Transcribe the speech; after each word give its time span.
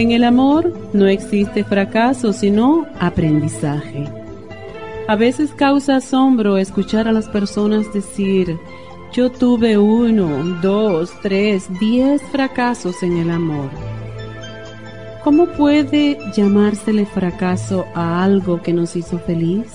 En 0.00 0.12
el 0.12 0.24
amor 0.24 0.72
no 0.94 1.08
existe 1.08 1.62
fracaso, 1.62 2.32
sino 2.32 2.86
aprendizaje. 2.98 4.08
A 5.06 5.14
veces 5.14 5.52
causa 5.52 5.96
asombro 5.96 6.56
escuchar 6.56 7.06
a 7.06 7.12
las 7.12 7.28
personas 7.28 7.92
decir, 7.92 8.58
yo 9.12 9.30
tuve 9.30 9.76
uno, 9.76 10.58
dos, 10.62 11.12
tres, 11.20 11.68
diez 11.78 12.22
fracasos 12.32 13.02
en 13.02 13.18
el 13.18 13.30
amor. 13.30 13.68
¿Cómo 15.22 15.44
puede 15.48 16.16
llamársele 16.34 17.04
fracaso 17.04 17.84
a 17.94 18.24
algo 18.24 18.62
que 18.62 18.72
nos 18.72 18.96
hizo 18.96 19.18
feliz? 19.18 19.66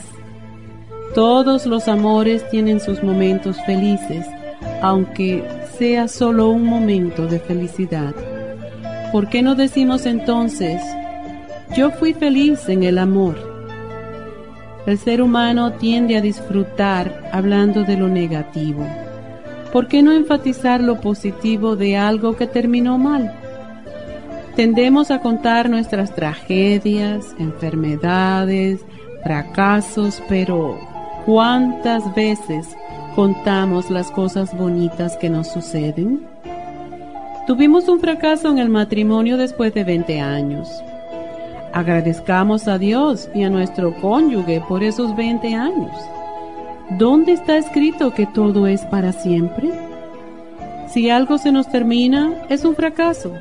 Todos 1.14 1.68
los 1.68 1.88
amores 1.88 2.50
tienen 2.50 2.80
sus 2.80 3.04
momentos 3.04 3.58
felices, 3.68 4.26
aunque 4.82 5.48
sea 5.78 6.08
solo 6.08 6.50
un 6.50 6.66
momento 6.66 7.28
de 7.28 7.38
felicidad. 7.38 8.35
¿Por 9.16 9.30
qué 9.30 9.42
no 9.42 9.56
decimos 9.56 10.06
entonces, 10.06 10.82
yo 11.74 11.90
fui 11.90 12.14
feliz 12.14 12.68
en 12.68 12.84
el 12.84 12.98
amor? 12.98 13.38
El 14.86 14.98
ser 14.98 15.22
humano 15.22 15.72
tiende 15.72 16.18
a 16.18 16.22
disfrutar 16.22 17.30
hablando 17.32 17.86
de 17.86 17.96
lo 17.96 18.10
negativo. 18.10 18.86
¿Por 19.72 19.88
qué 19.88 20.04
no 20.04 20.12
enfatizar 20.12 20.82
lo 20.82 21.00
positivo 21.00 21.78
de 21.78 21.96
algo 21.96 22.36
que 22.36 22.46
terminó 22.46 22.98
mal? 22.98 23.34
Tendemos 24.58 25.12
a 25.12 25.22
contar 25.22 25.70
nuestras 25.70 26.14
tragedias, 26.14 27.38
enfermedades, 27.40 28.82
fracasos, 29.24 30.22
pero 30.28 30.78
¿cuántas 31.26 32.14
veces 32.16 32.68
contamos 33.16 33.90
las 33.90 34.12
cosas 34.12 34.54
bonitas 34.58 35.16
que 35.16 35.30
nos 35.30 35.48
suceden? 35.54 36.35
Tuvimos 37.48 37.88
un 37.88 38.00
fracaso 38.00 38.50
en 38.50 38.58
el 38.58 38.70
matrimonio 38.70 39.38
después 39.38 39.72
de 39.76 39.84
20 39.84 40.20
años. 40.20 40.68
Agradezcamos 41.74 42.68
a 42.68 42.80
Dios 42.80 43.30
y 43.36 43.44
a 43.44 43.52
nuestro 43.52 43.94
cónyuge 44.02 44.64
por 44.68 44.84
esos 44.84 45.16
20 45.16 45.54
años. 45.54 45.92
¿Dónde 46.98 47.34
está 47.34 47.58
escrito 47.58 48.16
que 48.16 48.26
todo 48.26 48.66
es 48.66 48.82
para 48.86 49.12
siempre? 49.12 49.70
Si 50.88 51.12
algo 51.12 51.38
se 51.38 51.52
nos 51.52 51.70
termina, 51.70 52.34
es 52.50 52.66
un 52.66 52.76
fracaso. 52.76 53.32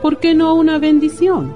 ¿Por 0.00 0.18
qué 0.18 0.34
no 0.34 0.54
una 0.54 0.78
bendición? 0.78 1.54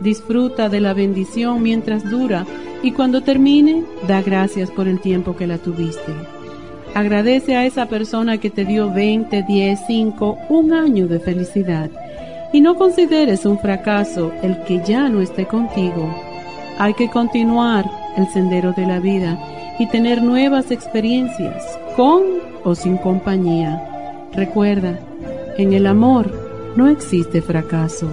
Disfruta 0.00 0.70
de 0.70 0.80
la 0.80 0.94
bendición 0.94 1.62
mientras 1.62 2.08
dura 2.10 2.46
y 2.82 2.92
cuando 2.92 3.22
termine, 3.22 3.84
da 4.08 4.22
gracias 4.22 4.70
por 4.70 4.88
el 4.88 5.00
tiempo 5.00 5.36
que 5.36 5.46
la 5.46 5.58
tuviste. 5.58 6.35
Agradece 6.96 7.54
a 7.54 7.66
esa 7.66 7.84
persona 7.84 8.38
que 8.38 8.48
te 8.48 8.64
dio 8.64 8.90
20, 8.90 9.42
10, 9.42 9.80
5, 9.86 10.38
un 10.48 10.72
año 10.72 11.06
de 11.06 11.20
felicidad. 11.20 11.90
Y 12.54 12.62
no 12.62 12.74
consideres 12.76 13.44
un 13.44 13.58
fracaso 13.58 14.32
el 14.42 14.62
que 14.62 14.82
ya 14.82 15.10
no 15.10 15.20
esté 15.20 15.44
contigo. 15.44 16.08
Hay 16.78 16.94
que 16.94 17.10
continuar 17.10 17.84
el 18.16 18.26
sendero 18.28 18.72
de 18.72 18.86
la 18.86 18.98
vida 18.98 19.38
y 19.78 19.86
tener 19.88 20.22
nuevas 20.22 20.70
experiencias, 20.70 21.78
con 21.96 22.22
o 22.64 22.74
sin 22.74 22.96
compañía. 22.96 24.26
Recuerda, 24.32 24.98
en 25.58 25.74
el 25.74 25.86
amor 25.86 26.32
no 26.76 26.88
existe 26.88 27.42
fracaso, 27.42 28.08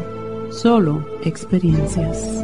solo 0.52 1.08
experiencias. 1.24 2.44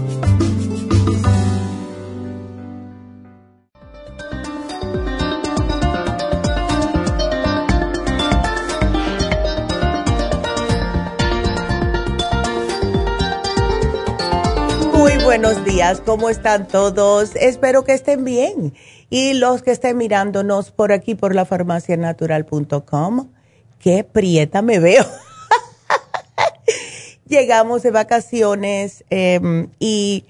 ¿Cómo 16.05 16.29
están 16.29 16.67
todos? 16.67 17.35
Espero 17.35 17.83
que 17.83 17.93
estén 17.93 18.23
bien. 18.23 18.75
Y 19.09 19.33
los 19.33 19.63
que 19.63 19.71
estén 19.71 19.97
mirándonos 19.97 20.69
por 20.69 20.91
aquí, 20.91 21.15
por 21.15 21.33
la 21.33 21.43
farmacianatural.com, 21.43 23.29
qué 23.79 24.03
prieta 24.03 24.61
me 24.61 24.79
veo. 24.79 25.03
Llegamos 27.25 27.81
de 27.81 27.89
vacaciones 27.89 29.03
em, 29.09 29.69
y 29.79 30.25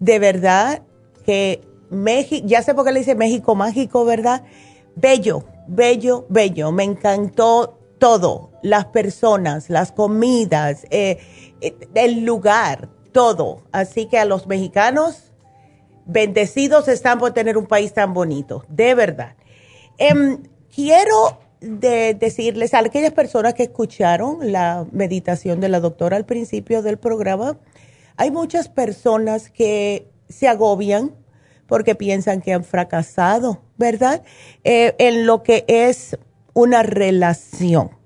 de 0.00 0.18
verdad 0.18 0.82
que 1.24 1.62
México, 1.88 2.46
ya 2.46 2.62
sé 2.62 2.74
por 2.74 2.84
qué 2.84 2.92
le 2.92 2.98
dice 2.98 3.14
México 3.14 3.54
mágico, 3.54 4.04
¿verdad? 4.04 4.42
Bello, 4.96 5.44
bello, 5.66 6.26
bello. 6.28 6.72
Me 6.72 6.84
encantó 6.84 7.78
todo, 7.98 8.50
las 8.62 8.84
personas, 8.86 9.70
las 9.70 9.92
comidas, 9.92 10.84
eh, 10.90 11.18
eh, 11.62 11.74
el 11.94 12.20
lugar, 12.20 12.90
todo. 13.12 13.62
Así 13.72 14.06
que 14.06 14.18
a 14.18 14.24
los 14.24 14.46
mexicanos, 14.46 15.32
bendecidos 16.06 16.88
están 16.88 17.18
por 17.18 17.32
tener 17.32 17.56
un 17.56 17.66
país 17.66 17.92
tan 17.92 18.14
bonito, 18.14 18.64
de 18.68 18.94
verdad. 18.94 19.34
Em, 19.98 20.42
quiero 20.74 21.38
decirles 21.60 22.72
a 22.72 22.78
aquellas 22.78 23.12
personas 23.12 23.52
que 23.54 23.64
escucharon 23.64 24.50
la 24.50 24.86
meditación 24.92 25.60
de 25.60 25.68
la 25.68 25.80
doctora 25.80 26.16
al 26.16 26.24
principio 26.24 26.82
del 26.82 26.98
programa, 26.98 27.58
hay 28.16 28.30
muchas 28.30 28.68
personas 28.68 29.50
que 29.50 30.08
se 30.28 30.48
agobian 30.48 31.14
porque 31.66 31.94
piensan 31.94 32.40
que 32.40 32.52
han 32.52 32.64
fracasado, 32.64 33.60
¿verdad? 33.76 34.22
Eh, 34.64 34.94
en 34.98 35.26
lo 35.26 35.42
que 35.42 35.64
es 35.68 36.18
una 36.54 36.82
relación. 36.82 37.99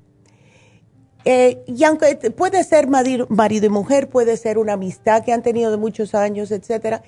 Eh, 1.25 1.63
y 1.67 1.85
aunque 1.85 2.17
puede 2.31 2.63
ser 2.65 2.87
marido, 2.87 3.27
y 3.29 3.69
mujer, 3.69 4.09
puede 4.09 4.37
ser 4.37 4.59
una 4.59 4.75
amistad 4.75 5.25
que 5.25 5.33
han 5.33 5.43
tenido 5.43 5.71
de 5.71 5.79
muchos 5.79 6.15
años, 6.15 6.51
etcétera, 6.51 7.03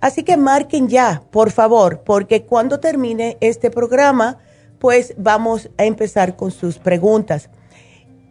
así 0.00 0.22
que 0.22 0.36
marquen 0.36 0.88
ya, 0.88 1.22
por 1.30 1.50
favor, 1.50 2.02
porque 2.04 2.42
cuando 2.42 2.80
termine 2.80 3.36
este 3.40 3.70
programa, 3.70 4.38
pues 4.78 5.14
vamos 5.16 5.70
a 5.76 5.84
empezar 5.84 6.36
con 6.36 6.50
sus 6.50 6.78
preguntas. 6.78 7.50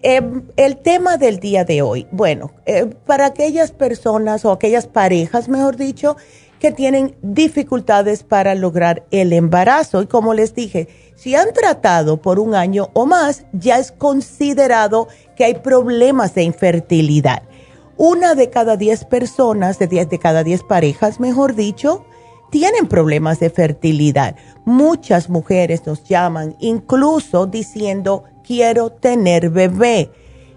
Em, 0.02 0.44
el 0.56 0.78
tema 0.78 1.18
del 1.18 1.40
día 1.40 1.66
de 1.66 1.82
hoy, 1.82 2.08
bueno, 2.12 2.52
eh, 2.66 2.86
para 3.06 3.26
aquellas 3.26 3.72
personas 3.72 4.46
o 4.46 4.52
aquellas 4.52 4.88
parejas, 4.88 5.50
mejor 5.50 5.76
dicho, 5.76 6.16
que 6.60 6.72
tienen 6.72 7.16
dificultades 7.22 8.24
para 8.24 8.56
lograr 8.56 9.04
el 9.12 9.34
embarazo. 9.34 10.02
Y 10.02 10.08
como 10.08 10.34
les 10.34 10.54
dije, 10.54 10.88
si 11.16 11.36
han 11.36 11.54
tratado 11.54 12.22
por 12.22 12.40
un 12.40 12.56
año 12.56 12.90
o 12.94 13.06
más, 13.06 13.46
ya 13.54 13.78
es 13.78 13.92
considerado 13.92 15.08
que 15.36 15.46
hay 15.46 15.56
problemas 15.56 16.34
de 16.34 16.44
infertilidad 16.44 17.44
una 18.00 18.34
de 18.34 18.50
cada 18.50 18.78
diez 18.78 19.04
personas, 19.04 19.78
de, 19.78 19.88
de 19.88 20.20
cada 20.20 20.46
diez 20.46 20.64
parejas, 20.64 21.20
mejor 21.20 21.54
dicho, 21.54 22.06
tienen 22.50 22.88
problemas 22.88 23.42
de 23.42 23.50
fertilidad. 23.50 24.38
Muchas 24.64 25.30
mujeres 25.30 25.86
nos 25.86 26.06
llaman 26.06 26.56
incluso 26.62 27.46
diciendo, 27.46 28.24
quiero 28.42 28.90
tener 28.90 29.50
bebé. 29.50 30.12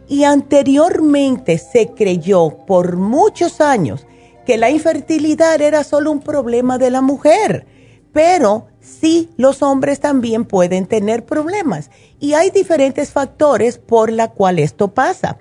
Y 0.06 0.23
anteriormente 0.23 1.59
se 1.59 1.89
creyó 1.89 2.59
por 2.65 2.97
muchos 2.97 3.61
años 3.61 4.06
que 4.47 4.56
la 4.56 4.71
infertilidad 4.71 5.61
era 5.61 5.83
solo 5.83 6.12
un 6.12 6.21
problema 6.21 6.79
de 6.79 6.93
la 6.93 7.00
mujer, 7.00 7.67
pero 8.12 8.69
sí 8.79 9.31
los 9.37 9.62
hombres 9.62 9.99
también 9.99 10.44
pueden 10.44 10.87
tener 10.87 11.25
problemas 11.25 11.91
y 12.21 12.35
hay 12.35 12.50
diferentes 12.50 13.11
factores 13.11 13.79
por 13.79 14.12
la 14.12 14.29
cual 14.29 14.61
esto 14.61 14.94
pasa. 14.94 15.39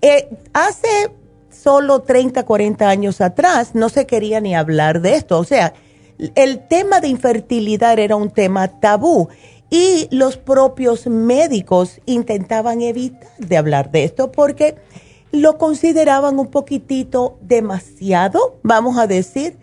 Eh, 0.00 0.28
hace 0.52 1.10
solo 1.50 2.00
30, 2.00 2.44
40 2.44 2.88
años 2.88 3.20
atrás 3.20 3.74
no 3.74 3.88
se 3.88 4.06
quería 4.06 4.40
ni 4.40 4.54
hablar 4.54 5.00
de 5.00 5.14
esto. 5.14 5.38
O 5.38 5.44
sea, 5.44 5.74
el 6.34 6.66
tema 6.68 7.00
de 7.00 7.08
infertilidad 7.08 7.98
era 7.98 8.16
un 8.16 8.30
tema 8.30 8.80
tabú 8.80 9.28
y 9.70 10.08
los 10.10 10.36
propios 10.36 11.06
médicos 11.06 12.00
intentaban 12.06 12.82
evitar 12.82 13.28
de 13.38 13.56
hablar 13.56 13.90
de 13.90 14.04
esto 14.04 14.32
porque 14.32 14.76
lo 15.32 15.58
consideraban 15.58 16.38
un 16.38 16.48
poquitito 16.48 17.38
demasiado, 17.40 18.58
vamos 18.62 18.98
a 18.98 19.06
decir, 19.06 19.56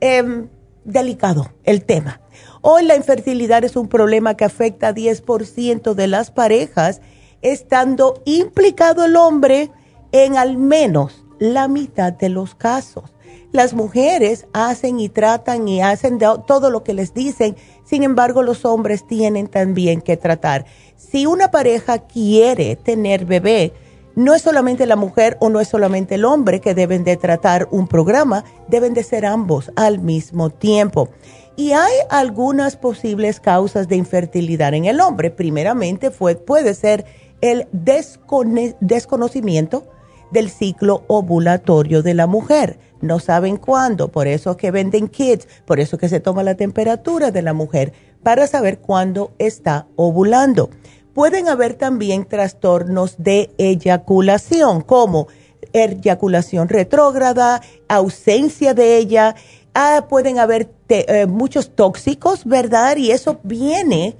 em, 0.00 0.48
delicado 0.84 1.52
el 1.64 1.84
tema. 1.84 2.20
Hoy 2.62 2.84
la 2.84 2.96
infertilidad 2.96 3.64
es 3.64 3.76
un 3.76 3.88
problema 3.88 4.34
que 4.34 4.44
afecta 4.44 4.88
a 4.88 4.94
10% 4.94 5.94
de 5.94 6.06
las 6.06 6.30
parejas, 6.30 7.00
estando 7.42 8.22
implicado 8.24 9.04
el 9.04 9.16
hombre 9.16 9.70
en 10.12 10.36
al 10.36 10.56
menos 10.56 11.24
la 11.40 11.66
mitad 11.66 12.12
de 12.12 12.28
los 12.28 12.54
casos. 12.54 13.12
Las 13.50 13.74
mujeres 13.74 14.46
hacen 14.52 15.00
y 15.00 15.08
tratan 15.08 15.66
y 15.66 15.82
hacen 15.82 16.20
todo 16.46 16.70
lo 16.70 16.84
que 16.84 16.94
les 16.94 17.12
dicen, 17.14 17.56
sin 17.84 18.04
embargo 18.04 18.44
los 18.44 18.64
hombres 18.64 19.04
tienen 19.04 19.48
también 19.48 20.02
que 20.02 20.16
tratar. 20.16 20.66
Si 20.96 21.26
una 21.26 21.50
pareja 21.50 21.98
quiere 21.98 22.76
tener 22.76 23.24
bebé, 23.24 23.72
no 24.14 24.34
es 24.34 24.42
solamente 24.42 24.86
la 24.86 24.94
mujer 24.94 25.36
o 25.40 25.48
no 25.48 25.58
es 25.60 25.66
solamente 25.68 26.14
el 26.16 26.24
hombre 26.24 26.60
que 26.60 26.74
deben 26.74 27.02
de 27.02 27.16
tratar 27.16 27.66
un 27.72 27.88
programa, 27.88 28.44
deben 28.68 28.94
de 28.94 29.02
ser 29.02 29.26
ambos 29.26 29.72
al 29.74 29.98
mismo 29.98 30.50
tiempo. 30.50 31.08
Y 31.56 31.72
hay 31.72 31.92
algunas 32.10 32.76
posibles 32.76 33.40
causas 33.40 33.88
de 33.88 33.96
infertilidad 33.96 34.74
en 34.74 34.84
el 34.84 35.00
hombre. 35.00 35.30
Primeramente 35.30 36.10
fue, 36.10 36.36
puede 36.36 36.74
ser 36.74 37.06
el 37.40 37.66
desconocimiento 37.72 39.84
del 40.30 40.50
ciclo 40.50 41.04
ovulatorio 41.08 42.02
de 42.02 42.14
la 42.14 42.26
mujer. 42.26 42.78
No 43.00 43.18
saben 43.18 43.56
cuándo, 43.56 44.08
por 44.08 44.26
eso 44.26 44.56
que 44.56 44.70
venden 44.70 45.08
kits, 45.08 45.48
por 45.64 45.80
eso 45.80 45.96
que 45.98 46.08
se 46.08 46.20
toma 46.20 46.42
la 46.42 46.54
temperatura 46.54 47.30
de 47.30 47.42
la 47.42 47.52
mujer 47.52 47.92
para 48.22 48.46
saber 48.46 48.78
cuándo 48.78 49.32
está 49.38 49.86
ovulando. 49.96 50.70
Pueden 51.14 51.48
haber 51.48 51.74
también 51.74 52.24
trastornos 52.24 53.16
de 53.18 53.50
eyaculación, 53.58 54.82
como 54.82 55.28
eyaculación 55.72 56.68
retrógrada, 56.68 57.62
ausencia 57.88 58.74
de 58.74 58.96
ella. 58.96 59.34
Ah, 59.74 60.06
pueden 60.08 60.38
haber 60.38 60.70
eh, 60.88 61.26
muchos 61.26 61.74
tóxicos, 61.74 62.44
¿verdad? 62.44 62.96
Y 62.96 63.10
eso 63.10 63.40
viene 63.42 64.16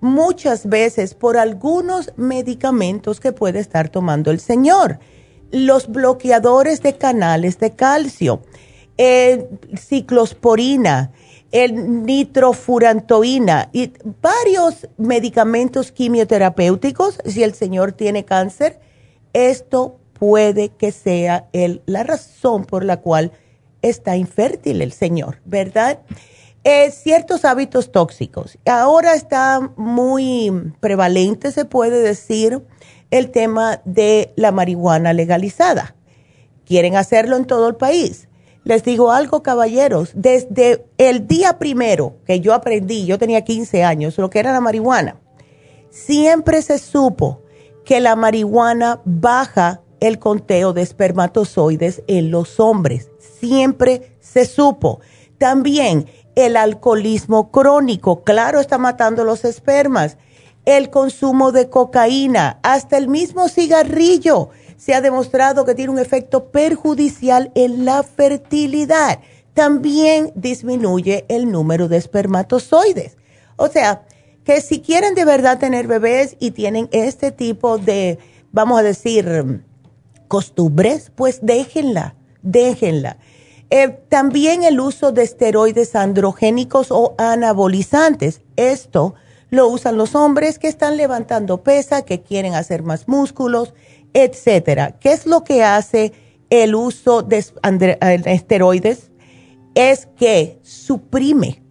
muchas 0.00 0.68
veces 0.68 1.14
por 1.14 1.36
algunos 1.36 2.12
medicamentos 2.16 3.20
que 3.20 3.32
puede 3.32 3.58
estar 3.58 3.88
tomando 3.88 4.30
el 4.30 4.40
señor 4.40 4.98
los 5.54 5.86
bloqueadores 5.86 6.82
de 6.82 6.96
canales 6.98 7.60
de 7.60 7.70
calcio, 7.70 8.42
el 8.96 9.46
ciclosporina, 9.76 11.12
el 11.52 12.04
nitrofurantoína 12.04 13.70
y 13.72 13.92
varios 14.20 14.88
medicamentos 14.96 15.92
quimioterapéuticos, 15.92 17.18
si 17.24 17.44
el 17.44 17.54
señor 17.54 17.92
tiene 17.92 18.24
cáncer, 18.24 18.80
esto 19.32 20.00
puede 20.14 20.70
que 20.70 20.90
sea 20.90 21.48
la 21.86 22.02
razón 22.02 22.64
por 22.64 22.84
la 22.84 23.00
cual 23.00 23.30
está 23.80 24.16
infértil 24.16 24.82
el 24.82 24.90
señor, 24.90 25.40
¿verdad? 25.44 26.00
Eh, 26.64 26.90
ciertos 26.90 27.44
hábitos 27.44 27.92
tóxicos. 27.92 28.58
Ahora 28.66 29.14
está 29.14 29.70
muy 29.76 30.72
prevalente, 30.80 31.52
se 31.52 31.64
puede 31.64 32.00
decir, 32.00 32.62
el 33.10 33.30
tema 33.30 33.80
de 33.84 34.32
la 34.36 34.52
marihuana 34.52 35.12
legalizada. 35.12 35.94
quieren 36.64 36.96
hacerlo 36.96 37.36
en 37.36 37.44
todo 37.44 37.68
el 37.68 37.76
país. 37.76 38.28
Les 38.64 38.82
digo 38.82 39.12
algo, 39.12 39.42
caballeros, 39.42 40.12
desde 40.14 40.86
el 40.96 41.26
día 41.26 41.58
primero 41.58 42.16
que 42.24 42.40
yo 42.40 42.54
aprendí, 42.54 43.04
yo 43.04 43.18
tenía 43.18 43.44
15 43.44 43.84
años, 43.84 44.16
lo 44.16 44.30
que 44.30 44.38
era 44.38 44.52
la 44.52 44.62
marihuana, 44.62 45.20
siempre 45.90 46.62
se 46.62 46.78
supo 46.78 47.42
que 47.84 48.00
la 48.00 48.16
marihuana 48.16 49.02
baja 49.04 49.82
el 50.00 50.18
conteo 50.18 50.72
de 50.72 50.82
espermatozoides 50.82 52.02
en 52.06 52.30
los 52.30 52.58
hombres. 52.58 53.10
Siempre 53.18 54.16
se 54.20 54.46
supo. 54.46 55.00
También 55.38 56.06
el 56.34 56.56
alcoholismo 56.56 57.50
crónico, 57.50 58.22
claro, 58.24 58.60
está 58.60 58.78
matando 58.78 59.24
los 59.24 59.44
espermas. 59.44 60.16
El 60.64 60.90
consumo 60.90 61.52
de 61.52 61.68
cocaína, 61.68 62.58
hasta 62.62 62.96
el 62.96 63.08
mismo 63.08 63.48
cigarrillo 63.48 64.50
se 64.76 64.94
ha 64.94 65.00
demostrado 65.00 65.64
que 65.64 65.74
tiene 65.74 65.92
un 65.92 65.98
efecto 65.98 66.50
perjudicial 66.50 67.52
en 67.54 67.84
la 67.84 68.02
fertilidad. 68.02 69.20
También 69.52 70.32
disminuye 70.34 71.24
el 71.28 71.50
número 71.50 71.88
de 71.88 71.96
espermatozoides. 71.96 73.16
O 73.56 73.68
sea, 73.68 74.02
que 74.44 74.60
si 74.60 74.80
quieren 74.80 75.14
de 75.14 75.24
verdad 75.24 75.58
tener 75.58 75.86
bebés 75.86 76.36
y 76.38 76.50
tienen 76.50 76.88
este 76.92 77.30
tipo 77.30 77.78
de, 77.78 78.18
vamos 78.52 78.78
a 78.78 78.82
decir, 78.82 79.62
costumbres, 80.28 81.12
pues 81.14 81.38
déjenla, 81.42 82.14
déjenla. 82.42 83.16
Eh, 83.70 83.88
también 84.08 84.64
el 84.64 84.80
uso 84.80 85.12
de 85.12 85.22
esteroides 85.22 85.96
androgénicos 85.96 86.90
o 86.90 87.14
anabolizantes. 87.18 88.42
Esto 88.56 89.14
lo 89.54 89.68
usan 89.68 89.96
los 89.96 90.14
hombres 90.14 90.58
que 90.58 90.68
están 90.68 90.96
levantando 90.96 91.62
pesa, 91.62 92.02
que 92.02 92.22
quieren 92.22 92.54
hacer 92.54 92.82
más 92.82 93.08
músculos, 93.08 93.74
etcétera. 94.12 94.98
¿Qué 94.98 95.12
es 95.12 95.26
lo 95.26 95.44
que 95.44 95.62
hace 95.62 96.12
el 96.50 96.74
uso 96.74 97.22
de 97.22 97.38
eh, 97.38 98.22
esteroides? 98.26 99.10
Es 99.74 100.06
que 100.16 100.60
suprime 100.62 101.62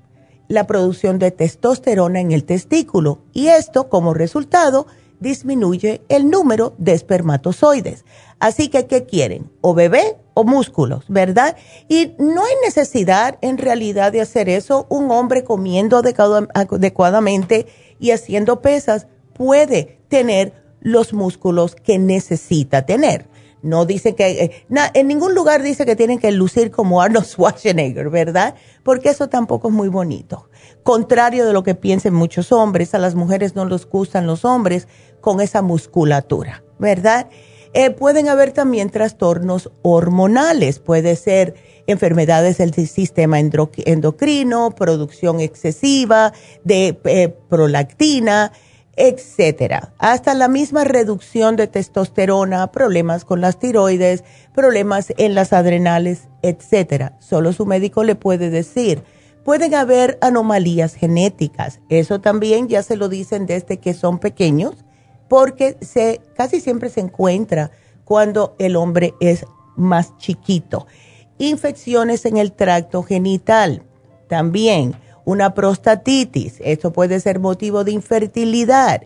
la 0.48 0.68
producción 0.68 1.20
de 1.20 1.32
testosterona 1.32 2.20
en 2.20 2.32
el 2.32 2.44
testículo 2.44 3.22
y 3.32 3.48
esto 3.48 3.90
como 3.90 4.14
resultado 4.14 4.88
disminuye 5.20 6.02
el 6.10 6.30
número 6.30 6.74
de 6.78 6.94
espermatozoides. 6.94 8.04
Así 8.40 8.68
que, 8.68 8.88
¿qué 8.88 9.06
quieren? 9.06 9.50
O 9.62 9.74
bebé 9.74 10.18
o 10.34 10.44
músculos, 10.44 11.06
¿verdad? 11.08 11.56
Y 11.88 12.14
no 12.18 12.44
hay 12.44 12.54
necesidad 12.64 13.38
en 13.42 13.58
realidad 13.58 14.12
de 14.12 14.22
hacer 14.22 14.50
eso. 14.50 14.86
Un 14.90 15.12
hombre 15.12 15.44
comiendo 15.44 15.98
adecuadamente 15.98 17.68
y 18.00 18.12
haciendo 18.12 18.62
pesas 18.62 19.08
puede 19.34 20.00
tener 20.10 20.54
los 20.82 21.14
músculos 21.14 21.76
que 21.76 21.98
necesita 21.98 22.86
tener. 22.86 23.28
No 23.64 23.86
dice 23.86 24.14
que, 24.14 24.30
eh, 24.44 24.66
en 24.94 25.08
ningún 25.08 25.34
lugar 25.34 25.64
dice 25.64 25.86
que 25.86 25.96
tienen 25.96 26.20
que 26.20 26.34
lucir 26.34 26.70
como 26.70 27.02
Arnold 27.02 27.26
Schwarzenegger, 27.26 28.10
¿verdad? 28.10 28.56
Porque 28.84 29.10
eso 29.10 29.30
tampoco 29.30 29.70
es 29.70 29.74
muy 29.74 29.88
bonito. 29.88 30.50
Contrario 30.84 31.46
de 31.46 31.54
lo 31.54 31.64
que 31.64 31.74
piensen 31.74 32.14
muchos 32.14 32.52
hombres, 32.52 32.94
a 32.94 33.00
las 33.00 33.16
mujeres 33.16 33.56
no 33.56 33.64
les 33.64 33.86
gustan 33.86 34.28
los 34.28 34.44
hombres 34.44 34.90
con 35.22 35.40
esa 35.40 35.62
musculatura, 35.62 36.66
¿verdad? 36.78 37.30
Eh, 37.74 37.90
pueden 37.90 38.30
haber 38.30 38.52
también 38.52 38.90
trastornos 38.92 39.72
hormonales, 39.82 40.80
puede 40.80 41.16
ser 41.16 41.56
enfermedades 41.88 42.60
del 42.60 42.74
sistema 42.74 43.40
endocrino, 43.40 44.72
producción 44.72 45.40
excesiva 45.40 46.34
de 46.64 47.00
eh, 47.06 47.36
prolactina, 47.50 48.52
etcétera. 48.96 49.94
Hasta 49.98 50.34
la 50.34 50.48
misma 50.48 50.84
reducción 50.84 51.56
de 51.56 51.68
testosterona, 51.68 52.72
problemas 52.72 53.26
con 53.26 53.42
las 53.42 53.58
tiroides, 53.58 54.24
problemas 54.54 55.12
en 55.18 55.34
las 55.34 55.52
adrenales, 55.52 56.30
etcétera. 56.42 57.18
Solo 57.20 57.54
su 57.54 57.66
médico 57.66 58.04
le 58.04 58.16
puede 58.16 58.50
decir. 58.50 59.04
Pueden 59.44 59.76
haber 59.76 60.18
anomalías 60.22 60.96
genéticas. 60.96 61.82
Eso 61.90 62.22
también 62.22 62.70
ya 62.70 62.82
se 62.82 62.96
lo 62.96 63.10
dicen 63.10 63.46
desde 63.46 63.78
que 63.78 63.94
son 63.94 64.20
pequeños, 64.20 64.83
porque 65.34 65.78
se 65.82 66.22
casi 66.36 66.62
siempre 66.62 66.92
se 66.92 67.00
encuentra 67.00 67.72
cuando 68.06 68.56
el 68.60 68.76
hombre 68.76 69.16
es 69.20 69.48
más 69.76 70.16
chiquito. 70.20 70.86
Infecciones 71.40 72.28
en 72.28 72.38
el 72.38 72.52
tracto 72.52 73.02
genital. 73.02 73.82
También 74.30 74.94
una 75.26 75.56
prostatitis, 75.56 76.62
esto 76.64 76.94
puede 76.94 77.20
ser 77.20 77.40
motivo 77.40 77.84
de 77.84 77.94
infertilidad. 77.94 79.02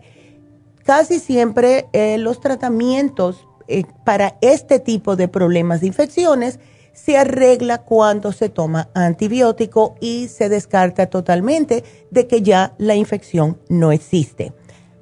Casi 0.84 1.18
siempre 1.18 1.86
eh, 1.94 2.18
los 2.18 2.40
tratamientos 2.40 3.46
eh, 3.66 3.84
para 4.04 4.36
este 4.42 4.80
tipo 4.80 5.16
de 5.16 5.28
problemas 5.28 5.80
de 5.80 5.86
infecciones 5.86 6.60
se 6.92 7.16
arregla 7.16 7.78
cuando 7.78 8.32
se 8.32 8.50
toma 8.50 8.90
antibiótico 8.92 9.94
y 9.98 10.28
se 10.28 10.50
descarta 10.50 11.06
totalmente 11.06 11.84
de 12.10 12.26
que 12.26 12.42
ya 12.42 12.74
la 12.76 12.96
infección 12.96 13.58
no 13.70 13.92
existe. 13.92 14.52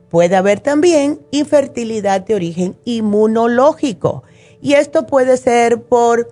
Puede 0.09 0.37
haber 0.37 0.61
también 0.61 1.21
infertilidad 1.31 2.21
de 2.21 2.35
origen 2.35 2.77
inmunológico 2.85 4.23
y 4.61 4.75
esto 4.75 5.07
puede 5.07 5.37
ser 5.37 5.83
por 5.83 6.29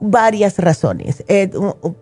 varias 0.00 0.58
razones. 0.58 1.22
Eh, 1.28 1.50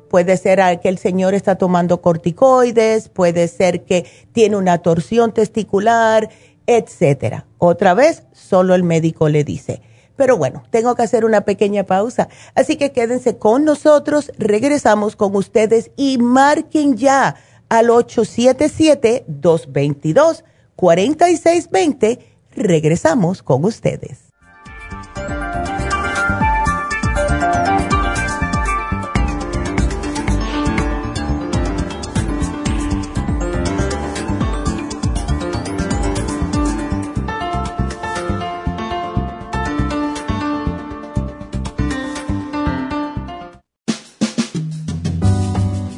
puede 0.09 0.37
ser 0.37 0.81
que 0.81 0.89
el 0.89 0.99
señor 0.99 1.35
está 1.35 1.57
tomando 1.57 2.01
corticoides, 2.01 3.09
puede 3.09 3.49
ser 3.49 3.85
que 3.85 4.07
tiene 4.33 4.57
una 4.57 4.79
torsión 4.79 5.33
testicular, 5.33 6.31
etcétera. 6.67 7.47
Otra 7.59 7.95
vez, 7.95 8.23
solo 8.33 8.75
el 8.75 8.85
médico 8.85 9.29
le 9.29 9.43
dice. 9.45 9.83
Pero 10.17 10.37
bueno, 10.37 10.65
tengo 10.71 10.95
que 10.95 11.03
hacer 11.03 11.25
una 11.25 11.43
pequeña 11.43 11.85
pausa. 11.85 12.29
Así 12.55 12.77
que 12.77 12.93
quédense 12.93 13.39
con 13.39 13.65
nosotros, 13.65 14.33
regresamos 14.37 15.17
con 15.17 15.35
ustedes 15.37 15.91
y 15.97 16.19
marquen 16.19 16.97
ya 16.97 17.37
al 17.69 17.91
877-222-4620. 20.79 22.19
Regresamos 22.55 23.43
con 23.43 23.65
ustedes. 23.65 24.29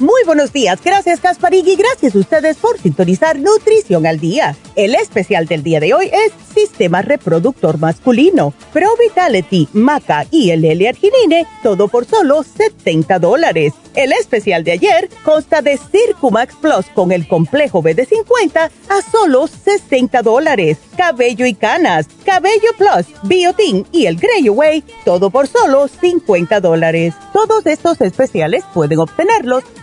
Muy 0.00 0.22
buenos 0.24 0.52
días, 0.52 0.78
gracias 0.84 1.18
Casparig 1.18 1.66
y 1.66 1.74
gracias 1.74 2.14
a 2.14 2.18
ustedes 2.18 2.56
por 2.58 2.78
sintonizar 2.78 3.36
Nutrición 3.36 4.06
al 4.06 4.20
Día. 4.20 4.56
El 4.76 4.94
especial 4.94 5.46
del 5.46 5.64
día 5.64 5.80
de 5.80 5.92
hoy 5.92 6.08
es 6.12 6.32
Sistema 6.54 7.02
Reproductor 7.02 7.78
Masculino, 7.78 8.54
Pro 8.72 8.90
Vitality, 8.96 9.68
Maca 9.72 10.24
y 10.30 10.50
el 10.50 10.64
L-Arginine, 10.64 11.46
todo 11.64 11.88
por 11.88 12.04
solo 12.04 12.44
70 12.44 13.18
dólares. 13.18 13.74
El 13.96 14.12
especial 14.12 14.62
de 14.62 14.72
ayer 14.72 15.08
consta 15.24 15.62
de 15.62 15.76
Circumax 15.76 16.54
Plus 16.54 16.86
con 16.94 17.10
el 17.10 17.26
complejo 17.26 17.82
BD50 17.82 18.70
a 18.88 19.10
solo 19.10 19.48
60 19.48 20.22
dólares. 20.22 20.78
Cabello 20.96 21.46
y 21.46 21.54
canas, 21.54 22.06
Cabello 22.24 22.70
Plus, 22.76 23.06
Biotin 23.24 23.86
y 23.90 24.06
el 24.06 24.16
Grey 24.16 24.46
Away, 24.46 24.84
todo 25.04 25.30
por 25.30 25.48
solo 25.48 25.88
50 25.88 26.60
dólares. 26.60 27.14
Todos 27.32 27.66
estos 27.66 28.00
especiales 28.00 28.62
pueden 28.72 29.00
obtenerlos 29.00 29.64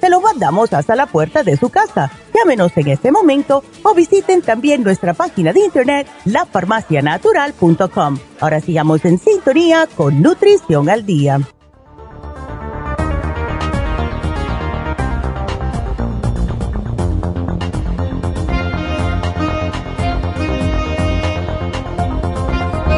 Se 0.00 0.08
lo 0.08 0.20
mandamos 0.20 0.72
hasta 0.72 0.96
la 0.96 1.06
puerta 1.06 1.42
de 1.42 1.56
su 1.56 1.68
casa. 1.68 2.10
Llámenos 2.34 2.74
en 2.76 2.88
este 2.88 3.12
momento 3.12 3.62
o 3.82 3.94
visiten 3.94 4.40
también 4.40 4.82
nuestra 4.82 5.12
página 5.12 5.52
de 5.52 5.60
internet, 5.60 6.08
lafarmacianatural.com. 6.24 8.18
Ahora 8.40 8.60
sigamos 8.60 9.04
en 9.04 9.18
sintonía 9.18 9.86
con 9.94 10.22
Nutrición 10.22 10.88
al 10.88 11.04
Día. 11.04 11.40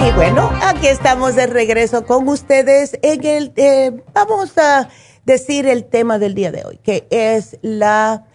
Y 0.05 0.11
bueno, 0.15 0.51
aquí 0.63 0.89
estamos 0.89 1.37
de 1.37 1.47
regreso 1.47 2.05
con 2.05 2.29
ustedes 2.29 2.99
en 3.03 3.25
el, 3.25 3.53
eh, 3.57 3.93
vamos 4.13 4.59
a 4.59 4.89
decir 5.25 5.67
el 5.67 5.85
tema 5.85 6.19
del 6.19 6.35
día 6.35 6.53
de 6.53 6.65
hoy, 6.65 6.79
que 6.83 7.07
es 7.11 7.59
la, 7.63 8.27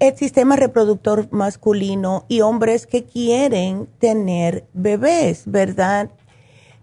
el 0.00 0.16
sistema 0.16 0.56
reproductor 0.56 1.28
masculino 1.30 2.24
y 2.28 2.40
hombres 2.40 2.86
que 2.86 3.04
quieren 3.04 3.88
tener 3.98 4.64
bebés, 4.72 5.42
¿verdad? 5.46 6.10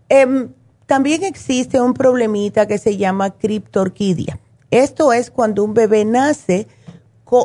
Em, 0.10 0.50
también 0.86 1.24
existe 1.24 1.80
un 1.80 1.94
problemita 1.94 2.68
que 2.68 2.78
se 2.78 2.98
llama 2.98 3.32
criptorquidia. 3.32 4.40
Esto 4.72 5.14
es 5.14 5.32
cuando 5.32 5.64
un 5.64 5.74
bebé 5.74 6.06
nace 6.06 6.68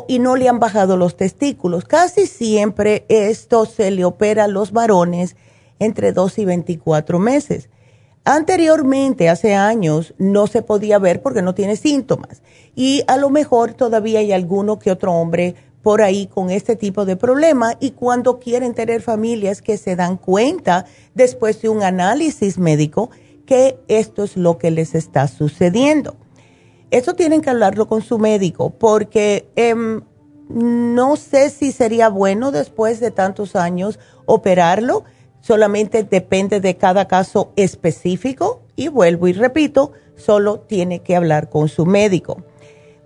y 0.07 0.19
no 0.19 0.35
le 0.35 0.49
han 0.49 0.59
bajado 0.59 0.97
los 0.97 1.15
testículos. 1.15 1.85
Casi 1.85 2.27
siempre 2.27 3.05
esto 3.07 3.65
se 3.65 3.89
le 3.91 4.03
opera 4.03 4.45
a 4.45 4.47
los 4.49 4.71
varones 4.71 5.35
entre 5.79 6.11
2 6.11 6.39
y 6.39 6.45
24 6.45 7.19
meses. 7.19 7.69
Anteriormente, 8.29 9.29
hace 9.29 9.55
años, 9.55 10.13
no 10.17 10.47
se 10.47 10.61
podía 10.61 10.99
ver 10.99 11.21
porque 11.21 11.41
no 11.41 11.55
tiene 11.55 11.77
síntomas. 11.77 12.41
Y 12.75 13.05
a 13.07 13.15
lo 13.15 13.29
mejor 13.29 13.73
todavía 13.73 14.19
hay 14.19 14.33
alguno 14.33 14.79
que 14.79 14.91
otro 14.91 15.13
hombre 15.13 15.55
por 15.81 16.01
ahí 16.01 16.27
con 16.27 16.49
este 16.49 16.75
tipo 16.75 17.05
de 17.05 17.15
problema 17.15 17.77
y 17.79 17.91
cuando 17.91 18.37
quieren 18.37 18.73
tener 18.73 19.01
familias 19.01 19.61
que 19.61 19.77
se 19.77 19.95
dan 19.95 20.17
cuenta 20.17 20.85
después 21.15 21.61
de 21.61 21.69
un 21.69 21.83
análisis 21.83 22.57
médico 22.57 23.11
que 23.45 23.79
esto 23.87 24.25
es 24.25 24.35
lo 24.35 24.57
que 24.57 24.71
les 24.71 24.93
está 24.93 25.29
sucediendo. 25.29 26.17
Eso 26.91 27.13
tienen 27.13 27.39
que 27.39 27.49
hablarlo 27.49 27.87
con 27.87 28.01
su 28.01 28.19
médico 28.19 28.71
porque 28.71 29.47
em, 29.55 30.01
no 30.49 31.15
sé 31.15 31.49
si 31.49 31.71
sería 31.71 32.09
bueno 32.09 32.51
después 32.51 32.99
de 32.99 33.11
tantos 33.11 33.55
años 33.55 33.99
operarlo 34.25 35.05
solamente 35.47 36.03
depende 36.03 36.59
de 36.59 36.75
cada 36.75 37.07
caso 37.07 37.53
específico 37.55 38.63
y 38.75 38.89
vuelvo 38.89 39.29
y 39.29 39.33
repito, 39.33 39.93
solo 40.17 40.59
tiene 40.59 40.99
que 40.99 41.15
hablar 41.15 41.49
con 41.49 41.69
su 41.69 41.85
médico. 41.85 42.43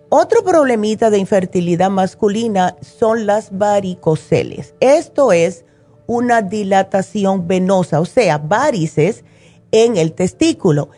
Otro 0.10 0.43
problemita 0.43 1.12
de 1.12 1.19
infertilidad 1.19 1.91
masculina 1.91 2.75
son 2.82 3.27
las 3.27 3.56
varicoceles. 3.56 4.73
Esto 4.80 5.32
es 5.32 5.65
una 6.08 6.41
dilatación 6.41 7.47
venosa, 7.47 8.01
o 8.01 8.06
sea, 8.06 8.39
varices 8.39 9.23
en 9.71 9.95
el 9.95 10.13
testículo. 10.13 10.89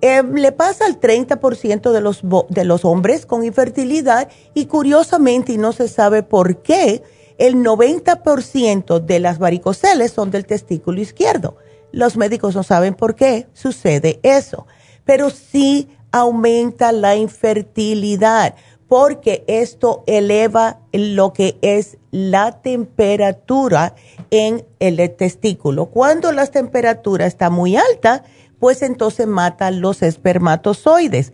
Em, 0.00 0.34
le 0.36 0.52
pasa 0.52 0.86
al 0.86 0.98
30% 1.00 1.92
de 1.92 2.00
los, 2.00 2.22
de 2.48 2.64
los 2.64 2.84
hombres 2.86 3.26
con 3.26 3.44
infertilidad 3.44 4.28
y 4.54 4.64
curiosamente, 4.66 5.52
y 5.52 5.58
no 5.58 5.72
se 5.72 5.86
sabe 5.86 6.22
por 6.22 6.62
qué, 6.62 7.02
el 7.38 7.56
90% 7.56 9.00
de 9.00 9.20
las 9.20 9.38
varicoceles 9.38 10.12
son 10.12 10.30
del 10.30 10.46
testículo 10.46 11.00
izquierdo. 11.00 11.56
Los 11.92 12.16
médicos 12.16 12.54
no 12.54 12.62
saben 12.62 12.94
por 12.94 13.14
qué 13.14 13.46
sucede 13.54 14.20
eso, 14.22 14.66
pero 15.04 15.30
sí 15.30 15.88
aumenta 16.10 16.92
la 16.92 17.16
infertilidad 17.16 18.54
porque 18.88 19.44
esto 19.46 20.02
eleva 20.06 20.80
lo 20.92 21.32
que 21.32 21.58
es 21.60 21.98
la 22.10 22.60
temperatura 22.62 23.94
en 24.30 24.66
el 24.80 25.14
testículo. 25.14 25.86
Cuando 25.86 26.32
la 26.32 26.46
temperatura 26.46 27.26
está 27.26 27.50
muy 27.50 27.76
alta, 27.76 28.24
pues 28.58 28.82
entonces 28.82 29.26
mata 29.26 29.70
los 29.70 30.02
espermatozoides. 30.02 31.32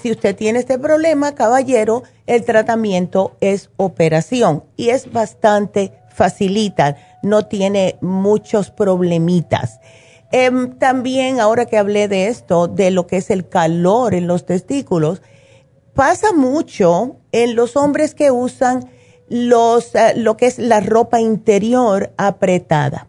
Si 0.00 0.10
usted 0.10 0.36
tiene 0.36 0.58
este 0.58 0.78
problema, 0.78 1.34
caballero, 1.34 2.02
el 2.26 2.44
tratamiento 2.44 3.36
es 3.40 3.70
operación 3.76 4.64
y 4.76 4.90
es 4.90 5.10
bastante 5.12 5.92
facilita, 6.14 6.96
no 7.22 7.46
tiene 7.46 7.96
muchos 8.00 8.70
problemitas. 8.70 9.80
Em, 10.32 10.78
también, 10.78 11.40
ahora 11.40 11.66
que 11.66 11.78
hablé 11.78 12.08
de 12.08 12.26
esto, 12.28 12.68
de 12.68 12.90
lo 12.90 13.06
que 13.06 13.18
es 13.18 13.30
el 13.30 13.48
calor 13.48 14.14
en 14.14 14.26
los 14.26 14.44
testículos, 14.44 15.22
pasa 15.94 16.32
mucho 16.32 17.16
en 17.32 17.54
los 17.54 17.76
hombres 17.76 18.14
que 18.14 18.30
usan 18.30 18.90
los, 19.28 19.94
eh, 19.94 20.14
lo 20.16 20.36
que 20.36 20.46
es 20.46 20.58
la 20.58 20.80
ropa 20.80 21.20
interior 21.20 22.12
apretada. 22.16 23.08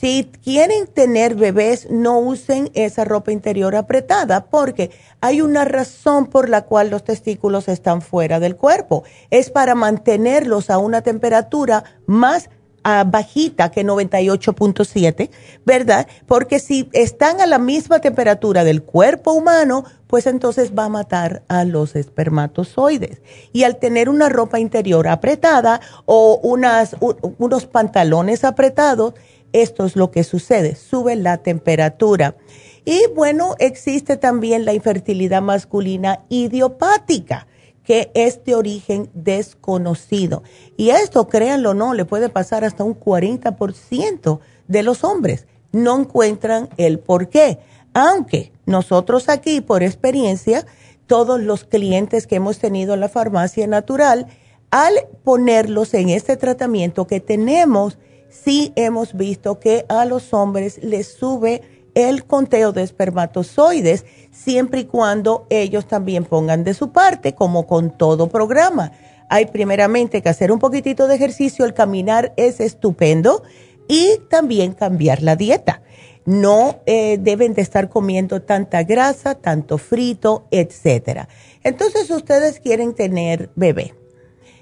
Si 0.00 0.28
quieren 0.42 0.88
tener 0.88 1.36
bebés, 1.36 1.88
no 1.88 2.18
usen 2.18 2.68
esa 2.74 3.04
ropa 3.04 3.30
interior 3.30 3.76
apretada 3.76 4.46
porque 4.46 4.90
hay 5.20 5.40
una 5.40 5.64
razón 5.64 6.26
por 6.26 6.48
la 6.48 6.62
cual 6.62 6.90
los 6.90 7.04
testículos 7.04 7.68
están 7.68 8.02
fuera 8.02 8.40
del 8.40 8.56
cuerpo. 8.56 9.04
Es 9.30 9.50
para 9.50 9.76
mantenerlos 9.76 10.68
a 10.68 10.78
una 10.78 11.02
temperatura 11.02 11.84
más 12.06 12.50
ah, 12.82 13.04
bajita 13.06 13.70
que 13.70 13.86
98.7, 13.86 15.30
¿verdad? 15.64 16.08
Porque 16.26 16.58
si 16.58 16.88
están 16.92 17.40
a 17.40 17.46
la 17.46 17.58
misma 17.58 18.00
temperatura 18.00 18.64
del 18.64 18.82
cuerpo 18.82 19.32
humano, 19.32 19.84
pues 20.08 20.26
entonces 20.26 20.72
va 20.76 20.86
a 20.86 20.88
matar 20.88 21.44
a 21.46 21.64
los 21.64 21.94
espermatozoides. 21.94 23.22
Y 23.52 23.62
al 23.62 23.78
tener 23.78 24.08
una 24.08 24.28
ropa 24.28 24.58
interior 24.58 25.06
apretada 25.06 25.80
o 26.04 26.40
unas, 26.42 26.96
unos 27.38 27.66
pantalones 27.66 28.42
apretados, 28.42 29.14
esto 29.54 29.86
es 29.86 29.96
lo 29.96 30.10
que 30.10 30.24
sucede, 30.24 30.74
sube 30.74 31.16
la 31.16 31.38
temperatura. 31.38 32.36
Y 32.84 33.00
bueno, 33.14 33.54
existe 33.60 34.16
también 34.16 34.64
la 34.64 34.74
infertilidad 34.74 35.40
masculina 35.40 36.24
idiopática, 36.28 37.46
que 37.84 38.10
es 38.14 38.44
de 38.44 38.56
origen 38.56 39.10
desconocido. 39.14 40.42
Y 40.76 40.90
esto, 40.90 41.28
créanlo 41.28 41.70
o 41.70 41.74
no, 41.74 41.94
le 41.94 42.04
puede 42.04 42.28
pasar 42.28 42.64
hasta 42.64 42.82
un 42.82 42.98
40% 42.98 44.40
de 44.66 44.82
los 44.82 45.04
hombres. 45.04 45.46
No 45.70 46.00
encuentran 46.00 46.68
el 46.76 46.98
por 46.98 47.28
qué. 47.28 47.58
Aunque 47.94 48.52
nosotros 48.66 49.28
aquí, 49.28 49.60
por 49.60 49.84
experiencia, 49.84 50.66
todos 51.06 51.40
los 51.40 51.64
clientes 51.64 52.26
que 52.26 52.36
hemos 52.36 52.58
tenido 52.58 52.94
en 52.94 53.00
la 53.00 53.08
farmacia 53.08 53.68
natural, 53.68 54.26
al 54.70 54.94
ponerlos 55.22 55.94
en 55.94 56.08
este 56.08 56.36
tratamiento 56.36 57.06
que 57.06 57.20
tenemos, 57.20 57.98
sí 58.42 58.72
hemos 58.76 59.14
visto 59.14 59.60
que 59.60 59.86
a 59.88 60.04
los 60.04 60.34
hombres 60.34 60.82
les 60.82 61.06
sube 61.06 61.62
el 61.94 62.24
conteo 62.24 62.72
de 62.72 62.82
espermatozoides, 62.82 64.04
siempre 64.32 64.80
y 64.80 64.84
cuando 64.84 65.46
ellos 65.48 65.86
también 65.86 66.24
pongan 66.24 66.64
de 66.64 66.74
su 66.74 66.90
parte, 66.90 67.34
como 67.34 67.66
con 67.66 67.96
todo 67.96 68.28
programa. 68.28 68.92
Hay 69.30 69.46
primeramente 69.46 70.20
que 70.20 70.28
hacer 70.28 70.50
un 70.50 70.58
poquitito 70.58 71.06
de 71.06 71.14
ejercicio, 71.14 71.64
el 71.64 71.72
caminar 71.72 72.34
es 72.36 72.60
estupendo 72.60 73.42
y 73.88 74.18
también 74.28 74.72
cambiar 74.72 75.22
la 75.22 75.36
dieta. 75.36 75.82
No 76.26 76.80
eh, 76.86 77.18
deben 77.20 77.54
de 77.54 77.62
estar 77.62 77.88
comiendo 77.88 78.42
tanta 78.42 78.82
grasa, 78.82 79.34
tanto 79.34 79.78
frito, 79.78 80.46
etcétera. 80.50 81.28
Entonces 81.62 82.10
ustedes 82.10 82.60
quieren 82.60 82.94
tener 82.94 83.50
bebé. 83.54 83.94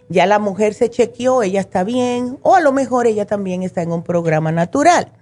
Ya 0.09 0.27
la 0.27 0.39
mujer 0.39 0.75
se 0.75 0.91
chequeó, 0.91 1.43
ella 1.43 1.61
está 1.61 1.85
bien, 1.85 2.39
o 2.43 2.55
a 2.55 2.61
lo 2.61 2.73
mejor 2.73 3.07
ella 3.07 3.27
también 3.27 3.63
está 3.63 3.83
en 3.83 3.93
un 3.93 4.03
programa 4.03 4.53
natural. 4.53 5.13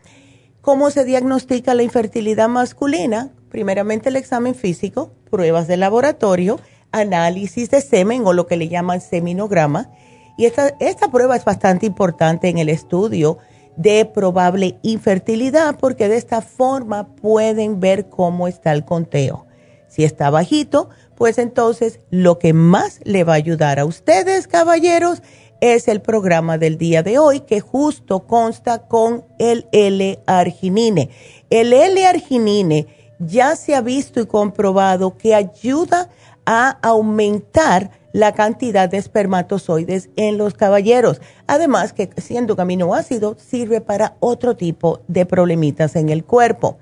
¿Cómo 0.61 0.90
se 0.90 1.05
diagnostica 1.05 1.75
la 1.75 1.83
infertilidad 1.83 2.49
masculina? 2.49 3.33
Primeramente 3.51 4.09
el 4.09 4.16
examen 4.16 4.55
físico, 4.55 5.12
pruebas 5.31 5.69
de 5.69 5.77
laboratorio, 5.77 6.61
análisis 6.93 7.71
de 7.71 7.81
semen 7.81 8.27
o 8.27 8.33
lo 8.33 8.47
que 8.47 8.57
le 8.57 8.69
llaman 8.69 9.01
seminograma. 9.01 9.90
Y 10.37 10.47
esta, 10.47 10.75
esta 10.81 11.11
prueba 11.11 11.37
es 11.37 11.45
bastante 11.45 11.87
importante 11.87 12.49
en 12.49 12.59
el 12.59 12.69
estudio 12.69 13.38
de 13.77 14.05
probable 14.05 14.79
infertilidad 14.83 15.77
porque 15.79 16.09
de 16.09 16.16
esta 16.16 16.43
forma 16.43 17.14
pueden 17.14 17.81
ver 17.81 18.09
cómo 18.09 18.49
está 18.49 18.73
el 18.73 18.85
conteo. 18.85 19.47
Si 19.88 20.05
está 20.05 20.31
bajito, 20.31 20.90
pues 21.20 21.37
entonces 21.37 22.00
lo 22.09 22.38
que 22.38 22.54
más 22.54 22.98
le 23.04 23.24
va 23.24 23.35
a 23.35 23.37
ayudar 23.37 23.78
a 23.78 23.85
ustedes, 23.85 24.48
caballeros, 24.48 25.20
es 25.61 25.87
el 25.87 26.00
programa 26.00 26.56
del 26.56 26.78
día 26.78 27.02
de 27.02 27.18
hoy 27.18 27.40
que 27.40 27.61
justo 27.61 28.20
consta 28.20 28.88
con 28.88 29.26
el 29.38 29.66
L-arginine. 29.70 31.11
El 31.50 31.74
L-arginine 31.74 32.87
ya 33.18 33.54
se 33.54 33.74
ha 33.74 33.83
visto 33.83 34.18
y 34.18 34.24
comprobado 34.24 35.18
que 35.18 35.35
ayuda 35.35 36.09
a 36.46 36.78
aumentar 36.80 37.90
la 38.14 38.33
cantidad 38.33 38.88
de 38.88 38.96
espermatozoides 38.96 40.09
en 40.16 40.38
los 40.38 40.54
caballeros. 40.54 41.20
Además 41.46 41.92
que 41.92 42.09
siendo 42.16 42.54
aminoácido 42.59 43.37
sirve 43.38 43.83
para 43.83 44.16
otro 44.20 44.56
tipo 44.56 45.00
de 45.06 45.26
problemitas 45.26 45.96
en 45.96 46.09
el 46.09 46.24
cuerpo. 46.24 46.78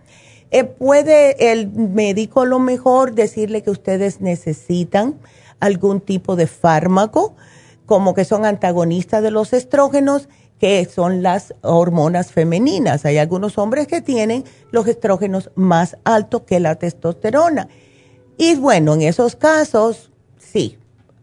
Eh, 0.51 0.65
¿Puede 0.65 1.53
el 1.53 1.69
médico 1.69 2.41
a 2.43 2.47
lo 2.47 2.59
mejor 2.59 3.15
decirle 3.15 3.63
que 3.63 3.71
ustedes 3.71 4.21
necesitan 4.21 5.19
algún 5.61 6.01
tipo 6.01 6.37
de 6.37 6.47
fármaco, 6.47 7.35
como 7.87 8.15
que 8.15 8.25
son 8.25 8.45
antagonistas 8.45 9.23
de 9.23 9.31
los 9.31 9.53
estrógenos, 9.53 10.29
que 10.59 10.85
son 10.87 11.23
las 11.23 11.55
hormonas 11.61 12.33
femeninas? 12.33 13.05
Hay 13.05 13.19
algunos 13.19 13.59
hombres 13.59 13.87
que 13.87 14.01
tienen 14.01 14.45
los 14.71 14.87
estrógenos 14.87 15.51
más 15.55 15.99
altos 16.05 16.43
que 16.43 16.61
la 16.61 16.77
testosterona. 16.77 17.69
Y 18.39 18.55
bueno, 18.55 18.95
en 18.95 19.03
esos 19.03 19.37
casos, 19.37 20.11
sí, 20.39 20.79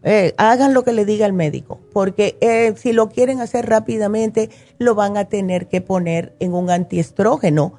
eh, 0.08 0.34
hagan 0.36 0.72
lo 0.72 0.84
que 0.84 0.92
le 0.92 1.04
diga 1.04 1.26
el 1.26 1.32
médico, 1.32 1.80
porque 1.92 2.38
eh, 2.40 2.74
si 2.76 2.92
lo 2.92 3.08
quieren 3.08 3.40
hacer 3.40 3.66
rápidamente, 3.68 4.50
lo 4.78 4.94
van 4.94 5.16
a 5.16 5.24
tener 5.24 5.66
que 5.66 5.80
poner 5.80 6.36
en 6.38 6.54
un 6.54 6.70
antiestrógeno, 6.70 7.74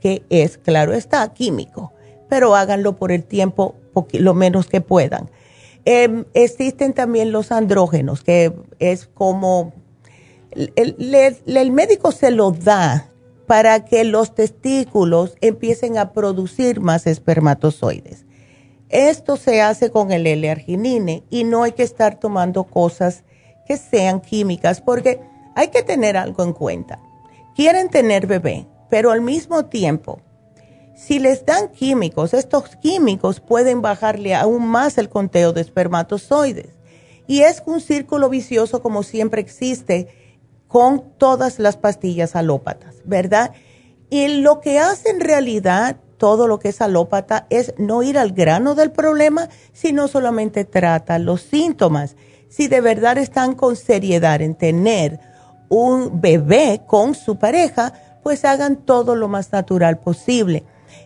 que 0.00 0.22
es, 0.30 0.58
claro 0.58 0.92
está, 0.92 1.32
químico, 1.32 1.92
pero 2.28 2.54
háganlo 2.54 2.96
por 2.96 3.12
el 3.12 3.24
tiempo, 3.24 3.74
lo 4.12 4.34
menos 4.34 4.66
que 4.66 4.80
puedan. 4.80 5.30
Em, 5.84 6.24
existen 6.34 6.92
también 6.92 7.32
los 7.32 7.52
andrógenos, 7.52 8.22
que 8.22 8.52
es 8.78 9.06
como, 9.06 9.72
el 10.52 11.72
médico 11.72 12.12
se 12.12 12.30
lo 12.30 12.50
da 12.50 13.10
para 13.46 13.84
que 13.84 14.04
los 14.04 14.34
testículos 14.34 15.36
empiecen 15.40 15.98
a 15.98 16.12
producir 16.12 16.80
más 16.80 17.06
espermatozoides. 17.06 18.24
Esto 18.90 19.36
se 19.36 19.62
hace 19.62 19.90
con 19.90 20.10
el 20.10 20.26
L-arginine 20.26 21.24
y 21.30 21.44
no 21.44 21.62
hay 21.62 21.72
que 21.72 21.84
estar 21.84 22.18
tomando 22.18 22.64
cosas 22.64 23.24
que 23.66 23.76
sean 23.76 24.20
químicas 24.20 24.80
porque 24.80 25.20
hay 25.54 25.68
que 25.68 25.82
tener 25.82 26.16
algo 26.16 26.42
en 26.42 26.52
cuenta. 26.52 27.00
Quieren 27.54 27.88
tener 27.88 28.26
bebé, 28.26 28.66
pero 28.90 29.12
al 29.12 29.20
mismo 29.22 29.66
tiempo, 29.66 30.20
si 30.94 31.18
les 31.18 31.46
dan 31.46 31.68
químicos, 31.68 32.34
estos 32.34 32.76
químicos 32.76 33.40
pueden 33.40 33.80
bajarle 33.80 34.34
aún 34.34 34.66
más 34.66 34.98
el 34.98 35.08
conteo 35.08 35.54
de 35.54 35.62
espermatozoides. 35.62 36.74
Y 37.26 37.40
es 37.40 37.62
un 37.64 37.80
círculo 37.80 38.28
vicioso 38.28 38.82
como 38.82 39.02
siempre 39.02 39.40
existe 39.40 40.08
con 40.68 41.12
todas 41.16 41.58
las 41.58 41.76
pastillas 41.76 42.36
alópatas, 42.36 42.96
¿verdad? 43.04 43.52
Y 44.10 44.28
lo 44.28 44.60
que 44.60 44.78
hace 44.78 45.10
en 45.10 45.20
realidad 45.20 45.96
todo 46.18 46.46
lo 46.46 46.58
que 46.58 46.68
es 46.68 46.82
alópata 46.82 47.46
es 47.48 47.72
no 47.78 48.02
ir 48.02 48.18
al 48.18 48.32
grano 48.32 48.74
del 48.74 48.92
problema, 48.92 49.48
sino 49.72 50.06
solamente 50.06 50.66
trata 50.66 51.18
los 51.18 51.40
síntomas. 51.40 52.14
Si 52.48 52.68
de 52.68 52.82
verdad 52.82 53.16
están 53.16 53.54
con 53.54 53.74
seriedad 53.74 54.42
en 54.42 54.54
tener 54.54 55.18
un 55.70 56.20
bebé 56.20 56.82
con 56.86 57.14
su 57.14 57.38
pareja, 57.38 57.94
pues 58.22 58.44
hagan 58.44 58.76
todo 58.76 59.16
lo 59.16 59.28
más 59.28 59.52
natural 59.52 59.98
posible. 59.98 60.64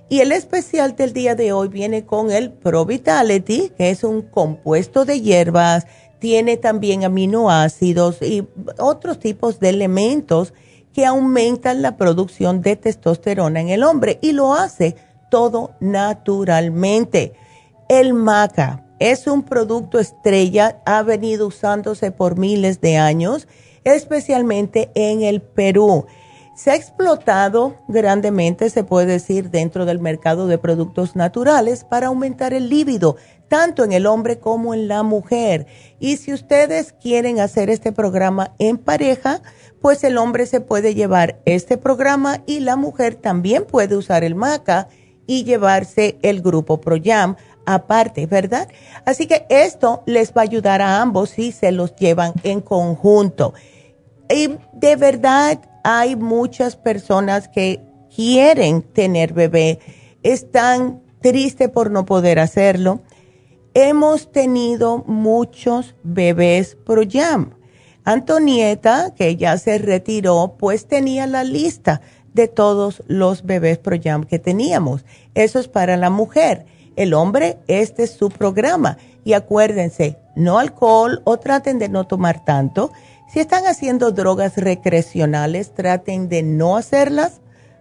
Y 0.09 0.21
el 0.21 0.33
especial 0.33 0.97
del 0.97 1.13
día 1.13 1.35
de 1.35 1.53
hoy 1.53 1.69
viene 1.69 2.05
con 2.05 2.31
el 2.31 2.53
Pro 2.53 2.85
Vitality, 2.85 3.71
que 3.77 3.91
es 3.91 4.05
un 4.05 4.23
compuesto 4.23 5.05
de 5.05 5.21
hierbas, 5.21 5.87
tiene 6.19 6.57
también 6.57 7.05
aminoácidos 7.05 8.23
y 8.23 8.47
otros 8.79 9.19
tipos 9.19 9.61
de 9.61 9.71
elementos 9.71 10.55
que 10.93 11.05
aumentan 11.05 11.83
la 11.83 11.97
producción 11.97 12.63
de 12.63 12.77
testosterona 12.77 13.61
en 13.61 13.69
el 13.69 13.83
hombre 13.83 14.19
y 14.23 14.33
lo 14.33 14.55
hace 14.55 14.97
todo 15.31 15.73
naturalmente. 15.81 17.35
El 17.89 18.15
maca 18.15 18.87
es 19.01 19.27
un 19.27 19.43
producto 19.43 19.99
estrella, 19.99 20.81
ha 20.87 21.03
venido 21.03 21.49
usándose 21.49 22.13
por 22.13 22.39
miles 22.39 22.81
de 22.81 22.97
años, 22.97 23.49
especialmente 23.83 24.91
en 24.95 25.23
el 25.23 25.43
Perú. 25.43 26.07
Se 26.55 26.71
ha 26.71 26.77
explotado 26.77 27.83
grandemente, 27.89 28.71
se 28.71 28.85
puede 28.85 29.07
decir, 29.07 29.51
dentro 29.51 29.87
del 29.87 29.99
mercado 29.99 30.47
de 30.47 30.57
productos 30.57 31.17
naturales 31.17 31.83
para 31.83 32.07
aumentar 32.07 32.55
el 32.55 32.69
líbido, 32.69 33.17
tanto 33.49 33.83
en 33.83 33.91
el 33.91 34.07
hombre 34.07 34.39
como 34.39 34.73
en 34.73 34.87
la 34.87 35.03
mujer. 35.03 35.67
Y 35.99 36.17
si 36.17 36.33
ustedes 36.33 36.93
quieren 36.93 37.41
hacer 37.41 37.71
este 37.71 37.91
programa 37.91 38.55
en 38.61 38.79
pareja, 38.79 39.43
pues 39.83 40.05
el 40.05 40.17
hombre 40.17 40.47
se 40.47 40.61
puede 40.61 40.95
llevar 40.95 41.41
este 41.45 41.77
programa 41.77 42.45
y 42.47 42.61
la 42.61 42.77
mujer 42.77 43.17
también 43.17 43.65
puede 43.65 43.97
usar 43.97 44.23
el 44.23 44.37
maca 44.37 44.87
y 45.27 45.43
llevarse 45.43 46.19
el 46.23 46.41
grupo 46.41 46.81
ProYam 46.81 47.35
aparte, 47.67 48.27
¿verdad? 48.27 48.69
Así 49.05 49.27
que 49.27 49.47
esto 49.49 50.05
les 50.07 50.33
va 50.33 50.43
a 50.43 50.45
ayudar 50.45 50.83
a 50.83 51.01
ambos 51.01 51.31
si 51.31 51.51
se 51.51 51.73
los 51.73 51.97
llevan 51.97 52.33
en 52.45 52.61
conjunto. 52.61 53.55
Y 54.29 54.57
de 54.73 54.97
verdad 54.97 55.61
hay 55.83 56.17
muchas 56.17 56.77
personas 56.77 57.49
que 57.49 57.81
quieren 58.15 58.83
tener 58.83 59.33
bebé, 59.33 59.81
están 60.23 61.03
tristes 61.21 61.69
por 61.69 61.91
no 61.91 62.05
poder 62.05 62.39
hacerlo. 62.39 63.01
Hemos 63.75 64.31
tenido 64.31 65.05
muchos 65.07 65.95
bebés 66.03 66.77
ProYam 66.87 67.55
Antonieta, 68.05 69.15
que 69.17 69.37
ya 69.37 69.57
se 69.57 69.79
retiró, 69.79 70.57
pues 70.59 70.87
tenía 70.87 71.27
la 71.27 71.43
lista 71.43 72.03
de 72.35 72.49
todos 72.49 73.03
los 73.07 73.45
bebés 73.45 73.79
ProYam 73.79 74.25
que 74.25 74.39
teníamos. 74.39 75.07
Eso 75.35 75.59
es 75.59 75.69
para 75.69 75.97
la 75.97 76.11
mujer. 76.11 76.67
El 76.97 77.15
hombre, 77.15 77.59
este 77.67 78.03
es 78.05 78.11
su 78.11 78.29
programa. 78.29 78.99
Y 79.25 79.33
acuérdense, 79.33 80.19
no 80.37 80.59
alcohol 80.59 81.23
o 81.25 81.39
traten 81.39 81.79
de 81.79 81.89
no 81.89 82.07
tomar 82.07 82.45
tanto. 82.45 82.93
Si 83.35 83.41
están 83.41 83.67
haciendo 83.67 84.13
drogas 84.13 84.57
recreacionales, 84.57 85.75
traten 85.75 86.29
de 86.29 86.45
no 86.45 86.77
hacerlas 86.77 87.41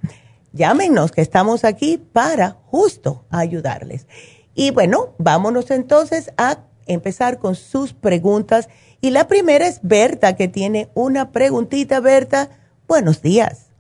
Llámenos 0.53 1.13
que 1.13 1.21
estamos 1.23 1.65
aquí 1.65 1.97
para 1.97 2.59
justo 2.67 3.25
ayudarles. 3.31 4.07
Y 4.55 4.71
bueno, 4.71 5.15
vámonos 5.19 5.71
entonces 5.71 6.31
a 6.37 6.59
empezar 6.87 7.39
con 7.39 7.55
sus 7.55 7.95
preguntas. 7.95 8.69
Y 9.01 9.09
la 9.11 9.27
primera 9.27 9.67
es 9.67 9.81
Berta, 9.83 10.37
que 10.37 10.49
tiene 10.49 10.91
una 10.95 11.33
preguntita. 11.33 12.01
Berta, 12.01 12.51
buenos 12.87 13.23
días. 13.23 13.71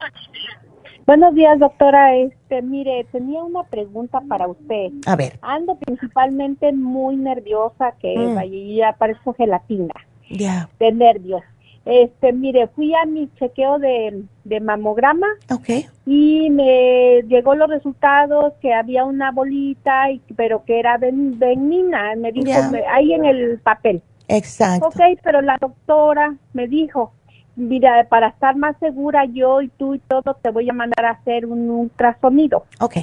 Buenos 1.06 1.34
días, 1.34 1.58
doctora. 1.58 2.14
Este, 2.16 2.62
mire, 2.62 3.04
tenía 3.10 3.42
una 3.42 3.64
pregunta 3.64 4.20
para 4.28 4.46
usted. 4.46 4.92
A 5.06 5.16
ver. 5.16 5.38
Ando 5.42 5.76
principalmente 5.76 6.72
muy 6.72 7.16
nerviosa, 7.16 7.92
que 8.00 8.16
mm. 8.16 8.76
ya 8.76 8.92
parezco 8.92 9.34
gelatina. 9.34 9.94
Ya. 10.30 10.68
De 10.78 10.92
nervios. 10.92 11.42
Este, 11.84 12.32
mire, 12.32 12.68
fui 12.68 12.94
a 12.94 13.04
mi 13.04 13.28
chequeo 13.38 13.78
de, 13.80 14.24
mamograma. 14.60 15.26
Okay. 15.50 15.86
Y 16.06 16.48
me 16.50 17.22
llegó 17.22 17.56
los 17.56 17.68
resultados 17.68 18.52
que 18.60 18.72
había 18.72 19.04
una 19.04 19.32
bolita, 19.32 20.10
y, 20.10 20.20
pero 20.36 20.64
que 20.64 20.78
era 20.78 20.98
benigna. 20.98 22.14
Me 22.16 22.30
dijo 22.30 22.52
ahí 22.88 23.12
en 23.12 23.24
el 23.24 23.58
papel. 23.58 24.02
Exacto. 24.28 24.86
Ok, 24.86 25.00
pero 25.24 25.42
la 25.42 25.58
doctora 25.60 26.36
me 26.52 26.68
dijo, 26.68 27.12
mira, 27.56 28.06
para 28.08 28.28
estar 28.28 28.56
más 28.56 28.76
segura 28.78 29.24
yo 29.26 29.60
y 29.62 29.68
tú 29.68 29.94
y 29.94 29.98
todo, 29.98 30.34
te 30.40 30.50
voy 30.50 30.68
a 30.68 30.72
mandar 30.72 31.04
a 31.04 31.10
hacer 31.10 31.46
un 31.46 31.68
ultrasonido. 31.70 32.64
Ok. 32.80 32.96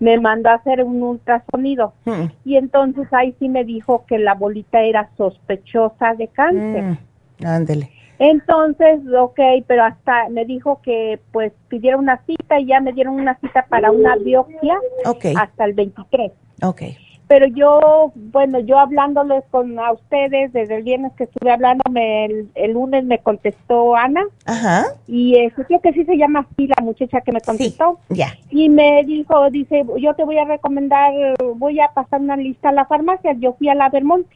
Me 0.00 0.18
mandó 0.18 0.50
a 0.50 0.54
hacer 0.54 0.82
un 0.84 1.02
ultrasonido. 1.02 1.92
Hmm. 2.04 2.26
Y 2.44 2.56
entonces 2.56 3.08
ahí 3.12 3.34
sí 3.38 3.48
me 3.48 3.64
dijo 3.64 4.04
que 4.06 4.18
la 4.18 4.34
bolita 4.34 4.82
era 4.82 5.10
sospechosa 5.16 6.14
de 6.14 6.28
cáncer. 6.28 6.82
Mm, 6.82 6.98
ándele. 7.44 7.90
Entonces, 8.20 9.00
ok, 9.16 9.40
pero 9.66 9.84
hasta 9.84 10.28
me 10.28 10.44
dijo 10.44 10.80
que 10.82 11.20
pues 11.32 11.52
pidiera 11.68 11.96
una 11.96 12.20
cita 12.26 12.58
y 12.58 12.66
ya 12.66 12.80
me 12.80 12.92
dieron 12.92 13.14
una 13.14 13.38
cita 13.38 13.66
para 13.68 13.90
una 13.90 14.16
biopsia 14.16 14.78
okay. 15.04 15.34
hasta 15.36 15.64
el 15.64 15.72
23. 15.74 16.32
Ok 16.62 16.82
pero 17.28 17.46
yo, 17.46 18.10
bueno, 18.14 18.58
yo 18.60 18.78
hablándoles 18.78 19.44
con 19.50 19.78
a 19.78 19.92
ustedes 19.92 20.50
desde 20.54 20.76
el 20.76 20.82
viernes 20.82 21.12
que 21.12 21.24
estuve 21.24 21.50
hablándome, 21.50 22.24
el, 22.54 22.72
lunes 22.72 23.04
me 23.04 23.18
contestó 23.18 23.94
Ana. 23.94 24.22
Ajá. 24.46 24.86
Y 25.06 25.36
eso 25.36 25.62
creo 25.66 25.80
que 25.82 25.92
sí 25.92 26.04
se 26.04 26.16
llama 26.16 26.46
así 26.50 26.66
la 26.66 26.82
muchacha 26.82 27.20
que 27.20 27.32
me 27.32 27.42
contestó. 27.42 27.98
Sí, 28.08 28.16
ya. 28.16 28.34
Y 28.50 28.70
me 28.70 29.04
dijo, 29.04 29.50
dice, 29.50 29.84
yo 29.98 30.14
te 30.14 30.24
voy 30.24 30.38
a 30.38 30.46
recomendar, 30.46 31.12
voy 31.56 31.80
a 31.80 31.88
pasar 31.88 32.20
una 32.20 32.36
lista 32.36 32.70
a 32.70 32.72
la 32.72 32.86
farmacia. 32.86 33.34
Yo 33.38 33.52
fui 33.52 33.68
a 33.68 33.74
la 33.74 33.90
Vermont 33.90 34.26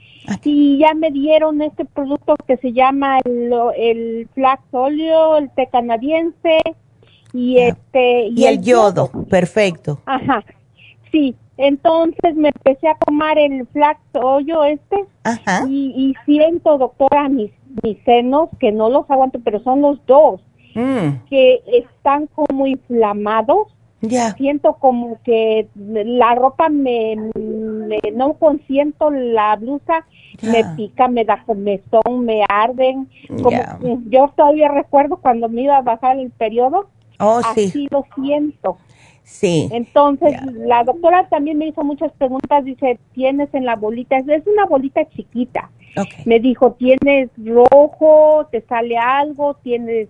y 0.44 0.78
ya 0.78 0.92
me 0.92 1.11
dieron 1.11 1.62
este 1.62 1.87
producto 1.87 2.37
que 2.46 2.59
se 2.59 2.72
llama 2.72 3.20
el, 3.24 3.52
el 3.76 4.28
flax 4.35 4.62
óleo, 4.70 5.38
el 5.38 5.50
té 5.50 5.66
canadiense 5.72 6.61
y 7.33 7.59
este... 7.59 8.28
Y, 8.28 8.44
el, 8.44 8.61
yodo. 8.61 9.11
perfecto. 9.31 10.00
Ajá. 10.05 10.44
Sí, 11.11 11.35
entonces 11.57 12.35
me 12.35 12.49
empecé 12.49 12.88
a 12.88 12.97
tomar 12.97 13.38
el 13.38 13.67
flax 13.69 14.01
hoyo 14.15 14.65
este 14.65 15.05
Y, 15.69 16.15
siento, 16.25 16.79
doctora, 16.79 17.29
mis, 17.29 17.51
mis 17.83 17.99
senos, 18.05 18.49
que 18.59 18.73
no 18.73 18.88
los 18.88 19.11
aguanto, 19.11 19.38
pero 19.45 19.61
son 19.61 19.83
los 19.83 20.05
dos, 20.07 20.41
mm. 20.75 21.29
que 21.29 21.61
están 21.67 22.27
como 22.29 22.67
inflamados. 22.67 23.69
Ya. 24.05 24.33
Siento 24.33 24.73
como 24.81 25.21
que 25.23 25.69
la 25.77 26.35
ropa 26.35 26.69
me, 26.69 27.15
no 28.12 28.33
consiento 28.33 29.12
la 29.12 29.55
blusa, 29.55 30.05
me 30.43 30.65
pica, 30.77 31.07
me 31.07 31.25
da 31.25 31.45
comezón, 31.45 32.25
me 32.25 32.43
arden. 32.49 33.09
Como, 33.41 34.03
Yo 34.09 34.33
todavía 34.37 34.67
recuerdo 34.67 35.19
cuando 35.19 35.49
me 35.49 35.62
iba 35.62 35.77
a 35.77 35.83
bajar 35.83 36.19
el 36.19 36.33
periodo, 36.33 36.88
oh, 37.21 37.43
así 37.45 37.87
lo 37.93 38.05
siento. 38.17 38.77
Sí. 39.25 39.69
Entonces, 39.73 40.35
la 40.53 40.85
doctora 40.85 41.29
también 41.29 41.59
me 41.59 41.69
hizo 41.69 41.85
muchas 41.85 42.13
preguntas, 42.13 42.65
dice, 42.65 42.99
tienes 43.13 43.53
en 43.55 43.65
la 43.65 43.77
bolita, 43.77 44.19
es 44.19 44.47
una 44.47 44.67
bolita 44.67 45.09
chiquita. 45.09 45.71
Me 46.25 46.41
dijo, 46.41 46.73
tienes 46.73 47.31
rojo, 47.37 48.47
te 48.51 48.63
sale 48.63 48.97
algo, 48.97 49.55
tienes 49.63 50.09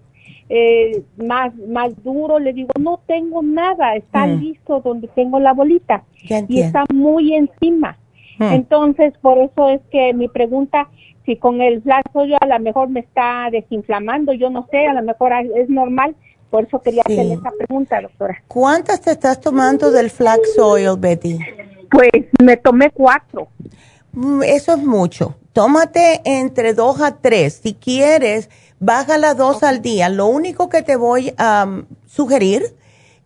eh, 0.48 1.03
más, 1.16 1.55
más 1.57 1.90
duro. 2.05 2.38
Le 2.38 2.53
digo, 2.53 2.70
no 2.79 3.01
tengo 3.07 3.42
nada, 3.42 3.96
está 3.96 4.27
mm. 4.27 4.40
listo 4.40 4.81
donde 4.81 5.09
tengo 5.09 5.40
la 5.40 5.53
bolita. 5.53 6.05
y 6.48 6.61
está 6.61 6.85
muy 6.92 7.35
encima. 7.35 7.98
Mm. 8.38 8.53
Entonces, 8.53 9.14
por 9.20 9.38
eso 9.38 9.70
es 9.70 9.81
que 9.90 10.14
mi 10.14 10.29
pregunta, 10.29 10.88
si 11.25 11.37
con 11.37 11.61
el 11.61 11.83
flash 11.83 12.05
yo 12.14 12.37
a 12.40 12.46
lo 12.46 12.59
mejor 12.61 12.88
me 12.88 13.01
está 13.01 13.48
desinflamando, 13.51 14.33
yo 14.33 14.51
no 14.51 14.66
sé, 14.70 14.87
a 14.87 14.94
lo 14.94 15.03
mejor 15.03 15.33
es 15.55 15.68
normal, 15.68 16.14
por 16.52 16.64
eso 16.64 16.82
quería 16.82 17.02
hacer 17.02 17.32
esa 17.32 17.50
pregunta, 17.56 17.98
doctora. 18.02 18.42
¿Cuántas 18.46 19.00
te 19.00 19.10
estás 19.10 19.40
tomando 19.40 19.90
del 19.90 20.10
flax 20.10 20.58
oil, 20.58 20.96
Betty? 20.98 21.38
Pues 21.90 22.10
me 22.42 22.58
tomé 22.58 22.90
cuatro. 22.90 23.48
Mm, 24.12 24.42
eso 24.42 24.74
es 24.74 24.78
mucho. 24.78 25.34
Tómate 25.54 26.20
entre 26.26 26.74
dos 26.74 27.00
a 27.00 27.16
tres. 27.16 27.58
Si 27.62 27.72
quieres, 27.72 28.50
baja 28.80 29.16
las 29.16 29.38
dos 29.38 29.62
al 29.62 29.80
día. 29.80 30.10
Lo 30.10 30.26
único 30.26 30.68
que 30.68 30.82
te 30.82 30.96
voy 30.96 31.32
a 31.38 31.64
mm, 31.64 31.86
sugerir 32.06 32.76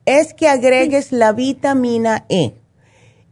es 0.04 0.32
que 0.32 0.46
agregues 0.46 1.10
la 1.10 1.32
vitamina 1.32 2.26
E. 2.28 2.54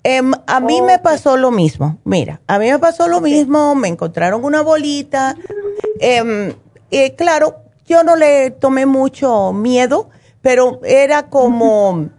Em, 0.02 0.33
a 0.48 0.59
mí 0.59 0.83
me 0.83 0.98
pasó 0.98 1.37
lo 1.37 1.52
mismo. 1.52 1.98
Mira, 2.02 2.40
a 2.48 2.59
mí 2.59 2.68
me 2.68 2.80
pasó 2.80 3.07
lo 3.07 3.20
mismo. 3.20 3.76
Me 3.76 3.87
encontraron 3.87 4.44
una 4.44 4.61
bolita. 4.61 5.37
Eh, 6.00 7.14
claro, 7.16 7.63
yo 7.87 8.03
no 8.05 8.16
le 8.16 8.51
tomé 8.51 8.87
mucho 8.87 9.53
miedo, 9.53 10.11
pero 10.42 10.81
era 10.85 11.29
como 11.29 12.11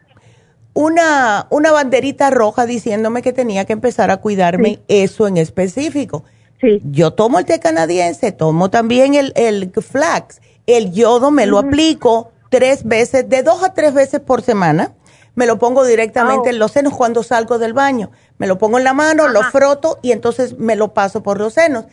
una, 0.73 1.47
una 1.49 1.71
banderita 1.71 2.30
roja 2.30 2.65
diciéndome 2.65 3.21
que 3.21 3.34
tenía 3.34 3.65
que 3.65 3.73
empezar 3.73 4.12
a 4.12 4.17
cuidarme 4.17 4.80
eso 4.88 5.28
en 5.28 5.38
específico. 5.38 6.23
Sí. 6.60 6.82
Yo 6.91 7.12
tomo 7.12 7.39
el 7.39 7.45
té 7.45 7.60
canadiense, 7.60 8.32
tomo 8.32 8.69
también 8.69 9.13
el, 9.15 9.34
el 9.36 9.71
flax, 9.71 10.41
el 10.67 10.91
yodo 10.91 11.32
me 11.32 11.45
lo 11.45 11.60
aplico 11.60 12.32
tres 12.49 12.84
veces, 12.84 13.30
de 13.30 13.43
dos 13.43 13.63
a 13.63 13.73
tres 13.73 13.93
veces 13.93 14.19
por 14.19 14.41
semana. 14.41 14.94
Me 15.36 15.45
lo 15.45 15.60
pongo 15.60 15.84
directamente 15.84 16.50
en 16.50 16.60
los 16.60 16.71
senos 16.71 16.93
cuando 16.93 17.21
salgo 17.24 17.60
del 17.60 17.74
baño. 17.74 18.12
Me 18.38 18.48
lo 18.48 18.58
pongo 18.58 18.78
en 18.78 18.84
la 18.84 18.93
mano, 18.93 19.28
lo 19.28 19.43
froto 19.43 20.00
y 20.02 20.12
entonces 20.12 20.58
me 20.58 20.76
lo 20.76 20.93
paso 20.93 21.24
por 21.24 21.39
los 21.39 21.54
senos 21.54 21.86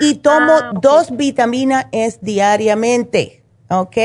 y 0.00 0.16
tomo 0.16 0.52
ah, 0.52 0.72
dos 0.80 1.16
vitaminas 1.16 1.86
es 1.92 2.20
diariamente. 2.20 3.38
¿ok? 3.70 3.96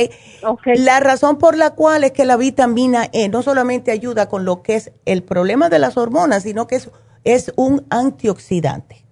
La 0.76 1.00
razón 1.00 1.38
por 1.38 1.58
la 1.58 1.72
cual 1.72 2.04
es 2.04 2.12
que 2.12 2.26
la 2.26 2.38
vitamina 2.38 3.10
E 3.12 3.30
no 3.30 3.42
solamente 3.42 3.92
ayuda 3.92 4.28
con 4.30 4.46
lo 4.46 4.62
que 4.62 4.76
es 4.76 4.92
el 5.06 5.24
problema 5.24 5.70
de 5.70 5.80
las 5.80 5.98
hormonas, 5.98 6.44
sino 6.44 6.68
que 6.68 6.76
es, 6.76 6.90
es 7.24 7.54
un 7.56 7.86
antioxidante. 7.90 9.04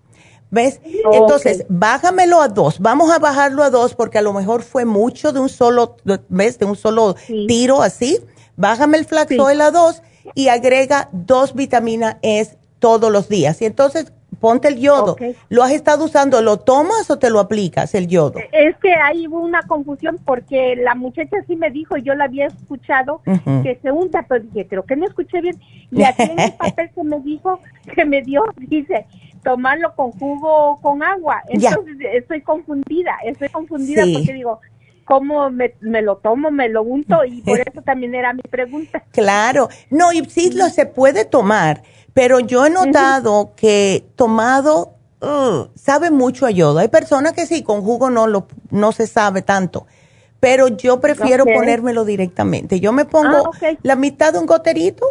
¿Ves? 0.54 0.82
Entonces, 1.14 1.64
bájamelo 1.70 2.42
a 2.42 2.50
dos. 2.50 2.82
Vamos 2.82 3.10
a 3.10 3.20
bajarlo 3.20 3.64
a 3.64 3.70
dos 3.70 3.96
porque 3.96 4.18
a 4.18 4.22
lo 4.22 4.34
mejor 4.34 4.64
fue 4.64 4.84
mucho 4.84 5.32
de 5.32 5.40
un 5.40 5.48
solo, 5.48 5.96
¿ves? 6.28 6.60
De 6.60 6.66
un 6.66 6.76
solo 6.76 7.16
tiro 7.48 7.82
así. 7.82 8.20
Bájame 8.56 8.98
el 8.98 9.06
flaxoil 9.06 9.62
a 9.62 9.72
dos 9.72 10.02
y 10.36 10.50
agrega 10.50 11.10
dos 11.12 11.54
vitaminas 11.56 12.18
E 12.22 12.48
todos 12.80 13.12
los 13.12 13.30
días. 13.30 13.62
Y 13.62 13.66
entonces, 13.66 14.12
ponte 14.40 14.68
el 14.68 14.80
yodo. 14.80 15.16
¿Lo 15.50 15.64
has 15.64 15.72
estado 15.72 16.06
usando? 16.06 16.42
¿Lo 16.42 16.58
tomas 16.58 17.10
o 17.10 17.20
te 17.20 17.30
lo 17.30 17.40
aplicas 17.40 17.94
el 17.96 18.08
yodo? 18.08 18.40
Es 18.52 18.76
que 18.78 18.94
hay 18.94 19.28
una 19.28 19.62
confusión 19.64 20.20
porque 20.26 20.76
la 20.76 20.96
muchacha 20.96 21.38
sí 21.48 21.56
me 21.56 21.70
dijo, 21.70 21.96
yo 21.98 22.16
la 22.16 22.26
había 22.26 22.48
escuchado, 22.48 23.22
que 23.64 23.80
se 23.82 23.92
unta, 23.92 24.26
pero 24.28 24.44
dije, 24.44 24.68
creo 24.68 24.84
que 24.84 24.96
no 24.96 25.06
escuché 25.06 25.42
bien. 25.42 25.60
Y 25.92 26.04
aquí 26.04 26.24
en 26.24 26.40
el 26.40 26.54
papel 26.54 26.90
que 26.94 27.04
me 27.04 27.20
dijo, 27.22 27.60
que 27.96 28.04
me 28.04 28.22
dio, 28.24 28.44
dice, 28.58 29.06
tomarlo 29.44 29.94
con 29.96 30.12
jugo 30.12 30.72
o 30.72 30.82
con 30.82 31.04
agua. 31.04 31.44
Entonces 31.48 31.98
estoy 32.14 32.42
confundida, 32.42 33.18
estoy 33.24 33.50
confundida 33.50 34.04
porque 34.12 34.34
digo, 34.34 34.60
¿cómo 35.12 35.50
me, 35.50 35.76
me, 35.82 36.02
lo 36.02 36.18
tomo, 36.18 36.52
me 36.52 36.70
lo 36.70 36.84
unto? 36.84 37.26
Y 37.26 37.42
por 37.42 37.60
eso 37.68 37.82
también 37.82 38.16
era 38.16 38.34
mi 38.34 38.44
pregunta. 38.44 39.04
Claro, 39.12 39.70
no, 39.90 40.14
y 40.14 40.24
sí 40.26 40.52
lo 40.52 40.70
se 40.70 40.86
puede 40.86 41.26
tomar 41.26 41.84
pero 42.14 42.40
yo 42.40 42.66
he 42.66 42.70
notado 42.70 43.54
que 43.56 44.06
tomado 44.16 44.96
uh, 45.22 45.68
sabe 45.76 46.12
mucho 46.12 46.46
a 46.46 46.52
yodo. 46.52 46.80
Hay 46.80 46.90
personas 46.90 47.34
que 47.34 47.46
sí, 47.46 47.64
con 47.64 47.82
jugo 47.82 48.10
no, 48.10 48.28
lo, 48.28 48.48
no 48.70 48.92
se 48.92 49.08
sabe 49.08 49.42
tanto. 49.42 49.88
Pero 50.40 50.68
yo 50.70 51.00
prefiero 51.00 51.46
ponérmelo 51.46 52.04
directamente. 52.04 52.80
Yo 52.80 52.92
me 52.92 53.06
pongo 53.06 53.52
ah, 53.54 53.76
la 53.84 53.96
mitad 53.96 54.34
de 54.34 54.40
un 54.40 54.48
goterito, 54.48 55.06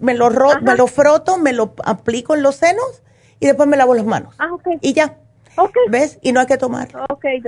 me 0.00 0.14
lo, 0.14 0.30
me 0.62 0.74
lo 0.74 0.86
froto, 0.86 1.36
me 1.36 1.52
lo 1.52 1.74
aplico 1.84 2.34
en 2.34 2.42
los 2.42 2.56
senos 2.56 3.02
y 3.38 3.46
después 3.46 3.68
me 3.68 3.76
lavo 3.76 3.94
las 3.94 4.06
manos. 4.06 4.34
Ah, 4.38 4.48
y 4.80 4.94
ya. 4.94 5.18
¿Ves? 5.88 6.18
Y 6.22 6.32
no 6.32 6.40
hay 6.40 6.46
que 6.46 6.56
tomar. 6.58 6.88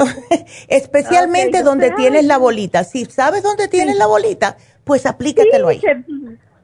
Especialmente 0.69 1.63
donde 1.63 1.91
tienes 1.93 2.25
la 2.25 2.39
bolita. 2.39 2.85
Si 2.85 3.05
sabes 3.07 3.43
dónde 3.43 3.69
tienes 3.69 3.97
la 3.97 4.07
bolita, 4.07 4.57
pues 4.85 5.07
aplícatelo 5.07 5.69
ahí. 5.69 5.81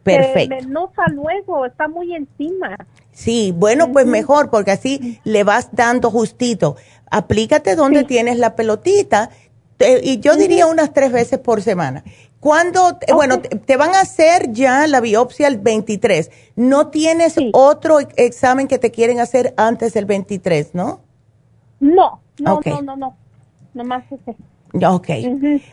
Perfecto. 0.03 0.57
Se 0.61 0.67
nota 0.67 1.03
luego, 1.11 1.65
está 1.67 1.89
muy 1.89 2.15
encima. 2.15 2.77
Sí, 3.13 3.53
bueno, 3.57 3.91
pues 3.93 4.07
mejor, 4.07 4.51
porque 4.51 4.73
así 4.73 5.21
le 5.25 5.45
vas 5.45 5.69
dando 5.73 6.11
justito. 6.11 6.77
Aplícate 7.11 7.75
donde 7.75 8.05
tienes 8.05 8.39
la 8.39 8.55
pelotita, 8.55 9.31
y 10.03 10.21
yo 10.21 10.37
diría 10.37 10.67
unas 10.67 10.93
tres 10.93 11.13
veces 11.13 11.39
por 11.39 11.63
semana. 11.63 12.05
Cuando, 12.41 12.99
bueno, 13.15 13.41
te, 13.41 13.77
van 13.77 13.95
a 13.95 14.01
hacer 14.01 14.53
ya 14.53 14.87
la 14.87 15.01
biopsia 15.01 15.49
el 15.49 15.59
23. 15.59 16.31
No 16.57 16.89
tienes 16.89 17.37
otro 17.53 18.01
examen 18.17 18.69
que 18.69 18.79
te 18.79 18.91
quieren 18.91 19.19
hacer 19.19 19.55
antes 19.57 19.95
del 19.95 20.05
23, 20.05 20.75
¿no? 20.75 21.01
No, 21.81 22.21
no, 22.39 22.61
no, 22.65 22.83
no, 22.83 22.97
no. 22.97 23.17
Nomás 23.75 24.05
ese. 24.11 24.37
Ok. 24.87 25.09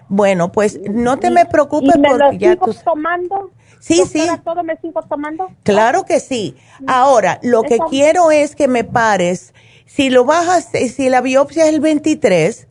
Bueno, 0.09 0.51
pues 0.51 0.79
no 0.89 1.17
te 1.17 1.31
me 1.31 1.45
preocupes 1.45 1.95
¿Y 1.95 1.99
me 1.99 2.09
porque 2.09 2.37
ya 2.37 2.51
sigo 2.51 2.73
tomando? 2.83 3.51
Sí, 3.79 4.03
sí. 4.05 4.27
¿Todo 4.43 4.63
me 4.63 4.77
sigo 4.77 5.01
tomando? 5.03 5.49
Claro 5.63 6.03
que 6.03 6.19
sí. 6.19 6.55
Ahora, 6.85 7.39
lo 7.41 7.63
que 7.63 7.79
quiero 7.89 8.31
es 8.31 8.55
que 8.55 8.67
me 8.67 8.83
pares. 8.83 9.53
Si 9.85 10.09
lo 10.09 10.23
bajas, 10.23 10.69
si 10.71 11.09
la 11.09 11.21
biopsia 11.21 11.63
es 11.63 11.73
el 11.73 11.81
23, 11.81 12.67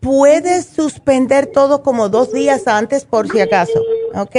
puedes 0.00 0.66
suspender 0.66 1.46
todo 1.46 1.82
como 1.82 2.08
dos 2.08 2.32
días 2.32 2.66
antes 2.66 3.04
por 3.04 3.28
si 3.28 3.40
acaso, 3.40 3.80
¿ok? 4.14 4.36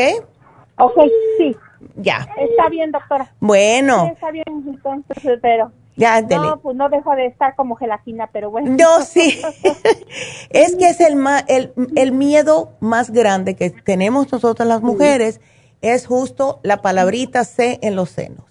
Ok, 0.77 0.99
sí. 1.37 1.55
Ya. 1.95 2.27
Está 2.37 2.69
bien, 2.69 2.91
doctora. 2.91 3.33
Bueno. 3.39 4.05
Sí, 4.05 4.11
está 4.13 4.31
bien, 4.31 4.45
entonces, 4.47 5.39
pero... 5.41 5.71
Ya, 6.01 6.19
No, 6.21 6.59
pues 6.61 6.75
no 6.75 6.89
dejo 6.89 7.15
de 7.15 7.27
estar 7.27 7.55
como 7.55 7.75
gelatina, 7.75 8.27
pero 8.33 8.49
bueno. 8.49 8.75
No, 8.75 9.05
sí. 9.05 9.39
es 10.49 10.75
que 10.75 10.89
es 10.89 10.99
el, 10.99 11.15
el, 11.47 11.73
el 11.95 12.11
miedo 12.11 12.71
más 12.79 13.11
grande 13.11 13.55
que 13.55 13.69
tenemos 13.69 14.31
nosotras 14.31 14.67
las 14.67 14.81
mujeres, 14.81 15.41
es 15.81 16.07
justo 16.07 16.59
la 16.63 16.81
palabrita 16.81 17.43
C 17.43 17.77
en 17.83 17.95
los 17.95 18.09
senos. 18.09 18.45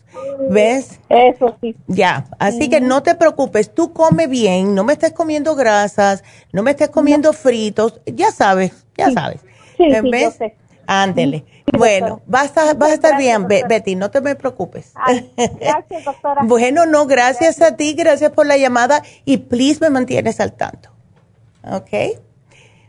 ¿Ves? 0.48 1.00
Eso 1.08 1.56
sí. 1.60 1.74
Ya, 1.88 2.26
así 2.38 2.70
que 2.70 2.80
no 2.80 3.02
te 3.02 3.16
preocupes, 3.16 3.74
tú 3.74 3.92
come 3.92 4.28
bien, 4.28 4.76
no 4.76 4.84
me 4.84 4.92
estés 4.92 5.12
comiendo 5.12 5.56
grasas, 5.56 6.22
no 6.52 6.62
me 6.62 6.70
estés 6.70 6.90
comiendo 6.90 7.32
fritos, 7.32 8.00
ya 8.06 8.30
sabes, 8.30 8.86
ya 8.96 9.10
sabes. 9.10 9.40
Sí, 9.76 9.88
¿Ves? 10.08 10.38
Sí, 10.38 10.44
Ándele. 10.92 11.44
bueno, 11.78 12.20
vas 12.26 12.56
a, 12.56 12.74
vas 12.74 12.90
a 12.90 12.94
estar 12.94 13.16
bien, 13.16 13.46
Betty, 13.46 13.94
no 13.94 14.10
te 14.10 14.20
me 14.20 14.34
preocupes. 14.34 14.92
gracias, 15.36 16.04
doctora. 16.04 16.42
bueno, 16.44 16.84
no, 16.84 17.06
gracias 17.06 17.62
a 17.62 17.76
ti, 17.76 17.94
gracias 17.94 18.32
por 18.32 18.44
la 18.44 18.56
llamada 18.56 19.00
y 19.24 19.36
please 19.36 19.78
me 19.80 19.88
mantienes 19.88 20.40
al 20.40 20.52
tanto. 20.52 20.90
¿Ok? 21.62 22.18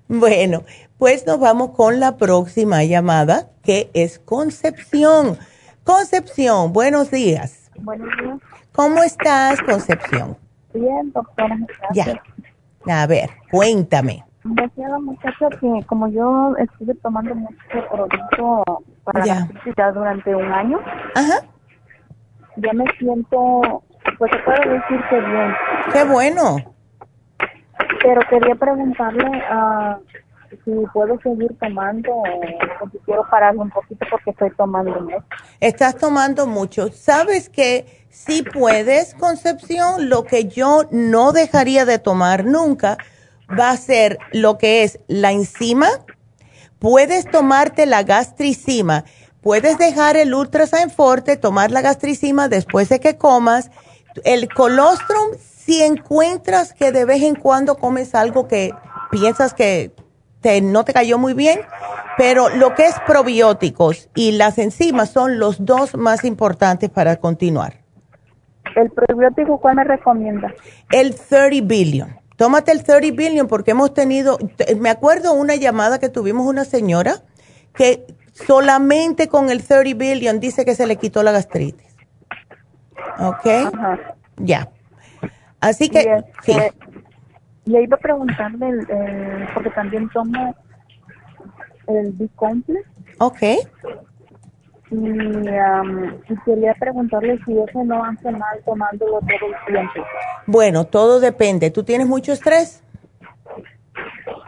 Bueno, 0.08 0.64
pues 0.98 1.28
nos 1.28 1.40
vamos 1.40 1.72
con 1.76 2.00
la 2.00 2.18
próxima 2.18 2.84
llamada, 2.84 3.50
que 3.62 3.92
es 3.94 4.18
Concepción. 4.18 5.38
Concepción, 5.84 6.74
buenos 6.74 7.12
días. 7.12 7.70
Buenos 7.76 8.10
días. 8.20 8.40
¿Cómo 8.72 9.04
estás, 9.04 9.62
Concepción? 9.62 10.38
Bien, 10.74 11.12
doctora. 11.14 11.56
Ya. 11.94 12.20
A 12.88 13.06
ver, 13.06 13.30
cuéntame. 13.52 14.26
Decía 14.43 14.89
la 14.89 14.99
muchacha 14.99 15.49
que 15.60 15.86
como 15.86 16.08
yo 16.08 16.56
estuve 16.58 16.95
tomando 16.95 17.36
mucho 17.36 17.88
producto 17.91 18.63
para 19.04 19.25
la 19.25 19.49
ya 19.77 19.91
durante 19.91 20.36
un 20.36 20.51
año, 20.51 20.80
Ajá. 21.13 21.45
ya 22.56 22.73
me 22.73 22.86
siento, 22.97 23.84
pues 24.17 24.32
se 24.32 24.39
puede 24.39 24.69
decir 24.69 24.99
que 25.10 25.19
bien. 25.19 25.54
Qué 25.93 26.04
bueno. 26.06 26.58
Pero 28.01 28.21
quería 28.30 28.56
preguntarle 28.56 29.43
a 29.47 29.99
si 30.65 30.71
puedo 30.91 31.19
seguir 31.21 31.56
tomando 31.60 32.12
o 32.12 32.89
si 32.91 32.97
quiero 33.06 33.27
parar 33.30 33.56
un 33.56 33.69
poquito 33.69 34.06
porque 34.10 34.32
estoy 34.32 34.49
tomando 34.51 34.99
mucho. 35.01 35.23
Estás 35.60 35.95
tomando 35.97 36.47
mucho. 36.47 36.89
¿Sabes 36.91 37.47
que 37.47 38.06
si 38.10 38.41
puedes, 38.43 39.13
Concepción? 39.15 40.10
Lo 40.10 40.23
que 40.23 40.45
yo 40.45 40.88
no 40.91 41.32
dejaría 41.32 41.86
de 41.86 41.99
tomar 41.99 42.43
nunca 42.43 42.97
va 43.60 43.72
a 43.72 43.78
ser 43.78 44.18
lo 44.32 44.58
que 44.58 44.84
es 44.84 45.00
la 45.08 45.32
enzima. 45.32 45.88
Puedes 46.80 47.30
tomarte 47.30 47.86
la 47.86 48.04
gastricima. 48.04 49.06
Puedes 49.42 49.78
dejar 49.78 50.18
el 50.18 50.34
Ultrasign 50.34 50.92
Forte, 50.92 51.38
tomar 51.38 51.72
la 51.72 51.82
gastricima 51.82 52.48
después 52.48 52.90
de 52.90 53.00
que 53.00 53.18
comas. 53.18 53.72
El 54.24 54.50
colostrum, 54.50 55.36
si 55.40 55.82
encuentras 55.82 56.74
que 56.74 56.92
de 56.92 57.06
vez 57.06 57.24
en 57.24 57.36
cuando 57.36 57.76
comes 57.76 58.14
algo 58.14 58.48
que 58.48 58.72
piensas 59.10 59.54
que 59.54 59.94
no 60.62 60.86
te 60.86 60.94
cayó 60.94 61.18
muy 61.18 61.34
bien, 61.34 61.62
pero 62.18 62.50
lo 62.50 62.76
que 62.76 62.86
es 62.86 62.96
probióticos 63.06 64.10
y 64.16 64.34
las 64.34 64.58
enzimas 64.58 65.10
son 65.10 65.40
los 65.40 65.66
dos 65.66 65.96
más 65.96 66.24
importantes 66.24 66.90
para 66.90 67.16
continuar. 67.18 67.82
¿El 68.76 68.90
probiótico 68.92 69.60
cuál 69.60 69.76
me 69.76 69.84
recomienda? 69.84 70.54
El 70.92 71.16
30 71.16 71.68
billion. 71.68 72.20
Tómate 72.41 72.71
el 72.71 72.84
30 72.84 73.15
billion 73.15 73.47
porque 73.47 73.69
hemos 73.69 73.93
tenido, 73.93 74.39
me 74.80 74.89
acuerdo 74.89 75.32
una 75.34 75.54
llamada 75.58 75.99
que 75.99 76.10
tuvimos 76.10 76.47
una 76.47 76.65
señora 76.65 77.17
que 77.75 78.08
solamente 78.32 79.27
con 79.27 79.51
el 79.51 79.63
30 79.63 79.95
billion 79.95 80.39
dice 80.39 80.65
que 80.65 80.73
se 80.73 80.88
le 80.88 80.95
quitó 80.95 81.21
la 81.21 81.34
gastritis. 81.34 81.95
¿Ok? 83.19 83.45
Ya. 84.38 84.71
Así 85.60 85.88
que, 85.88 86.23
sí. 86.41 86.54
Este, 86.54 86.73
y 87.65 87.75
ahí 87.75 87.84
iba 87.84 87.97
a 87.97 87.99
preguntarle, 87.99 88.88
eh, 88.89 89.47
porque 89.54 89.69
también 89.69 90.10
tomo 90.10 90.56
el 91.86 92.12
B-Complex. 92.13 92.89
Ok. 93.19 93.43
Y, 94.91 94.95
y, 94.97 96.36
quería 96.45 96.73
preguntarle 96.77 97.39
si 97.45 97.58
eso 97.58 97.84
no 97.86 98.04
hace 98.04 98.30
mal 98.32 98.62
tomándolo 98.65 99.19
todo 99.19 99.49
el 99.49 99.73
tiempo. 99.73 100.08
Bueno, 100.47 100.86
todo 100.86 101.19
depende. 101.19 101.71
¿Tú 101.71 101.84
tienes 101.84 102.08
mucho 102.08 102.34
estrés? 102.34 102.84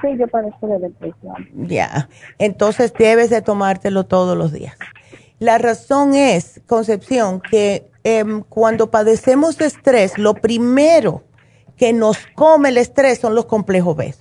Sí, 0.02 0.18
yo 0.18 0.28
padezco 0.28 0.68
de 0.68 0.80
depresión. 0.80 1.48
Ya, 1.54 2.10
entonces 2.38 2.94
debes 2.94 3.30
de 3.30 3.42
tomártelo 3.42 4.06
todos 4.06 4.38
los 4.38 4.52
días. 4.52 4.76
La 5.40 5.58
razón 5.58 6.14
es, 6.14 6.62
Concepción, 6.68 7.42
que 7.42 7.90
em, 8.04 8.44
cuando 8.44 8.92
padecemos 8.92 9.58
de 9.58 9.66
estrés, 9.66 10.18
lo 10.18 10.34
primero 10.34 11.24
que 11.78 11.94
nos 11.94 12.18
come 12.36 12.70
el 12.70 12.78
estrés 12.78 13.20
son 13.20 13.36
los 13.36 13.46
complejos 13.46 13.96
B. 13.96 14.14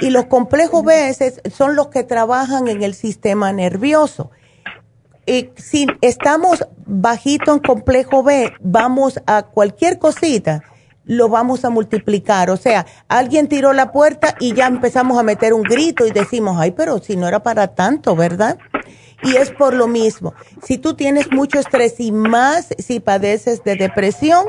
Y 0.00 0.10
los 0.10 0.26
complejos 0.26 0.84
B 0.84 1.12
son 1.50 1.74
los 1.74 1.88
que 1.88 2.04
trabajan 2.04 2.68
en 2.68 2.82
el 2.82 2.94
sistema 2.94 3.52
nervioso. 3.52 4.30
Si 5.56 5.86
estamos 6.00 6.64
bajito 6.86 7.52
en 7.52 7.58
complejo 7.58 8.22
B, 8.22 8.52
vamos 8.60 9.20
a 9.26 9.42
cualquier 9.42 9.98
cosita, 9.98 10.62
lo 11.04 11.28
vamos 11.28 11.64
a 11.64 11.70
multiplicar. 11.70 12.50
O 12.50 12.56
sea, 12.56 12.86
alguien 13.08 13.48
tiró 13.48 13.74
la 13.74 13.92
puerta 13.92 14.34
y 14.40 14.54
ya 14.54 14.66
empezamos 14.66 15.18
a 15.18 15.22
meter 15.22 15.52
un 15.52 15.62
grito 15.62 16.06
y 16.06 16.12
decimos, 16.12 16.56
ay, 16.58 16.70
pero 16.70 16.98
si 16.98 17.16
no 17.16 17.28
era 17.28 17.42
para 17.42 17.74
tanto, 17.74 18.16
¿verdad? 18.16 18.58
Y 19.22 19.36
es 19.36 19.50
por 19.50 19.74
lo 19.74 19.86
mismo. 19.86 20.32
Si 20.62 20.78
tú 20.78 20.94
tienes 20.94 21.30
mucho 21.30 21.58
estrés 21.58 22.00
y 22.00 22.12
más 22.12 22.68
si 22.78 23.00
padeces 23.00 23.64
de 23.64 23.76
depresión, 23.76 24.46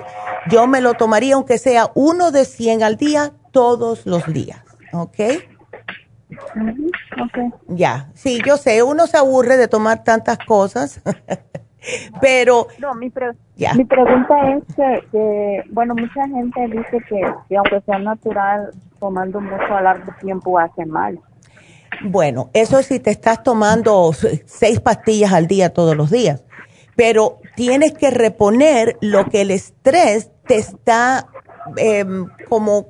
yo 0.50 0.68
me 0.68 0.80
lo 0.80 0.94
tomaría 0.94 1.36
aunque 1.36 1.58
sea 1.58 1.92
uno 1.96 2.32
de 2.32 2.46
100 2.46 2.84
al 2.84 2.96
día 2.96 3.34
todos 3.52 4.06
los 4.06 4.26
días. 4.32 4.60
¿Ok? 4.94 5.20
Okay. 7.24 7.50
Ya, 7.68 8.10
sí, 8.13 8.39
yo 8.46 8.58
sé, 8.58 8.84
uno 8.84 9.08
se 9.08 9.18
aburre 9.18 9.58
de 9.58 9.68
tomar 9.68 10.04
tantas 10.04 10.38
cosas, 10.39 11.02
pero... 12.22 12.68
No, 12.80 12.94
mi, 12.96 13.12
mi 13.76 13.86
pregunta 13.86 14.36
es 14.56 14.63
que, 15.12 15.63
bueno, 15.72 15.96
mucha 15.96 16.28
gente 16.28 16.68
dice 16.68 17.04
que, 17.08 17.22
que 17.47 17.58
aunque 17.58 17.82
sea 17.82 17.99
natural, 17.99 18.72
tomando 18.99 19.41
mucho 19.41 19.76
a 19.76 19.82
largo 19.82 20.12
tiempo 20.22 20.60
hace 20.60 20.86
mal. 20.86 21.20
Bueno, 22.03 22.49
eso 22.53 22.82
sí 22.84 22.99
te 22.99 23.12
estás 23.12 23.43
tomando 23.43 24.12
seis 24.45 24.80
pastillas 24.80 25.34
al 25.34 25.47
día 25.47 25.74
todos 25.74 25.95
los 25.97 26.10
días, 26.10 26.43
pero 26.95 27.39
tienes 27.56 27.93
que 27.93 28.10
reponer 28.10 28.97
lo 29.01 29.26
que 29.26 29.41
el 29.41 29.51
estrés 29.51 30.32
te 30.45 30.56
está 30.56 31.28
em, 31.78 32.28
como 32.47 32.88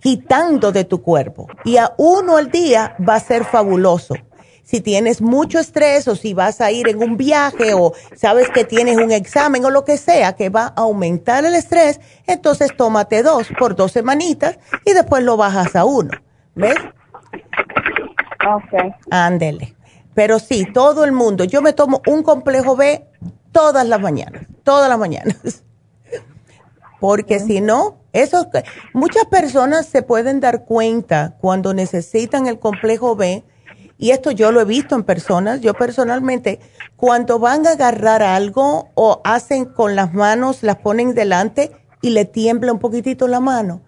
quitando 0.00 0.72
de 0.72 0.84
tu 0.84 1.02
cuerpo. 1.02 1.48
Y 1.64 1.76
a 1.76 1.92
uno 1.96 2.36
al 2.36 2.50
día 2.50 2.96
va 3.06 3.16
a 3.16 3.20
ser 3.20 3.44
fabuloso. 3.44 4.14
Si 4.62 4.82
tienes 4.82 5.22
mucho 5.22 5.58
estrés 5.58 6.06
o 6.08 6.14
si 6.14 6.34
vas 6.34 6.60
a 6.60 6.70
ir 6.70 6.88
en 6.88 7.02
un 7.02 7.16
viaje 7.16 7.72
o 7.72 7.94
sabes 8.14 8.50
que 8.50 8.64
tienes 8.64 8.98
un 8.98 9.12
examen 9.12 9.64
o 9.64 9.70
lo 9.70 9.86
que 9.86 9.96
sea 9.96 10.34
que 10.34 10.50
va 10.50 10.66
a 10.66 10.82
aumentar 10.82 11.46
el 11.46 11.54
estrés, 11.54 12.00
entonces 12.26 12.76
tómate 12.76 13.22
dos 13.22 13.48
por 13.58 13.76
dos 13.76 13.92
semanitas 13.92 14.58
y 14.84 14.92
después 14.92 15.22
lo 15.22 15.38
bajas 15.38 15.74
a 15.74 15.86
uno. 15.86 16.10
¿Ves? 16.54 16.76
Ok. 18.46 18.94
Ándele. 19.10 19.74
Pero 20.12 20.38
sí, 20.38 20.66
todo 20.70 21.04
el 21.04 21.12
mundo. 21.12 21.44
Yo 21.44 21.62
me 21.62 21.72
tomo 21.72 22.02
un 22.06 22.22
complejo 22.22 22.76
B 22.76 23.06
todas 23.52 23.86
las 23.86 24.00
mañanas, 24.00 24.42
todas 24.64 24.88
las 24.88 24.98
mañanas. 24.98 25.64
Porque 27.00 27.38
si 27.38 27.60
no, 27.60 27.98
Eso, 28.12 28.48
muchas 28.94 29.26
personas 29.26 29.86
se 29.86 30.02
pueden 30.02 30.40
dar 30.40 30.64
cuenta 30.64 31.36
cuando 31.40 31.74
necesitan 31.74 32.46
el 32.46 32.58
complejo 32.58 33.14
B, 33.16 33.44
y 33.98 34.10
esto 34.10 34.30
yo 34.30 34.50
lo 34.50 34.60
he 34.60 34.64
visto 34.64 34.94
en 34.94 35.02
personas, 35.02 35.60
yo 35.60 35.74
personalmente, 35.74 36.60
cuando 36.96 37.38
van 37.38 37.66
a 37.66 37.72
agarrar 37.72 38.22
algo 38.22 38.88
o 38.94 39.20
hacen 39.24 39.66
con 39.66 39.94
las 39.94 40.14
manos, 40.14 40.62
las 40.62 40.76
ponen 40.78 41.14
delante 41.14 41.72
y 42.00 42.10
le 42.10 42.24
tiembla 42.24 42.72
un 42.72 42.78
poquitito 42.78 43.28
la 43.28 43.40
mano. 43.40 43.82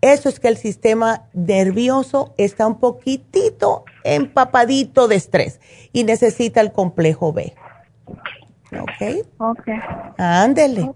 Eso 0.00 0.28
es 0.28 0.38
que 0.38 0.48
el 0.48 0.58
sistema 0.58 1.28
nervioso 1.32 2.34
está 2.36 2.66
un 2.66 2.78
poquitito 2.78 3.84
empapadito 4.04 5.08
de 5.08 5.16
estrés 5.16 5.60
y 5.92 6.04
necesita 6.04 6.60
el 6.60 6.72
complejo 6.72 7.32
B. 7.32 7.54
¿Ok? 8.82 9.26
Ok. 9.38 9.68
Ándele. 10.18 10.90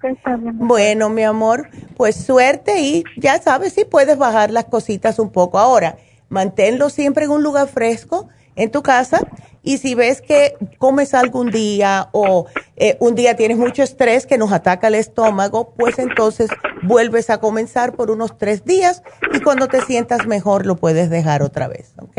bueno, 0.55 1.09
mi 1.09 1.23
amor, 1.23 1.69
pues 1.97 2.17
suerte 2.17 2.81
y 2.81 3.05
ya 3.17 3.41
sabes 3.41 3.73
si 3.73 3.85
puedes 3.85 4.19
bajar 4.19 4.51
las 4.51 4.67
cositas 4.67 5.19
un 5.19 5.31
poco. 5.31 5.59
Ahora, 5.59 5.97
manténlo 6.29 6.91
siempre 6.91 7.25
en 7.25 7.31
un 7.31 7.43
lugar 7.43 7.69
fresco 7.69 8.29
en 8.57 8.71
tu 8.71 8.83
casa 8.83 9.21
y 9.63 9.79
si 9.79 9.95
ves 9.95 10.21
que 10.21 10.57
comes 10.79 11.15
algún 11.15 11.51
día 11.51 12.09
o 12.13 12.47
eh, 12.77 12.97
un 13.01 13.15
día 13.15 13.37
tienes 13.37 13.59
mucho 13.59 13.83
estrés 13.83 14.27
que 14.27 14.39
nos 14.39 14.53
ataca 14.53 14.89
el 14.89 14.95
estómago, 14.95 15.75
pues 15.77 15.99
entonces 15.99 16.51
vuelves 16.83 17.31
a 17.31 17.39
comenzar 17.39 17.93
por 17.93 18.11
unos 18.11 18.39
tres 18.39 18.65
días 18.65 19.03
y 19.33 19.41
cuando 19.41 19.69
te 19.69 19.81
sientas 19.83 20.27
mejor 20.27 20.67
lo 20.67 20.77
puedes 20.77 21.11
dejar 21.11 21.43
otra 21.43 21.69
vez, 21.69 21.95
¿ok? 21.99 22.19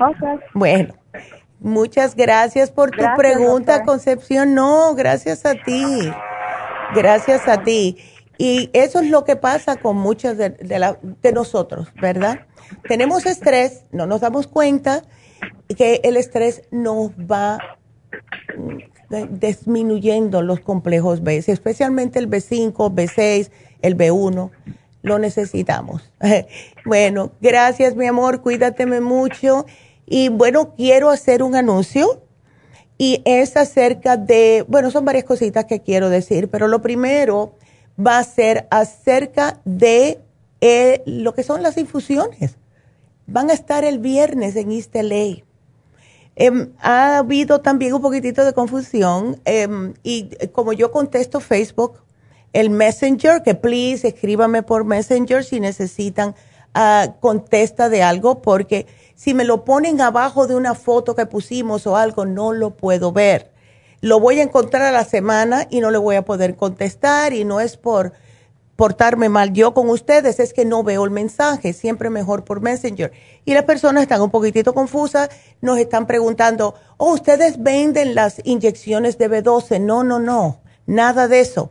Ok. 0.00 0.40
Bueno, 0.54 0.94
Muchas 1.64 2.14
gracias 2.14 2.70
por 2.70 2.90
tu 2.90 3.02
pregunta, 3.16 3.84
Concepción. 3.84 4.54
No, 4.54 4.94
gracias 4.94 5.46
a 5.46 5.54
ti. 5.54 6.12
Gracias 6.94 7.48
a 7.48 7.62
ti. 7.62 7.96
Y 8.36 8.68
eso 8.74 9.00
es 9.00 9.08
lo 9.08 9.24
que 9.24 9.36
pasa 9.36 9.76
con 9.76 9.96
muchas 9.96 10.36
de, 10.36 10.50
de, 10.50 11.32
nosotros, 11.32 11.88
¿verdad? 12.02 12.40
Tenemos 12.86 13.24
estrés, 13.24 13.86
no 13.92 14.04
nos 14.06 14.20
damos 14.20 14.46
cuenta 14.46 15.04
que 15.74 16.02
el 16.04 16.18
estrés 16.18 16.64
nos 16.70 17.12
va 17.12 17.78
mm, 18.58 19.38
disminuyendo 19.38 20.42
los 20.42 20.60
complejos 20.60 21.22
B, 21.22 21.38
especialmente 21.46 22.18
el 22.18 22.28
B5, 22.28 22.74
B6, 22.92 23.50
el 23.80 23.96
B1. 23.96 24.50
Lo 25.00 25.18
necesitamos. 25.18 26.12
Bueno, 26.84 27.32
gracias, 27.40 27.96
mi 27.96 28.06
amor. 28.06 28.42
Cuídateme 28.42 29.00
mucho. 29.00 29.64
Y 30.06 30.28
bueno, 30.28 30.74
quiero 30.74 31.10
hacer 31.10 31.42
un 31.42 31.56
anuncio 31.56 32.22
y 32.98 33.22
es 33.24 33.56
acerca 33.56 34.16
de, 34.16 34.64
bueno, 34.68 34.90
son 34.90 35.04
varias 35.04 35.24
cositas 35.24 35.64
que 35.64 35.80
quiero 35.80 36.08
decir, 36.08 36.48
pero 36.48 36.68
lo 36.68 36.82
primero 36.82 37.54
va 37.98 38.18
a 38.18 38.24
ser 38.24 38.66
acerca 38.70 39.60
de 39.64 40.20
eh, 40.60 41.02
lo 41.06 41.34
que 41.34 41.42
son 41.42 41.62
las 41.62 41.76
infusiones. 41.76 42.56
Van 43.26 43.50
a 43.50 43.54
estar 43.54 43.84
el 43.84 43.98
viernes 43.98 44.56
en 44.56 44.70
East 44.70 44.94
LA. 44.94 45.44
Em, 46.36 46.72
ha 46.80 47.18
habido 47.18 47.60
también 47.60 47.94
un 47.94 48.02
poquitito 48.02 48.44
de 48.44 48.52
confusión 48.52 49.40
em, 49.44 49.94
y 50.02 50.30
como 50.52 50.72
yo 50.72 50.90
contesto 50.90 51.40
Facebook, 51.40 52.00
el 52.52 52.70
Messenger, 52.70 53.42
que 53.42 53.54
please 53.54 54.08
escríbame 54.08 54.62
por 54.62 54.84
Messenger 54.84 55.44
si 55.44 55.60
necesitan 55.60 56.34
uh, 56.74 57.12
contesta 57.20 57.88
de 57.88 58.02
algo, 58.02 58.42
porque 58.42 58.86
si 59.14 59.34
me 59.34 59.44
lo 59.44 59.64
ponen 59.64 60.00
abajo 60.00 60.46
de 60.46 60.56
una 60.56 60.74
foto 60.74 61.14
que 61.14 61.26
pusimos 61.26 61.86
o 61.86 61.96
algo, 61.96 62.26
no 62.26 62.52
lo 62.52 62.70
puedo 62.70 63.12
ver. 63.12 63.52
Lo 64.00 64.20
voy 64.20 64.40
a 64.40 64.42
encontrar 64.42 64.82
a 64.82 64.92
la 64.92 65.04
semana 65.04 65.66
y 65.70 65.80
no 65.80 65.90
le 65.90 65.98
voy 65.98 66.16
a 66.16 66.24
poder 66.24 66.56
contestar 66.56 67.32
y 67.32 67.44
no 67.44 67.60
es 67.60 67.76
por 67.76 68.12
portarme 68.76 69.28
mal 69.28 69.52
yo 69.52 69.72
con 69.72 69.88
ustedes, 69.88 70.40
es 70.40 70.52
que 70.52 70.64
no 70.64 70.82
veo 70.82 71.04
el 71.04 71.10
mensaje, 71.10 71.72
siempre 71.72 72.10
mejor 72.10 72.44
por 72.44 72.60
Messenger. 72.60 73.12
Y 73.44 73.54
las 73.54 73.64
personas 73.64 74.02
están 74.02 74.20
un 74.20 74.30
poquitito 74.30 74.74
confusas, 74.74 75.30
nos 75.60 75.78
están 75.78 76.06
preguntando, 76.06 76.74
oh, 76.96 77.12
ustedes 77.12 77.62
venden 77.62 78.14
las 78.14 78.40
inyecciones 78.44 79.16
de 79.18 79.30
B12. 79.30 79.80
No, 79.80 80.02
no, 80.02 80.18
no, 80.18 80.60
nada 80.86 81.28
de 81.28 81.40
eso. 81.40 81.70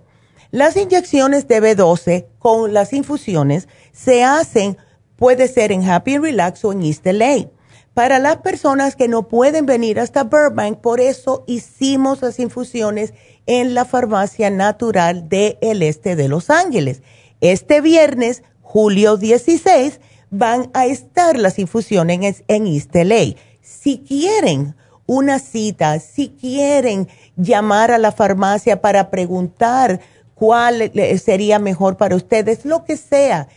Las 0.52 0.78
inyecciones 0.78 1.48
de 1.48 1.62
B12 1.62 2.28
con 2.40 2.74
las 2.74 2.94
infusiones 2.94 3.68
se 3.92 4.24
hacen 4.24 4.78
Puede 5.24 5.48
ser 5.48 5.72
en 5.72 5.90
Happy 5.90 6.18
Relax 6.18 6.66
o 6.66 6.74
en 6.74 6.84
East 6.84 7.06
LA. 7.06 7.48
Para 7.94 8.20
las 8.20 8.40
personas 8.40 8.98
que 8.98 9.08
no 9.08 9.30
pueden 9.30 9.66
venir 9.66 9.98
hasta 10.02 10.26
Burbank, 10.26 10.80
por 10.80 11.00
eso 11.00 11.46
hicimos 11.48 12.22
las 12.22 12.40
infusiones 12.40 13.14
en 13.46 13.74
la 13.74 13.86
farmacia 13.86 14.50
natural 14.50 15.30
del 15.30 15.82
este 15.82 16.18
de 16.18 16.28
Los 16.28 16.50
Ángeles. 16.50 17.04
Este 17.40 17.80
viernes, 17.80 18.44
julio 18.62 19.16
16, 19.16 20.02
van 20.30 20.70
a 20.74 20.88
estar 20.88 21.38
las 21.38 21.58
infusiones 21.58 22.44
en 22.50 22.68
East 22.68 22.94
LA. 22.94 23.36
Si 23.62 24.00
quieren 24.00 24.76
una 25.06 25.40
cita, 25.40 26.02
si 26.02 26.32
quieren 26.32 27.08
llamar 27.38 27.92
a 27.92 27.98
la 27.98 28.12
farmacia 28.12 28.82
para 28.82 29.10
preguntar 29.10 30.02
cuál 30.36 30.92
sería 31.24 31.60
mejor 31.60 31.96
para 31.96 32.18
ustedes, 32.18 32.66
lo 32.66 32.84
que 32.84 32.98
sea 32.98 33.48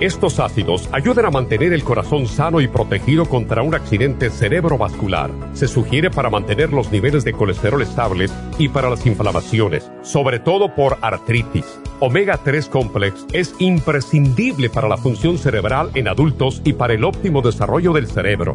Estos 0.00 0.40
ácidos 0.40 0.90
ayudan 0.92 1.24
a 1.24 1.30
mantener 1.30 1.72
el 1.72 1.82
corazón 1.82 2.26
sano 2.26 2.60
y 2.60 2.68
protegido 2.68 3.24
contra 3.24 3.62
un 3.62 3.74
accidente 3.74 4.28
cerebrovascular. 4.28 5.30
Se 5.54 5.68
sugiere 5.68 6.10
para 6.10 6.28
mantener 6.28 6.70
los 6.70 6.92
niveles 6.92 7.24
de 7.24 7.32
colesterol 7.32 7.80
estables 7.80 8.30
y 8.58 8.68
para 8.68 8.90
las 8.90 9.06
inflamaciones, 9.06 9.90
sobre 10.02 10.38
todo 10.38 10.74
por 10.74 10.98
artritis. 11.00 11.80
Omega 11.98 12.36
3 12.36 12.68
Complex 12.68 13.24
es 13.32 13.54
imprescindible 13.58 14.68
para 14.68 14.86
la 14.86 14.98
función 14.98 15.38
cerebral 15.38 15.90
en 15.94 16.08
adultos 16.08 16.60
y 16.62 16.74
para 16.74 16.92
el 16.92 17.02
óptimo 17.02 17.40
desarrollo 17.40 17.94
del 17.94 18.06
cerebro, 18.06 18.54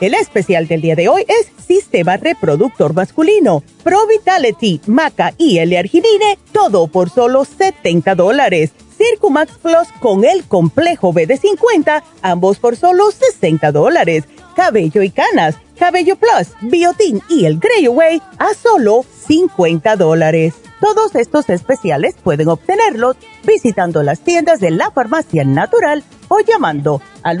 El 0.00 0.12
especial 0.14 0.68
del 0.68 0.82
día 0.82 0.94
de 0.94 1.08
hoy 1.08 1.24
es 1.26 1.50
Sistema 1.66 2.18
Reproductor 2.18 2.92
Masculino, 2.92 3.62
Pro 3.82 4.06
Vitality, 4.06 4.80
Maca 4.86 5.32
y 5.38 5.58
L-Arginine, 5.58 6.38
todo 6.52 6.86
por 6.86 7.08
solo 7.08 7.44
70 7.46 8.14
dólares. 8.14 8.72
Circumax 8.98 9.58
Plus 9.58 9.88
con 10.00 10.24
el 10.24 10.44
complejo 10.44 11.12
B 11.12 11.26
de 11.26 11.38
50, 11.38 12.04
ambos 12.22 12.58
por 12.58 12.76
solo 12.76 13.10
60 13.10 13.72
dólares. 13.72 14.24
Cabello 14.54 15.02
y 15.02 15.10
canas 15.10 15.56
Cabello 15.78 16.16
Plus, 16.16 16.48
Biotin 16.62 17.20
y 17.28 17.44
el 17.44 17.58
Grey 17.58 17.84
Away 17.86 18.22
a 18.38 18.54
solo 18.54 19.04
50 19.26 19.96
dólares. 19.96 20.54
Todos 20.80 21.14
estos 21.14 21.48
especiales 21.50 22.16
pueden 22.22 22.48
obtenerlos 22.48 23.16
visitando 23.44 24.02
las 24.02 24.20
tiendas 24.20 24.60
de 24.60 24.70
la 24.70 24.90
farmacia 24.90 25.44
natural 25.44 26.02
o 26.28 26.40
llamando 26.40 27.02
al 27.22 27.40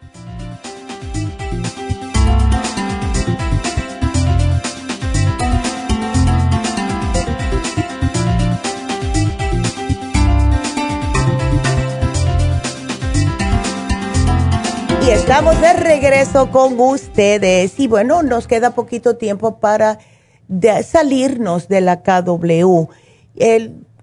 Estamos 15.13 15.59
de 15.59 15.73
regreso 15.73 16.51
con 16.51 16.79
ustedes. 16.79 17.77
Y 17.79 17.87
bueno, 17.87 18.23
nos 18.23 18.47
queda 18.47 18.71
poquito 18.71 19.17
tiempo 19.17 19.59
para 19.59 19.99
salirnos 20.85 21.67
de 21.67 21.81
la 21.81 22.01
KW. 22.01 22.87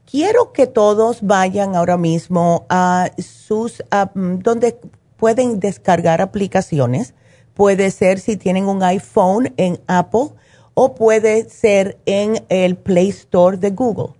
quiero 0.04 0.52
que 0.52 0.66
todos 0.66 1.22
vayan 1.22 1.76
ahora 1.76 1.96
mismo 1.96 2.66
a 2.68 3.10
sus, 3.18 3.82
donde 4.12 4.78
pueden 5.16 5.60
descargar 5.60 6.20
aplicaciones. 6.20 7.14
Puede 7.54 7.90
ser 7.90 8.20
si 8.20 8.36
tienen 8.36 8.66
un 8.66 8.82
iPhone 8.82 9.54
en 9.56 9.80
Apple 9.86 10.30
o 10.74 10.94
puede 10.94 11.48
ser 11.48 11.98
en 12.04 12.44
el 12.50 12.76
Play 12.76 13.08
Store 13.08 13.56
de 13.56 13.70
Google. 13.70 14.14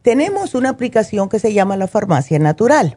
Tenemos 0.00 0.54
una 0.54 0.70
aplicación 0.70 1.28
que 1.28 1.38
se 1.38 1.52
llama 1.52 1.76
la 1.76 1.86
Farmacia 1.86 2.38
Natural. 2.38 2.96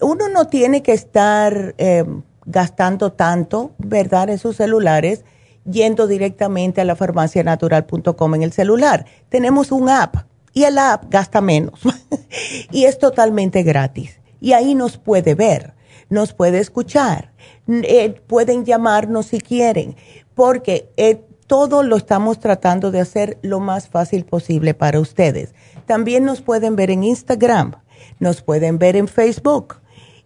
Uno 0.00 0.28
no 0.28 0.46
tiene 0.46 0.84
que 0.84 0.92
estar... 0.92 1.74
Em, 1.78 2.22
gastando 2.46 3.12
tanto, 3.12 3.72
¿verdad?, 3.78 4.30
en 4.30 4.38
sus 4.38 4.56
celulares, 4.56 5.24
yendo 5.64 6.06
directamente 6.06 6.80
a 6.80 6.84
la 6.84 6.96
farmacianatural.com 6.96 8.34
en 8.34 8.42
el 8.42 8.52
celular. 8.52 9.06
Tenemos 9.28 9.72
un 9.72 9.88
app 9.88 10.16
y 10.52 10.64
el 10.64 10.78
app 10.78 11.04
gasta 11.10 11.40
menos 11.40 11.80
y 12.70 12.84
es 12.84 12.98
totalmente 12.98 13.62
gratis. 13.62 14.20
Y 14.40 14.52
ahí 14.52 14.74
nos 14.74 14.98
puede 14.98 15.34
ver, 15.34 15.74
nos 16.10 16.34
puede 16.34 16.58
escuchar, 16.58 17.32
eh, 17.66 18.20
pueden 18.26 18.64
llamarnos 18.64 19.26
si 19.26 19.40
quieren, 19.40 19.96
porque 20.34 20.90
eh, 20.96 21.22
todo 21.46 21.82
lo 21.82 21.96
estamos 21.96 22.40
tratando 22.40 22.90
de 22.90 23.00
hacer 23.00 23.38
lo 23.42 23.60
más 23.60 23.88
fácil 23.88 24.24
posible 24.24 24.74
para 24.74 25.00
ustedes. 25.00 25.54
También 25.86 26.24
nos 26.24 26.42
pueden 26.42 26.76
ver 26.76 26.90
en 26.90 27.04
Instagram, 27.04 27.76
nos 28.18 28.42
pueden 28.42 28.78
ver 28.78 28.96
en 28.96 29.08
Facebook 29.08 29.76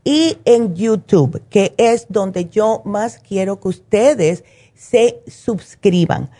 y 0.04 0.38
en 0.44 0.74
YouTube, 0.74 1.42
que 1.50 1.74
es 1.76 2.06
donde 2.08 2.46
yo 2.46 2.82
más 2.84 3.18
quiero 3.18 3.60
que 3.60 3.68
ustedes 3.68 4.44
se 4.74 5.20
suscriban. 5.26 6.30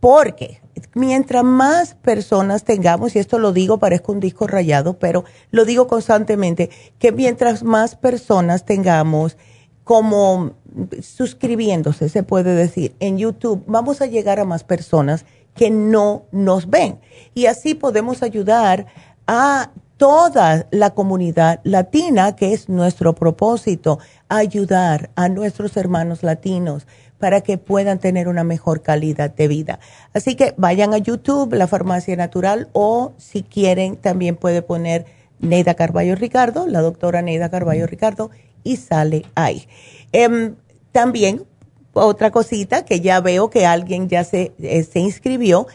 Porque 0.00 0.60
mientras 0.94 1.44
más 1.44 1.94
personas 1.94 2.64
tengamos, 2.64 3.16
y 3.16 3.18
esto 3.18 3.38
lo 3.38 3.52
digo, 3.52 3.78
parezco 3.78 4.12
un 4.12 4.20
disco 4.20 4.46
rayado, 4.46 4.98
pero 4.98 5.24
lo 5.50 5.64
digo 5.64 5.86
constantemente, 5.86 6.70
que 6.98 7.12
mientras 7.12 7.62
más 7.62 7.96
personas 7.96 8.64
tengamos 8.64 9.36
como 9.84 10.52
suscribiéndose, 11.00 12.08
se 12.08 12.22
puede 12.22 12.54
decir, 12.54 12.96
en 13.00 13.18
YouTube, 13.18 13.64
vamos 13.66 14.00
a 14.00 14.06
llegar 14.06 14.40
a 14.40 14.44
más 14.44 14.64
personas 14.64 15.24
que 15.54 15.70
no 15.70 16.24
nos 16.32 16.68
ven. 16.68 17.00
Y 17.34 17.46
así 17.46 17.74
podemos 17.74 18.22
ayudar 18.22 18.86
a 19.26 19.70
toda 19.96 20.66
la 20.70 20.90
comunidad 20.90 21.60
latina, 21.64 22.36
que 22.36 22.52
es 22.52 22.68
nuestro 22.68 23.14
propósito, 23.14 23.98
ayudar 24.28 25.10
a 25.14 25.28
nuestros 25.28 25.76
hermanos 25.76 26.22
latinos 26.22 26.86
para 27.18 27.40
que 27.40 27.58
puedan 27.58 27.98
tener 27.98 28.28
una 28.28 28.44
mejor 28.44 28.82
calidad 28.82 29.30
de 29.30 29.48
vida. 29.48 29.78
Así 30.12 30.34
que 30.34 30.54
vayan 30.56 30.92
a 30.92 30.98
YouTube, 30.98 31.54
la 31.54 31.66
farmacia 31.66 32.16
natural, 32.16 32.68
o 32.72 33.12
si 33.18 33.42
quieren 33.42 33.96
también 33.96 34.36
puede 34.36 34.62
poner 34.62 35.06
Neida 35.38 35.74
Carballo 35.74 36.16
Ricardo, 36.16 36.66
la 36.66 36.80
doctora 36.80 37.22
Neida 37.22 37.50
Carballo 37.50 37.86
Ricardo, 37.86 38.30
y 38.62 38.76
sale 38.76 39.24
ahí. 39.34 39.66
Em, 40.12 40.56
también, 40.92 41.44
otra 41.92 42.30
cosita 42.30 42.84
que 42.84 43.00
ya 43.00 43.20
veo 43.20 43.50
que 43.50 43.66
alguien 43.66 44.08
ya 44.08 44.24
se, 44.24 44.52
eh, 44.58 44.82
se 44.82 44.98
inscribió, 45.00 45.66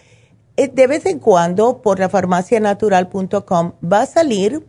de 0.68 0.88
vez 0.88 1.06
en 1.06 1.20
cuando 1.20 1.82
por 1.82 2.00
la 2.00 2.10
farmacianatural.com 2.10 3.74
va 3.82 4.02
a 4.02 4.06
salir 4.06 4.66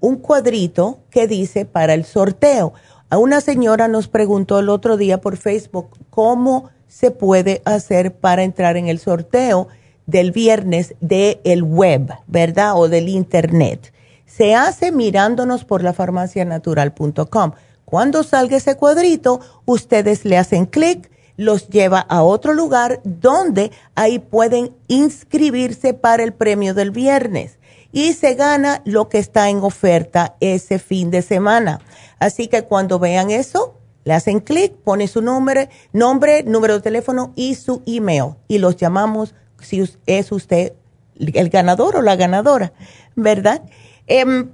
un 0.00 0.16
cuadrito 0.16 1.00
que 1.10 1.26
dice 1.26 1.64
para 1.64 1.94
el 1.94 2.04
sorteo. 2.04 2.72
A 3.10 3.18
una 3.18 3.40
señora 3.40 3.88
nos 3.88 4.08
preguntó 4.08 4.58
el 4.58 4.68
otro 4.68 4.96
día 4.96 5.20
por 5.20 5.36
Facebook 5.36 5.96
cómo 6.10 6.70
se 6.88 7.10
puede 7.10 7.62
hacer 7.64 8.14
para 8.14 8.42
entrar 8.42 8.76
en 8.76 8.88
el 8.88 8.98
sorteo 8.98 9.68
del 10.06 10.32
viernes 10.32 10.94
del 11.00 11.40
el 11.44 11.62
web, 11.62 12.12
¿verdad? 12.26 12.72
O 12.76 12.88
del 12.88 13.08
internet. 13.08 13.92
Se 14.26 14.54
hace 14.54 14.92
mirándonos 14.92 15.64
por 15.64 15.82
la 15.82 15.92
farmacianatural.com. 15.92 17.52
Cuando 17.84 18.22
salga 18.22 18.56
ese 18.56 18.76
cuadrito, 18.76 19.40
ustedes 19.64 20.24
le 20.24 20.36
hacen 20.36 20.66
clic 20.66 21.10
los 21.38 21.68
lleva 21.68 22.00
a 22.00 22.22
otro 22.22 22.52
lugar 22.52 23.00
donde 23.04 23.70
ahí 23.94 24.18
pueden 24.18 24.74
inscribirse 24.88 25.94
para 25.94 26.24
el 26.24 26.34
premio 26.34 26.74
del 26.74 26.90
viernes 26.90 27.58
y 27.92 28.12
se 28.12 28.34
gana 28.34 28.82
lo 28.84 29.08
que 29.08 29.18
está 29.18 29.48
en 29.48 29.58
oferta 29.58 30.34
ese 30.40 30.80
fin 30.80 31.10
de 31.10 31.22
semana. 31.22 31.80
Así 32.18 32.48
que 32.48 32.64
cuando 32.64 32.98
vean 32.98 33.30
eso, 33.30 33.76
le 34.04 34.14
hacen 34.14 34.40
clic, 34.40 34.74
pone 34.78 35.06
su 35.06 35.22
nombre, 35.22 35.70
nombre, 35.92 36.42
número 36.42 36.74
de 36.74 36.80
teléfono 36.80 37.32
y 37.36 37.54
su 37.54 37.82
email 37.86 38.34
y 38.48 38.58
los 38.58 38.76
llamamos 38.76 39.34
si 39.60 39.88
es 40.06 40.32
usted 40.32 40.72
el 41.18 41.50
ganador 41.50 41.96
o 41.96 42.02
la 42.02 42.16
ganadora, 42.16 42.72
¿verdad? 43.14 43.62
Em, 44.08 44.50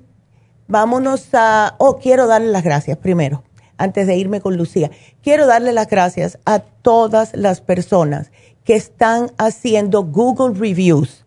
vámonos 0.69 1.29
a, 1.33 1.77
oh, 1.79 1.99
quiero 1.99 2.27
darle 2.27 2.49
las 2.49 2.63
gracias 2.63 2.99
primero 2.99 3.43
antes 3.79 4.07
de 4.07 4.17
irme 4.17 4.41
con 4.41 4.57
Lucía. 4.57 4.91
Quiero 5.23 5.47
darle 5.47 5.73
las 5.73 5.89
gracias 5.89 6.39
a 6.45 6.61
todas 6.61 7.35
las 7.35 7.61
personas 7.61 8.31
que 8.65 8.75
están 8.75 9.31
haciendo 9.39 10.05
Google 10.05 10.59
Reviews 10.59 11.25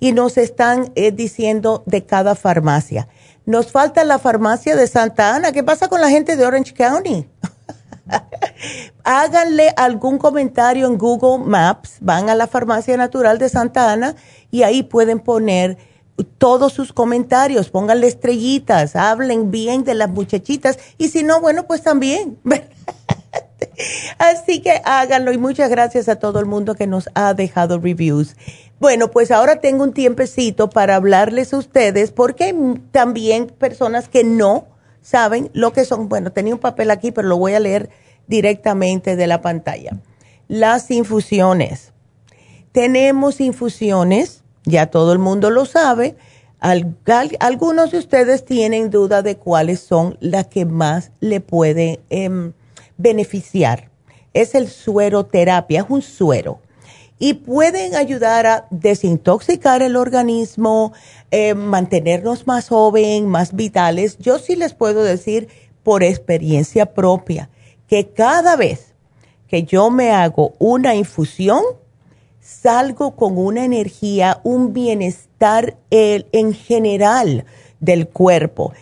y 0.00 0.12
nos 0.12 0.38
están 0.38 0.92
eh, 0.94 1.12
diciendo 1.12 1.82
de 1.86 2.04
cada 2.04 2.34
farmacia. 2.34 3.08
Nos 3.46 3.72
falta 3.72 4.04
la 4.04 4.18
farmacia 4.18 4.76
de 4.76 4.86
Santa 4.86 5.34
Ana. 5.34 5.52
¿Qué 5.52 5.62
pasa 5.62 5.88
con 5.88 6.00
la 6.00 6.10
gente 6.10 6.36
de 6.36 6.46
Orange 6.46 6.74
County? 6.74 7.26
Háganle 9.04 9.72
algún 9.76 10.18
comentario 10.18 10.86
en 10.86 10.98
Google 10.98 11.44
Maps, 11.44 11.98
van 12.00 12.28
a 12.30 12.34
la 12.34 12.46
farmacia 12.46 12.96
natural 12.96 13.38
de 13.38 13.48
Santa 13.48 13.92
Ana 13.92 14.16
y 14.50 14.62
ahí 14.62 14.82
pueden 14.82 15.20
poner 15.20 15.78
todos 16.24 16.72
sus 16.72 16.92
comentarios, 16.92 17.70
pónganle 17.70 18.08
estrellitas, 18.08 18.96
hablen 18.96 19.50
bien 19.50 19.84
de 19.84 19.94
las 19.94 20.10
muchachitas 20.10 20.78
y 20.98 21.08
si 21.08 21.22
no, 21.22 21.40
bueno, 21.40 21.66
pues 21.66 21.82
también. 21.82 22.38
Así 24.18 24.60
que 24.60 24.80
háganlo 24.84 25.32
y 25.32 25.38
muchas 25.38 25.70
gracias 25.70 26.08
a 26.08 26.16
todo 26.16 26.40
el 26.40 26.46
mundo 26.46 26.74
que 26.74 26.86
nos 26.86 27.08
ha 27.14 27.34
dejado 27.34 27.78
reviews. 27.78 28.36
Bueno, 28.80 29.10
pues 29.10 29.30
ahora 29.30 29.60
tengo 29.60 29.82
un 29.84 29.92
tiempecito 29.92 30.70
para 30.70 30.96
hablarles 30.96 31.52
a 31.52 31.58
ustedes 31.58 32.12
porque 32.12 32.54
también 32.92 33.46
personas 33.46 34.08
que 34.08 34.24
no 34.24 34.66
saben 35.00 35.50
lo 35.52 35.72
que 35.72 35.84
son. 35.84 36.08
Bueno, 36.08 36.32
tenía 36.32 36.54
un 36.54 36.60
papel 36.60 36.90
aquí, 36.90 37.10
pero 37.10 37.28
lo 37.28 37.36
voy 37.36 37.54
a 37.54 37.60
leer 37.60 37.90
directamente 38.26 39.16
de 39.16 39.26
la 39.26 39.40
pantalla. 39.40 39.98
Las 40.48 40.90
infusiones. 40.90 41.92
Tenemos 42.72 43.40
infusiones 43.40 44.37
ya 44.68 44.86
todo 44.86 45.12
el 45.12 45.18
mundo 45.18 45.50
lo 45.50 45.64
sabe. 45.64 46.16
algunos 46.60 47.92
de 47.92 47.98
ustedes 47.98 48.44
tienen 48.44 48.90
duda 48.90 49.22
de 49.22 49.36
cuáles 49.36 49.80
son 49.80 50.16
las 50.20 50.48
que 50.48 50.64
más 50.64 51.12
le 51.20 51.40
pueden 51.40 52.00
em, 52.10 52.52
beneficiar. 52.96 53.90
Es 54.34 54.54
el 54.54 54.68
sueroterapia, 54.68 55.80
es 55.80 55.86
un 55.88 56.02
suero. 56.02 56.60
Y 57.20 57.34
pueden 57.34 57.96
ayudar 57.96 58.46
a 58.46 58.66
desintoxicar 58.70 59.82
el 59.82 59.96
organismo, 59.96 60.92
em, 61.30 61.58
mantenernos 61.58 62.46
más 62.46 62.68
jóvenes, 62.68 63.22
más 63.22 63.54
vitales. 63.54 64.18
Yo 64.18 64.38
sí 64.38 64.54
les 64.56 64.74
puedo 64.74 65.02
decir 65.02 65.48
por 65.82 66.02
experiencia 66.02 66.86
propia 66.86 67.50
que 67.88 68.10
cada 68.10 68.56
vez 68.56 68.94
que 69.48 69.64
yo 69.64 69.90
me 69.90 70.12
hago 70.12 70.52
una 70.58 70.94
infusión, 70.94 71.62
salgo 72.48 73.14
con 73.14 73.36
una 73.36 73.64
energía, 73.64 74.40
un 74.42 74.72
bienestar 74.72 75.76
en 75.90 76.54
general 76.54 77.44
del 77.78 78.08
cuerpo. 78.08 78.72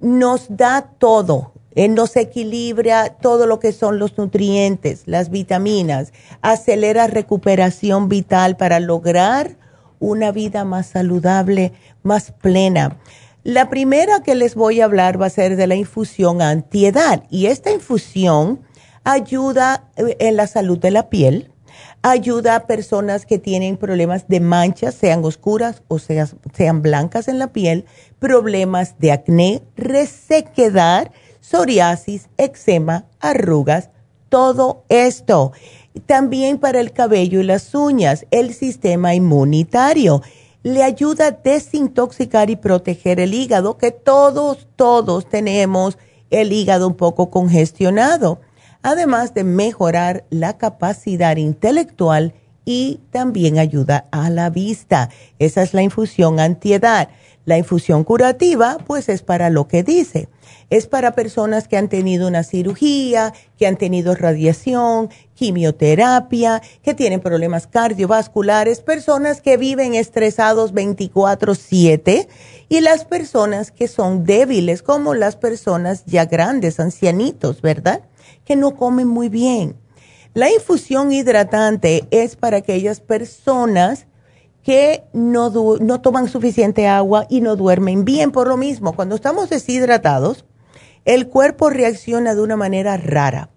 Nos 0.00 0.46
da 0.48 0.92
todo, 0.98 1.52
eh, 1.74 1.88
nos 1.88 2.16
equilibra 2.16 3.16
todo 3.16 3.46
lo 3.46 3.58
que 3.58 3.72
son 3.72 3.98
los 3.98 4.16
nutrientes, 4.16 5.02
las 5.06 5.30
vitaminas, 5.30 6.12
acelera 6.40 7.08
recuperación 7.08 8.08
vital 8.08 8.56
para 8.56 8.78
lograr 8.78 9.56
una 9.98 10.30
vida 10.30 10.64
más 10.64 10.86
saludable, 10.86 11.72
más 12.02 12.30
plena. 12.30 12.98
La 13.42 13.68
primera 13.68 14.22
que 14.22 14.34
les 14.34 14.54
voy 14.54 14.80
a 14.80 14.84
hablar 14.84 15.20
va 15.20 15.26
a 15.26 15.30
ser 15.30 15.56
de 15.56 15.66
la 15.66 15.74
infusión 15.74 16.42
antiedad 16.42 17.24
y 17.28 17.46
esta 17.46 17.72
infusión 17.72 18.60
ayuda 19.02 19.88
eh, 19.96 20.16
en 20.20 20.36
la 20.36 20.46
salud 20.46 20.78
de 20.78 20.92
la 20.92 21.10
piel, 21.10 21.50
ayuda 22.10 22.54
a 22.54 22.66
personas 22.68 23.26
que 23.26 23.40
tienen 23.40 23.76
problemas 23.76 24.28
de 24.28 24.38
manchas, 24.38 24.94
sean 24.94 25.24
oscuras 25.24 25.82
o 25.88 25.98
sean 25.98 26.80
blancas 26.80 27.26
en 27.26 27.40
la 27.40 27.52
piel, 27.52 27.84
problemas 28.20 28.96
de 29.00 29.10
acné, 29.10 29.62
resequedad, 29.76 31.10
psoriasis, 31.40 32.28
eczema, 32.36 33.06
arrugas, 33.18 33.90
todo 34.28 34.84
esto. 34.88 35.50
También 36.06 36.58
para 36.58 36.78
el 36.78 36.92
cabello 36.92 37.40
y 37.40 37.44
las 37.44 37.74
uñas, 37.74 38.24
el 38.30 38.54
sistema 38.54 39.14
inmunitario. 39.14 40.22
Le 40.62 40.84
ayuda 40.84 41.26
a 41.26 41.30
desintoxicar 41.32 42.50
y 42.50 42.56
proteger 42.56 43.18
el 43.18 43.34
hígado, 43.34 43.78
que 43.78 43.90
todos, 43.90 44.68
todos 44.76 45.28
tenemos 45.28 45.98
el 46.30 46.52
hígado 46.52 46.86
un 46.86 46.94
poco 46.94 47.30
congestionado 47.30 48.40
además 48.86 49.34
de 49.34 49.42
mejorar 49.42 50.24
la 50.30 50.58
capacidad 50.58 51.36
intelectual 51.38 52.34
y 52.64 53.00
también 53.10 53.58
ayuda 53.58 54.06
a 54.12 54.30
la 54.30 54.48
vista. 54.48 55.10
Esa 55.40 55.64
es 55.64 55.74
la 55.74 55.82
infusión 55.82 56.38
antiedad. 56.38 57.08
La 57.46 57.58
infusión 57.58 58.04
curativa, 58.04 58.78
pues 58.86 59.08
es 59.08 59.22
para 59.22 59.50
lo 59.50 59.66
que 59.66 59.82
dice. 59.82 60.28
Es 60.70 60.86
para 60.86 61.16
personas 61.16 61.66
que 61.66 61.76
han 61.76 61.88
tenido 61.88 62.28
una 62.28 62.44
cirugía, 62.44 63.34
que 63.58 63.66
han 63.66 63.76
tenido 63.76 64.14
radiación, 64.14 65.10
quimioterapia, 65.34 66.62
que 66.84 66.94
tienen 66.94 67.20
problemas 67.20 67.66
cardiovasculares, 67.66 68.82
personas 68.82 69.40
que 69.40 69.56
viven 69.56 69.94
estresados 69.94 70.72
24/7 70.72 72.28
y 72.68 72.80
las 72.82 73.04
personas 73.04 73.72
que 73.72 73.88
son 73.88 74.24
débiles, 74.24 74.82
como 74.82 75.14
las 75.14 75.34
personas 75.34 76.04
ya 76.06 76.26
grandes, 76.26 76.78
ancianitos, 76.78 77.62
¿verdad? 77.62 78.02
Que 78.46 78.56
no 78.56 78.76
comen 78.76 79.06
muy 79.06 79.28
bien. 79.28 79.76
La 80.32 80.50
infusión 80.50 81.12
hidratante 81.12 82.06
es 82.10 82.36
para 82.36 82.58
aquellas 82.58 83.00
personas 83.00 84.06
que 84.62 85.04
no, 85.12 85.50
no 85.50 86.00
toman 86.00 86.28
suficiente 86.28 86.86
agua 86.88 87.26
y 87.28 87.40
no 87.40 87.56
duermen 87.56 88.04
bien 88.04 88.32
por 88.32 88.48
lo 88.48 88.56
mismo. 88.56 88.94
Cuando 88.94 89.14
estamos 89.14 89.50
deshidratados, 89.50 90.46
el 91.04 91.28
cuerpo 91.28 91.70
reacciona 91.70 92.34
de 92.34 92.42
una 92.42 92.56
manera 92.56 92.96
rara. 92.96 93.50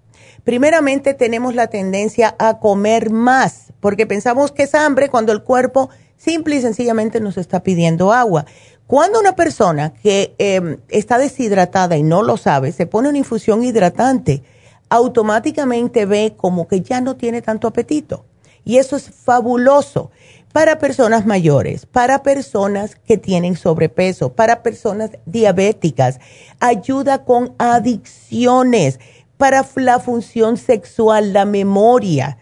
Primeramente 0.43 1.13
tenemos 1.13 1.55
la 1.55 1.67
tendencia 1.67 2.35
a 2.39 2.59
comer 2.59 3.09
más, 3.09 3.73
porque 3.79 4.07
pensamos 4.07 4.51
que 4.51 4.63
es 4.63 4.75
hambre 4.75 5.09
cuando 5.09 5.31
el 5.31 5.43
cuerpo 5.43 5.89
simple 6.17 6.55
y 6.55 6.61
sencillamente 6.61 7.19
nos 7.19 7.37
está 7.37 7.61
pidiendo 7.63 8.13
agua. 8.13 8.45
Cuando 8.87 9.19
una 9.19 9.35
persona 9.35 9.93
que 9.93 10.35
em, 10.37 10.77
está 10.89 11.17
deshidratada 11.17 11.97
y 11.97 12.03
no 12.03 12.23
lo 12.23 12.37
sabe, 12.37 12.71
se 12.71 12.87
pone 12.87 13.09
una 13.09 13.19
infusión 13.19 13.63
hidratante, 13.63 14.43
automáticamente 14.89 16.05
ve 16.05 16.33
como 16.35 16.67
que 16.67 16.81
ya 16.81 17.01
no 17.01 17.15
tiene 17.15 17.41
tanto 17.41 17.67
apetito. 17.67 18.25
Y 18.65 18.77
eso 18.77 18.95
es 18.95 19.09
fabuloso 19.09 20.11
para 20.51 20.79
personas 20.79 21.25
mayores, 21.25 21.85
para 21.85 22.23
personas 22.23 22.95
que 22.95 23.17
tienen 23.17 23.55
sobrepeso, 23.55 24.33
para 24.33 24.63
personas 24.63 25.11
diabéticas. 25.25 26.19
Ayuda 26.59 27.23
con 27.23 27.53
adicciones, 27.57 28.99
para 29.37 29.65
la 29.75 29.99
función 29.99 30.57
sexual, 30.57 31.33
la 31.33 31.45
memoria. 31.45 32.37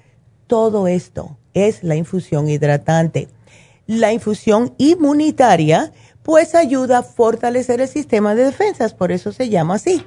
Todo 0.48 0.88
esto 0.88 1.38
es 1.54 1.84
la 1.84 1.96
infusión 1.96 2.50
hidratante. 2.50 3.28
La 3.86 4.12
infusión 4.12 4.74
inmunitaria 4.78 5.92
pues 6.24 6.56
ayuda 6.56 6.98
a 6.98 7.04
fortalecer 7.04 7.80
el 7.80 7.88
sistema 7.88 8.36
de 8.36 8.44
defensas, 8.44 8.94
por 8.94 9.14
eso 9.14 9.32
se 9.32 9.48
llama 9.48 9.76
así. 9.76 10.06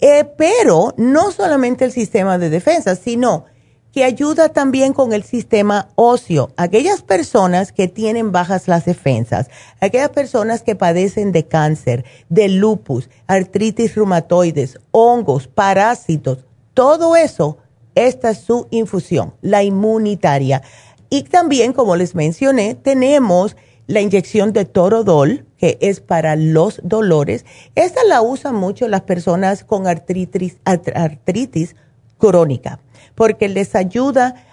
Eh, 0.00 0.24
pero 0.36 0.94
no 0.96 1.32
solamente 1.32 1.84
el 1.84 1.92
sistema 1.92 2.38
de 2.38 2.50
defensa, 2.50 2.94
sino 2.94 3.44
que 3.92 4.04
ayuda 4.04 4.50
también 4.50 4.92
con 4.92 5.12
el 5.12 5.24
sistema 5.24 5.88
óseo. 5.96 6.52
Aquellas 6.56 7.02
personas 7.02 7.72
que 7.72 7.88
tienen 7.88 8.32
bajas 8.32 8.68
las 8.68 8.84
defensas, 8.84 9.48
aquellas 9.80 10.10
personas 10.10 10.62
que 10.62 10.76
padecen 10.76 11.32
de 11.32 11.46
cáncer, 11.46 12.04
de 12.28 12.48
lupus, 12.48 13.08
artritis 13.26 13.94
reumatoides, 13.94 14.78
hongos, 14.90 15.48
parásitos, 15.48 16.44
todo 16.74 17.16
eso, 17.16 17.58
esta 17.94 18.30
es 18.30 18.38
su 18.38 18.68
infusión, 18.70 19.34
la 19.40 19.64
inmunitaria. 19.64 20.62
Y 21.10 21.22
también, 21.22 21.72
como 21.72 21.96
les 21.96 22.14
mencioné, 22.14 22.74
tenemos 22.74 23.56
la 23.88 24.02
inyección 24.02 24.52
de 24.52 24.66
torodol, 24.66 25.46
que 25.56 25.78
es 25.80 26.00
para 26.00 26.36
los 26.36 26.80
dolores. 26.84 27.44
Esta 27.74 28.04
la 28.04 28.22
usan 28.22 28.54
mucho 28.54 28.86
las 28.86 29.00
personas 29.00 29.64
con 29.64 29.86
artritis, 29.86 30.58
artritis 30.64 31.74
crónica, 32.18 32.80
porque 33.14 33.48
les 33.48 33.74
ayuda, 33.74 34.44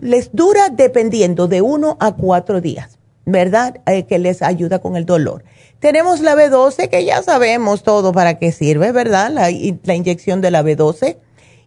les 0.00 0.30
dura 0.32 0.70
dependiendo 0.70 1.46
de 1.46 1.62
uno 1.62 1.96
a 2.00 2.16
cuatro 2.16 2.60
días, 2.60 2.98
¿verdad? 3.24 3.80
Eh, 3.86 4.06
que 4.06 4.18
les 4.18 4.42
ayuda 4.42 4.80
con 4.80 4.96
el 4.96 5.06
dolor. 5.06 5.44
Tenemos 5.78 6.20
la 6.20 6.34
B12, 6.34 6.88
que 6.88 7.04
ya 7.04 7.22
sabemos 7.22 7.84
todo 7.84 8.12
para 8.12 8.38
qué 8.38 8.50
sirve, 8.50 8.90
¿verdad? 8.90 9.30
La, 9.30 9.50
la 9.84 9.94
inyección 9.94 10.40
de 10.40 10.50
la 10.50 10.62
B12. 10.64 11.18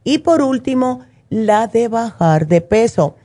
Y 0.04 0.20
por 0.20 0.42
último, 0.42 1.02
la 1.30 1.68
de 1.68 1.88
bajar 1.88 2.48
de 2.48 2.60
peso. 2.60 3.16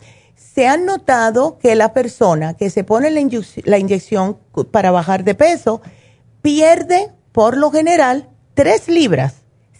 Se 0.54 0.66
ha 0.68 0.76
notado 0.76 1.58
que 1.58 1.74
la 1.74 1.94
persona 1.94 2.54
que 2.54 2.68
se 2.68 2.84
pone 2.84 3.10
la, 3.10 3.78
inyección 3.78 4.38
para 4.70 4.90
bajar 4.90 5.24
de 5.24 5.34
peso 5.34 5.80
pierde, 6.42 7.10
por 7.32 7.56
lo 7.56 7.70
general, 7.70 8.28
tres 8.52 8.88
libras 8.88 9.36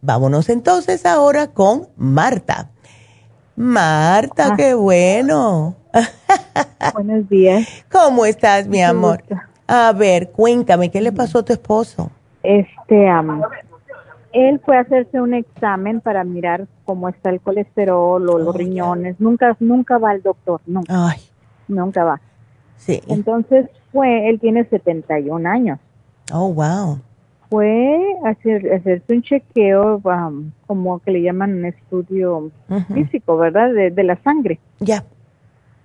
Vámonos 0.00 0.48
entonces 0.48 1.04
ahora 1.06 1.48
con 1.48 1.88
Marta. 1.96 2.70
Marta, 3.56 4.50
ah. 4.52 4.56
qué 4.56 4.74
bueno. 4.74 5.74
Buenos 6.94 7.28
días. 7.28 7.66
¿Cómo 7.90 8.26
estás, 8.26 8.68
mi 8.68 8.80
amor? 8.80 9.24
A 9.66 9.92
ver, 9.92 10.30
cuéntame, 10.30 10.88
¿qué 10.88 11.00
le 11.00 11.10
pasó 11.10 11.40
a 11.40 11.44
tu 11.44 11.52
esposo? 11.52 12.12
Este, 12.44 13.08
él 14.46 14.60
fue 14.64 14.76
a 14.76 14.80
hacerse 14.80 15.20
un 15.20 15.34
examen 15.34 16.00
para 16.00 16.24
mirar 16.24 16.66
cómo 16.84 17.08
está 17.08 17.30
el 17.30 17.40
colesterol 17.40 18.28
o 18.28 18.38
los 18.38 18.54
riñones. 18.54 19.18
Nunca, 19.20 19.56
nunca 19.60 19.98
va 19.98 20.10
al 20.10 20.22
doctor, 20.22 20.60
nunca. 20.66 20.92
Ay. 21.08 21.18
Nunca 21.66 22.04
va. 22.04 22.20
Sí. 22.76 23.00
Entonces 23.08 23.68
fue, 23.92 24.28
él 24.28 24.38
tiene 24.40 24.64
71 24.64 25.48
años. 25.48 25.78
Oh, 26.32 26.52
wow. 26.52 27.00
Fue 27.50 27.98
a 28.24 28.30
hacer, 28.30 28.72
hacerse 28.72 29.14
un 29.14 29.22
chequeo, 29.22 30.02
como 30.66 30.98
que 31.00 31.10
le 31.12 31.22
llaman 31.22 31.54
un 31.54 31.64
estudio 31.64 32.50
físico, 32.92 33.38
¿verdad? 33.38 33.72
De, 33.72 34.04
la 34.04 34.16
sangre. 34.22 34.58
Ya. 34.80 35.04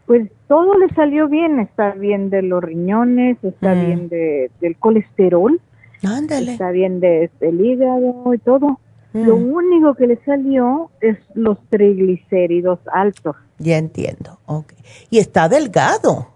Pues 0.06 0.30
todo 0.48 0.78
le 0.78 0.90
salió 0.94 1.30
bien, 1.30 1.60
está 1.60 1.92
bien 1.92 2.30
de 2.30 2.42
los 2.42 2.62
riñones, 2.62 3.42
está 3.42 3.74
mm. 3.74 3.86
bien 3.86 4.10
de, 4.10 4.52
del 4.60 4.76
colesterol 4.76 5.62
Está 6.04 6.72
bien 6.72 7.00
de, 7.00 7.32
del 7.40 7.62
hígado 7.62 8.34
y 8.34 8.38
todo. 8.40 8.80
Lo 9.14 9.38
mm. 9.38 9.54
único 9.54 9.94
que 9.96 10.08
le 10.08 10.18
salió 10.26 10.90
es 11.00 11.18
los 11.36 11.58
triglicéridos 11.70 12.80
altos. 12.92 13.36
Ya 13.60 13.78
entiendo. 13.78 14.40
Okay. 14.46 14.78
Y 15.10 15.20
está 15.20 15.48
delgado. 15.48 16.28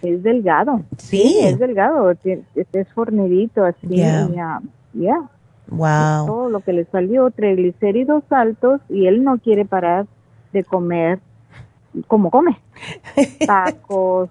Es 0.00 0.22
delgado. 0.22 0.82
Sí. 0.96 1.38
es 1.42 1.58
delgado. 1.58 2.12
Es 2.12 2.88
fornidito 2.94 3.64
así. 3.64 3.88
Ya. 3.88 4.28
Ya. 4.94 5.28
Wow. 5.66 6.26
Todo 6.26 6.48
lo 6.48 6.60
que 6.60 6.72
le 6.72 6.84
salió, 6.86 7.30
triglicéridos 7.30 8.22
altos 8.30 8.80
y 8.88 9.06
él 9.06 9.22
no 9.22 9.38
quiere 9.38 9.64
parar 9.64 10.06
de 10.52 10.64
comer 10.64 11.18
como 12.06 12.30
come. 12.30 12.58
Tacos. 13.46 14.30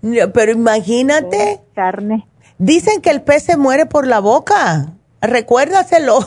Pero 0.00 0.52
imagínate. 0.52 1.60
Carne. 1.74 2.26
Dicen 2.58 3.00
que 3.00 3.10
el 3.10 3.22
pez 3.22 3.44
se 3.44 3.56
muere 3.56 3.86
por 3.86 4.06
la 4.06 4.20
boca. 4.20 4.92
Recuérdaselo. 5.20 6.18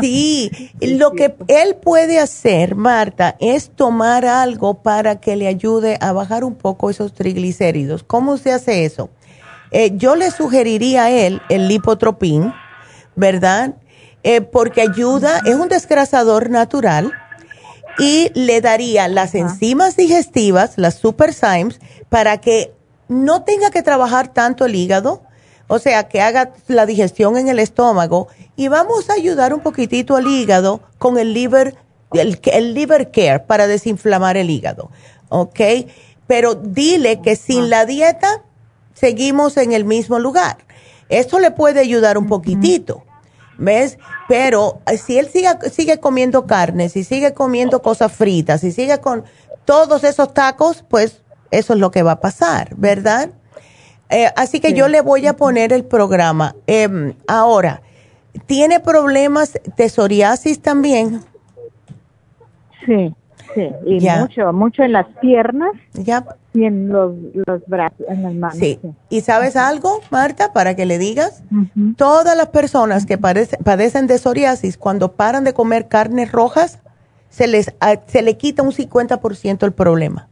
sí, 0.00 0.50
lo 0.80 1.12
que 1.12 1.34
él 1.48 1.76
puede 1.76 2.18
hacer, 2.18 2.74
Marta, 2.74 3.36
es 3.40 3.70
tomar 3.70 4.24
algo 4.24 4.82
para 4.82 5.20
que 5.20 5.36
le 5.36 5.48
ayude 5.48 5.98
a 6.00 6.12
bajar 6.12 6.44
un 6.44 6.54
poco 6.54 6.90
esos 6.90 7.12
triglicéridos. 7.12 8.02
¿Cómo 8.02 8.38
se 8.38 8.52
hace 8.52 8.84
eso? 8.84 9.10
Eh, 9.70 9.92
yo 9.96 10.16
le 10.16 10.30
sugeriría 10.30 11.04
a 11.04 11.10
él 11.10 11.42
el 11.48 11.68
lipotropín, 11.68 12.52
¿verdad? 13.16 13.74
Eh, 14.22 14.40
porque 14.40 14.80
ayuda, 14.80 15.40
es 15.44 15.54
un 15.54 15.68
desgrasador 15.68 16.50
natural 16.50 17.12
y 17.98 18.30
le 18.34 18.60
daría 18.60 19.08
las 19.08 19.34
enzimas 19.34 19.96
digestivas, 19.96 20.74
las 20.76 20.94
super 20.94 21.34
para 22.08 22.38
que 22.38 22.72
no 23.08 23.42
tenga 23.42 23.70
que 23.70 23.82
trabajar 23.82 24.28
tanto 24.28 24.64
el 24.64 24.74
hígado, 24.74 25.22
o 25.66 25.78
sea, 25.78 26.08
que 26.08 26.20
haga 26.20 26.52
la 26.66 26.86
digestión 26.86 27.36
en 27.36 27.48
el 27.48 27.58
estómago 27.58 28.28
y 28.56 28.68
vamos 28.68 29.10
a 29.10 29.14
ayudar 29.14 29.52
un 29.52 29.60
poquitito 29.60 30.16
al 30.16 30.26
hígado 30.26 30.80
con 30.98 31.18
el 31.18 31.34
liver, 31.34 31.76
el, 32.12 32.74
liver 32.74 33.10
care 33.10 33.40
para 33.40 33.66
desinflamar 33.66 34.36
el 34.36 34.50
hígado, 34.50 34.90
¿ok? 35.28 35.60
Pero 36.26 36.54
dile 36.54 37.20
que 37.20 37.36
sin 37.36 37.70
la 37.70 37.84
dieta 37.84 38.42
seguimos 38.94 39.56
en 39.56 39.72
el 39.72 39.84
mismo 39.84 40.18
lugar. 40.18 40.58
Esto 41.08 41.38
le 41.38 41.50
puede 41.50 41.80
ayudar 41.80 42.18
un 42.18 42.26
poquitito, 42.26 43.04
¿ves? 43.58 43.98
Pero 44.26 44.80
eh, 44.86 44.98
si 44.98 45.18
él 45.18 45.28
sigue, 45.30 45.48
sigue 45.70 46.00
comiendo 46.00 46.46
carne, 46.46 46.88
si 46.88 47.04
sigue 47.04 47.32
comiendo 47.32 47.80
cosas 47.80 48.12
fritas, 48.12 48.62
si 48.62 48.72
sigue 48.72 48.98
con 49.00 49.24
todos 49.64 50.04
esos 50.04 50.32
tacos, 50.32 50.84
pues 50.88 51.22
eso 51.50 51.74
es 51.74 51.80
lo 51.80 51.90
que 51.90 52.02
va 52.02 52.12
a 52.12 52.20
pasar, 52.20 52.74
¿verdad? 52.76 53.30
Eh, 54.10 54.28
así 54.36 54.60
que 54.60 54.72
yo 54.72 54.88
le 54.88 55.00
voy 55.00 55.26
a 55.26 55.36
poner 55.36 55.72
el 55.72 55.84
programa. 55.84 56.54
Em, 56.66 57.14
ahora, 57.26 57.82
¿tiene 58.46 58.80
problemas 58.80 59.58
de 59.76 59.88
psoriasis 59.88 60.60
también? 60.60 61.20
Sí, 62.86 63.14
sí, 63.54 63.68
y 63.84 64.08
mucho, 64.08 64.52
mucho 64.52 64.82
en 64.82 64.92
las 64.92 65.06
piernas 65.20 65.72
ya. 65.92 66.24
y 66.54 66.64
en 66.64 66.88
los, 66.88 67.12
brazos, 67.66 68.06
en 68.08 68.22
las 68.22 68.34
manos. 68.34 68.58
Sí. 68.58 68.80
¿Y 69.10 69.20
sabes 69.20 69.56
algo, 69.56 70.00
Marta, 70.10 70.54
para 70.54 70.74
que 70.74 70.86
le 70.86 70.98
digas? 70.98 71.42
Todas 71.96 72.34
las 72.34 72.48
personas 72.48 73.04
que 73.04 73.18
padecen 73.18 74.06
de 74.06 74.16
psoriasis, 74.16 74.78
cuando 74.78 75.12
paran 75.12 75.44
de 75.44 75.52
comer 75.52 75.88
carnes 75.88 76.32
rojas, 76.32 76.78
se 77.28 77.46
les 77.46 77.74
se 78.06 78.22
le 78.22 78.38
quita 78.38 78.62
un 78.62 78.72
50% 78.72 79.64
el 79.64 79.72
problema. 79.72 80.27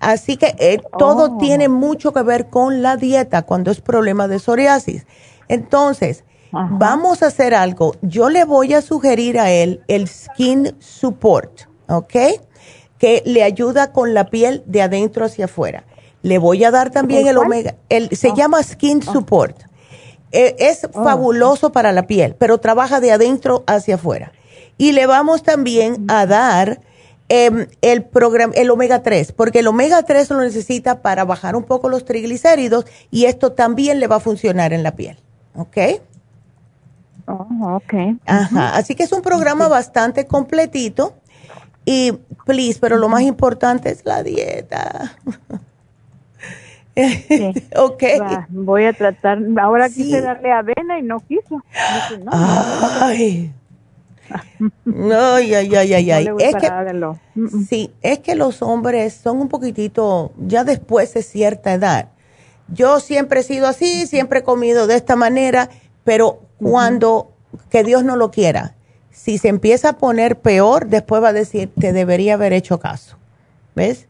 Así 0.00 0.36
que 0.36 0.54
eh, 0.58 0.80
todo 0.98 1.34
oh. 1.34 1.38
tiene 1.38 1.68
mucho 1.68 2.12
que 2.12 2.22
ver 2.22 2.48
con 2.48 2.82
la 2.82 2.96
dieta 2.96 3.42
cuando 3.42 3.70
es 3.70 3.80
problema 3.80 4.28
de 4.28 4.38
psoriasis. 4.38 5.06
Entonces, 5.48 6.24
vamos 6.52 7.22
a 7.22 7.26
hacer 7.26 7.54
algo. 7.54 7.94
Yo 8.02 8.30
le 8.30 8.44
voy 8.44 8.74
a 8.74 8.82
sugerir 8.82 9.38
a 9.38 9.50
él 9.50 9.82
el 9.88 10.08
Skin 10.08 10.76
Support, 10.78 11.62
¿ok? 11.88 12.14
Que 12.98 13.22
le 13.26 13.42
ayuda 13.42 13.92
con 13.92 14.14
la 14.14 14.30
piel 14.30 14.62
de 14.66 14.82
adentro 14.82 15.24
hacia 15.24 15.46
afuera. 15.46 15.84
Le 16.22 16.38
voy 16.38 16.64
a 16.64 16.70
dar 16.70 16.90
también 16.90 17.26
el, 17.26 17.36
omega, 17.36 17.74
el, 17.88 18.16
se 18.16 18.30
oh. 18.30 18.34
llama 18.34 18.62
Skin 18.62 19.00
oh. 19.06 19.12
Support. 19.12 19.64
Eh, 20.32 20.56
es 20.58 20.88
fabuloso 20.92 21.70
para 21.70 21.92
la 21.92 22.06
piel, 22.08 22.34
pero 22.34 22.58
trabaja 22.58 23.00
de 23.00 23.12
adentro 23.12 23.62
hacia 23.66 23.96
afuera. 23.96 24.32
Y 24.76 24.92
le 24.92 25.06
vamos 25.06 25.44
también 25.44 26.04
a 26.08 26.26
dar 26.26 26.80
Em, 27.30 27.68
el, 27.80 28.04
programa, 28.04 28.52
el 28.54 28.70
omega 28.70 29.02
3, 29.02 29.32
porque 29.32 29.60
el 29.60 29.66
omega 29.66 30.02
3 30.02 30.28
lo 30.30 30.40
necesita 30.40 31.00
para 31.00 31.24
bajar 31.24 31.56
un 31.56 31.64
poco 31.64 31.88
los 31.88 32.04
triglicéridos 32.04 32.84
y 33.10 33.24
esto 33.24 33.52
también 33.52 33.98
le 33.98 34.08
va 34.08 34.16
a 34.16 34.20
funcionar 34.20 34.74
en 34.74 34.82
la 34.82 34.94
piel. 34.94 35.16
¿Ok? 35.54 35.76
Oh, 37.26 37.76
ok. 37.76 37.94
Ajá, 38.26 38.76
así 38.76 38.94
que 38.94 39.04
es 39.04 39.12
un 39.12 39.22
programa 39.22 39.68
bastante 39.68 40.26
completito 40.26 41.14
y, 41.86 42.12
please, 42.44 42.78
pero 42.78 42.98
lo 42.98 43.08
más 43.08 43.22
importante 43.22 43.90
es 43.90 44.04
la 44.04 44.22
dieta. 44.22 45.16
ok. 47.76 48.02
voy 48.50 48.84
a 48.84 48.92
tratar, 48.92 49.38
ahora 49.60 49.88
quise 49.88 50.20
darle 50.20 50.52
avena 50.52 50.98
y 50.98 51.02
no 51.02 51.20
quiso. 51.20 51.62
Ay. 52.30 53.50
No, 53.50 53.63
ay, 54.86 55.54
ay, 55.54 55.74
ay, 55.74 56.10
ay. 56.10 56.28
es 56.38 56.54
que, 56.56 56.70
sí, 57.68 57.92
es 58.02 58.18
que 58.20 58.34
los 58.34 58.62
hombres 58.62 59.14
son 59.14 59.40
un 59.40 59.48
poquitito, 59.48 60.32
ya 60.38 60.64
después 60.64 61.12
de 61.14 61.22
cierta 61.22 61.72
edad. 61.72 62.08
Yo 62.68 63.00
siempre 63.00 63.40
he 63.40 63.42
sido 63.42 63.66
así, 63.66 64.06
siempre 64.06 64.40
he 64.40 64.42
comido 64.42 64.86
de 64.86 64.96
esta 64.96 65.16
manera, 65.16 65.68
pero 66.04 66.40
cuando, 66.58 67.32
que 67.70 67.84
Dios 67.84 68.04
no 68.04 68.16
lo 68.16 68.30
quiera, 68.30 68.74
si 69.10 69.38
se 69.38 69.48
empieza 69.48 69.90
a 69.90 69.98
poner 69.98 70.40
peor, 70.40 70.86
después 70.86 71.22
va 71.22 71.28
a 71.28 71.32
decir, 71.32 71.70
te 71.78 71.92
debería 71.92 72.34
haber 72.34 72.52
hecho 72.52 72.80
caso. 72.80 73.16
¿Ves? 73.74 74.06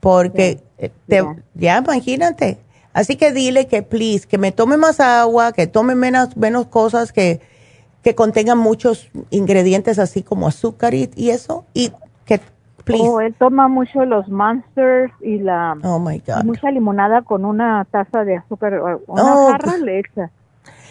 Porque, 0.00 0.60
eh, 0.78 0.90
ya 1.54 1.78
imagínate. 1.78 2.58
Así 2.92 3.16
que 3.16 3.32
dile 3.32 3.66
que, 3.66 3.82
please, 3.82 4.26
que 4.26 4.38
me 4.38 4.50
tome 4.50 4.76
más 4.76 5.00
agua, 5.00 5.52
que 5.52 5.66
tome 5.66 5.94
menos, 5.94 6.36
menos 6.36 6.66
cosas 6.66 7.12
que 7.12 7.40
que 8.02 8.14
contengan 8.14 8.58
muchos 8.58 9.10
ingredientes 9.30 9.98
así 9.98 10.22
como 10.22 10.48
azúcar 10.48 10.94
y, 10.94 11.30
eso, 11.30 11.64
y 11.74 11.92
que 12.24 12.40
please. 12.84 13.08
Oh, 13.08 13.20
él 13.20 13.34
toma 13.38 13.68
mucho 13.68 14.04
los 14.04 14.28
Monsters 14.28 15.12
y 15.20 15.38
la 15.38 15.76
oh 15.82 15.98
my 15.98 16.22
God. 16.26 16.44
mucha 16.44 16.70
limonada 16.70 17.22
con 17.22 17.44
una 17.44 17.84
taza 17.90 18.24
de 18.24 18.36
azúcar, 18.36 18.80
una 19.06 19.34
oh, 19.34 19.50
jarra 19.50 19.76
le 19.78 20.00
echa 20.00 20.30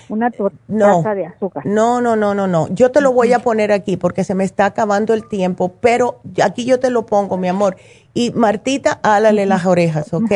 una 0.10 0.32
taza 0.32 1.16
de 1.16 1.26
azúcar. 1.26 1.66
No, 1.66 2.01
no, 2.01 2.16
no, 2.16 2.34
no, 2.34 2.47
no. 2.47 2.68
Yo 2.70 2.91
te 2.91 3.01
lo 3.01 3.12
voy 3.12 3.34
a 3.34 3.39
poner 3.39 3.72
aquí 3.72 3.97
porque 3.97 4.24
se 4.24 4.36
me 4.36 4.43
está 4.43 4.66
acabando 4.66 5.14
el 5.14 5.28
tiempo, 5.28 5.74
pero 5.82 6.22
aquí 6.43 6.66
yo 6.66 6.80
te 6.80 6.89
lo 6.89 7.05
pongo, 7.05 7.38
mi 7.38 7.47
amor. 7.47 7.78
Y 8.14 8.32
Martita, 8.32 8.99
álale 9.03 9.45
las 9.45 9.66
orejas, 9.66 10.14
¿ok? 10.14 10.32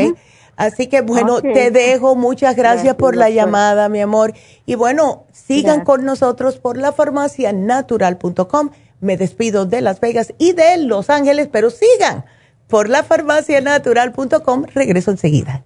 Así 0.61 0.85
que 0.85 1.01
bueno, 1.01 1.41
te 1.41 1.71
dejo. 1.71 2.15
Muchas 2.15 2.55
gracias, 2.55 2.95
por 2.95 3.15
la 3.15 3.31
llamada, 3.31 3.89
mi 3.89 3.99
amor. 3.99 4.33
Y 4.67 4.75
bueno, 4.75 5.25
sigan 5.31 5.83
con 5.83 6.05
nosotros 6.05 6.59
por 6.59 6.77
la 6.77 6.91
farmacianatural.com. 6.91 8.69
Me 8.99 9.17
despido 9.17 9.65
de 9.65 9.81
Las 9.81 9.99
Vegas 9.99 10.35
y 10.37 10.53
de 10.53 10.77
Los 10.77 11.09
Ángeles, 11.09 11.49
pero 11.51 11.71
sigan 11.71 12.25
por 12.67 12.89
la 12.89 13.01
farmacianatural.com. 13.01 14.65
Regreso 14.71 15.09
enseguida. 15.09 15.65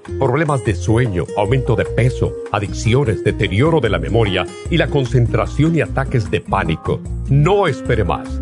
problemas 0.19 0.63
de 0.65 0.75
sueño, 0.75 1.25
aumento 1.37 1.75
de 1.75 1.85
peso, 1.85 2.33
adicciones, 2.51 3.23
deterioro 3.23 3.79
de 3.79 3.89
la 3.89 3.99
memoria 3.99 4.45
y 4.69 4.77
la 4.77 4.87
concentración 4.87 5.75
y 5.75 5.81
ataques 5.81 6.29
de 6.29 6.41
pánico. 6.41 6.99
No 7.29 7.67
espere 7.67 8.03
más. 8.03 8.41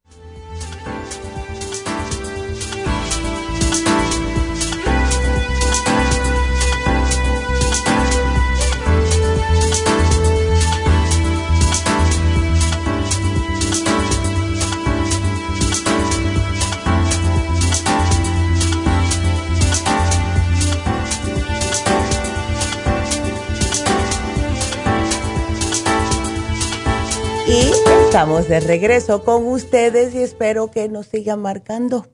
Estamos 28.11 28.49
de 28.49 28.59
regreso 28.59 29.23
con 29.23 29.47
ustedes 29.47 30.13
y 30.13 30.21
espero 30.21 30.69
que 30.69 30.89
nos 30.89 31.05
sigan 31.05 31.41
marcando. 31.41 32.07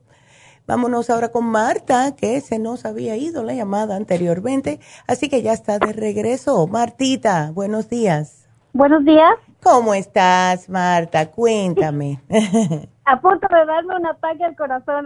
Vámonos 0.64 1.10
ahora 1.10 1.30
con 1.32 1.44
Marta, 1.46 2.14
que 2.14 2.40
se 2.40 2.60
nos 2.60 2.84
había 2.84 3.16
ido 3.16 3.42
la 3.42 3.52
llamada 3.52 3.96
anteriormente, 3.96 4.78
así 5.08 5.28
que 5.28 5.42
ya 5.42 5.52
está 5.52 5.80
de 5.80 5.92
regreso. 5.92 6.64
Martita, 6.68 7.50
buenos 7.52 7.88
días. 7.88 8.48
Buenos 8.72 9.04
días. 9.04 9.34
¿Cómo 9.60 9.92
estás, 9.92 10.68
Marta? 10.68 11.32
Cuéntame. 11.32 12.22
A 13.04 13.20
punto 13.20 13.48
de 13.50 13.66
darme 13.66 13.96
un 13.96 14.06
ataque 14.06 14.44
al 14.44 14.54
corazón. 14.54 15.04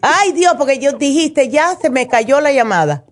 Ay, 0.00 0.32
Dios, 0.32 0.54
porque 0.56 0.78
yo 0.78 0.92
dijiste, 0.92 1.50
ya 1.50 1.74
se 1.74 1.90
me 1.90 2.08
cayó 2.08 2.40
la 2.40 2.50
llamada. 2.50 3.04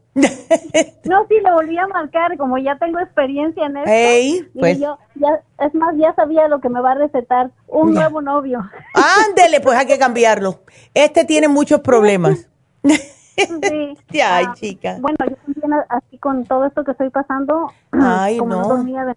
No, 1.05 1.27
sí, 1.29 1.35
lo 1.43 1.53
volví 1.55 1.79
a 1.79 1.87
marcar, 1.87 2.37
como 2.37 2.59
ya 2.59 2.77
tengo 2.79 2.99
experiencia 2.99 3.67
en 3.67 3.77
esto. 3.77 3.91
Hey, 3.93 4.49
pues. 4.59 4.79
yo, 4.79 4.99
ya, 5.15 5.41
es 5.65 5.75
más, 5.75 5.95
ya 5.97 6.15
sabía 6.15 6.49
lo 6.49 6.61
que 6.61 6.69
me 6.69 6.81
va 6.81 6.93
a 6.93 6.95
recetar, 6.95 7.51
un 7.67 7.95
nuevo 7.95 8.21
novio. 8.21 8.61
Ándele, 8.95 9.61
pues 9.61 9.79
hay 9.79 9.87
que 9.87 9.99
cambiarlo. 9.99 10.61
Este 10.95 11.25
tiene 11.25 11.49
muchos 11.49 11.81
problemas. 11.81 12.49
Sí. 12.85 12.99
Ay, 14.23 14.47
ah, 14.49 14.55
chica. 14.55 14.97
Bueno, 15.01 15.19
yo 15.29 15.37
también 15.37 15.73
así 15.89 16.19
con 16.19 16.45
todo 16.45 16.67
esto 16.67 16.83
que 16.83 16.93
estoy 16.93 17.11
pasando, 17.11 17.73
Ay, 17.93 18.39
como 18.39 18.57
no. 18.57 18.69
dormía 18.69 19.05
de, 19.05 19.15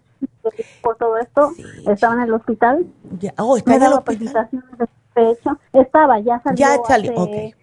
por 0.80 0.96
todo 0.96 1.18
esto, 1.18 1.52
estaba 1.88 2.14
en 2.14 2.20
el 2.20 2.34
hospital. 2.34 2.86
Ya. 3.18 3.34
Oh, 3.38 3.56
está 3.56 3.74
en 3.76 3.82
el 3.82 3.92
hospital. 3.92 4.48
de 4.78 4.86
pecho. 5.14 5.58
Estaba, 5.72 6.20
ya 6.20 6.40
salió. 6.42 6.56
Ya 6.56 6.76
salió, 6.86 7.22
hace. 7.22 7.54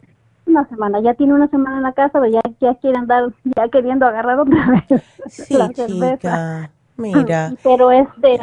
Una 0.49 0.67
semana, 0.67 0.99
ya 0.99 1.13
tiene 1.13 1.33
una 1.35 1.47
semana 1.47 1.77
en 1.77 1.83
la 1.83 1.93
casa, 1.93 2.19
pero 2.19 2.25
ya, 2.25 2.41
ya 2.59 2.73
quiere 2.75 2.97
andar, 2.97 3.31
ya 3.43 3.67
queriendo 3.69 4.07
agarrar 4.07 4.39
otra 4.39 4.83
vez 4.89 5.03
Sí, 5.27 5.53
la 5.55 5.67
cerveza. 5.67 6.15
chica. 6.17 6.71
Mira. 6.97 7.53
Pero 7.63 7.91
este, 7.91 8.39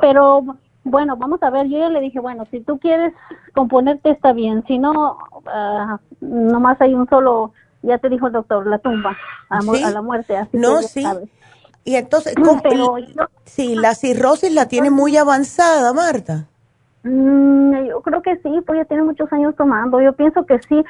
pero 0.00 0.42
bueno, 0.84 1.16
vamos 1.16 1.42
a 1.42 1.50
ver, 1.50 1.66
yo 1.66 1.78
ya 1.78 1.88
le 1.90 2.00
dije, 2.00 2.18
bueno, 2.20 2.46
si 2.50 2.60
tú 2.60 2.78
quieres 2.78 3.12
componerte 3.54 4.10
está 4.10 4.32
bien, 4.32 4.64
si 4.66 4.78
no, 4.78 5.18
ah, 5.46 5.98
nomás 6.20 6.80
hay 6.80 6.94
un 6.94 7.06
solo, 7.10 7.52
ya 7.82 7.98
te 7.98 8.08
dijo 8.08 8.28
el 8.28 8.32
doctor, 8.32 8.66
la 8.66 8.78
tumba, 8.78 9.16
a, 9.50 9.60
Sí. 9.60 9.82
a 9.82 9.90
la 9.90 10.00
muerte. 10.02 10.36
Así 10.36 10.56
No, 10.56 10.78
que 10.78 10.84
sí. 10.84 11.02
sabes. 11.02 11.28
Y 11.84 11.96
entonces, 11.96 12.34
¿cómo- 12.42 12.62
Pero 12.62 12.96
yo- 12.98 13.26
sí, 13.44 13.74
la 13.74 13.94
cirrosis 13.94 14.52
la 14.54 14.66
tiene 14.68 14.90
muy 14.90 15.16
avanzada, 15.18 15.92
Marta. 15.92 16.46
Mm, 17.02 17.86
yo 17.86 18.00
creo 18.02 18.22
que 18.22 18.36
sí, 18.38 18.60
pues 18.66 18.78
ya 18.78 18.84
tiene 18.84 19.02
muchos 19.04 19.32
años 19.32 19.54
tomando. 19.56 20.00
Yo 20.00 20.12
pienso 20.12 20.44
que 20.46 20.58
sí. 20.68 20.84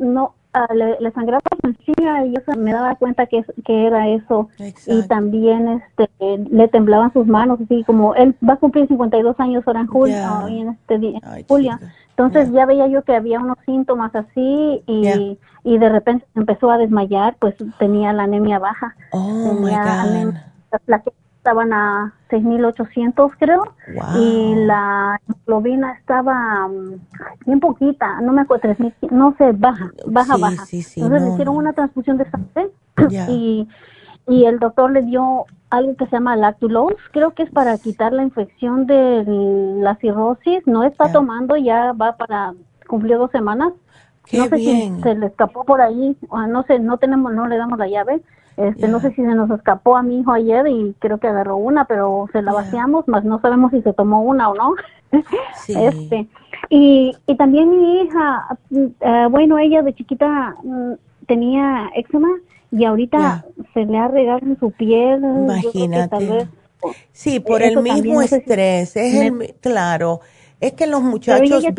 No, 0.00 0.34
ah, 0.52 0.68
le, 0.72 0.98
le 1.00 1.10
sangraba 1.12 1.40
la 1.62 1.70
encía 1.70 2.24
y 2.26 2.32
yo 2.32 2.40
me 2.56 2.72
daba 2.72 2.94
cuenta 2.94 3.26
que, 3.26 3.44
que 3.64 3.86
era 3.86 4.08
eso. 4.08 4.48
Y 4.86 5.02
también 5.08 5.68
este 5.68 6.08
le 6.50 6.68
temblaban 6.68 7.12
sus 7.12 7.26
manos, 7.26 7.60
así 7.60 7.82
como 7.84 8.14
él 8.14 8.34
va 8.48 8.54
a 8.54 8.58
cumplir 8.58 8.86
52 8.88 9.38
años 9.40 9.64
ahora 9.66 9.80
en 9.80 9.86
julio, 9.88 10.16
hoy 10.44 10.60
en 10.60 10.68
este 10.70 10.98
día, 10.98 11.18
en 11.38 11.46
julio. 11.48 11.72
Entonces 12.10 12.50
ya 12.52 12.64
veía 12.64 12.86
yo 12.86 13.02
que 13.02 13.14
había 13.14 13.40
unos 13.40 13.58
síntomas 13.66 14.14
así 14.14 14.82
y, 14.86 15.38
y 15.64 15.78
de 15.78 15.88
repente 15.90 16.24
empezó 16.34 16.70
a 16.70 16.78
desmayar, 16.78 17.36
pues 17.38 17.54
tenía 17.78 18.12
la 18.14 18.22
anemia 18.22 18.58
baja. 18.58 18.94
Oh, 19.10 19.52
my 19.52 19.64
tenía 19.64 19.82
God. 19.82 19.88
anemia- 20.08 20.42
las 20.72 20.80
plaquetas 20.82 21.20
estaban 21.46 21.72
a 21.72 22.12
6.800 22.28 23.30
creo 23.38 23.62
Wow. 23.94 24.20
y 24.20 24.54
la 24.66 25.20
hemoglobina 25.28 25.92
estaba 25.92 26.66
mm, 26.66 26.94
bien 27.46 27.60
poquita, 27.60 28.20
no 28.20 28.32
me 28.32 28.42
acuerdo, 28.42 28.62
3.000, 28.74 28.92
no 29.12 29.34
sé, 29.38 29.52
baja, 29.52 29.92
baja, 30.06 30.34
Sí, 30.34 30.40
baja. 30.40 30.66
sí, 30.66 30.82
sí, 30.82 31.00
Entonces 31.00 31.20
no, 31.22 31.26
le 31.28 31.32
hicieron 31.34 31.56
una 31.56 31.72
transfusión 31.72 32.16
de 32.18 32.28
sangre 32.28 32.70
y, 33.28 33.68
y 34.26 34.44
el 34.44 34.58
doctor 34.58 34.90
le 34.90 35.02
dio 35.02 35.44
algo 35.70 35.94
que 35.94 36.06
se 36.06 36.12
llama 36.12 36.34
lactulose, 36.34 36.96
creo 37.12 37.30
que 37.32 37.44
es 37.44 37.50
para 37.50 37.78
quitar 37.78 38.12
la 38.12 38.24
infección 38.24 38.86
de 38.86 39.24
la 39.80 39.94
cirrosis, 39.96 40.66
no 40.66 40.82
está 40.82 41.12
tomando, 41.12 41.56
ya 41.56 41.92
va 41.92 42.16
para, 42.16 42.54
cumplió 42.88 43.18
dos 43.18 43.30
semanas. 43.30 43.72
Qué 44.28 44.38
no 44.38 44.46
sé 44.46 44.56
bien. 44.56 44.96
si 44.96 45.02
se 45.02 45.14
le 45.14 45.26
escapó 45.26 45.62
por 45.62 45.80
ahí, 45.80 46.16
o 46.28 46.40
no 46.48 46.64
sé, 46.64 46.80
no 46.80 46.96
tenemos, 46.98 47.32
no 47.32 47.46
le 47.46 47.56
damos 47.56 47.78
la 47.78 47.86
llave. 47.86 48.20
Este, 48.56 48.88
no 48.88 49.00
sé 49.00 49.10
si 49.10 49.16
se 49.16 49.34
nos 49.34 49.50
escapó 49.50 49.96
a 49.96 50.02
mi 50.02 50.20
hijo 50.20 50.32
ayer 50.32 50.66
y 50.68 50.94
creo 50.98 51.18
que 51.18 51.28
agarró 51.28 51.56
una, 51.56 51.84
pero 51.84 52.26
se 52.32 52.40
la 52.42 52.52
vaciamos, 52.52 53.06
más 53.06 53.22
no 53.24 53.38
sabemos 53.40 53.70
si 53.70 53.82
se 53.82 53.92
tomó 53.92 54.22
una 54.22 54.48
o 54.50 54.54
no. 54.54 54.74
Este, 55.76 56.26
y, 56.70 57.14
y 57.26 57.36
también 57.36 57.70
mi 57.70 58.00
hija, 58.02 58.58
eh, 59.00 59.26
bueno, 59.30 59.58
ella 59.58 59.82
de 59.82 59.94
chiquita 59.94 60.56
mm, 60.62 60.92
tenía 61.26 61.90
eczema 61.94 62.28
y 62.72 62.84
ahorita 62.84 63.44
se 63.74 63.84
le 63.84 63.98
ha 63.98 64.08
regado 64.08 64.40
en 64.42 64.58
su 64.58 64.70
piel. 64.72 65.20
que 65.72 66.08
tal 66.08 66.26
vez- 66.28 66.48
Sí, 67.12 67.40
por 67.40 67.62
Eso 67.62 67.78
el 67.80 67.84
mismo 67.84 68.20
estrés, 68.22 68.96
es 68.96 69.14
el, 69.14 69.54
claro, 69.60 70.20
es 70.60 70.72
que 70.72 70.86
los 70.86 71.02
muchachos 71.02 71.42
ella 71.64 71.74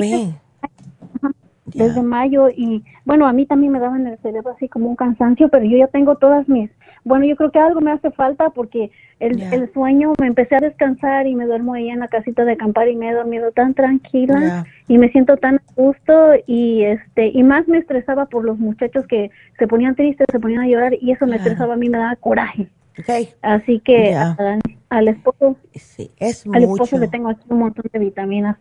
desde 1.74 2.02
mayo 2.02 2.50
y 2.50 2.84
bueno, 3.06 3.28
a 3.28 3.34
mí 3.34 3.46
también 3.46 3.74
me 3.74 3.80
daban 3.80 4.08
el 4.08 4.18
cerebro 4.20 4.52
así 4.52 4.70
como 4.70 4.90
un 4.90 4.96
cansancio, 4.96 5.50
pero 5.50 5.66
yo 5.66 5.78
ya 5.78 5.88
tengo 5.88 6.16
todas 6.16 6.48
mis, 6.48 6.70
bueno, 7.04 7.26
yo 7.26 7.36
creo 7.36 7.52
que 7.52 7.60
algo 7.60 7.82
me 7.82 7.92
hace 7.92 8.12
falta 8.12 8.50
porque 8.50 8.92
el, 9.20 9.42
el 9.42 9.72
sueño, 9.74 10.14
me 10.20 10.28
empecé 10.28 10.56
a 10.56 10.60
descansar 10.60 11.28
y 11.28 11.36
me 11.36 11.46
duermo 11.46 11.74
ahí 11.74 11.90
en 11.90 12.00
la 12.00 12.08
casita 12.08 12.46
de 12.46 12.54
acampar 12.54 12.88
y 12.88 12.96
me 12.96 13.10
he 13.10 13.14
dormido 13.14 13.52
tan 13.52 13.74
tranquila 13.74 14.66
y 14.88 14.98
me 14.98 15.10
siento 15.10 15.38
tan 15.38 15.56
a 15.56 15.74
gusto 15.76 16.34
y 16.46 16.84
este 16.84 17.32
y 17.34 17.44
más 17.44 17.68
me 17.68 17.80
estresaba 17.80 18.28
por 18.28 18.46
los 18.46 18.60
muchachos 18.60 19.06
que 19.08 19.32
se 19.58 19.68
ponían 19.68 19.96
tristes, 19.96 20.28
se 20.32 20.40
ponían 20.40 20.62
a 20.62 20.68
llorar 20.68 20.94
y 21.00 21.12
eso 21.12 21.26
me 21.26 21.38
estresaba 21.38 21.74
a 21.74 21.78
mí, 21.78 21.90
me 21.90 21.98
daba 21.98 22.16
coraje. 22.16 22.70
Así 23.42 23.80
que 23.80 24.12
Ya. 24.12 24.36
a- 24.40 24.60
al 24.90 25.08
esposo 25.10 25.58
es 25.74 26.46
al 26.52 26.64
esposo 26.64 26.96
mucho. 26.96 26.98
le 27.00 27.08
tengo 27.10 27.30
aquí 27.30 27.44
un 27.50 27.60
montón 27.60 27.86
de 27.92 28.00
vitaminas, 28.00 28.58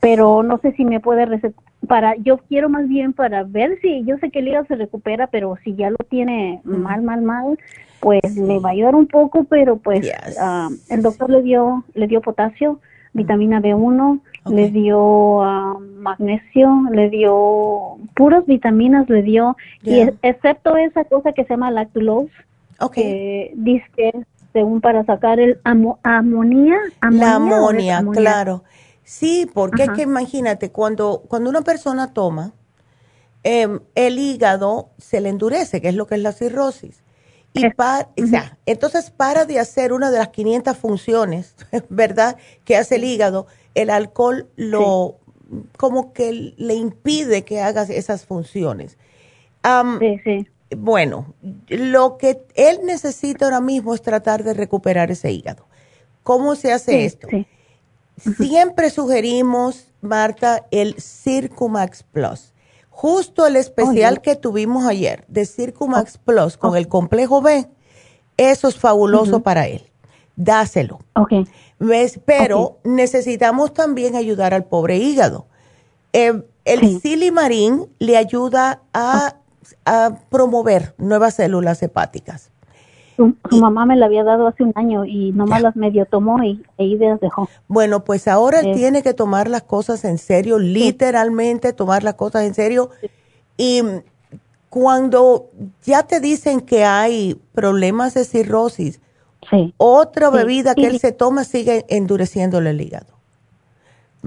pero 0.00 0.42
no 0.42 0.58
sé 0.58 0.72
si 0.72 0.84
me 0.84 1.00
puede 1.00 1.26
recetar 1.26 1.62
para 1.86 2.16
yo 2.16 2.38
quiero 2.38 2.68
más 2.68 2.88
bien 2.88 3.12
para 3.12 3.44
ver 3.44 3.78
si 3.80 4.02
yo 4.04 4.16
sé 4.18 4.30
que 4.30 4.38
el 4.40 4.48
hígado 4.48 4.64
se 4.66 4.76
recupera, 4.76 5.26
pero 5.28 5.56
si 5.62 5.74
ya 5.76 5.90
lo 5.90 5.98
tiene 6.08 6.60
mal 6.64 7.02
mal 7.02 7.22
mal, 7.22 7.58
pues 8.00 8.36
me 8.36 8.58
va 8.58 8.70
a 8.70 8.72
ayudar 8.72 8.94
un 8.94 9.06
poco, 9.06 9.44
pero 9.44 9.76
pues 9.76 10.10
ah, 10.40 10.68
el 10.88 11.02
doctor 11.02 11.30
le 11.30 11.42
dio 11.42 11.84
le 11.94 12.06
dio 12.06 12.20
potasio, 12.22 12.80
vitamina 13.12 13.60
B1, 13.60 14.20
le 14.50 14.70
dio 14.70 15.42
ah, 15.42 15.78
magnesio, 15.98 16.84
le 16.90 17.10
dio 17.10 17.98
puras 18.14 18.46
vitaminas, 18.46 19.08
le 19.08 19.22
dio 19.22 19.56
y 19.82 20.00
excepto 20.22 20.76
esa 20.76 21.04
cosa 21.04 21.32
que 21.32 21.44
se 21.44 21.50
llama 21.50 21.70
lactulose, 21.70 22.30
que 22.90 23.52
dice 23.56 23.84
que 23.96 24.08
es 24.08 24.26
según 24.52 24.80
para 24.80 25.04
sacar 25.04 25.38
el 25.38 25.60
amo- 25.64 25.98
amonía, 26.02 26.76
La 27.00 27.34
amonía 27.34 27.98
claro. 28.22 28.64
Sí, 29.04 29.48
porque 29.52 29.82
es 29.84 29.90
que 29.96 30.02
imagínate, 30.02 30.70
cuando, 30.70 31.22
cuando 31.28 31.50
una 31.50 31.60
persona 31.62 32.12
toma, 32.14 32.54
em, 33.42 33.80
el 33.94 34.18
hígado 34.18 34.90
se 34.98 35.20
le 35.20 35.28
endurece, 35.28 35.80
que 35.80 35.88
es 35.90 35.94
lo 35.94 36.06
que 36.06 36.14
es 36.16 36.22
la 36.22 36.32
cirrosis. 36.32 37.02
Y 37.52 37.70
pa- 37.70 38.08
o 38.22 38.26
sea, 38.26 38.58
entonces 38.66 39.10
para 39.10 39.44
de 39.44 39.58
hacer 39.60 39.92
una 39.92 40.10
de 40.10 40.18
las 40.18 40.28
500 40.28 40.76
funciones, 40.76 41.54
¿verdad? 41.88 42.36
Que 42.64 42.76
hace 42.76 42.96
el 42.96 43.04
hígado, 43.04 43.46
el 43.74 43.90
alcohol 43.90 44.48
lo, 44.56 45.18
como 45.76 46.12
que 46.12 46.54
le 46.56 46.74
impide 46.74 47.44
que 47.44 47.60
hagas 47.60 47.90
esas 47.90 48.24
funciones. 48.26 48.98
Am, 49.62 49.98
Bueno, 50.76 51.34
lo 51.68 52.18
que 52.18 52.44
él 52.54 52.80
necesita 52.84 53.44
ahora 53.44 53.60
mismo 53.60 53.94
es 53.94 54.02
tratar 54.02 54.42
de 54.42 54.54
recuperar 54.54 55.10
ese 55.10 55.30
hígado. 55.30 55.66
¿Cómo 56.22 56.56
se 56.56 56.72
hace 56.72 56.92
Sí, 56.92 56.98
esto? 57.04 57.28
Siempre 58.36 58.90
sugerimos, 58.90 59.92
Marta, 60.00 60.66
el 60.70 61.00
Circumax 61.00 62.02
Plus. 62.02 62.52
Justo 62.90 63.46
el 63.46 63.56
especial 63.56 64.14
Oh, 64.14 64.16
ya. 64.16 64.22
que 64.22 64.36
tuvimos 64.36 64.86
ayer 64.86 65.24
de 65.28 65.44
Circumax 65.44 66.16
Plus 66.18 66.56
con 66.56 66.76
el 66.76 66.88
complejo 66.88 67.42
B, 67.42 67.68
eso 68.38 68.68
es 68.68 68.76
fabuloso 68.78 69.42
para 69.42 69.66
él. 69.68 69.82
Dáselo. 70.34 71.00
Ok. 71.14 71.46
¿Ves? 71.78 72.18
Pero 72.24 72.78
necesitamos 72.84 73.72
también 73.74 74.16
ayudar 74.16 74.54
al 74.54 74.64
pobre 74.64 74.96
hígado. 74.96 75.46
Eh, 76.12 76.42
el 76.64 77.00
silimarín 77.00 77.86
le 77.98 78.16
ayuda 78.16 78.82
a, 78.94 79.36
a 79.84 80.18
promover 80.28 80.94
nuevas 80.98 81.34
células 81.34 81.82
hepáticas. 81.82 82.50
Su, 83.16 83.34
su 83.48 83.56
mamá 83.60 83.86
me 83.86 83.96
la 83.96 84.06
había 84.06 84.24
dado 84.24 84.46
hace 84.46 84.62
un 84.62 84.72
año 84.74 85.06
y 85.06 85.32
nomás 85.32 85.62
las 85.62 85.74
medio 85.74 86.04
tomó 86.04 86.42
y 86.44 86.62
ahí 86.78 86.96
las 86.98 87.18
dejó. 87.18 87.48
Bueno, 87.66 88.04
pues 88.04 88.28
ahora 88.28 88.60
él 88.60 88.66
Eh. 88.68 88.74
tiene 88.74 89.02
que 89.02 89.14
tomar 89.14 89.48
las 89.48 89.62
cosas 89.62 90.04
en 90.04 90.18
serio, 90.18 90.58
literalmente 90.58 91.72
tomar 91.72 92.02
las 92.04 92.14
cosas 92.14 92.44
en 92.44 92.52
serio. 92.52 92.90
Y 93.56 93.82
cuando 94.68 95.48
ya 95.82 96.02
te 96.02 96.20
dicen 96.20 96.60
que 96.60 96.84
hay 96.84 97.40
problemas 97.52 98.12
de 98.12 98.24
cirrosis, 98.24 99.00
otra 99.78 100.28
bebida 100.28 100.74
que 100.74 100.86
él 100.86 100.98
se 100.98 101.12
toma 101.12 101.44
sigue 101.44 101.86
endureciéndole 101.88 102.70
el 102.70 102.80
hígado. 102.82 103.15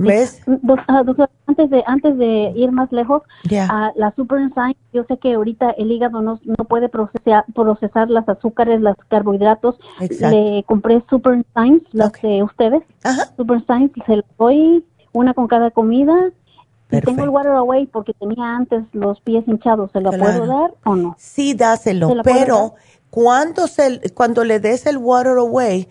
¿Ves? 0.08 0.42
Doc- 0.46 0.80
ah, 0.88 1.04
doctor, 1.04 1.30
antes 1.48 1.70
de 1.70 1.84
antes 1.86 2.18
de 2.18 2.54
ir 2.56 2.72
más 2.72 2.92
lejos, 2.92 3.24
Ya. 3.50 3.68
ah, 3.70 3.92
la 3.96 4.14
Super 4.16 4.40
Enzyme, 4.40 4.76
yo 4.94 5.04
sé 5.06 5.18
que 5.18 5.34
ahorita 5.34 5.72
el 5.72 5.92
hígado 5.92 6.22
no, 6.22 6.40
no 6.44 6.66
puede 6.66 6.90
procesar, 6.90 7.46
procesar 7.54 8.10
las 8.10 8.28
azúcares, 8.30 8.82
los 8.82 8.96
carbohidratos. 9.10 9.76
Exacto. 10.00 10.36
Le 10.36 10.64
compré 10.64 11.04
Super 11.10 11.44
las 11.92 12.12
de 12.22 12.44
ustedes. 12.44 12.84
Super 13.38 13.58
Enzymes, 13.58 13.92
y 13.96 14.02
se 14.02 14.16
las 14.18 14.26
doy 14.38 14.86
una 15.12 15.34
con 15.34 15.48
cada 15.48 15.72
comida. 15.72 16.14
Y 16.92 17.02
tengo 17.02 17.24
el 17.24 17.30
Water 17.30 17.52
Away 17.52 17.86
porque 17.86 18.14
tenía 18.14 18.56
antes 18.56 18.84
los 18.94 19.20
pies 19.22 19.48
hinchados. 19.48 19.92
¿Se 19.92 20.00
Claro. 20.02 20.18
puedo 20.18 20.46
dar 20.48 20.72
o 20.86 20.96
no? 20.96 21.16
Sí, 21.20 21.54
dáselo, 21.54 22.08
¿Se 22.10 22.16
la 22.16 22.24
puedo 22.24 22.36
pero 22.40 22.74
cuando, 23.12 23.68
se, 23.68 24.12
cuando 24.16 24.44
le 24.44 24.60
des 24.60 24.86
el 24.88 24.98
water 24.98 25.38
away, 25.38 25.88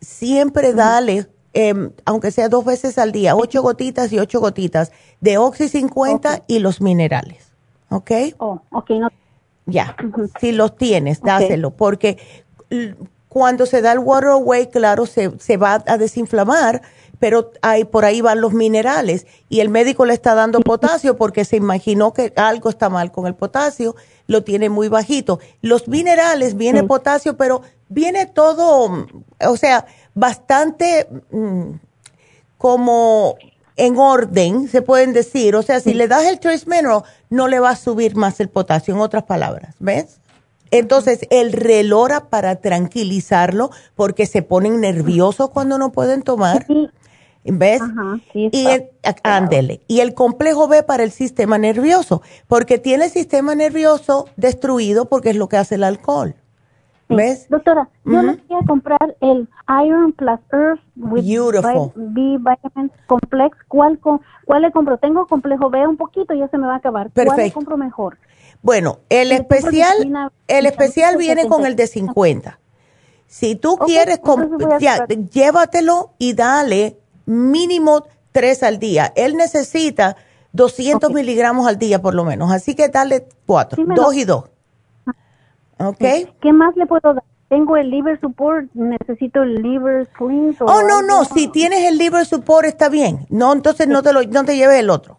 siempre 0.00 0.74
dale, 0.74 1.26
em, 1.52 1.90
aunque 2.04 2.30
sea 2.30 2.48
dos 2.48 2.64
veces 2.64 2.98
al 2.98 3.12
día, 3.12 3.36
ocho 3.36 3.62
gotitas 3.62 4.12
y 4.12 4.18
ocho 4.18 4.40
gotitas 4.40 4.92
de 5.20 5.38
Oxy 5.38 5.68
50 5.68 6.44
y 6.46 6.58
los 6.58 6.80
minerales. 6.80 7.52
¿Ok? 7.90 8.10
Oh, 8.38 8.60
ok, 8.70 8.90
no. 8.90 9.08
Ya, 9.66 9.96
si 10.40 10.52
los 10.52 10.76
tienes, 10.76 11.20
dáselo, 11.20 11.70
porque 11.70 12.18
cuando 13.28 13.64
se 13.64 13.80
da 13.80 13.92
el 13.92 14.00
water 14.00 14.30
away, 14.30 14.66
claro, 14.66 15.06
se, 15.06 15.38
se 15.38 15.56
va 15.56 15.82
a 15.86 15.98
desinflamar, 15.98 16.82
pero 17.22 17.52
hay, 17.62 17.84
por 17.84 18.04
ahí 18.04 18.20
van 18.20 18.40
los 18.40 18.52
minerales 18.52 19.28
y 19.48 19.60
el 19.60 19.68
médico 19.68 20.04
le 20.04 20.14
está 20.14 20.34
dando 20.34 20.58
potasio 20.60 21.16
porque 21.16 21.44
se 21.44 21.56
imaginó 21.56 22.12
que 22.12 22.32
algo 22.34 22.68
está 22.68 22.88
mal 22.88 23.12
con 23.12 23.28
el 23.28 23.36
potasio, 23.36 23.94
lo 24.26 24.42
tiene 24.42 24.68
muy 24.68 24.88
bajito. 24.88 25.38
Los 25.60 25.86
minerales, 25.86 26.56
viene 26.56 26.82
potasio, 26.82 27.36
pero 27.36 27.62
viene 27.88 28.26
todo, 28.26 29.06
o 29.46 29.56
sea, 29.56 29.86
bastante 30.14 31.08
mm, 31.30 31.72
como 32.58 33.36
en 33.76 33.98
orden, 33.98 34.68
se 34.68 34.82
pueden 34.82 35.12
decir. 35.12 35.56
O 35.56 35.62
sea, 35.62 35.80
si 35.80 35.94
le 35.94 36.08
das 36.08 36.24
el 36.24 36.40
trace 36.40 36.66
mineral, 36.66 37.02
no 37.30 37.48
le 37.48 37.60
va 37.60 37.70
a 37.70 37.76
subir 37.76 38.16
más 38.16 38.40
el 38.40 38.48
potasio, 38.48 38.94
en 38.94 39.00
otras 39.00 39.24
palabras, 39.24 39.74
¿ves? 39.78 40.20
Entonces, 40.70 41.26
el 41.30 41.52
relora 41.52 42.30
para 42.30 42.56
tranquilizarlo, 42.56 43.70
porque 43.94 44.26
se 44.26 44.42
ponen 44.42 44.80
nerviosos 44.80 45.50
cuando 45.50 45.76
no 45.78 45.92
pueden 45.92 46.22
tomar. 46.22 46.66
¿Ves? 47.44 47.82
y 48.34 48.66
el, 48.66 48.90
ándele. 49.24 49.80
Y 49.88 50.00
el 50.00 50.14
complejo 50.14 50.68
B 50.68 50.84
para 50.84 51.02
el 51.02 51.10
sistema 51.10 51.58
nervioso, 51.58 52.22
porque 52.46 52.78
tiene 52.78 53.06
el 53.06 53.10
sistema 53.10 53.54
nervioso 53.54 54.28
destruido 54.36 55.06
porque 55.06 55.30
es 55.30 55.36
lo 55.36 55.48
que 55.48 55.56
hace 55.56 55.74
el 55.74 55.84
alcohol. 55.84 56.36
¿Ves? 57.16 57.48
Doctora, 57.48 57.88
yo 58.04 58.22
le 58.22 58.36
quería 58.38 58.58
comprar 58.66 59.16
el 59.20 59.48
Iron 59.84 60.12
Plus 60.12 60.40
Earth 60.52 60.80
with 60.96 61.24
B 61.94 62.38
Vitamin 62.38 62.90
Complex. 63.06 63.56
¿Cuál, 63.68 63.98
¿Cuál 64.44 64.62
le 64.62 64.72
compro? 64.72 64.98
Tengo 64.98 65.26
complejo 65.26 65.70
B 65.70 65.86
un 65.86 65.96
poquito, 65.96 66.34
y 66.34 66.38
ya 66.38 66.48
se 66.48 66.58
me 66.58 66.66
va 66.66 66.74
a 66.74 66.76
acabar. 66.76 67.10
¿Cuál 67.14 67.36
le 67.36 67.52
compro 67.52 67.76
mejor? 67.76 68.18
Bueno, 68.62 68.98
el 69.08 69.32
especial, 69.32 70.30
el 70.46 70.66
especial 70.66 71.16
viene 71.16 71.48
con 71.48 71.66
el 71.66 71.74
de 71.74 71.86
50. 71.86 72.58
Si 73.26 73.56
tú 73.56 73.72
okay, 73.72 73.86
quieres, 73.86 74.20
ya, 74.78 75.06
llévatelo 75.06 76.12
y 76.18 76.34
dale 76.34 76.98
mínimo 77.24 78.04
tres 78.30 78.62
al 78.62 78.78
día. 78.78 79.12
Él 79.16 79.36
necesita 79.36 80.16
200 80.52 81.10
miligramos 81.12 81.66
al 81.66 81.78
día 81.78 82.00
por 82.02 82.14
lo 82.14 82.24
menos, 82.24 82.52
así 82.52 82.74
que 82.74 82.88
dale 82.88 83.26
cuatro, 83.46 83.82
2 83.84 84.10
sí 84.12 84.20
y 84.20 84.24
dos. 84.24 84.44
¿Qué 86.40 86.52
más 86.52 86.76
le 86.76 86.86
puedo 86.86 87.14
dar? 87.14 87.24
Tengo 87.48 87.76
el 87.76 87.90
liver 87.90 88.18
support, 88.20 88.66
necesito 88.72 89.42
el 89.42 89.56
liver 89.62 90.08
cleanse. 90.16 90.64
Oh, 90.64 90.82
no, 90.88 91.02
no, 91.02 91.24
si 91.24 91.48
tienes 91.48 91.80
el 91.84 91.98
liver 91.98 92.24
support 92.24 92.64
está 92.64 92.88
bien. 92.88 93.26
No, 93.28 93.52
entonces 93.52 93.86
sí. 93.86 93.92
no 93.92 94.02
te 94.02 94.12
lo, 94.14 94.22
no 94.22 94.44
te 94.44 94.56
lleves 94.56 94.80
el 94.80 94.88
otro. 94.88 95.18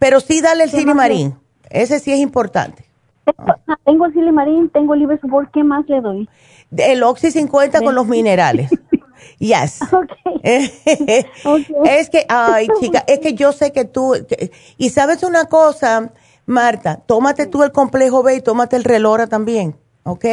Pero 0.00 0.18
sí 0.18 0.40
dale 0.40 0.64
el 0.64 0.70
silimarín. 0.70 1.36
Ese 1.70 2.00
sí 2.00 2.12
es 2.12 2.18
importante. 2.18 2.84
Tengo, 3.24 3.52
ah. 3.68 3.76
tengo 3.84 4.06
el 4.06 4.12
silimarín, 4.12 4.70
tengo 4.70 4.94
el 4.94 5.00
liver 5.00 5.20
support, 5.20 5.50
¿qué 5.52 5.62
más 5.62 5.88
le 5.88 6.00
doy? 6.00 6.28
El 6.76 7.02
Oxy 7.04 7.30
50 7.30 7.80
con 7.82 7.94
los 7.94 8.06
minerales. 8.06 8.70
Yes. 9.38 9.80
Okay. 9.82 10.72
okay. 11.44 11.74
Es 11.84 12.10
que, 12.10 12.24
ay, 12.28 12.68
chica, 12.80 13.04
es 13.06 13.18
que 13.20 13.34
yo 13.34 13.52
sé 13.52 13.72
que 13.72 13.84
tú. 13.84 14.14
Que, 14.28 14.52
y 14.76 14.90
sabes 14.90 15.22
una 15.22 15.46
cosa, 15.46 16.12
Marta, 16.46 16.96
tómate 17.06 17.46
tú 17.46 17.62
el 17.62 17.72
complejo 17.72 18.22
B 18.22 18.36
y 18.36 18.40
tómate 18.40 18.76
el 18.76 18.84
Relora 18.84 19.26
también. 19.26 19.76
¿Ok? 20.04 20.24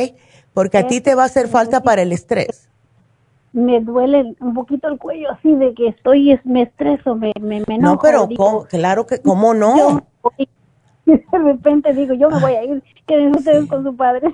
Porque 0.53 0.77
a 0.77 0.87
ti 0.87 1.01
te 1.01 1.15
va 1.15 1.23
a 1.23 1.25
hacer 1.25 1.47
falta 1.47 1.81
para 1.81 2.01
el 2.01 2.11
estrés. 2.11 2.69
Me 3.51 3.79
duele 3.79 4.35
un 4.39 4.53
poquito 4.53 4.87
el 4.87 4.99
cuello 4.99 5.31
así 5.31 5.55
de 5.55 5.73
que 5.73 5.87
estoy, 5.87 6.39
me 6.43 6.63
estreso, 6.63 7.15
me, 7.15 7.33
me, 7.39 7.63
me 7.67 7.77
No, 7.77 7.97
pero 7.99 8.27
claro 8.69 9.07
que, 9.07 9.21
¿cómo 9.21 9.53
no? 9.53 10.05
de 11.05 11.37
repente 11.37 11.93
digo, 11.93 12.13
yo 12.13 12.29
me 12.29 12.39
voy 12.39 12.53
a 12.53 12.63
ir, 12.63 12.83
queden 13.07 13.35
ustedes 13.35 13.67
con 13.67 13.83
su 13.83 13.95
padre. 13.95 14.33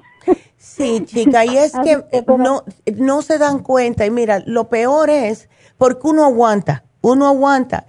Sí, 0.57 1.03
chica, 1.05 1.45
y 1.45 1.57
es 1.57 1.73
que 1.83 2.03
no, 2.37 2.63
no 2.97 3.21
se 3.21 3.37
dan 3.37 3.59
cuenta. 3.59 4.05
Y 4.05 4.11
mira, 4.11 4.41
lo 4.45 4.69
peor 4.69 5.09
es 5.09 5.49
porque 5.77 6.07
uno 6.07 6.25
aguanta, 6.25 6.83
uno 7.01 7.27
aguanta. 7.27 7.85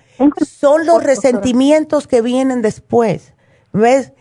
Son 0.46 0.86
los 0.86 1.02
resentimientos 1.02 2.06
que 2.06 2.22
vienen 2.22 2.62
después, 2.62 3.34
¿ves? 3.72 4.12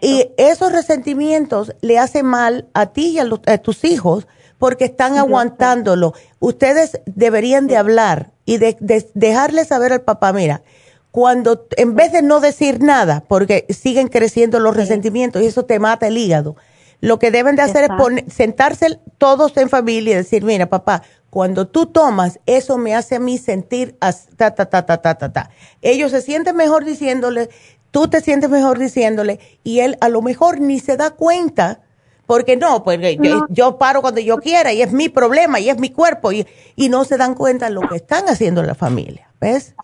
Y 0.00 0.30
esos 0.36 0.72
resentimientos 0.72 1.74
le 1.80 1.98
hacen 1.98 2.26
mal 2.26 2.68
a 2.74 2.86
ti 2.86 3.08
y 3.08 3.18
a, 3.18 3.58
tus 3.58 3.84
hijos 3.84 4.26
porque 4.58 4.84
están 4.84 5.16
aguantándolo. 5.16 6.14
Ustedes 6.38 7.00
deberían 7.06 7.66
de 7.66 7.76
hablar 7.76 8.30
y 8.44 8.58
de, 8.58 8.76
dejarle 9.14 9.64
saber 9.64 9.92
al 9.92 10.02
papá, 10.02 10.32
mira, 10.32 10.62
cuando 11.10 11.66
en 11.76 11.96
vez 11.96 12.12
de 12.12 12.22
no 12.22 12.40
decir 12.40 12.80
nada, 12.80 13.24
porque 13.26 13.66
siguen 13.68 14.08
creciendo 14.08 14.60
los 14.60 14.76
resentimientos 14.76 15.42
y 15.42 15.46
eso 15.46 15.64
te 15.64 15.78
mata 15.78 16.06
el 16.06 16.18
hígado, 16.18 16.56
lo 17.00 17.18
que 17.18 17.30
deben 17.30 17.56
de 17.56 17.62
hacer 17.62 17.84
es 17.84 18.34
sentarse 18.34 19.00
todos 19.18 19.56
en 19.56 19.70
familia 19.70 20.12
y 20.12 20.16
decir, 20.16 20.44
mira 20.44 20.66
papá, 20.66 21.02
cuando 21.30 21.68
tú 21.68 21.86
tomas, 21.86 22.40
eso 22.44 22.76
me 22.76 22.94
hace 22.94 23.16
a 23.16 23.20
mí 23.20 23.38
sentir 23.38 23.96
ta, 23.98 24.12
ta, 24.54 24.66
ta, 24.66 24.84
ta, 24.84 24.98
ta, 24.98 25.14
ta, 25.14 25.32
ta. 25.32 25.50
Ellos 25.80 26.10
se 26.10 26.22
sienten 26.22 26.56
mejor 26.56 26.84
diciéndole, 26.84 27.48
tú 27.90 28.08
te 28.08 28.20
sientes 28.20 28.50
mejor 28.50 28.78
diciéndole 28.78 29.40
y 29.64 29.80
él 29.80 29.96
a 30.00 30.08
lo 30.08 30.22
mejor 30.22 30.60
ni 30.60 30.78
se 30.78 30.96
da 30.96 31.10
cuenta 31.10 31.80
porque 32.26 32.56
no, 32.56 32.84
pues 32.84 33.00
Yo, 33.48 33.76
paro 33.76 34.02
cuando 34.02 34.20
yo 34.20 34.38
quiera 34.38 34.72
y 34.72 34.82
es 34.82 34.92
mi 34.92 35.08
problema 35.08 35.58
y 35.58 35.68
es 35.68 35.80
mi 35.80 35.90
cuerpo 35.90 36.30
y, 36.30 36.46
y 36.76 36.88
no 36.88 37.04
se 37.04 37.16
dan 37.16 37.34
cuenta 37.34 37.66
de 37.66 37.72
lo 37.74 37.80
que 37.80 37.96
están 37.96 38.28
haciendo 38.28 38.60
en 38.60 38.68
la 38.68 38.76
familia, 38.76 39.28
¿ves? 39.40 39.74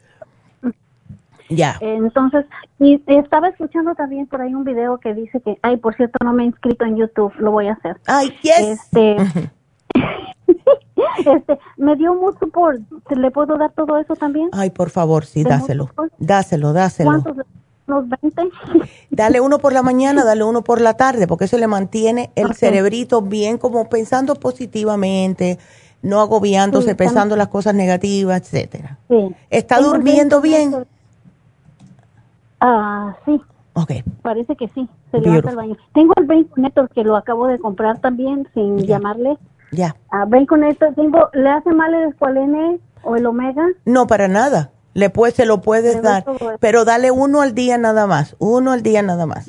Ya. 1.49 1.77
Entonces, 1.81 2.47
y 2.79 3.03
estaba 3.07 3.49
escuchando 3.49 3.95
también 3.97 4.27
por 4.27 4.43
ahí 4.43 4.55
un 4.55 4.63
video 4.65 4.99
que 4.99 5.15
dice 5.15 5.41
que, 5.41 5.59
ay, 5.63 5.77
por 5.77 5.97
cierto, 5.97 6.19
no 6.25 6.33
me 6.33 6.45
he 6.45 6.47
inscrito 6.47 6.85
en 6.85 6.97
YouTube, 6.97 7.33
lo 7.39 7.51
voy 7.51 7.67
a 7.67 7.73
hacer. 7.73 7.97
Ay, 8.07 8.33
yes. 8.43 8.61
Este, 8.61 9.17
este, 11.19 11.59
me 11.77 11.97
dio 11.97 12.15
mucho 12.15 12.39
support, 12.39 12.81
¿le 13.11 13.31
puedo 13.31 13.57
dar 13.59 13.73
todo 13.73 13.99
eso 13.99 14.15
también? 14.15 14.51
Ay, 14.53 14.71
por 14.71 14.91
favor, 14.91 15.25
sí, 15.25 15.45
dáselo. 15.45 15.91
Dáselo, 16.19 16.73
dáselo. 16.73 17.23
¿Cuántos? 17.23 17.47
¿Unos 17.87 18.05
20? 18.09 18.43
Dale 19.11 19.41
uno 19.41 19.59
por 19.59 19.73
la 19.73 19.83
mañana, 19.83 20.25
dale 20.25 20.43
uno 20.45 20.63
por 20.63 20.81
la 20.81 20.95
tarde, 20.95 21.27
porque 21.27 21.45
eso 21.45 21.57
le 21.57 21.69
mantiene 21.69 22.31
el 22.35 22.55
cerebrito 22.55 23.23
bien 23.23 23.59
como 23.59 23.89
pensando 23.89 24.35
positivamente, 24.35 25.59
no 26.03 26.21
agobiándose, 26.21 26.95
pensando 26.95 27.37
las 27.37 27.49
cosas 27.49 27.75
negativas, 27.75 28.41
etcétera. 28.41 28.99
Sí. 29.09 29.35
¿Está 29.51 29.81
durmiendo 29.81 30.41
bien? 30.41 30.87
Ah, 32.61 33.17
sí. 33.25 33.41
Ok. 33.75 33.93
Parece 34.23 34.57
que 34.57 34.69
sí, 34.69 34.89
se 35.11 35.21
levanta 35.21 35.51
el 35.51 35.57
baño. 35.57 35.77
Tengo 35.93 36.15
el 36.17 36.25
Brain 36.25 36.45
Connector 36.45 36.89
que 36.89 37.05
lo 37.05 37.15
acabo 37.15 37.47
de 37.47 37.59
comprar 37.59 37.99
también 38.01 38.49
sin 38.55 38.79
llamarle. 38.79 39.37
Ya. 39.71 39.95
A 40.11 40.25
Brain 40.25 40.47
Connector, 40.47 40.95
tengo, 40.95 41.29
¿le 41.35 41.51
hace 41.51 41.71
mal 41.73 41.93
el 41.95 42.09
escualene 42.09 42.79
o 43.03 43.17
el 43.17 43.27
omega? 43.27 43.67
No, 43.85 44.07
para 44.07 44.29
nada. 44.29 44.71
Le 44.97 45.11
puedes, 45.11 45.35
se 45.35 45.45
lo 45.45 45.61
puedes 45.61 46.01
dar, 46.01 46.25
pero 46.59 46.87
dale 46.87 47.11
uno 47.11 47.43
al 47.43 47.55
día 47.55 47.77
nada 47.77 48.07
más, 48.07 48.35
uno 48.39 48.73
al 48.73 48.83
día 48.83 49.03
nada 49.03 49.27
más. 49.27 49.47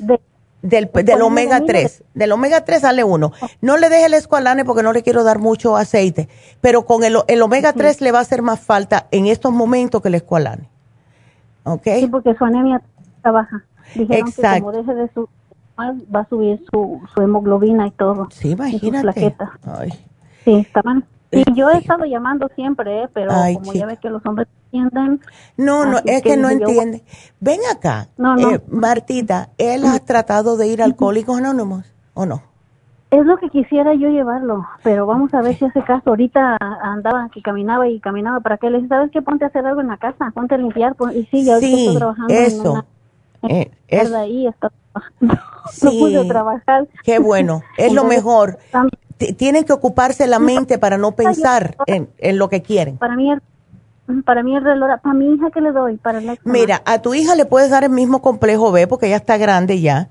del, 0.60 0.90
del 0.92 1.22
omega 1.22 1.64
3, 1.64 2.04
del 2.12 2.32
omega 2.32 2.64
3 2.66 2.82
sale 2.82 3.02
uno. 3.02 3.32
No 3.62 3.78
le 3.78 3.88
deje 3.88 4.04
el 4.04 4.14
escualane 4.14 4.66
porque 4.66 4.82
no 4.82 4.92
le 4.92 5.02
quiero 5.02 5.24
dar 5.24 5.38
mucho 5.38 5.76
aceite, 5.76 6.28
pero 6.60 6.84
con 6.84 7.02
el, 7.02 7.16
el 7.28 7.40
omega 7.40 7.72
3 7.72 8.02
le 8.02 8.12
va 8.12 8.18
a 8.18 8.22
hacer 8.22 8.42
más 8.42 8.60
falta 8.60 9.06
en 9.10 9.26
estos 9.26 9.52
momentos 9.52 10.02
que 10.02 10.08
el 10.08 10.16
escualane. 10.16 10.68
¿Ok? 11.64 11.84
Sí, 11.98 12.06
porque 12.08 12.34
su 12.34 12.44
anemia 12.44 12.82
baja. 13.24 13.64
Dijeron 13.94 14.28
Exacto. 14.28 14.54
que 14.54 14.60
como 14.60 14.72
deje 14.72 14.94
de 14.94 15.10
su 15.14 15.28
va 15.78 16.20
a 16.20 16.28
subir 16.28 16.62
su, 16.70 17.00
su 17.14 17.22
hemoglobina 17.22 17.86
y 17.86 17.90
todo. 17.92 18.28
Sí, 18.32 18.50
imagínate. 18.50 19.34
Ay. 19.64 19.90
Sí, 20.44 20.56
estaban. 20.56 21.06
Sí, 21.32 21.44
yo 21.54 21.70
he 21.70 21.78
estado 21.78 22.04
llamando 22.04 22.50
siempre, 22.54 23.04
¿eh? 23.04 23.08
pero 23.12 23.32
como 23.54 23.72
ya 23.72 23.86
ves 23.86 23.98
que 23.98 24.10
los 24.10 24.24
hombres 24.26 24.48
entienden. 24.72 25.20
No, 25.56 25.86
no, 25.86 25.98
es 26.04 26.22
que, 26.22 26.36
no 26.36 26.50
entiende. 26.50 27.02
Ven 27.40 27.60
acá, 27.70 28.08
eh, 28.38 28.60
Martita, 28.68 29.50
¿él 29.58 29.84
ha 29.84 29.98
tratado 30.00 30.56
de 30.56 30.68
ir 30.68 30.82
a 30.82 30.84
Alcohólicos 30.84 31.38
Anónimos 31.38 31.92
o 32.14 32.26
no? 32.26 32.42
Es 33.10 33.24
lo 33.24 33.38
que 33.38 33.48
quisiera 33.48 33.94
yo 33.94 34.08
llevarlo, 34.10 34.66
pero 34.82 35.06
vamos 35.06 35.32
a 35.32 35.40
ver 35.40 35.56
si 35.56 35.64
hace 35.64 35.82
caso. 35.82 36.10
Ahorita 36.10 36.58
andaba, 36.60 37.30
que 37.32 37.40
caminaba 37.40 37.88
y 37.88 38.00
caminaba 38.00 38.40
para 38.40 38.58
que 38.58 38.68
le 38.68 38.78
dije, 38.78 38.88
¿sabes 38.88 39.10
qué? 39.10 39.22
Ponte 39.22 39.44
a 39.44 39.48
hacer 39.48 39.64
algo 39.64 39.80
en 39.80 39.88
la 39.88 39.96
casa, 39.96 40.30
ponte 40.34 40.56
a 40.56 40.58
limpiar. 40.58 40.94
Y 41.14 41.24
sí, 41.26 41.44
ya 41.44 41.54
estoy 41.54 41.96
trabajando. 41.96 42.34
Eso. 42.34 42.84
Eh, 43.48 43.70
es, 43.86 44.12
ahí 44.12 44.46
está. 44.46 44.70
no 45.20 45.90
pude 45.90 46.24
trabajar. 46.26 46.86
Qué 47.02 47.18
bueno, 47.18 47.62
es 47.78 47.94
lo 47.94 48.04
mejor. 48.04 48.58
Tienen 49.36 49.64
que 49.64 49.72
ocuparse 49.72 50.26
la 50.26 50.38
mente 50.38 50.78
para 50.78 50.98
no 50.98 51.12
pensar 51.12 51.76
en, 51.86 52.10
en 52.18 52.38
lo 52.38 52.50
que 52.50 52.62
quieren. 52.62 52.98
Para 52.98 53.16
mí, 53.16 53.32
para 54.24 54.42
mí 54.42 54.56
el 54.56 54.64
reloj, 54.64 55.00
para 55.02 55.14
mi 55.14 55.34
hija 55.34 55.50
que 55.50 55.60
le 55.60 55.72
doy, 55.72 55.96
para 55.96 56.20
la 56.20 56.36
Mira, 56.44 56.82
a 56.84 57.00
tu 57.00 57.14
hija 57.14 57.34
le 57.34 57.44
puedes 57.44 57.70
dar 57.70 57.84
el 57.84 57.90
mismo 57.90 58.22
complejo 58.22 58.72
B 58.72 58.86
porque 58.86 59.06
ella 59.06 59.16
está 59.16 59.36
grande 59.36 59.80
ya. 59.80 60.08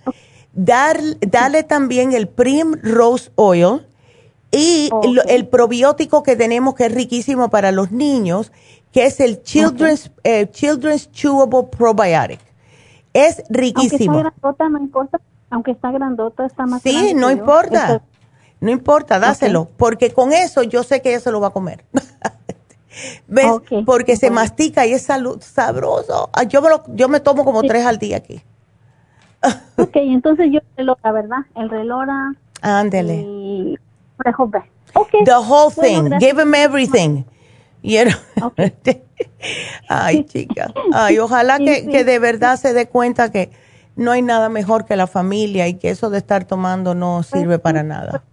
Dar, 0.53 0.97
dale 1.21 1.63
también 1.63 2.13
el 2.13 2.27
Prim 2.27 2.75
Rose 2.81 3.31
Oil 3.35 3.85
y 4.51 4.89
el, 5.27 5.47
probiótico 5.47 6.23
que 6.23 6.35
tenemos 6.35 6.75
que 6.75 6.85
es 6.85 6.93
riquísimo 6.93 7.49
para 7.49 7.71
los 7.71 7.91
niños, 7.91 8.51
que 8.91 9.05
es 9.05 9.19
el 9.19 9.41
Children's, 9.43 10.11
eh, 10.23 10.49
Children's 10.49 11.11
Chewable 11.11 11.63
Probiotic. 11.69 12.39
Es 13.13 13.43
riquísimo. 13.49 14.23
Aunque 14.41 14.63
no 14.69 14.79
importa. 14.79 15.19
Aunque 15.49 15.71
está 15.71 15.91
grandota, 15.91 16.45
está 16.45 16.65
más 16.65 16.81
Sí, 16.81 17.13
no 17.13 17.31
importa. 17.31 18.01
No 18.59 18.71
importa, 18.71 19.19
dáselo, 19.19 19.69
porque 19.77 20.11
con 20.11 20.33
eso 20.33 20.63
yo 20.63 20.83
sé 20.83 21.01
que 21.01 21.09
ella 21.09 21.19
se 21.19 21.31
lo 21.31 21.39
va 21.39 21.47
a 21.47 21.51
comer. 21.51 21.85
¿Ves? 23.27 23.45
Porque 23.85 24.15
se 24.15 24.31
mastica 24.31 24.85
y 24.85 24.93
es 24.93 25.03
salud, 25.03 25.41
sabroso. 25.41 26.29
Ah, 26.33 26.43
yo 26.43 26.61
me, 26.61 26.69
lo, 26.69 26.83
yo 26.89 27.09
me 27.09 27.19
tomo 27.19 27.45
como 27.45 27.63
tres 27.63 27.85
al 27.85 27.97
día 27.97 28.17
aquí. 28.17 28.41
ok, 29.77 29.95
entonces 29.95 30.47
yo 30.51 30.59
el 30.59 30.77
relora, 30.77 31.11
¿verdad? 31.11 31.39
El 31.55 31.69
relora. 31.69 32.33
Ándele. 32.61 33.15
Y 33.15 33.77
okay. 34.93 35.23
The 35.23 35.37
whole 35.37 35.73
thing. 35.73 36.11
Give 36.19 36.41
him 36.41 36.55
everything. 36.55 37.23
Ay, 39.89 40.23
chica. 40.25 40.73
Ay, 40.93 41.19
ojalá 41.19 41.59
que, 41.59 41.87
que 41.87 42.03
de 42.03 42.19
verdad 42.19 42.57
se 42.57 42.73
dé 42.73 42.87
cuenta 42.87 43.31
que 43.31 43.51
no 43.95 44.11
hay 44.11 44.21
nada 44.21 44.49
mejor 44.49 44.85
que 44.85 44.95
la 44.95 45.07
familia 45.07 45.67
y 45.67 45.75
que 45.75 45.89
eso 45.89 46.09
de 46.09 46.17
estar 46.17 46.45
tomando 46.45 46.95
no 46.95 47.23
sirve 47.23 47.59
para 47.59 47.83
nada. 47.83 48.23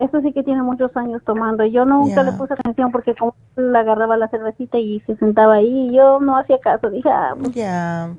Eso 0.00 0.20
sí 0.20 0.32
que 0.32 0.42
tiene 0.42 0.62
muchos 0.62 0.96
años 0.96 1.22
tomando. 1.24 1.64
Yo 1.64 1.84
nunca 1.84 2.22
le 2.22 2.32
puse 2.32 2.54
atención 2.54 2.92
porque 2.92 3.14
como 3.14 3.34
le 3.56 3.78
agarraba 3.78 4.16
la 4.16 4.28
cervecita 4.28 4.78
y 4.78 5.00
se 5.00 5.16
sentaba 5.16 5.54
ahí, 5.54 5.88
y 5.88 5.96
yo 5.96 6.20
no 6.20 6.36
hacía 6.36 6.58
caso. 6.60 6.88
Dije, 6.90 7.10
ah, 7.10 7.34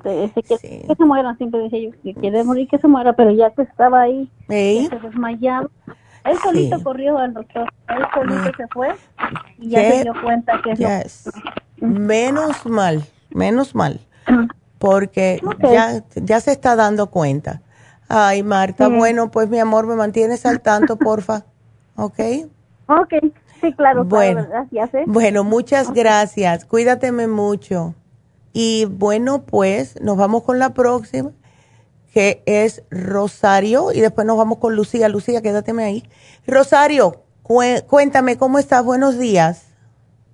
pues, 0.02 0.32
que, 0.34 0.58
se 0.58 1.04
mueran. 1.04 1.36
Siempre 1.38 1.60
decía 1.60 1.80
yo, 1.80 1.90
que 2.02 2.14
quiere 2.14 2.44
morir, 2.44 2.68
que 2.68 2.78
se 2.78 2.88
muera, 2.88 3.14
pero 3.14 3.30
ya 3.30 3.50
que 3.50 3.62
estaba 3.62 4.02
ahí, 4.02 4.30
se 4.48 4.98
desmayaba. 5.02 5.68
Él 6.24 6.36
solito 6.38 6.82
corrió 6.82 7.18
al 7.18 7.32
doctor, 7.32 7.66
él 7.88 8.04
solito 8.14 8.56
se 8.56 8.68
fue 8.68 8.88
y 9.58 9.70
ya 9.70 9.80
se 9.80 10.02
dio 10.02 10.12
cuenta 10.22 10.60
que 10.62 10.72
eso. 10.72 11.30
Menos 11.78 12.66
mal, 12.66 13.02
menos 13.30 13.74
mal, 13.74 14.00
porque 14.78 15.40
ya, 15.62 16.04
ya 16.14 16.40
se 16.40 16.52
está 16.52 16.76
dando 16.76 17.08
cuenta. 17.08 17.62
Ay, 18.12 18.42
Marta, 18.42 18.88
bueno, 18.88 19.30
pues 19.30 19.48
mi 19.48 19.60
amor, 19.60 19.86
me 19.86 19.94
mantienes 19.94 20.44
al 20.44 20.60
tanto, 20.60 20.96
porfa. 20.98 21.44
¿Ok? 22.00 22.18
Ok, 22.86 23.12
sí, 23.60 23.72
claro. 23.74 24.04
Bueno, 24.04 24.46
gracias. 24.48 24.94
¿eh? 24.94 25.04
Bueno, 25.06 25.44
muchas 25.44 25.92
gracias. 25.92 26.64
Cuídateme 26.64 27.26
mucho. 27.26 27.94
Y 28.54 28.86
bueno, 28.86 29.42
pues 29.42 30.00
nos 30.00 30.16
vamos 30.16 30.42
con 30.42 30.58
la 30.58 30.72
próxima, 30.72 31.30
que 32.14 32.42
es 32.46 32.82
Rosario, 32.90 33.92
y 33.92 34.00
después 34.00 34.26
nos 34.26 34.38
vamos 34.38 34.58
con 34.58 34.74
Lucía. 34.74 35.10
Lucía, 35.10 35.42
quédateme 35.42 35.84
ahí. 35.84 36.04
Rosario, 36.46 37.22
cuéntame, 37.42 38.38
¿cómo 38.38 38.58
estás? 38.58 38.82
Buenos 38.82 39.18
días. 39.18 39.70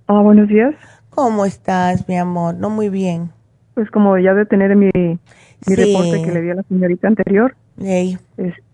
Ah, 0.07 0.23
buenos 0.23 0.49
días. 0.49 0.75
¿Cómo 1.11 1.45
estás, 1.45 2.09
mi 2.09 2.17
amor? 2.17 2.55
No 2.55 2.71
muy 2.71 2.91
bien. 2.91 3.33
Pues 3.75 3.91
como 3.91 4.17
ya 4.19 4.35
de 4.35 4.47
tener 4.47 4.77
mi, 4.77 4.91
mi 4.95 5.75
reporte 5.75 6.23
que 6.23 6.33
le 6.33 6.43
di 6.43 6.51
a 6.51 6.55
la 6.55 6.63
señorita 6.63 7.09
anterior. 7.09 7.57
Sí. 7.79 8.19
Este, 8.37 8.66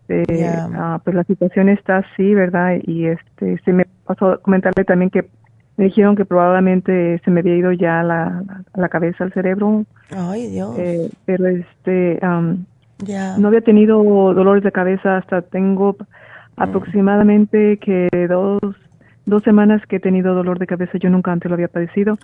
ah, 0.75 1.01
pues 1.03 1.17
la 1.17 1.25
situación 1.25 1.69
está 1.69 1.99
así, 1.99 2.35
¿verdad? 2.35 2.79
Y 2.83 3.07
este, 3.07 3.59
se 3.65 3.73
me 3.73 3.87
pasó 4.07 4.33
a 4.33 4.39
comentarle 4.39 4.85
también 4.85 5.11
que 5.11 5.29
me 5.77 5.87
dijeron 5.87 6.17
que 6.17 6.25
probablemente 6.25 7.21
se 7.25 7.31
me 7.31 7.41
había 7.41 7.57
ido 7.57 7.73
ya 7.73 8.03
la, 8.03 8.43
la 8.75 8.89
cabeza 8.89 9.25
al 9.25 9.33
cerebro. 9.33 9.85
Ay, 10.11 10.49
Dios. 10.49 10.79
Eh, 10.79 11.11
pero 11.25 11.47
este, 11.47 12.21
no 12.23 13.49
había 13.49 13.63
tenido 13.63 14.03
dolores 14.35 14.63
de 14.63 14.73
cabeza 14.73 15.17
hasta 15.17 15.43
tengo 15.43 15.97
mm. 15.99 16.63
aproximadamente 16.63 17.79
que 17.79 18.09
dos 18.29 18.61
dos 19.25 19.43
semanas 19.43 19.83
que 19.87 19.97
he 19.97 20.01
tenido 20.01 20.35
dolor 20.35 20.59
de 20.59 20.67
cabeza, 20.67 20.99
yo 20.99 21.09
nunca 21.11 21.33
antes 21.33 21.49
lo 21.49 21.55
había 21.55 21.69
padecido, 21.69 22.19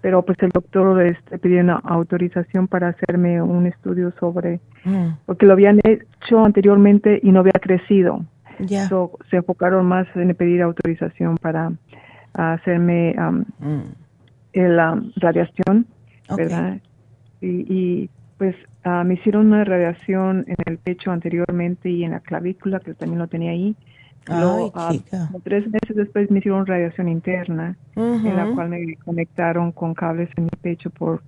pero 0.00 0.22
pues 0.22 0.38
el 0.42 0.50
doctor 0.50 1.00
este, 1.02 1.38
pidió 1.38 1.60
una 1.60 1.76
autorización 1.76 2.68
para 2.68 2.88
hacerme 2.88 3.42
un 3.42 3.66
estudio 3.66 4.12
sobre, 4.20 4.60
mm. 4.84 5.08
porque 5.26 5.46
lo 5.46 5.54
habían 5.54 5.80
hecho 5.82 6.44
anteriormente 6.44 7.20
y 7.22 7.30
no 7.32 7.40
había 7.40 7.58
crecido. 7.60 8.24
se 9.30 9.36
enfocaron 9.36 9.86
más 9.86 10.06
en 10.14 10.34
pedir 10.34 10.62
autorización 10.62 11.36
para 11.36 11.72
hacerme 12.34 13.14
mm. 13.18 13.80
la 14.54 15.02
radiación, 15.16 15.86
¿verdad? 16.36 16.78
Y, 17.40 18.08
pues 18.38 18.54
ah, 18.84 19.02
me 19.04 19.14
hicieron 19.14 19.46
una 19.46 19.64
radiación 19.64 20.44
en 20.46 20.56
el 20.66 20.78
pecho 20.78 21.10
anteriormente 21.10 21.88
y 21.88 22.04
en 22.04 22.10
la 22.10 22.20
clavícula, 22.20 22.80
que 22.80 22.92
también 22.92 23.18
lo 23.18 23.28
tenía 23.28 23.52
ahí 23.52 23.74
Ay, 24.28 24.98
chica. 24.98 25.30
tres 25.44 25.66
meses 25.70 25.96
después 25.96 26.30
me 26.30 26.38
hicieron 26.38 26.66
radiación 26.66 27.08
interna, 27.08 27.76
en 27.94 28.36
la 28.36 28.46
cual 28.54 28.68
me 28.70 28.96
conectaron 29.04 29.72
con 29.72 29.94
cables 29.94 30.28
en 30.36 30.44
mi 30.44 30.50
pecho 30.60 30.90
por 30.90 31.22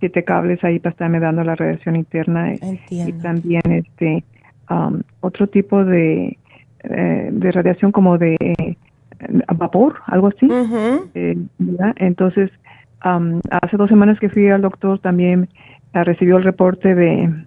siete 0.00 0.22
cables 0.24 0.62
ahí 0.62 0.78
para 0.78 0.92
estarme 0.92 1.20
dando 1.20 1.42
la 1.42 1.54
radiación 1.56 1.96
interna. 1.96 2.54
Y 2.90 3.12
también 3.14 3.62
este 3.66 4.24
um, 4.70 5.00
otro 5.20 5.46
tipo 5.46 5.84
de, 5.84 6.38
eh, 6.84 7.28
de 7.32 7.52
radiación 7.52 7.92
como 7.92 8.18
de 8.18 8.36
eh, 8.40 8.76
vapor, 9.56 9.96
algo 10.06 10.28
así. 10.28 10.48
Eh, 11.14 11.36
Entonces, 11.96 12.50
um, 13.04 13.40
hace 13.50 13.76
dos 13.76 13.88
semanas 13.88 14.18
que 14.20 14.28
fui 14.28 14.48
al 14.48 14.62
doctor 14.62 14.98
también 15.00 15.48
recibió 15.92 16.36
el 16.36 16.44
reporte 16.44 16.94
de, 16.94 17.46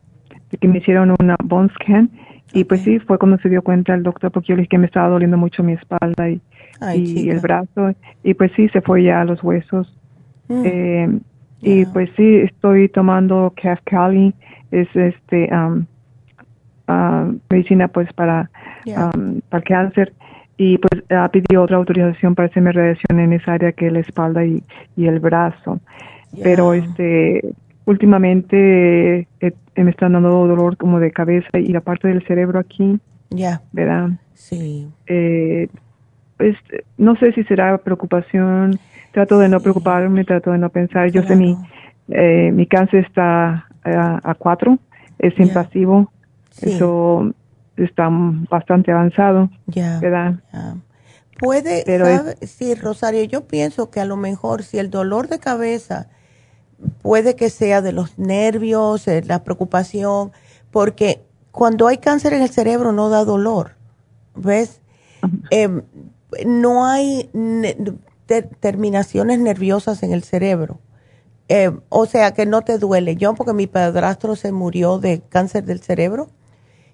de 0.52 0.58
que 0.58 0.68
me 0.68 0.80
hicieron 0.80 1.16
una 1.20 1.38
bone 1.44 1.70
scan 1.76 2.10
y 2.54 2.64
pues 2.66 2.82
sí, 2.82 3.00
fue 3.00 3.18
cuando 3.18 3.38
se 3.38 3.50
dio 3.50 3.62
cuenta 3.62 3.94
el 3.94 4.04
doctor, 4.04 4.32
porque 4.32 4.50
yo 4.50 4.56
le 4.56 4.62
dije 4.62 4.70
que 4.70 4.78
me 4.78 4.88
estaba 4.88 5.08
doliendo 5.10 5.38
mucho 5.38 5.64
mi 5.64 5.74
espalda 5.74 6.30
y, 6.30 6.42
y 6.96 7.30
el 7.30 7.40
brazo. 7.40 7.94
Y 8.24 8.34
pues 8.34 8.52
sí, 8.56 8.68
se 8.70 8.82
fue 8.82 9.04
ya 9.04 9.22
a 9.22 9.26
los 9.26 9.42
huesos. 9.44 9.94
Mm. 10.48 10.64
Eh, 10.66 11.20
y 11.62 11.86
pues 11.86 12.10
sí, 12.18 12.38
estoy 12.38 12.90
tomando 12.90 13.54
Cali, 13.86 14.34
es 14.72 14.88
este 14.96 15.50
um, 15.54 15.86
uh, 16.88 17.38
medicina 17.50 17.88
pues 17.88 18.12
para, 18.14 18.50
um, 18.86 19.42
para 19.50 19.60
el 19.60 19.64
cáncer. 19.64 20.14
Y 20.58 20.78
pues 20.78 21.04
ha 21.12 21.30
pidió 21.30 21.64
otra 21.64 21.78
autorización 21.78 22.36
para 22.36 22.48
hacerme 22.48 22.72
radiación 22.72 23.20
en 23.20 23.34
esa 23.34 23.54
área 23.54 23.72
que 23.72 23.88
es 23.88 23.94
la 23.94 24.00
espalda 24.00 24.46
y, 24.46 24.62
y 24.96 25.08
el 25.08 25.20
brazo. 25.20 25.80
Pero 26.44 26.74
este 26.74 27.54
últimamente 27.92 29.28
eh, 29.40 29.54
me 29.76 29.92
están 29.92 30.14
dando 30.14 30.30
dolor 30.30 30.78
como 30.78 31.00
de 31.00 31.12
cabeza 31.12 31.60
y 31.60 31.68
la 31.68 31.82
parte 31.82 32.08
del 32.08 32.26
cerebro 32.26 32.60
aquí. 32.60 33.00
Ya. 33.30 33.62
¿Verdad? 33.72 34.12
Sí. 34.34 34.90
Eh, 35.08 35.68
pues 36.38 36.56
no 36.98 37.16
sé 37.18 37.32
si 37.34 37.44
será 37.44 37.78
preocupación. 37.78 38.80
Trato 39.12 39.40
de 39.40 39.50
no 39.50 39.60
preocuparme, 39.60 40.24
trato 40.24 40.52
de 40.52 40.58
no 40.58 40.70
pensar. 40.70 41.12
Yo 41.12 41.22
sé 41.24 41.36
mi, 41.36 41.58
eh, 42.10 42.52
mi 42.54 42.66
cáncer 42.66 43.06
está 43.06 43.68
a, 43.84 44.36
cuatro, 44.38 44.80
es 45.20 45.38
invasivo. 45.38 46.12
Eso 46.62 47.34
está 47.78 48.10
bastante 48.50 48.92
avanzado. 48.92 49.50
Ya. 49.68 50.00
¿Verdad? 50.00 50.36
Puede, 51.40 51.84
Pero 51.86 52.06
sí, 52.42 52.76
Rosario, 52.76 53.24
yo 53.24 53.48
pienso 53.48 53.90
que 53.90 54.00
a 54.00 54.06
lo 54.06 54.16
mejor 54.16 54.64
si 54.64 54.78
el 54.78 54.90
dolor 54.90 55.28
de 55.28 55.40
cabeza 55.40 56.08
puede 57.02 57.36
que 57.36 57.50
sea 57.50 57.82
de 57.82 57.92
los 57.92 58.18
nervios, 58.18 59.08
eh, 59.08 59.24
la 59.26 59.44
preocupación, 59.44 60.32
porque 60.72 61.22
cuando 61.52 61.88
hay 61.88 61.98
cáncer 61.98 62.34
en 62.34 62.42
el 62.42 62.50
cerebro 62.50 62.92
no 62.92 63.10
da 63.10 63.26
dolor, 63.26 63.76
¿ves? 64.36 64.82
Em, 65.50 65.84
no 66.46 66.86
hay 66.86 67.30
terminaciones 68.60 69.40
nerviosas 69.40 70.04
en 70.04 70.14
el 70.14 70.24
cerebro. 70.24 70.80
Em, 71.48 71.82
o 71.90 72.06
sea 72.06 72.34
que 72.34 72.46
no 72.46 72.62
te 72.62 72.78
duele. 72.78 73.18
Yo, 73.18 73.34
porque 73.36 73.54
mi 73.54 73.68
padrastro 73.68 74.36
se 74.36 74.52
murió 74.52 75.00
de 75.00 75.22
cáncer 75.28 75.66
del 75.66 75.82
cerebro 75.82 76.30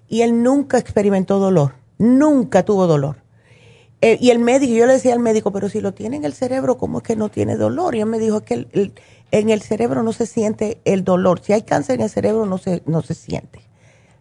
y 0.08 0.22
él 0.22 0.42
nunca 0.42 0.78
experimentó 0.78 1.38
dolor, 1.38 1.74
nunca 1.98 2.64
tuvo 2.64 2.86
dolor. 2.86 3.22
Eh, 4.00 4.16
y 4.20 4.30
el 4.30 4.38
médico, 4.38 4.72
yo 4.74 4.86
le 4.86 4.92
decía 4.94 5.12
al 5.12 5.18
médico, 5.20 5.52
pero 5.52 5.68
si 5.68 5.80
lo 5.80 5.92
tiene 5.92 6.16
en 6.16 6.24
el 6.24 6.32
cerebro, 6.32 6.78
¿cómo 6.78 6.98
es 6.98 7.04
que 7.04 7.16
no 7.16 7.30
tiene 7.30 7.56
dolor? 7.56 7.94
Y 7.94 8.00
él 8.00 8.06
me 8.06 8.18
dijo 8.18 8.42
que 8.42 8.66
el, 8.72 8.92
en 9.30 9.50
el 9.50 9.62
cerebro 9.62 10.02
no 10.02 10.12
se 10.12 10.26
siente 10.26 10.80
el 10.84 11.04
dolor. 11.04 11.40
Si 11.40 11.52
hay 11.52 11.62
cáncer 11.62 11.96
en 11.96 12.02
el 12.02 12.10
cerebro 12.10 12.46
no 12.46 12.58
se, 12.58 12.82
no 12.86 13.02
se 13.02 13.14
siente. 13.14 13.60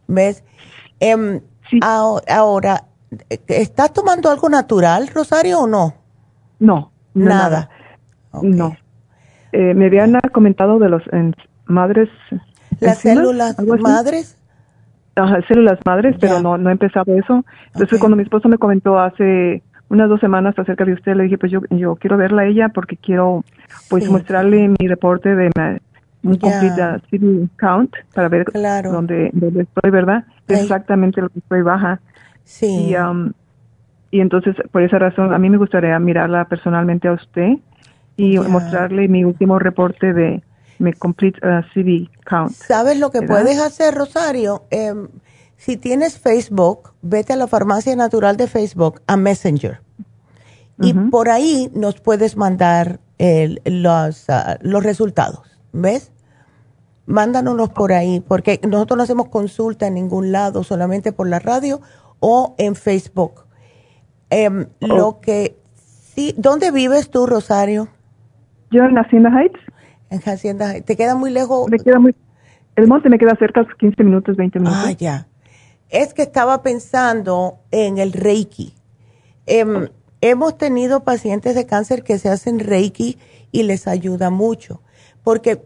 ¿Ves? 0.07 0.43
Em, 0.99 1.41
ahora, 1.81 2.85
¿estás 3.47 3.93
tomando 3.93 4.29
algo 4.29 4.49
natural, 4.49 5.07
Rosario, 5.13 5.59
o 5.61 5.67
no? 5.67 5.93
No, 6.59 6.91
nada. 7.13 7.69
No. 8.41 8.75
Eh, 9.51 9.73
me 9.73 9.85
habían 9.85 10.19
comentado 10.31 10.79
de 10.79 10.89
los 10.89 11.03
madres. 11.65 12.09
¿Las 12.79 12.99
células 12.99 13.57
madres? 13.79 14.37
Ajá, 15.15 15.39
células 15.47 15.79
madres, 15.85 16.15
pero 16.19 16.41
no, 16.41 16.57
no 16.57 16.69
he 16.69 16.73
empezado 16.73 17.15
eso. 17.15 17.43
Entonces, 17.73 17.99
cuando 17.99 18.15
mi 18.17 18.23
esposo 18.23 18.49
me 18.49 18.57
comentó 18.57 18.99
hace 18.99 19.63
unas 19.89 20.09
dos 20.09 20.19
semanas 20.19 20.57
acerca 20.59 20.85
de 20.85 20.93
usted, 20.93 21.15
le 21.15 21.23
dije, 21.23 21.37
pues 21.37 21.51
yo, 21.51 21.61
yo 21.71 21.95
quiero 21.95 22.17
verla 22.17 22.43
a 22.43 22.45
ella 22.45 22.69
porque 22.69 22.97
quiero 22.97 23.43
pues 23.89 24.09
mostrarle 24.09 24.69
mi 24.79 24.87
reporte 24.87 25.35
de 25.35 25.51
un 26.23 26.37
complete 26.37 27.01
city 27.09 27.49
count 27.57 27.93
para 28.13 28.29
ver 28.29 28.45
dónde, 28.83 29.29
dónde, 29.33 29.61
estoy, 29.63 29.91
¿verdad? 29.91 30.25
Exactamente 30.47 31.21
lo 31.21 31.29
que 31.29 31.39
estoy 31.39 31.61
baja. 31.61 31.99
Sí. 32.43 32.89
Y, 32.89 32.95
um, 32.95 33.31
y 34.11 34.21
entonces, 34.21 34.55
por 34.71 34.81
esa 34.81 34.99
razón, 34.99 35.33
a 35.33 35.37
mí 35.37 35.49
me 35.49 35.57
gustaría 35.57 35.97
mirarla 35.99 36.45
personalmente 36.45 37.07
a 37.07 37.13
usted 37.13 37.57
y 38.15 38.39
mostrarle 38.39 39.07
mi 39.07 39.23
último 39.23 39.59
reporte 39.59 40.13
de 40.13 40.41
mi 40.79 40.93
complete 40.93 41.39
uh, 41.45 42.07
count. 42.25 42.51
¿Sabes 42.51 42.99
lo 42.99 43.11
que 43.11 43.21
puedes 43.21 43.59
hacer, 43.59 43.93
Rosario? 43.93 44.63
Eh, 44.71 44.93
si 45.57 45.77
tienes 45.77 46.19
Facebook, 46.19 46.93
vete 47.01 47.33
a 47.33 47.35
la 47.35 47.47
farmacia 47.47 47.95
natural 47.95 48.37
de 48.37 48.47
Facebook, 48.47 49.01
a 49.07 49.17
Messenger. 49.17 49.81
Y 50.79 50.93
por 50.93 51.29
ahí 51.29 51.71
nos 51.73 51.99
puedes 51.99 52.37
mandar 52.37 52.99
los, 53.17 54.29
ah, 54.29 54.57
los 54.61 54.83
resultados, 54.83 55.59
¿ves? 55.71 56.11
Mándanos 57.05 57.69
por 57.69 57.93
ahí, 57.93 58.19
porque 58.19 58.59
nosotros 58.67 58.97
no 58.97 59.03
hacemos 59.03 59.29
consulta 59.29 59.87
en 59.87 59.95
ningún 59.95 60.31
lado, 60.31 60.63
solamente 60.63 61.11
por 61.11 61.27
la 61.27 61.39
radio 61.39 61.81
o 62.19 62.55
en 62.57 62.75
Facebook. 62.75 63.45
Em, 64.29 64.67
lo 64.81 65.07
oh. 65.07 65.21
que 65.21 65.57
sí, 66.15 66.33
¿dónde 66.37 66.71
vives 66.71 67.09
tú, 67.09 67.25
Rosario? 67.25 67.87
Yo 68.71 68.83
en 68.83 68.97
Hacienda 68.97 69.29
Heights. 69.29 69.59
En 70.09 70.19
Hacienda 70.19 70.71
Heights. 70.71 70.85
¿Te 70.85 70.97
queda 70.97 71.15
muy 71.15 71.31
lejos? 71.31 71.69
Me 71.69 71.79
queda 71.79 71.99
muy, 71.99 72.13
el 72.75 72.87
monte 72.87 73.09
me 73.09 73.17
queda 73.17 73.35
cerca, 73.39 73.65
15 73.79 74.03
minutos, 74.03 74.35
20 74.35 74.59
minutos. 74.59 74.83
Ah, 74.85 74.91
ya. 74.91 75.27
Es 75.89 76.13
que 76.13 76.21
estaba 76.21 76.61
pensando 76.61 77.59
en 77.71 77.97
el 77.97 78.11
Reiki. 78.11 78.73
Em, 79.45 79.87
hemos 80.21 80.57
tenido 80.57 81.03
pacientes 81.03 81.55
de 81.55 81.65
cáncer 81.65 82.03
que 82.03 82.19
se 82.19 82.29
hacen 82.29 82.59
Reiki 82.59 83.17
y 83.51 83.63
les 83.63 83.87
ayuda 83.87 84.29
mucho. 84.29 84.81
Porque 85.23 85.61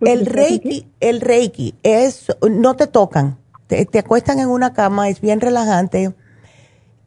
el 0.00 0.26
Reiki, 0.26 0.86
el 1.00 1.20
Reiki 1.20 1.74
es, 1.82 2.26
no 2.48 2.76
te 2.76 2.86
tocan, 2.86 3.38
te, 3.66 3.86
acuestan 3.98 4.40
en 4.40 4.48
una 4.48 4.72
cama, 4.72 5.08
es 5.08 5.20
bien 5.20 5.40
relajante. 5.40 6.14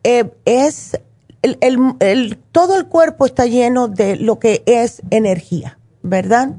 Eh, 0.03 0.32
es 0.45 0.99
el, 1.41 1.57
el, 1.99 2.38
todo 2.52 2.78
el 2.78 2.88
cuerpo 2.88 3.26
está 3.26 3.45
lleno 3.45 3.88
de 3.88 4.15
lo 4.15 4.40
que 4.40 4.64
es 4.65 5.02
energía, 5.10 5.80
¿verdad? 6.03 6.56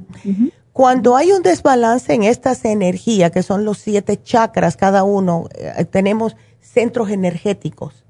Cuando 0.73 1.17
hay 1.17 1.33
un 1.33 1.43
desbalance 1.43 2.13
en 2.15 2.23
estas 2.25 2.65
energías, 2.65 3.31
que 3.31 3.43
son 3.43 3.65
los 3.65 3.79
siete 3.79 4.21
chakras, 4.23 4.77
cada 4.77 5.05
uno, 5.05 5.49
eh, 5.55 5.85
tenemos 5.85 6.37
centros 6.61 7.11
energéticos, 7.11 8.02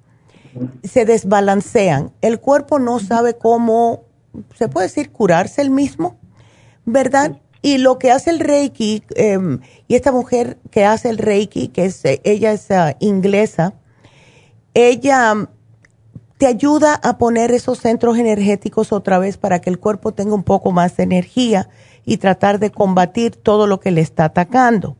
se 0.83 1.05
desbalancean. 1.05 2.13
El 2.21 2.41
cuerpo 2.41 2.79
no 2.79 2.99
sabe 2.99 3.37
cómo, 3.37 4.05
se 4.57 4.69
puede 4.69 4.89
decir, 4.89 5.11
curarse 5.11 5.63
el 5.63 5.71
mismo, 5.71 6.17
¿verdad? 6.85 7.41
Y 7.63 7.79
lo 7.79 7.99
que 7.99 8.11
hace 8.11 8.31
el 8.31 8.41
Reiki, 8.41 9.05
em, 9.15 9.61
y 9.89 9.95
esta 9.95 10.13
mujer 10.13 10.59
que 10.71 10.85
hace 10.85 11.09
el 11.09 11.19
Reiki, 11.19 11.69
que 11.69 11.85
es, 11.87 12.03
ella 12.05 12.53
es 12.53 12.71
ah, 12.71 12.97
inglesa, 12.99 13.75
ella 14.75 15.49
te 16.39 16.47
ayuda 16.47 16.95
a 16.95 17.19
poner 17.19 17.53
esos 17.53 17.79
centros 17.79 18.19
energéticos 18.19 18.93
otra 18.93 19.21
vez 19.21 19.37
para 19.37 19.61
que 19.61 19.71
el 19.71 19.79
cuerpo 19.79 20.13
tenga 20.13 20.35
un 20.35 20.43
poco 20.43 20.73
más 20.73 20.97
de 20.97 21.05
energía 21.05 21.69
y 22.05 22.17
tratar 22.17 22.59
de 22.59 22.71
combatir 22.71 23.37
todo 23.37 23.69
lo 23.69 23.79
que 23.79 23.93
le 23.93 24.01
está 24.01 24.25
atacando. 24.25 24.97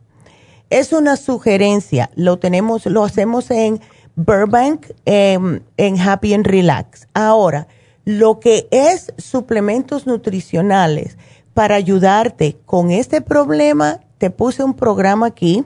Es 0.69 0.93
una 0.93 1.17
sugerencia, 1.17 2.09
lo 2.15 2.39
tenemos, 2.39 2.85
lo 2.85 3.03
hacemos 3.03 3.51
en 3.51 3.81
Burbank, 4.15 4.91
em, 5.05 5.61
en 5.77 5.99
Happy 5.99 6.33
and 6.33 6.45
Relax. 6.45 7.07
Ahora, 7.13 7.67
lo 8.05 8.39
que 8.39 8.67
es 8.71 9.13
suplementos 9.17 10.05
nutricionales 10.05 11.17
para 11.53 11.75
ayudarte 11.75 12.57
con 12.65 12.91
este 12.91 13.21
problema, 13.21 14.01
te 14.17 14.29
puse 14.29 14.63
un 14.63 14.73
programa 14.73 15.27
aquí 15.27 15.65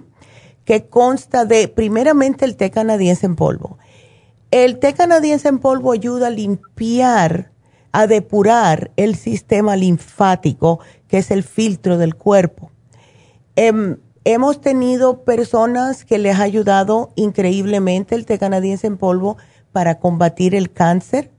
que 0.66 0.86
consta 0.86 1.46
de, 1.46 1.68
primeramente, 1.68 2.46
el 2.46 2.56
té 2.56 2.72
canadiense 2.72 3.26
en 3.26 3.36
polvo. 3.36 3.78
El 4.52 4.80
té 4.80 4.94
canadiense 4.94 5.48
en 5.48 5.60
polvo 5.60 5.92
ayuda 5.92 6.28
a 6.28 6.30
limpiar, 6.32 7.52
a 7.92 8.08
depurar 8.08 8.92
el 8.98 9.16
sistema 9.16 9.76
linfático 9.76 10.80
que 11.08 11.20
es 11.20 11.32
el 11.32 11.44
filtro 11.44 11.98
del 11.98 12.16
cuerpo. 12.16 12.72
Em, 13.56 13.98
hemos 14.34 14.60
tenido 14.60 15.24
personas 15.24 16.04
que 16.04 16.18
les 16.18 16.38
ha 16.38 16.44
ayudado 16.44 17.12
increíblemente 17.16 18.14
el 18.14 18.26
té 18.26 18.38
canadiense 18.38 18.86
en 18.86 18.98
polvo 18.98 19.38
para 19.72 20.00
combatir 20.00 20.54
el 20.54 20.70
cáncer. 20.70 21.32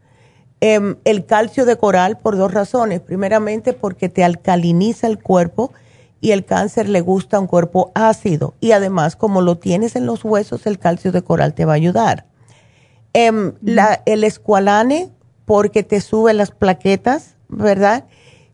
Em, 0.61 0.97
el 1.05 1.27
calcio 1.27 1.67
de 1.67 1.77
coral 1.77 2.17
por 2.17 2.39
dos 2.39 2.53
razones. 2.53 3.01
Primeramente 3.01 3.75
porque 3.75 4.09
te 4.09 4.25
alcaliniza 4.25 5.07
el 5.07 5.23
cuerpo 5.23 5.71
y 6.23 6.31
el 6.31 6.47
cáncer 6.47 6.89
le 6.89 7.03
gusta 7.03 7.39
un 7.39 7.47
cuerpo 7.47 7.93
ácido. 7.95 8.55
Y 8.59 8.73
además, 8.73 9.17
como 9.17 9.43
lo 9.43 9.59
tienes 9.59 9.95
en 9.95 10.07
los 10.07 10.25
huesos, 10.25 10.67
el 10.67 10.79
calcio 10.79 11.13
de 11.13 11.21
coral 11.21 11.53
te 11.53 11.67
va 11.67 11.73
a 11.73 11.77
ayudar. 11.77 12.25
Em, 13.13 13.53
el 14.07 14.25
escualane 14.25 15.11
porque 15.45 15.83
te 15.83 16.01
sube 16.01 16.33
las 16.33 16.53
plaquetas, 16.53 17.37
¿verdad? 17.49 18.07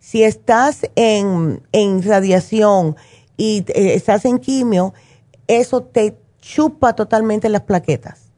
Si 0.05 0.23
estás 0.23 0.82
en, 0.97 1.62
radiación 2.02 2.94
y 3.36 3.65
eh, 3.69 3.94
estás 3.94 4.24
en 4.24 4.39
quimio, 4.39 4.94
eso 5.47 5.82
te 5.82 6.16
chupa 6.40 6.94
totalmente 6.94 7.48
las 7.48 7.62
plaquetas. 7.62 8.32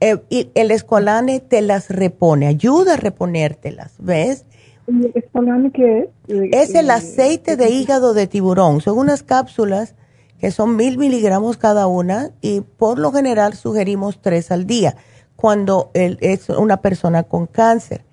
Eh, 0.00 0.18
y 0.28 0.50
el 0.54 0.70
escolane 0.70 1.40
te 1.40 1.62
las 1.62 1.88
repone, 1.88 2.46
ayuda 2.46 2.94
a 2.94 2.96
reponértelas, 2.96 3.94
¿ves? 3.98 4.44
¿El 4.86 5.12
escolane 5.14 5.70
qué 5.72 6.10
es? 6.28 6.70
Es 6.70 6.74
el 6.74 6.90
aceite 6.90 7.56
de 7.56 7.70
hígado 7.70 8.12
de 8.12 8.26
tiburón. 8.26 8.80
Son 8.80 8.98
unas 8.98 9.22
cápsulas 9.22 9.94
que 10.38 10.50
son 10.50 10.76
mil 10.76 10.98
miligramos 10.98 11.56
cada 11.56 11.86
una 11.86 12.32
y 12.42 12.60
por 12.60 12.98
lo 12.98 13.12
general 13.12 13.54
sugerimos 13.54 14.20
tres 14.20 14.50
al 14.50 14.66
día 14.66 14.96
cuando 15.36 15.90
es 15.94 16.48
una 16.50 16.82
persona 16.82 17.22
con 17.22 17.46
cáncer. 17.46 18.04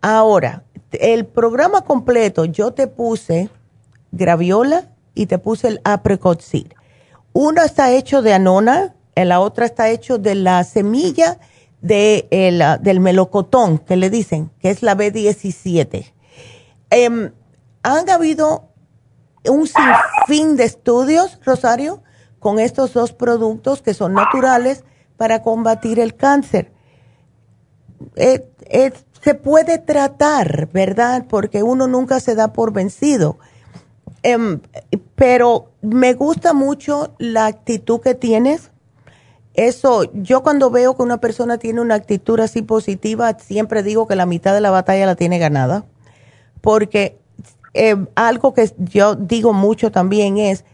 Ahora, 0.00 0.64
el 0.92 1.26
programa 1.26 1.82
completo, 1.82 2.44
yo 2.44 2.72
te 2.72 2.86
puse 2.86 3.48
graviola 4.12 4.90
y 5.18 5.26
te 5.26 5.38
puse 5.38 5.66
el 5.66 5.80
apricot 5.82 6.40
seed. 6.40 6.68
Uno 7.32 7.62
está 7.62 7.90
hecho 7.90 8.22
de 8.22 8.32
anona, 8.34 8.94
la 9.16 9.40
otra 9.40 9.66
está 9.66 9.90
hecho 9.90 10.16
de 10.18 10.36
la 10.36 10.62
semilla 10.62 11.38
de 11.80 12.28
del 12.80 13.00
melocotón, 13.00 13.78
que 13.78 13.96
le 13.96 14.10
dicen, 14.10 14.50
que 14.60 14.70
es 14.70 14.82
la 14.82 14.96
B17. 14.96 16.12
Em, 16.90 17.32
han 17.82 18.10
habido 18.10 18.68
un 19.44 19.66
sinfín 19.66 20.56
de 20.56 20.64
estudios, 20.64 21.40
Rosario, 21.44 22.02
con 22.38 22.60
estos 22.60 22.92
dos 22.92 23.12
productos 23.12 23.82
que 23.82 23.94
son 23.94 24.14
naturales 24.14 24.84
para 25.16 25.42
combatir 25.42 25.98
el 25.98 26.14
cáncer. 26.14 26.70
Eh, 28.14 28.48
eh, 28.66 28.92
se 29.20 29.34
puede 29.34 29.78
tratar, 29.78 30.68
¿verdad? 30.72 31.26
Porque 31.28 31.64
uno 31.64 31.88
nunca 31.88 32.20
se 32.20 32.36
da 32.36 32.52
por 32.52 32.72
vencido. 32.72 33.38
Em, 34.28 34.60
pero 35.14 35.72
me 35.80 36.12
gusta 36.12 36.52
mucho 36.52 37.14
la 37.18 37.46
actitud 37.46 38.00
que 38.00 38.14
tienes. 38.14 38.70
Eso, 39.54 40.12
yo 40.12 40.42
cuando 40.42 40.70
veo 40.70 40.96
que 40.96 41.02
una 41.02 41.18
persona 41.18 41.56
tiene 41.56 41.80
una 41.80 41.94
actitud 41.94 42.38
así 42.40 42.60
positiva, 42.60 43.38
siempre 43.38 43.82
digo 43.82 44.06
que 44.06 44.16
la 44.16 44.26
mitad 44.26 44.52
de 44.52 44.60
la 44.60 44.70
batalla 44.70 45.06
la 45.06 45.16
tiene 45.16 45.38
ganada. 45.38 45.86
Porque 46.60 47.18
em, 47.72 48.06
algo 48.16 48.52
que 48.52 48.70
yo 48.76 49.14
digo 49.14 49.54
mucho 49.54 49.90
también 49.90 50.36
es, 50.36 50.64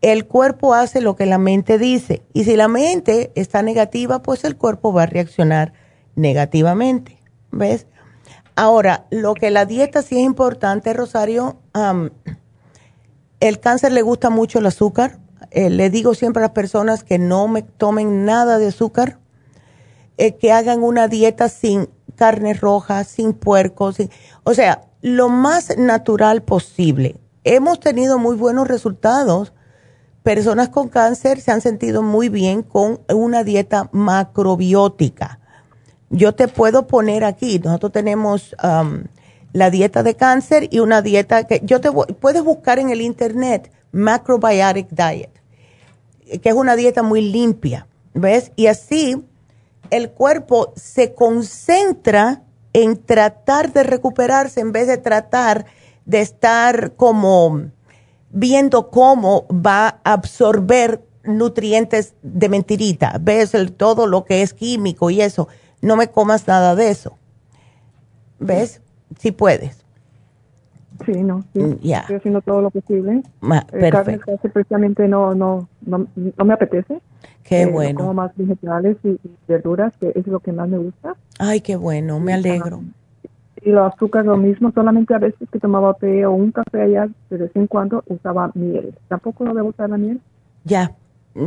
el 0.00 0.26
cuerpo 0.26 0.74
hace 0.74 1.00
lo 1.00 1.14
que 1.14 1.26
la 1.26 1.38
mente 1.38 1.78
dice. 1.78 2.22
Y 2.32 2.42
si 2.44 2.56
la 2.56 2.66
mente 2.66 3.30
está 3.36 3.62
negativa, 3.62 4.20
pues 4.20 4.42
el 4.42 4.56
cuerpo 4.56 4.92
va 4.92 5.04
a 5.04 5.06
reaccionar 5.06 5.74
negativamente. 6.16 7.18
¿Ves? 7.52 7.86
Ahora, 8.56 9.06
lo 9.10 9.34
que 9.34 9.50
la 9.50 9.64
dieta 9.64 10.02
sí 10.02 10.16
es 10.16 10.24
importante, 10.24 10.92
Rosario, 10.92 11.56
el 13.40 13.60
cáncer 13.60 13.92
le 13.92 14.02
gusta 14.02 14.30
mucho 14.30 14.58
el 14.58 14.66
azúcar. 14.66 15.18
Eh, 15.50 15.70
le 15.70 15.90
digo 15.90 16.14
siempre 16.14 16.40
a 16.40 16.46
las 16.46 16.52
personas 16.52 17.02
que 17.02 17.18
no 17.18 17.48
me 17.48 17.62
tomen 17.62 18.24
nada 18.24 18.58
de 18.58 18.68
azúcar, 18.68 19.18
eh, 20.16 20.36
que 20.36 20.52
hagan 20.52 20.82
una 20.82 21.08
dieta 21.08 21.48
sin 21.48 21.88
carne 22.14 22.54
roja, 22.54 23.04
sin 23.04 23.32
puerco, 23.32 23.92
o 24.44 24.54
sea, 24.54 24.82
lo 25.00 25.30
más 25.30 25.76
natural 25.78 26.42
posible. 26.42 27.16
Hemos 27.44 27.80
tenido 27.80 28.18
muy 28.18 28.36
buenos 28.36 28.68
resultados. 28.68 29.54
Personas 30.22 30.68
con 30.68 30.88
cáncer 30.88 31.40
se 31.40 31.50
han 31.50 31.62
sentido 31.62 32.02
muy 32.02 32.28
bien 32.28 32.62
con 32.62 33.00
una 33.08 33.42
dieta 33.42 33.88
macrobiótica 33.92 35.40
yo 36.10 36.34
te 36.34 36.48
puedo 36.48 36.86
poner 36.86 37.24
aquí, 37.24 37.60
nosotros 37.60 37.92
tenemos 37.92 38.54
um, 38.62 39.04
la 39.52 39.70
dieta 39.70 40.02
de 40.02 40.14
cáncer 40.14 40.68
y 40.70 40.80
una 40.80 41.02
dieta 41.02 41.44
que 41.44 41.60
yo 41.64 41.80
te 41.80 41.90
puedes 41.90 42.42
buscar 42.42 42.78
en 42.78 42.90
el 42.90 43.00
internet, 43.00 43.72
macrobiotic 43.92 44.88
diet, 44.90 45.30
que 46.40 46.48
es 46.48 46.54
una 46.54 46.76
dieta 46.76 47.02
muy 47.02 47.20
limpia, 47.20 47.86
¿ves? 48.14 48.52
Y 48.56 48.66
así 48.66 49.24
el 49.90 50.10
cuerpo 50.10 50.72
se 50.76 51.14
concentra 51.14 52.42
en 52.72 52.96
tratar 52.96 53.72
de 53.72 53.82
recuperarse 53.82 54.60
en 54.60 54.72
vez 54.72 54.86
de 54.86 54.98
tratar 54.98 55.66
de 56.04 56.20
estar 56.20 56.92
como 56.94 57.70
viendo 58.30 58.90
cómo 58.90 59.46
va 59.48 60.00
a 60.04 60.12
absorber 60.12 61.04
nutrientes 61.24 62.14
de 62.22 62.48
mentirita, 62.48 63.18
ves 63.20 63.54
el, 63.54 63.72
todo 63.72 64.06
lo 64.06 64.24
que 64.24 64.42
es 64.42 64.54
químico 64.54 65.10
y 65.10 65.20
eso 65.20 65.48
no 65.82 65.96
me 65.96 66.08
comas 66.08 66.46
nada 66.46 66.74
de 66.74 66.90
eso. 66.90 67.18
¿Ves? 68.38 68.80
Si 69.18 69.32
puedes. 69.32 69.84
Sí, 71.04 71.22
no, 71.22 71.42
sí. 71.52 71.60
Mm, 71.60 71.78
Estoy 71.82 72.16
haciendo 72.16 72.40
todo 72.42 72.60
lo 72.60 72.70
posible. 72.70 73.22
Ma, 73.40 73.62
perfecto. 73.66 74.36
precisamente 74.52 75.08
no, 75.08 75.34
no, 75.34 75.68
no, 75.82 76.06
no, 76.14 76.44
me 76.44 76.54
apetece. 76.54 77.00
Qué 77.42 77.62
eh, 77.62 77.66
bueno. 77.66 78.00
Como 78.00 78.14
más 78.14 78.32
vegetales 78.36 78.96
y, 79.04 79.18
verduras, 79.48 79.94
que 79.98 80.12
es 80.14 80.26
lo 80.26 80.40
que 80.40 80.52
más 80.52 80.68
me 80.68 80.78
gusta. 80.78 81.16
Ay, 81.38 81.60
qué 81.60 81.76
bueno, 81.76 82.20
me 82.20 82.34
alegro. 82.34 82.82
y 83.62 83.70
los 83.70 83.92
azúcar 83.92 84.26
lo 84.26 84.36
mismo, 84.36 84.72
solamente 84.72 85.14
a 85.14 85.18
veces 85.18 85.48
que 85.50 85.58
tomaba 85.58 85.94
té 85.94 86.26
o 86.26 86.32
un 86.32 86.52
café 86.52 86.82
allá, 86.82 87.08
de 87.30 87.36
vez 87.36 87.50
en 87.54 87.66
cuando 87.66 88.02
usaba 88.06 88.50
miel. 88.54 88.94
¿Tampoco 89.08 89.44
no 89.44 89.54
debo 89.54 89.68
usar 89.68 89.88
la 89.90 89.96
miel? 89.96 90.20
Ya, 90.64 90.94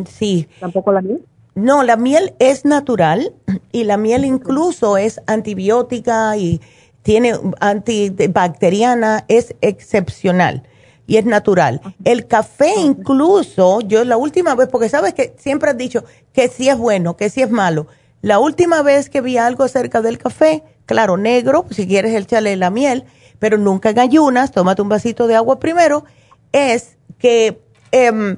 sí. 0.05 0.47
¿Tampoco 0.59 0.91
la 0.91 1.01
miel? 1.01 1.23
No, 1.55 1.83
la 1.83 1.97
miel 1.97 2.33
es 2.39 2.65
natural 2.65 3.31
y 3.71 3.83
la 3.83 3.97
miel 3.97 4.25
incluso 4.25 4.97
es 4.97 5.21
antibiótica 5.27 6.35
y 6.37 6.61
tiene 7.03 7.33
antibacteriana, 7.59 9.25
es 9.27 9.55
excepcional 9.61 10.63
y 11.05 11.17
es 11.17 11.25
natural. 11.25 11.81
El 12.05 12.27
café 12.27 12.73
incluso, 12.79 13.81
yo 13.81 14.03
la 14.05 14.17
última 14.17 14.55
vez, 14.55 14.69
porque 14.69 14.89
sabes 14.89 15.13
que 15.13 15.35
siempre 15.37 15.69
has 15.69 15.77
dicho 15.77 16.03
que 16.31 16.47
sí 16.47 16.69
es 16.69 16.77
bueno, 16.77 17.15
que 17.17 17.29
sí 17.29 17.41
es 17.41 17.51
malo. 17.51 17.87
La 18.21 18.39
última 18.39 18.81
vez 18.81 19.09
que 19.09 19.21
vi 19.21 19.37
algo 19.37 19.65
acerca 19.65 20.01
del 20.01 20.17
café, 20.17 20.63
claro, 20.85 21.17
negro, 21.17 21.65
si 21.71 21.87
quieres 21.87 22.15
échale 22.15 22.55
la 22.55 22.69
miel, 22.69 23.03
pero 23.37 23.57
nunca 23.57 23.89
en 23.89 23.99
ayunas, 23.99 24.51
tómate 24.51 24.81
un 24.81 24.89
vasito 24.89 25.27
de 25.27 25.35
agua 25.35 25.59
primero, 25.59 26.05
es 26.53 26.95
que 27.19 27.61
eh, 27.91 28.37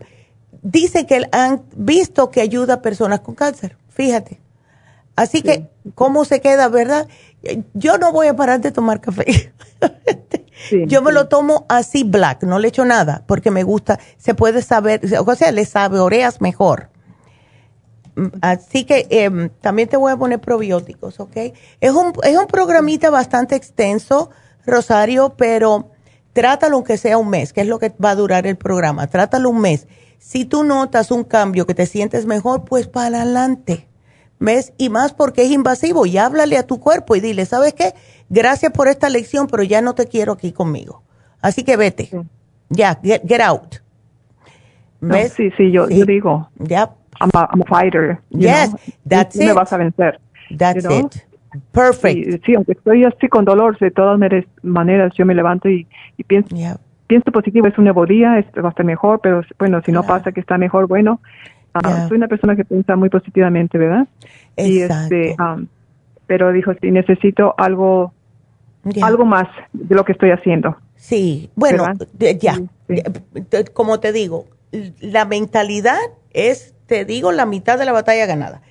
dice 0.63 1.05
que 1.05 1.27
han 1.31 1.63
visto 1.75 2.31
que 2.31 2.41
ayuda 2.41 2.75
a 2.75 2.81
personas 2.81 3.19
con 3.19 3.35
cáncer, 3.35 3.77
fíjate. 3.89 4.41
Así 5.15 5.41
que, 5.41 5.69
¿cómo 5.93 6.25
se 6.25 6.41
queda, 6.41 6.67
verdad? 6.67 7.07
Yo 7.73 7.97
no 7.97 8.11
voy 8.11 8.27
a 8.27 8.35
parar 8.35 8.61
de 8.61 8.71
tomar 8.71 9.01
café. 9.01 9.53
Yo 10.87 11.01
me 11.01 11.11
lo 11.11 11.27
tomo 11.27 11.65
así 11.69 12.03
black, 12.03 12.43
no 12.43 12.59
le 12.59 12.69
echo 12.69 12.85
nada, 12.85 13.23
porque 13.27 13.51
me 13.51 13.63
gusta, 13.63 13.99
se 14.17 14.33
puede 14.33 14.61
saber, 14.61 15.01
o 15.25 15.35
sea, 15.35 15.51
le 15.51 15.65
saboreas 15.65 16.41
mejor. 16.41 16.89
Mm, 18.15 18.27
así 18.41 18.85
que 18.85 19.07
em, 19.09 19.49
también 19.61 19.89
te 19.89 19.97
voy 19.97 20.11
a 20.11 20.17
poner 20.17 20.39
probióticos, 20.39 21.19
¿ok? 21.19 21.37
Es 21.81 21.91
un, 21.91 22.13
es 22.23 22.37
un 22.37 22.47
programita 22.47 23.09
bastante 23.09 23.55
extenso, 23.55 24.31
Rosario, 24.65 25.35
pero 25.37 25.91
trátalo 26.33 26.77
aunque 26.77 26.97
sea 26.97 27.17
un 27.17 27.29
mes, 27.29 27.53
que 27.53 27.61
es 27.61 27.67
lo 27.67 27.77
que 27.77 27.93
va 28.03 28.11
a 28.11 28.15
durar 28.15 28.47
el 28.47 28.55
programa. 28.55 29.07
Trátalo 29.07 29.49
un 29.49 29.61
mes. 29.61 29.87
Si 30.17 30.45
tú 30.45 30.63
notas 30.63 31.11
un 31.11 31.23
cambio 31.23 31.67
que 31.67 31.75
te 31.75 31.85
sientes 31.85 32.25
mejor, 32.25 32.65
pues 32.65 32.87
para 32.87 33.21
adelante. 33.21 33.87
¿Ves? 34.39 34.73
Y 34.77 34.89
más 34.89 35.13
porque 35.13 35.43
es 35.43 35.51
invasivo. 35.51 36.05
Y 36.05 36.17
háblale 36.17 36.57
a 36.57 36.67
tu 36.67 36.79
cuerpo 36.79 37.15
y 37.15 37.19
dile, 37.19 37.45
¿sabes 37.45 37.73
qué? 37.73 37.93
Gracias 38.29 38.71
por 38.71 38.87
esta 38.87 39.09
lección, 39.09 39.47
pero 39.47 39.63
ya 39.63 39.81
no 39.81 39.95
te 39.95 40.07
quiero 40.07 40.33
aquí 40.33 40.51
conmigo. 40.51 41.03
Así 41.41 41.63
que 41.63 41.77
vete. 41.77 42.09
Ya, 42.69 42.99
get, 43.01 43.41
out. 43.41 43.75
¿Ves? 44.99 45.33
sí, 45.33 45.51
sí, 45.55 45.71
yo, 45.71 45.87
digo. 45.87 46.49
Ya. 46.57 46.89
I'm, 47.19 47.29
a, 47.33 47.47
fighter. 47.67 48.19
yes, 48.29 48.75
that's 49.07 49.35
it. 49.35 49.43
Me 49.43 49.53
vas 49.53 49.71
a 49.71 49.77
vencer. 49.77 50.19
That's 50.57 50.85
it. 50.85 51.25
Perfect. 51.71 52.45
Sí, 52.45 52.55
aunque 52.55 52.73
estoy 52.73 53.03
así 53.05 53.27
con 53.27 53.45
dolor, 53.45 53.77
de 53.79 53.91
todas 53.91 54.19
maneras 54.63 55.13
yo 55.17 55.25
me 55.25 55.33
levanto 55.33 55.69
y, 55.69 55.87
pienso, 56.27 56.55
pienso 57.07 57.31
positivo, 57.31 57.67
es 57.67 57.77
un 57.77 57.85
nuevo 57.85 58.05
día, 58.05 58.39
esto 58.39 58.61
va 58.61 58.69
a 58.69 58.71
estar 58.71 58.85
mejor, 58.85 59.19
pero 59.21 59.41
bueno, 59.57 59.81
si 59.85 59.91
no 59.91 60.03
pasa 60.03 60.31
que 60.31 60.39
está 60.39 60.57
mejor, 60.57 60.87
bueno, 60.87 61.21
Ah, 61.83 62.07
soy 62.07 62.17
una 62.17 62.27
persona 62.27 62.55
que 62.55 62.63
piensa 62.63 62.95
muy 62.95 63.09
positivamente, 63.09 63.77
¿verdad? 63.77 64.07
Exacto. 64.55 65.15
Y 65.15 65.21
este, 65.23 65.35
pero 66.25 66.51
dijo, 66.51 66.71
sí, 66.81 66.91
necesito 66.91 67.53
algo, 67.57 68.13
algo 69.01 69.25
más 69.25 69.47
de 69.73 69.93
lo 69.95 70.05
que 70.05 70.13
estoy 70.13 70.31
haciendo. 70.31 70.77
Sí, 70.95 71.49
bueno, 71.55 71.85
ya, 72.39 72.59
como 73.73 73.99
te 73.99 74.13
digo, 74.13 74.45
la 75.01 75.25
mentalidad 75.25 75.99
es, 76.31 76.73
te 76.87 77.05
digo, 77.05 77.31
la 77.31 77.45
mitad 77.45 77.77
de 77.77 77.85
la 77.85 77.91
batalla 77.91 78.25
ganada. 78.25 78.61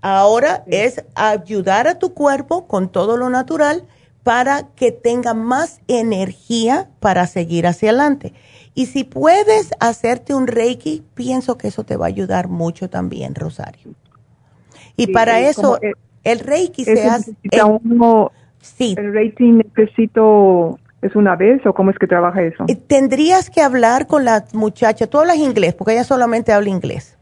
Ahora 0.00 0.64
es 0.66 1.04
ayudar 1.14 1.86
a 1.86 1.98
tu 1.98 2.14
cuerpo 2.14 2.66
con 2.66 2.90
todo 2.90 3.16
lo 3.16 3.28
natural 3.30 3.84
para 4.22 4.68
que 4.76 4.92
tenga 4.92 5.34
más 5.34 5.80
energía 5.88 6.88
para 7.00 7.26
seguir 7.26 7.66
hacia 7.66 7.90
adelante. 7.90 8.32
Y 8.74 8.86
si 8.86 9.04
puedes 9.04 9.72
hacerte 9.80 10.34
un 10.34 10.46
Reiki, 10.46 11.04
pienso 11.14 11.58
que 11.58 11.68
eso 11.68 11.84
te 11.84 11.96
va 11.96 12.06
a 12.06 12.08
ayudar 12.08 12.48
mucho 12.48 12.88
también, 12.88 13.34
Rosario. 13.34 13.92
Y 14.96 15.08
para 15.08 15.40
eso, 15.40 15.78
el 16.24 16.38
Reiki 16.38 16.84
se 16.84 17.04
hace... 17.04 17.34
sí. 18.60 18.94
¿El 18.96 19.12
Reiki 19.12 19.50
necesito, 19.50 20.78
es 21.02 21.16
una 21.16 21.36
vez 21.36 21.64
o 21.66 21.74
cómo 21.74 21.90
es 21.90 21.98
que 21.98 22.06
trabaja 22.06 22.42
eso? 22.42 22.64
Eh, 22.68 22.76
tendrías 22.76 23.50
que 23.50 23.60
hablar 23.60 24.06
con 24.06 24.24
la 24.24 24.44
muchacha, 24.52 25.06
tú 25.06 25.18
hablas 25.18 25.38
inglés, 25.38 25.74
porque 25.74 25.92
ella 25.94 26.04
solamente 26.04 26.52
habla 26.52 26.70
inglés. 26.70 27.18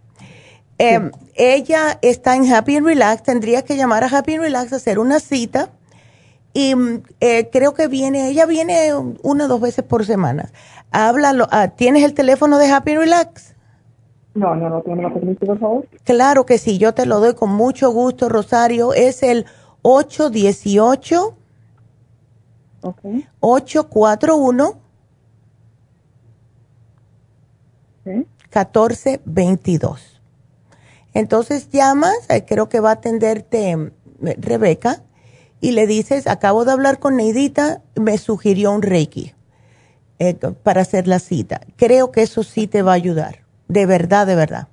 Em, 0.78 1.10
ella 1.35 1.98
está 2.01 2.36
en 2.36 2.51
Happy 2.51 2.77
and 2.77 2.86
Relax, 2.86 3.22
tendrías 3.22 3.64
que 3.64 3.77
llamar 3.77 4.05
a 4.05 4.06
Happy 4.06 4.35
and 4.35 4.43
Relax, 4.44 4.72
hacer 4.72 4.98
una 4.98 5.20
cita 5.20 5.70
y 6.52 6.74
mm, 6.74 7.02
eh, 7.20 7.48
creo 7.51 7.74
que 7.74 7.89
viene, 7.89 8.28
ella 8.28 8.47
viene 8.47 8.93
una 9.22 9.44
o 9.44 9.48
dos 9.48 9.60
veces 9.60 9.85
por 9.85 10.05
semana 10.05 10.51
háblalo. 10.90 11.47
Ah, 11.51 11.68
¿Tienes 11.68 12.05
el 12.05 12.14
teléfono 12.14 12.59
de 12.59 12.70
Happy 12.70 12.97
Relax? 12.97 13.55
No, 14.35 14.55
no, 14.55 14.68
no, 14.68 14.82
¿tiene 14.82 15.02
la 15.02 15.12
permiso, 15.12 15.44
por 15.44 15.59
favor? 15.59 15.89
Claro 16.05 16.47
que 16.47 16.59
sí, 16.59 16.78
yo 16.78 16.94
te 16.94 17.06
lo 17.06 17.20
doy 17.20 17.35
con 17.35 17.51
mucho 17.51 17.90
gusto, 17.90 18.28
Rosario. 18.28 18.94
Es 18.94 19.22
el 19.22 19.47
818 19.82 21.36
okay. 22.82 23.27
841 23.40 24.74
okay. 28.02 28.14
1422. 28.14 30.20
Entonces 31.12 31.70
llamas, 31.70 32.14
eh, 32.28 32.44
creo 32.47 32.68
que 32.68 32.78
va 32.78 32.90
a 32.90 32.94
atenderte 32.94 33.77
mm, 33.77 33.90
Rebeca, 34.39 35.02
y 35.60 35.72
le 35.72 35.86
dices, 35.86 36.26
acabo 36.26 36.64
de 36.64 36.72
hablar 36.72 36.98
con 36.98 37.16
Neidita, 37.16 37.82
me 37.94 38.18
sugirió 38.18 38.72
un 38.72 38.82
Reiki. 38.82 39.34
Eh, 40.22 40.34
para 40.34 40.82
hacer 40.82 41.08
la 41.08 41.18
cita. 41.18 41.62
Creo 41.76 42.12
que 42.12 42.20
eso 42.20 42.42
sí 42.42 42.66
te 42.66 42.82
va 42.82 42.92
a 42.92 42.94
ayudar, 42.94 43.36
de 43.68 43.86
verdad, 43.86 44.26
de 44.26 44.34
verdad. 44.34 44.68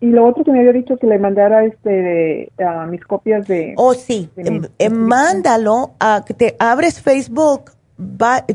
Y 0.00 0.06
lo 0.06 0.26
otro 0.26 0.42
que 0.42 0.52
me 0.52 0.60
había 0.60 0.72
dicho 0.72 0.96
que 0.96 1.06
le 1.06 1.18
mandara 1.18 1.66
este 1.66 2.50
mis 2.88 3.04
copias 3.04 3.46
de... 3.46 3.74
Oh, 3.76 3.92
sí, 3.92 4.30
em, 4.38 4.62
em, 4.78 4.92
mándalo, 4.94 5.90
a, 6.00 6.24
te 6.24 6.56
abres 6.58 7.02
Facebook, 7.02 7.72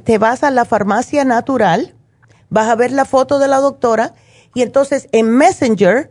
te 0.04 0.18
vas 0.18 0.44
a 0.44 0.50
la 0.50 0.66
farmacia 0.66 1.24
natural, 1.24 1.94
vas 2.50 2.68
a 2.68 2.76
ver 2.76 2.92
la 2.92 3.06
foto 3.06 3.38
de 3.38 3.48
la 3.48 3.58
doctora 3.58 4.16
y 4.56 4.64
entonces 4.64 5.08
en 5.12 5.30
Messenger, 5.30 6.10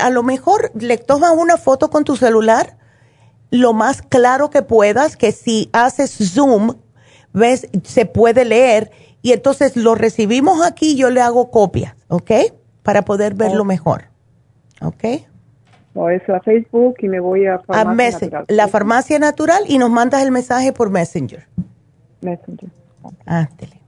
a 0.00 0.08
lo 0.08 0.22
mejor 0.22 0.70
le 0.74 0.96
tomas 0.96 1.32
una 1.36 1.58
foto 1.58 1.90
con 1.90 2.04
tu 2.04 2.16
celular 2.16 2.78
lo 3.52 3.74
más 3.74 4.00
claro 4.00 4.50
que 4.50 4.62
puedas, 4.62 5.16
que 5.16 5.30
si 5.30 5.68
haces 5.72 6.10
zoom 6.34 6.74
ves, 7.34 7.68
se 7.84 8.06
puede 8.06 8.44
leer 8.44 8.90
y 9.20 9.32
entonces 9.32 9.76
lo 9.76 9.94
recibimos 9.94 10.66
aquí, 10.66 10.96
yo 10.96 11.10
le 11.10 11.20
hago 11.20 11.50
copias, 11.50 11.94
¿ok? 12.08 12.30
Para 12.82 13.02
poder 13.02 13.34
verlo 13.34 13.64
mejor, 13.64 14.04
¿ok? 14.80 15.04
O 15.94 16.08
es 16.08 16.26
a 16.30 16.40
Facebook 16.40 16.96
y 17.00 17.08
me 17.08 17.20
voy 17.20 17.46
a, 17.46 17.58
farmacia 17.58 18.26
natural. 18.28 18.44
la 18.48 18.68
farmacia 18.68 19.18
natural 19.18 19.62
y 19.68 19.76
nos 19.76 19.90
mandas 19.90 20.22
el 20.22 20.30
mensaje 20.30 20.72
por 20.72 20.88
Messenger. 20.88 21.46
Messenger. 22.22 22.70
Ándale. 23.26 23.82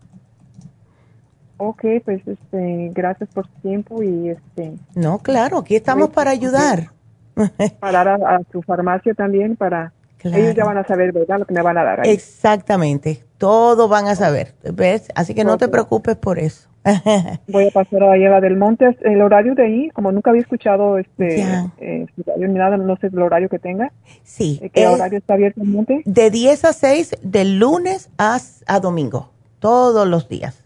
Ok, 1.56 1.84
pues 2.04 2.20
este, 2.26 2.90
gracias 2.92 3.30
por 3.30 3.46
su 3.46 3.60
tiempo 3.62 4.02
y 4.02 4.28
este. 4.28 4.74
No, 4.94 5.20
claro, 5.20 5.58
aquí 5.58 5.74
estamos 5.74 6.10
para 6.10 6.30
ayudar. 6.30 6.90
Para 7.80 8.00
a, 8.02 8.36
a 8.36 8.38
tu 8.44 8.62
farmacia 8.62 9.14
también 9.14 9.56
para 9.56 9.92
ellos 10.32 10.54
ya 10.54 10.64
van 10.64 10.78
a 10.78 10.84
saber, 10.84 11.12
¿verdad? 11.12 11.40
Lo 11.40 11.44
que 11.44 11.54
me 11.54 11.62
van 11.62 11.76
a 11.76 11.84
dar 11.84 12.00
ahí. 12.00 12.10
Exactamente, 12.10 13.24
todo 13.38 13.88
van 13.88 14.06
a 14.06 14.14
saber, 14.14 14.54
¿ves? 14.72 15.08
Así 15.14 15.34
que 15.34 15.44
no 15.44 15.58
te 15.58 15.68
preocupes 15.68 16.16
por 16.16 16.38
eso. 16.38 16.68
Voy 17.48 17.68
a 17.68 17.70
pasar 17.70 18.02
a 18.02 18.16
Eva 18.16 18.40
del 18.40 18.56
Monte. 18.56 18.96
El 19.00 19.22
horario 19.22 19.54
de 19.54 19.64
ahí, 19.64 19.90
como 19.90 20.12
nunca 20.12 20.30
había 20.30 20.42
escuchado 20.42 20.98
este 20.98 21.42
eh, 21.78 22.06
nada, 22.38 22.76
no 22.76 22.96
sé 22.96 23.06
el 23.06 23.22
horario 23.22 23.48
que 23.48 23.58
tenga. 23.58 23.90
Sí. 24.22 24.60
¿Qué 24.72 24.86
horario 24.86 25.18
está 25.18 25.34
abierto 25.34 25.62
el 25.62 25.68
Monte? 25.68 26.02
De 26.04 26.30
10 26.30 26.64
a 26.64 26.72
6, 26.72 27.16
de 27.22 27.44
lunes 27.44 28.10
a, 28.18 28.38
a 28.66 28.80
domingo, 28.80 29.30
todos 29.60 30.06
los 30.06 30.28
días. 30.28 30.62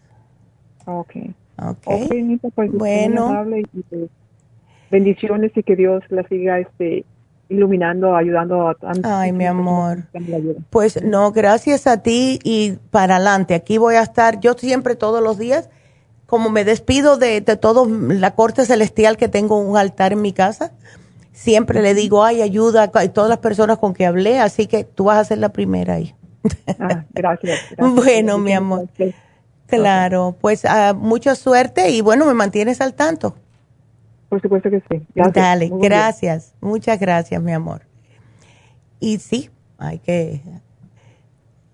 Ok. 0.85 1.15
Ok. 1.61 1.77
okay 1.85 2.39
pues, 2.53 2.71
bueno. 2.71 3.45
Pues, 3.49 4.09
bendiciones 4.89 5.51
y 5.55 5.63
que 5.63 5.75
Dios 5.75 6.03
la 6.09 6.27
siga 6.27 6.59
este 6.59 7.05
iluminando, 7.49 8.15
ayudando 8.15 8.69
a 8.69 8.75
Ay, 9.03 9.31
mi 9.31 9.45
amor. 9.45 10.03
Pues 10.69 11.03
no, 11.03 11.31
gracias 11.31 11.87
a 11.87 12.03
ti 12.03 12.39
y 12.43 12.73
para 12.91 13.15
adelante. 13.15 13.55
Aquí 13.55 13.79
voy 13.79 13.95
a 13.95 14.03
estar 14.03 14.39
yo 14.39 14.53
siempre 14.53 14.95
todos 14.95 15.23
los 15.23 15.39
días, 15.39 15.69
como 16.27 16.51
me 16.51 16.63
despido 16.63 17.17
de, 17.17 17.41
de 17.41 17.57
todo 17.57 17.87
la 17.87 18.35
corte 18.35 18.65
celestial 18.65 19.17
que 19.17 19.27
tengo 19.27 19.59
un 19.59 19.77
altar 19.77 20.13
en 20.13 20.21
mi 20.21 20.31
casa, 20.31 20.73
siempre 21.31 21.81
le 21.81 21.95
digo, 21.95 22.23
ay, 22.23 22.41
ayuda 22.41 22.91
a 22.93 23.07
todas 23.07 23.29
las 23.29 23.39
personas 23.39 23.79
con 23.79 23.93
que 23.93 24.05
hablé, 24.05 24.39
así 24.39 24.67
que 24.67 24.83
tú 24.83 25.05
vas 25.05 25.17
a 25.17 25.23
ser 25.23 25.39
la 25.39 25.49
primera 25.49 25.95
ahí. 25.95 26.13
Ah, 26.79 27.03
gracias, 27.13 27.59
Bueno, 27.77 28.37
mi 28.37 28.53
amor. 28.53 28.87
Claro, 29.67 30.35
pues 30.39 30.63
uh, 30.65 30.95
mucha 30.95 31.35
suerte 31.35 31.89
y 31.91 32.01
bueno, 32.01 32.25
me 32.25 32.33
mantienes 32.33 32.81
al 32.81 32.93
tanto. 32.93 33.35
Por 34.29 34.41
supuesto 34.41 34.69
que 34.69 34.81
sí. 34.89 35.05
Dale, 35.33 35.69
gracias. 35.73 36.53
Muchas 36.61 36.99
gracias, 36.99 37.41
mi 37.41 37.51
amor. 37.51 37.81
Y 38.99 39.17
sí, 39.17 39.49
hay 39.77 39.99
que, 39.99 40.41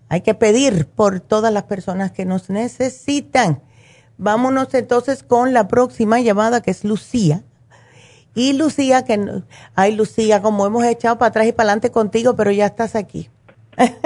hay 0.09 0.21
que 0.21 0.33
pedir 0.33 0.87
por 0.87 1.19
todas 1.19 1.51
las 1.51 1.63
personas 1.63 2.11
que 2.11 2.25
nos 2.25 2.49
necesitan. 2.49 3.61
Vámonos 4.17 4.73
entonces 4.73 5.23
con 5.23 5.53
la 5.53 5.67
próxima 5.67 6.19
llamada 6.21 6.61
que 6.61 6.71
es 6.71 6.85
Lucía. 6.85 7.43
Y 8.33 8.53
Lucía, 8.53 9.03
que, 9.03 9.43
ay 9.75 9.95
Lucía, 9.95 10.41
como 10.41 10.65
hemos 10.65 10.83
echado 10.85 11.17
para 11.17 11.29
atrás 11.29 11.47
y 11.47 11.51
para 11.51 11.69
adelante 11.69 11.91
contigo, 11.91 12.35
pero 12.35 12.51
ya 12.51 12.67
estás 12.67 12.95
aquí. 12.95 13.29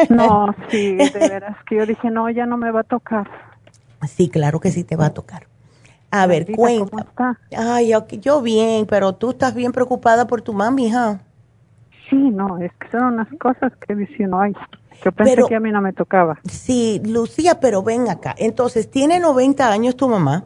No, 0.10 0.56
sí, 0.70 0.96
de 0.96 1.10
veras 1.12 1.58
que 1.68 1.78
yo 1.78 1.86
dije, 1.86 2.10
no, 2.10 2.30
ya 2.30 2.46
no 2.46 2.58
me 2.58 2.72
va 2.72 2.82
a 2.82 2.84
tocar. 2.84 3.30
Sí, 4.08 4.30
claro 4.30 4.60
que 4.60 4.72
sí 4.72 4.84
te 4.84 4.96
va 4.96 5.08
a 5.08 5.14
tocar. 5.14 5.48
A 6.12 6.28
ver, 6.28 6.48
cuenta. 6.56 7.38
Ay, 7.56 7.94
yo 8.22 8.42
bien, 8.42 8.86
pero 8.88 9.14
tú 9.14 9.32
estás 9.32 9.54
bien 9.54 9.72
preocupada 9.72 10.28
por 10.28 10.42
tu 10.42 10.54
mami, 10.54 10.88
hija. 10.88 11.22
Sí, 12.10 12.16
no, 12.16 12.58
es 12.58 12.72
que 12.80 12.90
son 12.90 13.14
unas 13.14 13.28
cosas 13.40 13.72
que 13.86 13.96
dicen, 13.96 14.32
ay, 14.34 14.54
yo 15.04 15.12
pensé 15.12 15.44
que 15.48 15.56
a 15.56 15.60
mí 15.60 15.72
no 15.72 15.82
me 15.82 15.94
tocaba. 15.94 16.40
Sí, 16.46 17.02
Lucía, 17.06 17.60
pero 17.60 17.84
ven 17.84 18.10
acá. 18.10 18.34
Entonces, 18.38 18.90
tiene 18.90 19.20
90 19.20 19.72
años 19.72 19.96
tu 19.96 20.10
mamá. 20.10 20.46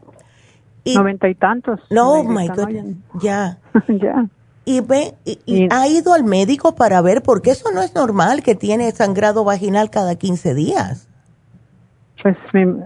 Y, 0.84 0.96
Noventa 0.96 1.30
y 1.30 1.36
tantos. 1.36 1.80
No, 1.90 2.24
my 2.24 2.50
God, 2.50 2.70
ya. 3.22 3.58
ya. 3.88 4.28
Y 4.66 4.82
ve, 4.82 5.16
y, 5.26 5.68
ha 5.72 5.88
ido 5.88 6.14
al 6.14 6.24
médico 6.24 6.76
para 6.76 7.02
ver, 7.02 7.24
porque 7.24 7.52
eso 7.52 7.72
no 7.72 7.82
es 7.82 7.96
normal 7.96 8.44
que 8.44 8.56
tiene 8.56 8.92
sangrado 8.92 9.44
vaginal 9.44 9.90
cada 9.90 10.16
15 10.16 10.54
días. 10.54 11.08
Pues 12.24 12.38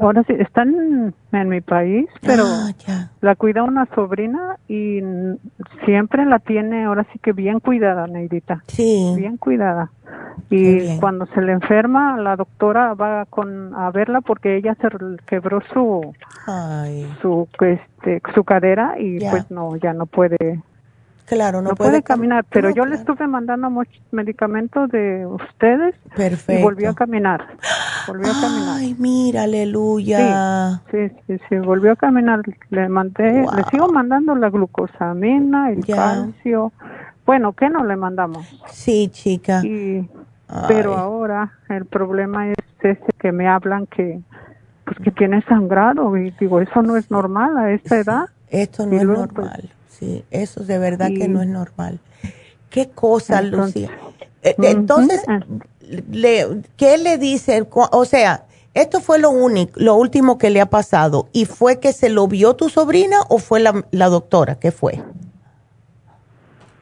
ahora 0.02 0.24
sí, 0.24 0.34
están 0.34 1.14
en 1.32 1.50
mi 1.50 1.62
país, 1.62 2.10
pero 2.24 2.44
ah, 2.48 2.72
la 3.22 3.36
cuida 3.36 3.62
una 3.62 3.86
sobrina 3.94 4.58
y 4.68 5.00
siempre 5.86 6.26
la 6.26 6.40
tiene 6.40 6.86
ahora 6.86 7.06
sí 7.14 7.20
que 7.20 7.34
bien 7.34 7.60
cuidada, 7.60 8.08
Neidita. 8.08 8.64
Sí. 8.66 9.14
Bien 9.16 9.38
cuidada. 9.38 9.92
Y 10.50 10.98
cuando 10.98 11.28
se 11.28 11.42
le 11.42 11.52
enferma, 11.52 12.18
la 12.18 12.36
doctora 12.36 12.96
va 12.96 13.26
con 13.26 13.76
a 13.76 13.92
verla 13.92 14.22
porque 14.22 14.58
ella 14.58 14.76
se 14.82 14.88
quebró 15.28 15.62
su 15.72 16.16
su 17.22 17.48
este 17.60 18.22
su 18.34 18.44
cadera 18.44 18.96
y 18.98 19.20
pues 19.20 19.52
no 19.52 19.76
ya 19.76 19.94
no 19.94 20.08
puede 20.08 20.64
Claro, 21.28 21.62
no, 21.62 21.76
puede, 21.76 22.04
caminar, 22.04 22.46
pero 22.50 22.70
yo 22.70 22.86
le 22.86 22.96
estuve 22.96 23.28
mandando 23.28 23.70
muchos 23.70 24.02
medicamentos 24.12 24.90
de 24.90 25.26
ustedes 25.26 25.94
Perfecto. 26.16 26.54
y 26.54 26.64
volvió 26.64 26.92
a 26.92 26.96
caminar. 26.96 27.46
Volvió 28.08 28.32
a 28.32 28.42
caminar. 28.42 28.78
Ay, 28.78 28.96
mira, 28.98 29.44
aleluya. 29.44 30.80
Sí, 30.90 31.10
sí, 31.28 31.38
sí, 31.50 31.56
volvió 31.58 31.92
a 31.92 31.96
caminar. 31.98 32.44
Le 32.70 32.88
mandé, 32.88 33.46
le 33.54 33.64
sigo 33.70 33.90
mandando 33.90 34.36
la 34.36 34.50
glucosamina, 34.50 35.70
el 35.70 35.86
calcio. 35.86 36.72
Bueno, 37.26 37.52
¿qué 37.52 37.70
no 37.70 37.84
le 37.84 37.98
mandamos? 37.98 38.48
Sí, 38.72 39.10
chica. 39.10 39.62
pero 40.70 40.96
ahora 40.96 41.52
el 41.68 41.86
problema 41.88 42.48
es 42.48 42.58
ese 42.80 43.12
que 43.20 43.34
me 43.34 43.50
hablan 43.50 43.86
que 43.88 44.22
pues 44.86 44.98
que 45.00 45.12
tiene 45.12 45.42
sangrado 45.42 46.16
y 46.16 46.32
digo, 46.40 46.62
eso 46.62 46.82
no 46.82 46.96
es 46.96 47.12
normal 47.12 47.58
a 47.58 47.72
esta 47.72 47.98
edad. 47.98 48.30
Esto 48.50 48.86
no 48.86 48.94
es 48.96 49.06
pues, 49.06 49.20
normal. 49.20 49.74
Sí, 49.98 50.24
eso 50.30 50.64
de 50.64 50.78
verdad 50.78 51.08
que 51.08 51.28
no 51.28 51.42
es 51.42 51.48
normal. 51.48 52.00
¿Qué 52.70 52.90
cosa, 52.90 53.42
Lucía? 53.42 53.90
Eh, 54.44 54.56
entonces, 54.60 55.24
le, 56.12 56.62
¿qué 56.76 56.98
le 56.98 57.18
dice? 57.18 57.66
O 57.72 58.06
sea, 58.06 58.46
esto 58.74 59.00
fue 59.00 59.18
lo 59.18 59.32
único, 59.32 59.74
lo 59.78 59.96
último 59.96 60.38
que 60.38 60.52
le 60.52 60.62
ha 60.62 60.68
pasado. 60.68 61.30
¿Y 61.34 61.46
fue 61.46 61.80
que 61.80 61.94
se 61.94 62.10
lo 62.10 62.28
vio 62.28 62.56
tu 62.56 62.70
sobrina 62.70 63.18
o 63.30 63.40
fue 63.40 63.60
la, 63.60 63.86
la 63.92 64.08
doctora? 64.10 64.60
¿Qué 64.60 64.72
fue? 64.72 65.02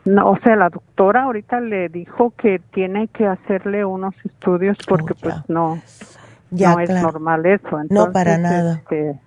No, 0.03 0.31
o 0.31 0.39
sea, 0.39 0.55
la 0.55 0.69
doctora 0.69 1.23
ahorita 1.23 1.61
le 1.61 1.89
dijo 1.89 2.31
que 2.37 2.59
tiene 2.73 3.07
que 3.07 3.25
hacerle 3.25 3.85
unos 3.85 4.13
estudios 4.23 4.77
porque 4.87 5.13
oh, 5.13 5.17
pues 5.19 5.35
no, 5.47 5.81
ya, 6.51 6.73
no 6.73 6.79
es 6.79 6.89
normal 6.89 7.45
eso. 7.45 7.81
no, 7.89 8.11
para 8.11 8.37
nada. 8.37 8.81
Este, 8.83 9.19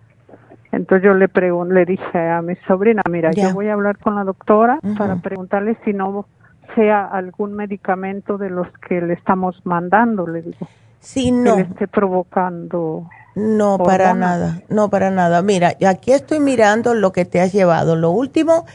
entonces 0.72 1.04
yo 1.04 1.14
le 1.14 1.28
pregunté, 1.28 1.74
le 1.74 1.84
dije 1.84 2.18
a 2.18 2.42
mi 2.42 2.54
sobrina, 2.66 3.02
mira, 3.08 3.30
yo 3.32 3.52
voy 3.52 3.68
a 3.68 3.72
hablar 3.72 3.98
con 3.98 4.14
la 4.14 4.24
doctora 4.24 4.80
para 4.96 5.16
preguntarle 5.16 5.78
si 5.84 5.92
no 5.92 6.26
sea 6.74 7.04
algún 7.04 7.54
medicamento 7.54 8.36
de 8.36 8.50
los 8.50 8.66
que 8.86 9.00
le 9.00 9.14
estamos 9.14 9.60
mandando, 9.64 10.26
le 10.26 10.42
digo. 10.42 10.68
Si 11.00 11.30
no. 11.30 11.56
Que 11.56 11.62
le 11.62 11.68
esté 11.68 11.88
provocando. 11.88 13.08
No, 13.34 13.78
para 13.78 14.14
nada, 14.14 14.62
no 14.68 14.90
para 14.90 15.10
nada. 15.10 15.42
Mira, 15.42 15.74
aquí 15.88 16.12
estoy 16.12 16.40
mirando 16.40 16.94
lo 16.94 17.12
que 17.12 17.24
te 17.24 17.40
has 17.40 17.52
llevado. 17.52 17.96
Lo 17.96 18.10
último 18.10 18.66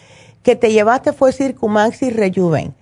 que 0.41 0.56
te 0.56 0.72
llevaste 0.72 1.14
fue 1.14 1.32
Circumax 1.32 2.02
y 2.02 2.11
Rejuven. 2.11 2.74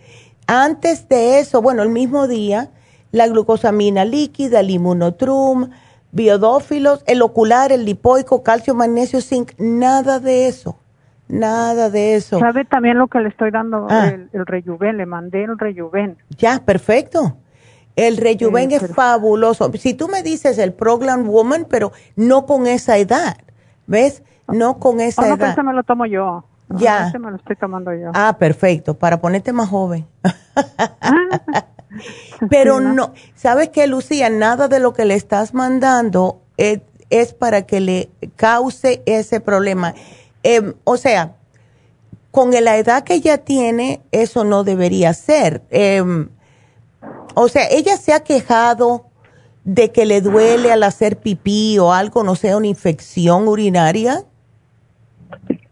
Antes 0.48 1.10
de 1.10 1.40
eso, 1.40 1.62
bueno, 1.62 1.84
el 1.84 1.90
mismo 1.90 2.28
día, 2.28 2.70
la 3.12 3.28
glucosamina 3.28 4.06
líquida, 4.06 4.60
el 4.60 4.70
inmunotrum, 4.70 5.70
biodófilos, 6.12 7.04
el 7.08 7.22
ocular, 7.22 7.72
el 7.72 7.86
lipoico, 7.86 8.44
calcio, 8.44 8.76
magnesio, 8.76 9.22
zinc, 9.22 9.52
nada 9.58 10.20
de 10.20 10.48
eso. 10.48 10.78
Nada 11.28 11.90
de 11.90 12.16
eso. 12.16 12.40
¿Sabe 12.40 12.66
también 12.66 12.98
lo 12.98 13.08
que 13.08 13.20
le 13.20 13.30
estoy 13.30 13.52
dando? 13.52 13.88
Ah. 13.90 14.10
El, 14.10 14.30
el 14.34 14.46
rejuven, 14.46 14.98
le 14.98 15.06
mandé 15.06 15.46
el 15.46 15.58
rejuven. 15.58 16.18
Ya, 16.38 16.62
perfecto. 16.66 17.38
El 17.96 18.18
rejuven 18.18 18.72
es 18.72 18.94
fabuloso. 18.94 19.72
Si 19.74 19.94
tú 19.94 20.08
me 20.08 20.24
dices 20.24 20.58
el 20.58 20.74
Proglan 20.74 21.26
Woman, 21.26 21.68
pero 21.70 21.92
no 22.16 22.46
con 22.46 22.68
esa 22.68 22.98
edad, 22.98 23.38
¿ves? 23.88 24.24
No 24.48 24.80
con 24.80 25.00
esa 25.00 25.22
oh, 25.22 25.26
edad. 25.26 25.38
No, 25.38 25.52
ese 25.52 25.64
me 25.64 25.74
lo 25.74 25.84
tomo 25.84 26.06
yo. 26.06 26.44
Ya. 26.70 27.08
Ese 27.08 27.20
me 27.20 27.30
lo 27.32 27.38
estoy 27.38 27.56
tomando 27.56 27.94
yo. 27.94 28.12
Ah, 28.14 28.38
perfecto, 28.38 28.94
para 28.94 29.20
ponerte 29.20 29.52
más 29.54 29.70
joven. 29.70 30.06
Pero 32.50 32.80
no, 32.80 33.14
¿sabes 33.36 33.70
qué, 33.70 33.88
Lucía? 33.88 34.30
Nada 34.30 34.68
de 34.68 34.80
lo 34.80 34.94
que 34.94 35.06
le 35.06 35.16
estás 35.16 35.54
mandando 35.54 36.42
es, 36.58 36.82
para 37.34 37.64
que 37.64 37.80
le 37.80 38.10
cause 38.36 39.04
ese 39.06 39.40
problema. 39.40 39.94
Em, 40.44 40.74
o 40.84 40.98
sea, 40.98 41.36
con 42.32 42.52
la 42.52 42.78
edad 42.78 43.04
que 43.04 43.16
ella 43.16 43.40
tiene, 43.40 44.02
eso 44.12 44.44
no 44.44 44.64
debería 44.64 45.14
ser. 45.14 45.62
Em, 45.70 46.30
o 47.36 47.48
sea, 47.48 47.68
ella 47.70 47.98
se 47.98 48.14
ha 48.14 48.22
quejado 48.22 49.06
de 49.64 49.92
que 49.92 50.06
le 50.06 50.22
duele 50.22 50.72
al 50.72 50.84
hacer 50.84 51.18
pipí 51.18 51.78
o 51.80 51.94
algo, 51.94 52.24
no 52.24 52.36
sé, 52.36 52.56
una 52.56 52.68
infección 52.68 53.48
urinaria. 53.48 54.24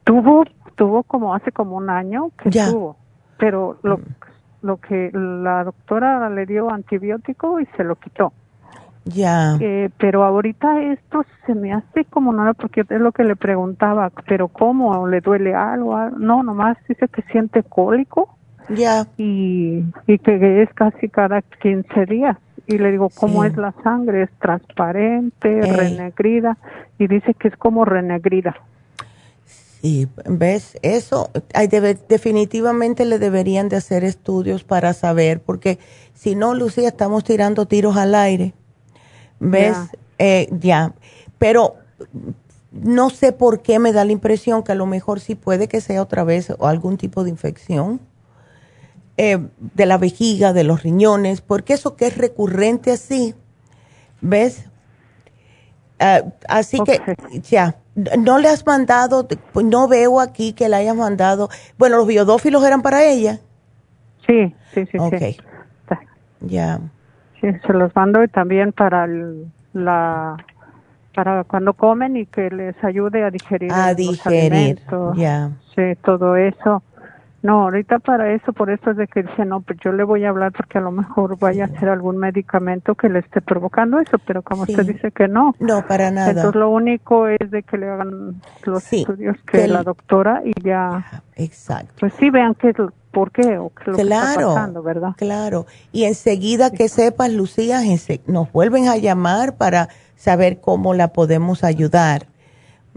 Tuvo, 0.04 0.44
tuvo 0.76 1.04
como 1.04 1.34
hace 1.34 1.52
como 1.52 1.78
un 1.78 1.90
año 1.90 2.32
que 2.41 2.50
tuvo, 2.50 2.98
pero 3.38 3.78
lo, 3.84 3.98
mm 3.98 4.29
lo 4.61 4.77
que 4.77 5.11
la 5.14 5.64
doctora 5.64 6.30
le 6.30 6.45
dio 6.45 6.72
antibiótico 6.72 7.60
y 7.60 7.65
se 7.77 7.84
lo 7.84 7.95
quitó. 7.95 8.34
Ya. 9.06 9.57
Eh, 9.60 9.90
pero 9.98 10.23
ahorita 10.23 10.81
esto 10.84 11.26
se 11.45 11.56
me 11.56 11.73
hace 11.73 12.06
como 12.06 12.34
nada 12.34 12.53
porque 12.53 12.81
es 12.81 13.02
lo 13.02 13.11
que 13.11 13.23
le 13.23 13.36
preguntaba, 13.36 14.11
pero 14.27 14.48
¿cómo? 14.49 15.07
¿Le 15.07 15.22
duele 15.22 15.56
algo? 15.56 15.98
No, 16.11 16.44
nomás 16.44 16.77
dice 16.88 17.07
que 17.07 17.22
siente 17.23 17.64
cólico. 17.64 18.36
Ya. 18.69 19.07
Y, 19.18 19.84
y 20.06 20.19
que 20.19 20.61
es 20.61 20.72
casi 20.73 21.10
cada 21.10 21.41
15 21.41 22.06
días. 22.06 22.38
Y 22.68 22.77
le 22.77 22.91
digo, 22.91 23.10
¿cómo 23.10 23.44
es 23.44 23.57
la 23.57 23.73
sangre? 23.84 24.23
Es 24.23 24.30
transparente, 24.40 25.61
renegrida. 25.61 26.57
Y 26.99 27.07
dice 27.07 27.34
que 27.34 27.48
es 27.48 27.57
como 27.57 27.84
renegrida. 27.84 28.56
Y 29.82 30.08
ves, 30.26 30.78
eso 30.82 31.30
hay 31.54 31.68
definitivamente 31.68 33.06
le 33.06 33.18
deberían 33.18 33.70
de 33.70 33.78
hacer 33.78 34.04
estudios 34.04 34.64
para 34.64 34.94
saber, 34.94 35.42
porque 35.42 35.80
si 36.14 36.36
no, 36.36 36.54
Lucía, 36.54 36.90
estamos 36.90 37.24
tirando 37.24 37.66
tiros 37.66 37.96
al 37.96 38.14
aire. 38.14 38.54
¿Ves? 39.40 39.78
Eh, 40.18 40.50
ya. 40.52 40.94
Pero 41.38 41.76
no 42.72 43.10
sé 43.10 43.32
por 43.32 43.62
qué 43.62 43.80
me 43.80 43.94
da 43.94 44.04
la 44.04 44.12
impresión 44.12 44.64
que 44.64 44.74
a 44.74 44.76
lo 44.76 44.86
mejor 44.86 45.22
sí 45.22 45.36
puede 45.36 45.70
que 45.70 45.80
sea 45.80 46.02
otra 46.02 46.26
vez 46.26 46.54
o 46.58 46.68
algún 46.68 46.98
tipo 46.98 47.24
de 47.24 47.30
infección 47.30 48.02
eh, 49.16 49.40
de 49.60 49.86
la 49.86 49.98
vejiga, 49.98 50.54
de 50.54 50.64
los 50.64 50.84
riñones, 50.84 51.42
porque 51.42 51.74
eso 51.74 51.96
que 51.96 52.08
es 52.08 52.18
recurrente 52.18 52.92
así, 52.92 53.34
¿ves? 54.22 54.66
Ah, 56.00 56.24
así 56.48 56.80
que 56.86 57.02
ya 57.50 57.78
no 58.18 58.38
le 58.38 58.50
has 58.50 58.66
mandado, 58.66 59.28
pues 59.54 59.66
no 59.66 59.88
veo 59.88 60.20
aquí 60.20 60.54
que 60.54 60.70
le 60.70 60.76
hayas 60.78 60.96
mandado. 60.96 61.50
Bueno, 61.78 61.98
los 61.98 62.08
biodófilos 62.08 62.64
eran 62.64 62.82
para 62.82 63.04
ella. 63.04 63.40
Sí, 64.26 64.54
sí, 64.74 64.86
sí. 64.86 64.98
Ok. 64.98 65.22
Ya. 66.42 66.80
Sí, 67.42 67.48
se 67.66 67.74
los 67.74 67.94
mando 67.96 68.24
y 68.24 68.28
también 68.28 68.72
para 68.72 69.08
la 69.74 70.38
para 71.14 71.44
cuando 71.44 71.74
comen 71.74 72.16
y 72.18 72.26
que 72.26 72.50
les 72.50 72.82
ayude 72.84 73.24
a 73.24 73.32
digerir 73.32 73.72
a 73.74 73.94
digerir 73.94 74.80
ya 75.16 75.52
sí 75.76 75.82
todo 76.04 76.36
eso 76.36 76.84
No, 77.41 77.64
ahorita 77.64 77.99
para 77.99 78.34
eso, 78.34 78.52
por 78.52 78.70
eso 78.70 78.91
es 78.91 78.98
de 78.98 79.07
que 79.07 79.24
dice, 79.24 79.45
no, 79.45 79.61
pues 79.61 79.80
yo 79.84 79.91
le 79.94 80.03
voy 80.03 80.26
a 80.26 80.30
hablar 80.30 80.52
porque 80.52 80.78
a 80.78 80.82
lo 80.82 80.91
mejor 80.91 81.40
vaya 81.40 81.66
a 81.66 81.68
ser 81.68 81.90
algún 81.90 82.18
medicamento 82.18 82.95
que 82.95 83.07
le 83.07 83.20
esté 83.20 83.41
provocando 83.41 83.99
eso, 83.99 84.18
pero 84.20 84.41
como 84.41 84.64
usted 84.64 84.86
dice 84.86 85.11
que 85.11 85.28
no. 85.28 85.56
No, 85.60 85.86
para 85.88 86.11
nada. 86.11 86.32
Entonces 86.32 86.56
lo 86.56 86.70
único 86.70 87.28
es 87.28 87.49
de 87.49 87.64
que 87.64 87.78
le 87.78 87.90
hagan 87.90 88.41
los 88.66 88.91
estudios 88.91 89.38
que, 89.49 89.68
la 89.68 89.84
doctora 89.84 90.41
y 90.44 90.53
ya. 90.61 91.24
Exacto. 91.36 91.94
Pues 91.99 92.14
sí, 92.20 92.30
vean 92.30 92.56
qué, 92.56 92.74
por 93.11 93.32
qué 93.32 93.57
o 93.57 93.70
qué 93.70 93.91
lo 93.91 93.98
claro, 93.98 94.26
que 94.26 94.32
está 94.32 94.45
pasando, 94.45 94.84
¿verdad? 94.84 95.10
Claro. 95.18 95.66
Y 95.91 96.03
enseguida 96.03 96.72
que 96.72 96.90
sepas, 96.90 97.32
Lucía, 97.32 97.80
nos 98.28 98.52
vuelven 98.52 98.88
a 98.88 98.98
llamar 98.98 99.56
para 99.56 99.90
saber 100.16 100.60
cómo 100.60 100.94
la 100.94 101.10
podemos 101.10 101.64
ayudar. 101.64 102.28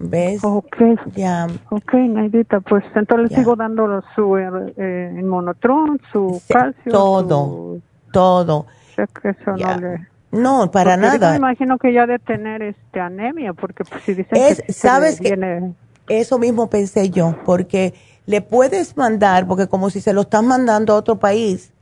¿Ves? 0.04 0.42
Ok. 0.42 0.76
Ya. 1.14 1.46
Ok, 1.70 1.94
Naidita, 1.94 2.60
pues 2.60 2.84
entonces 2.94 3.30
le 3.30 3.36
sigo 3.36 3.54
dando 3.54 4.02
su 4.14 4.36
eh, 4.36 5.16
inmunotron, 5.16 6.00
su 6.12 6.42
calcio. 6.48 6.92
Todo, 6.92 7.78
todo. 8.10 8.66
que 8.96 9.28
eso 9.28 9.56
no 9.56 9.76
le... 9.78 10.08
No, 10.32 10.70
para 10.70 10.96
nada. 10.96 11.30
Me 11.30 11.36
imagino 11.36 11.78
que 11.78 11.92
ya 11.92 12.06
de 12.06 12.18
tener 12.18 12.62
este 12.62 12.98
anemia, 13.00 13.52
porque 13.52 13.84
pues, 13.84 14.02
si 14.02 14.14
dicen 14.14 14.32
que, 14.32 14.72
sabes 14.72 15.20
que 15.20 15.72
eso 16.08 16.38
mismo 16.38 16.68
pensé 16.68 17.10
yo, 17.10 17.36
porque 17.44 17.94
le 18.26 18.40
puedes 18.40 18.96
mandar, 18.96 19.46
porque 19.46 19.68
como 19.68 19.90
si 19.90 20.00
se 20.00 20.12
lo 20.12 20.22
estás 20.22 20.42
mandando 20.42 20.94
a 20.94 20.96
otro 20.96 21.18
país, 21.18 21.72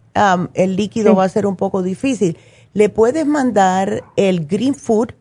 el 0.55 0.77
líquido 0.77 1.15
va 1.15 1.25
a 1.25 1.29
ser 1.29 1.47
un 1.47 1.57
poco 1.57 1.83
difícil. 1.83 2.37
Le 2.75 2.89
puedes 2.89 3.27
mandar 3.27 4.03
el 4.17 4.47
Green 4.47 4.75
Food 4.75 5.13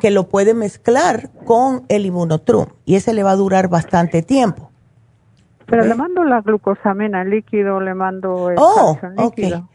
que 0.00 0.10
lo 0.10 0.28
puede 0.28 0.54
mezclar 0.54 1.30
con 1.44 1.84
el 1.88 2.06
inmunotrum 2.06 2.66
y 2.84 2.96
ese 2.96 3.12
le 3.12 3.22
va 3.22 3.32
a 3.32 3.36
durar 3.36 3.68
bastante 3.68 4.22
tiempo. 4.22 4.70
Pero 5.66 5.84
le 5.84 5.94
mando 5.94 6.24
la 6.24 6.40
glucosamina 6.40 7.22
líquido, 7.22 7.80
le 7.80 7.94
mando 7.94 8.50
el 8.50 8.56
oh, 8.58 8.98
líquido. 9.16 9.68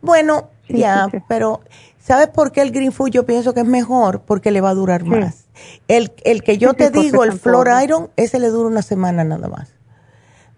Bueno, 0.00 0.48
ya, 0.68 1.08
pero 1.28 1.60
¿sabes 1.98 2.28
por 2.28 2.52
qué 2.52 2.62
el 2.62 2.70
Green 2.70 2.90
Food 2.90 3.10
yo 3.10 3.26
pienso 3.26 3.52
que 3.52 3.60
es 3.60 3.66
mejor? 3.66 4.22
Porque 4.22 4.50
le 4.50 4.60
va 4.60 4.70
a 4.70 4.74
durar 4.74 5.04
más. 5.04 5.48
El, 5.88 6.12
el 6.24 6.42
que 6.42 6.56
yo 6.56 6.72
te 6.72 6.90
digo, 6.90 7.24
el 7.24 7.32
Flor 7.32 7.68
Iron, 7.84 8.10
ese 8.16 8.40
le 8.40 8.48
dura 8.48 8.68
una 8.68 8.82
semana 8.82 9.24
nada 9.24 9.48
más. 9.48 9.71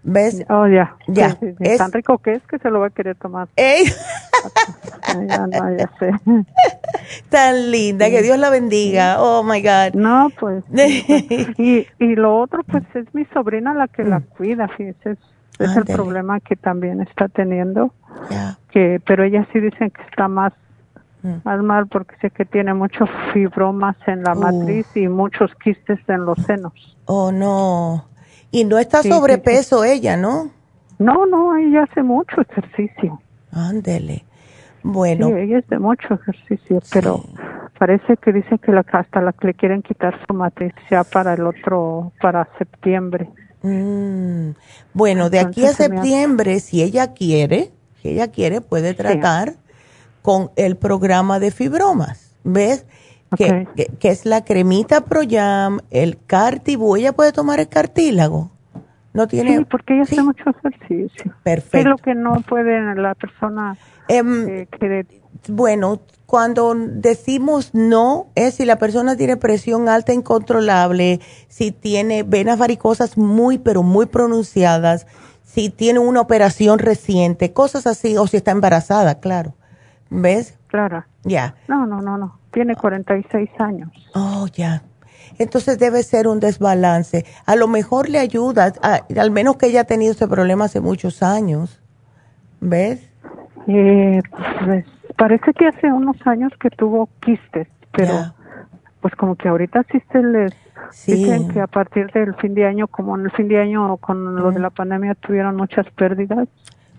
¿Ves? 0.07 0.45
Oh, 0.49 0.67
ya. 0.67 0.95
Ya. 1.07 1.35
es 1.59 1.79
tan 1.79 1.91
rico 1.91 2.19
que 2.19 2.33
es 2.33 2.43
que 2.43 2.59
se 2.59 2.69
lo 2.69 2.79
va 2.79 2.87
a 2.87 2.89
querer 2.91 3.15
tomar. 3.15 3.47
¡Ey! 3.55 3.85
ya, 5.27 5.47
no, 5.47 5.75
ya 5.75 5.89
sé. 5.97 6.11
Tan 7.29 7.71
linda, 7.71 8.07
que 8.11 8.21
Dios 8.21 8.37
la 8.37 8.51
bendiga. 8.51 9.17
Oh, 9.19 9.41
my 9.43 9.61
God. 9.63 9.95
No, 9.95 10.29
pues. 10.39 10.63
y, 11.57 11.87
y 11.97 12.15
lo 12.15 12.37
otro, 12.37 12.63
pues, 12.63 12.83
es 12.93 13.11
mi 13.15 13.25
sobrina 13.25 13.73
la 13.73 13.87
que 13.87 14.03
la 14.03 14.19
mm. 14.19 14.25
cuida, 14.37 14.67
fíjese. 14.67 15.17
Es, 15.57 15.75
el 15.75 15.85
problema 15.85 16.39
que 16.39 16.55
también 16.55 17.01
está 17.01 17.27
teniendo. 17.27 17.91
Ya. 18.29 18.59
Que, 18.69 19.01
pero 19.03 19.23
ella 19.23 19.47
sí 19.51 19.59
dicen 19.59 19.89
que 19.89 20.03
está 20.03 20.27
más 20.27 20.53
mm. 21.23 21.35
más 21.43 21.63
mal 21.63 21.87
porque 21.87 22.15
sé 22.17 22.29
que 22.29 22.45
tiene 22.45 22.75
muchos 22.75 23.09
fibromas 23.33 23.95
en 24.05 24.23
la 24.23 24.33
uh. 24.33 24.39
matriz 24.39 24.85
y 24.95 25.07
muchos 25.07 25.49
quistes 25.55 25.97
en 26.07 26.25
los 26.25 26.37
senos. 26.45 26.73
Oh, 27.05 27.31
no. 27.31 28.05
Y 28.55 28.63
no 28.63 28.79
está 28.79 29.03
sobrepeso 29.03 29.83
ella, 29.83 30.15
¿no? 30.15 30.49
No, 30.97 31.25
no, 31.25 31.57
ella 31.57 31.83
hace 31.83 32.01
mucho 32.01 32.39
ejercicio. 32.39 33.19
Ándele. 33.51 34.23
Bueno. 34.81 35.27
Sí, 35.27 35.33
ella 35.33 35.59
hace 35.59 35.77
mucho 35.77 36.13
ejercicio, 36.13 36.79
pero 36.93 37.21
parece 37.77 38.15
que 38.15 38.31
dice 38.31 38.57
que 38.59 38.71
la, 38.71 38.85
hasta 38.93 39.19
la 39.19 39.33
que 39.33 39.47
le 39.47 39.53
quieren 39.55 39.81
quitar 39.81 40.17
su 40.25 40.33
matriz 40.33 40.73
ya 40.89 41.03
para 41.03 41.33
el 41.33 41.45
otro, 41.45 42.13
para 42.21 42.47
septiembre. 42.57 43.27
Mm. 43.61 44.51
Bueno, 44.93 45.29
de 45.29 45.39
aquí 45.39 45.65
a 45.65 45.73
septiembre, 45.73 46.61
si 46.61 46.81
ella 46.81 47.13
quiere, 47.13 47.71
si 48.01 48.09
ella 48.09 48.29
quiere, 48.29 48.61
puede 48.61 48.93
tratar 48.93 49.55
con 50.21 50.51
el 50.55 50.77
programa 50.77 51.39
de 51.39 51.51
fibromas. 51.51 52.37
¿Ves? 52.45 52.85
Que, 53.35 54.09
es 54.09 54.25
la 54.25 54.43
cremita 54.43 55.01
Proyam, 55.01 55.79
el 55.91 56.17
cartibú. 56.25 56.95
Ella 56.95 57.13
puede 57.13 57.31
tomar 57.31 57.59
el 57.59 57.67
cartílago. 57.67 58.51
No 59.13 59.27
tiene. 59.27 59.57
Sí, 59.57 59.65
porque 59.65 59.93
ella 59.93 60.03
hace 60.03 60.21
mucho 60.21 60.43
ejercicio. 60.49 61.33
Perfecto. 61.43 61.77
Es 61.77 61.85
lo 61.85 61.97
que 61.97 62.15
no 62.15 62.41
puede 62.41 62.95
la 62.95 63.15
persona. 63.15 63.77
Eh, 64.09 64.67
bueno, 65.47 66.01
cuando 66.25 66.75
decimos 66.75 67.73
no, 67.73 68.27
es 68.35 68.55
si 68.55 68.65
la 68.65 68.77
persona 68.77 69.15
tiene 69.15 69.37
presión 69.37 69.87
alta 69.87 70.13
incontrolable, 70.13 71.21
si 71.47 71.71
tiene 71.71 72.23
venas 72.23 72.59
varicosas 72.59 73.17
muy, 73.17 73.57
pero 73.57 73.83
muy 73.83 74.05
pronunciadas, 74.05 75.07
si 75.43 75.69
tiene 75.69 75.99
una 75.99 76.21
operación 76.21 76.79
reciente, 76.79 77.53
cosas 77.53 77.87
así, 77.87 78.17
o 78.17 78.27
si 78.27 78.37
está 78.37 78.51
embarazada, 78.51 79.19
claro. 79.19 79.53
¿Ves? 80.09 80.57
Claro. 80.67 81.05
Ya. 81.23 81.55
No, 81.67 81.85
no, 81.85 82.01
no, 82.01 82.17
no 82.17 82.44
tiene 82.55 82.73
46 82.73 83.49
años. 83.59 83.91
Oh, 84.15 84.47
ya. 84.53 84.81
Entonces 85.37 85.77
debe 85.77 86.01
ser 86.03 86.27
un 86.27 86.39
desbalance. 86.39 87.25
A 87.45 87.57
lo 87.57 87.67
mejor 87.67 88.09
le 88.09 88.17
ayuda, 88.17 88.71
al 89.17 89.31
menos 89.31 89.57
que 89.57 89.67
ella 89.67 89.81
ha 89.81 89.83
tenido 89.83 90.13
ese 90.13 90.27
problema 90.27 90.65
hace 90.65 90.79
muchos 90.79 91.21
años. 91.21 91.81
¿Ves? 92.61 93.11
Eh, 93.67 94.21
pues 94.63 94.85
parece 95.17 95.53
que 95.53 95.67
hace 95.67 95.91
unos 95.91 96.15
años 96.25 96.53
que 96.57 96.69
tuvo 96.69 97.09
quistes, 97.19 97.67
pero 97.91 98.33
pues 99.01 99.13
como 99.15 99.35
que 99.35 99.49
ahorita 99.49 99.83
sí 99.91 100.01
se 100.11 100.23
les 100.23 100.53
dicen 101.05 101.49
que 101.49 101.59
a 101.59 101.67
partir 101.67 102.09
del 102.13 102.35
fin 102.35 102.53
de 102.53 102.65
año, 102.65 102.87
como 102.87 103.17
en 103.17 103.25
el 103.25 103.31
fin 103.31 103.49
de 103.49 103.59
año 103.59 103.97
con 103.97 104.35
lo 104.35 104.51
de 104.51 104.59
la 104.59 104.69
pandemia 104.69 105.15
tuvieron 105.15 105.57
muchas 105.57 105.85
pérdidas. 105.91 106.47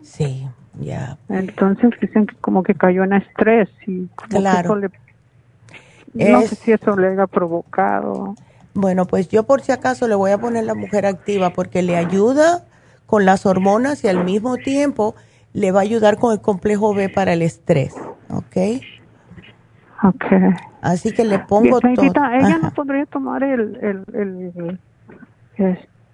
Sí, 0.03 0.47
ya. 0.79 1.17
Entonces 1.31 1.91
dicen 2.01 2.27
que 2.27 2.37
como 2.37 2.63
que 2.63 2.75
cayó 2.75 3.05
en 3.05 3.15
estrés 3.15 3.71
y 3.87 4.07
claro. 4.29 4.77
le 4.77 4.91
no 6.17 6.43
sé 6.43 6.55
si 6.55 6.73
eso 6.73 6.97
le 6.97 7.09
haya 7.09 7.27
provocado. 7.27 8.35
Bueno, 8.75 9.07
pues 9.07 9.29
yo 9.29 9.45
por 9.45 9.63
si 9.63 9.73
acaso 9.73 10.07
le 10.07 10.15
voy 10.15 10.33
a 10.33 10.39
poner 10.39 10.65
la 10.65 10.75
mujer 10.75 11.07
activa 11.07 11.51
porque 11.51 11.83
le 11.83 11.97
ayuda 11.97 12.65
con 13.07 13.25
las 13.25 13.47
hormonas 13.47 14.05
y 14.05 14.09
al 14.09 14.25
mismo 14.25 14.57
tiempo 14.57 15.15
le 15.53 15.73
va 15.73 15.81
a 15.81 15.83
ayudar 15.83 16.19
con 16.19 16.33
el 16.33 16.41
complejo 16.41 16.95
B 16.95 17.09
para 17.09 17.33
el 17.33 17.43
estrés, 17.43 17.95
¿ok? 18.29 18.57
Ok. 20.03 20.25
Así 20.83 21.13
que 21.13 21.25
le 21.25 21.39
pongo 21.39 21.81
todo. 21.81 22.05
Ella 22.05 22.59
no 22.63 22.71
podría 22.73 23.07
tomar 23.07 23.43
el, 23.43 23.77
el, 23.83 24.05
el, 24.15 24.79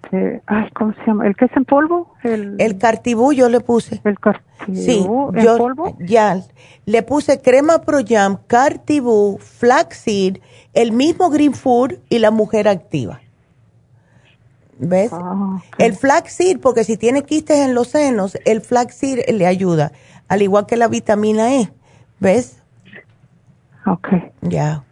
este, 0.03 0.41
ay, 0.45 0.69
¿cómo 0.73 0.93
se 0.93 1.05
llama? 1.05 1.27
¿El 1.27 1.35
que 1.35 1.45
es 1.45 1.51
en 1.55 1.65
polvo? 1.65 2.13
El, 2.23 2.55
el 2.59 2.77
cartibú 2.77 3.33
yo 3.33 3.49
le 3.49 3.59
puse. 3.59 4.01
El 4.03 4.19
cartibú 4.19 4.75
sí, 4.75 5.05
¿en 5.35 5.57
polvo? 5.57 5.95
Ya, 5.99 6.41
le 6.85 7.03
puse 7.03 7.41
crema 7.41 7.81
Pro 7.81 7.99
Jam, 8.05 8.37
cartibú, 8.47 9.37
flaxseed, 9.39 10.37
el 10.73 10.91
mismo 10.91 11.29
Green 11.29 11.53
Food 11.53 11.95
y 12.09 12.19
la 12.19 12.31
mujer 12.31 12.67
activa. 12.67 13.21
¿Ves? 14.79 15.11
Ah, 15.13 15.61
el 15.77 15.95
flaxseed, 15.95 16.59
porque 16.59 16.83
si 16.83 16.97
tiene 16.97 17.23
quistes 17.23 17.57
en 17.57 17.73
los 17.73 17.89
senos, 17.89 18.37
el 18.45 18.61
flaxseed 18.61 19.29
le 19.29 19.47
ayuda, 19.47 19.91
al 20.27 20.41
igual 20.41 20.65
que 20.65 20.77
la 20.77 20.87
vitamina 20.87 21.53
E. 21.55 21.71
¿Ves? 22.19 22.57
Ok. 23.85 24.09
Ya. 24.41 24.83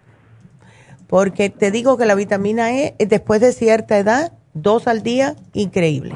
Porque 1.07 1.49
te 1.49 1.71
digo 1.71 1.97
que 1.97 2.05
la 2.05 2.15
vitamina 2.15 2.71
E, 2.71 2.95
después 2.99 3.41
de 3.41 3.51
cierta 3.51 3.97
edad, 3.97 4.31
dos 4.53 4.87
al 4.87 5.03
día, 5.03 5.35
increíble. 5.53 6.15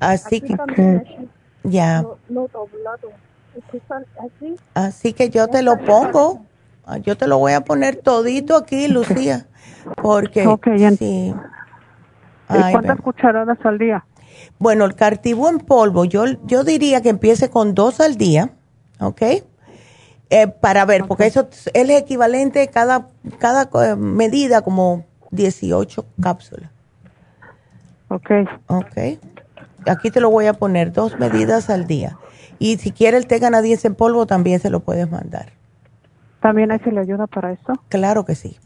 Así 0.00 0.40
que, 0.40 0.56
ya. 1.62 2.04
Así 4.74 5.12
que 5.12 5.30
yo 5.30 5.48
te 5.48 5.62
lo 5.62 5.78
pongo, 5.78 6.44
ah, 6.86 6.98
yo 6.98 7.16
te 7.16 7.26
lo 7.26 7.38
voy 7.38 7.52
a 7.52 7.60
poner 7.62 7.96
todito 7.96 8.56
aquí, 8.56 8.88
Lucía, 8.88 9.46
porque 9.96 10.48
sí. 10.98 11.34
¿Cuántas 12.46 13.00
cucharadas 13.00 13.58
al 13.64 13.78
día? 13.78 14.04
Bueno, 14.58 14.84
el 14.84 14.94
cartibú 14.94 15.48
en 15.48 15.58
polvo, 15.58 16.04
yo, 16.04 16.24
yo 16.44 16.64
diría 16.64 17.02
que 17.02 17.10
empiece 17.10 17.50
con 17.50 17.74
dos 17.74 18.00
al 18.00 18.16
día, 18.16 18.50
¿ok? 18.98 19.22
Eh, 20.32 20.46
para 20.46 20.84
ver, 20.84 21.06
porque 21.06 21.26
eso 21.26 21.48
es 21.50 21.70
el 21.74 21.90
equivalente, 21.90 22.68
cada, 22.68 23.08
cada 23.38 23.68
eh, 23.84 23.96
medida 23.96 24.62
como 24.62 25.04
18 25.30 26.04
cápsulas. 26.20 26.70
Ok. 28.08 28.30
Ok. 28.66 28.96
Aquí 29.86 30.10
te 30.10 30.20
lo 30.20 30.30
voy 30.30 30.46
a 30.46 30.54
poner, 30.54 30.92
dos 30.92 31.18
medidas 31.18 31.70
al 31.70 31.86
día. 31.86 32.18
Y 32.58 32.76
si 32.76 32.92
quiere 32.92 33.16
el 33.16 33.26
té 33.26 33.40
canadiense 33.40 33.88
en 33.88 33.94
polvo, 33.94 34.26
también 34.26 34.60
se 34.60 34.68
lo 34.68 34.80
puedes 34.80 35.10
mandar. 35.10 35.52
¿También 36.40 36.72
hay 36.72 36.78
que 36.80 36.90
le 36.90 37.00
ayuda 37.00 37.26
para 37.26 37.52
eso? 37.52 37.72
Claro 37.88 38.24
que 38.24 38.34
sí. 38.34 38.58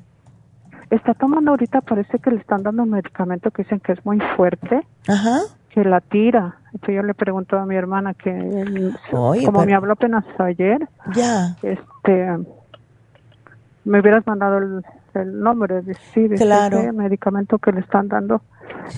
Está 0.91 1.15
tomando 1.15 1.53
ahorita, 1.53 1.81
parece 1.81 2.19
que 2.19 2.31
le 2.31 2.39
están 2.39 2.63
dando 2.63 2.83
un 2.83 2.91
medicamento 2.91 3.51
que 3.51 3.63
dicen 3.63 3.81
que 3.81 3.93
es 3.93 4.05
muy 4.05 4.19
fuerte. 4.37 4.87
Ajá. 5.09 5.41
Que 5.71 5.85
la 5.85 6.01
tira. 6.01 6.57
Entonces 6.73 6.97
yo 6.97 7.03
le 7.03 7.15
pregunto 7.15 7.59
a 7.59 7.67
mi 7.67 7.77
hermana 7.77 8.15
que, 8.15 8.93
como 9.11 9.65
me 9.65 9.75
habló 9.75 9.93
apenas 9.93 10.25
ayer, 10.39 10.89
ya. 11.15 11.57
este, 11.63 12.39
me 13.85 14.01
hubieras 14.01 14.27
mandado 14.27 14.59
el 14.59 14.85
el 15.15 15.41
nombre, 15.41 15.83
sí, 16.13 16.29
de 16.29 16.37
ese 16.37 16.93
medicamento 16.93 17.59
que 17.59 17.73
le 17.73 17.81
están 17.81 18.09
dando. 18.09 18.43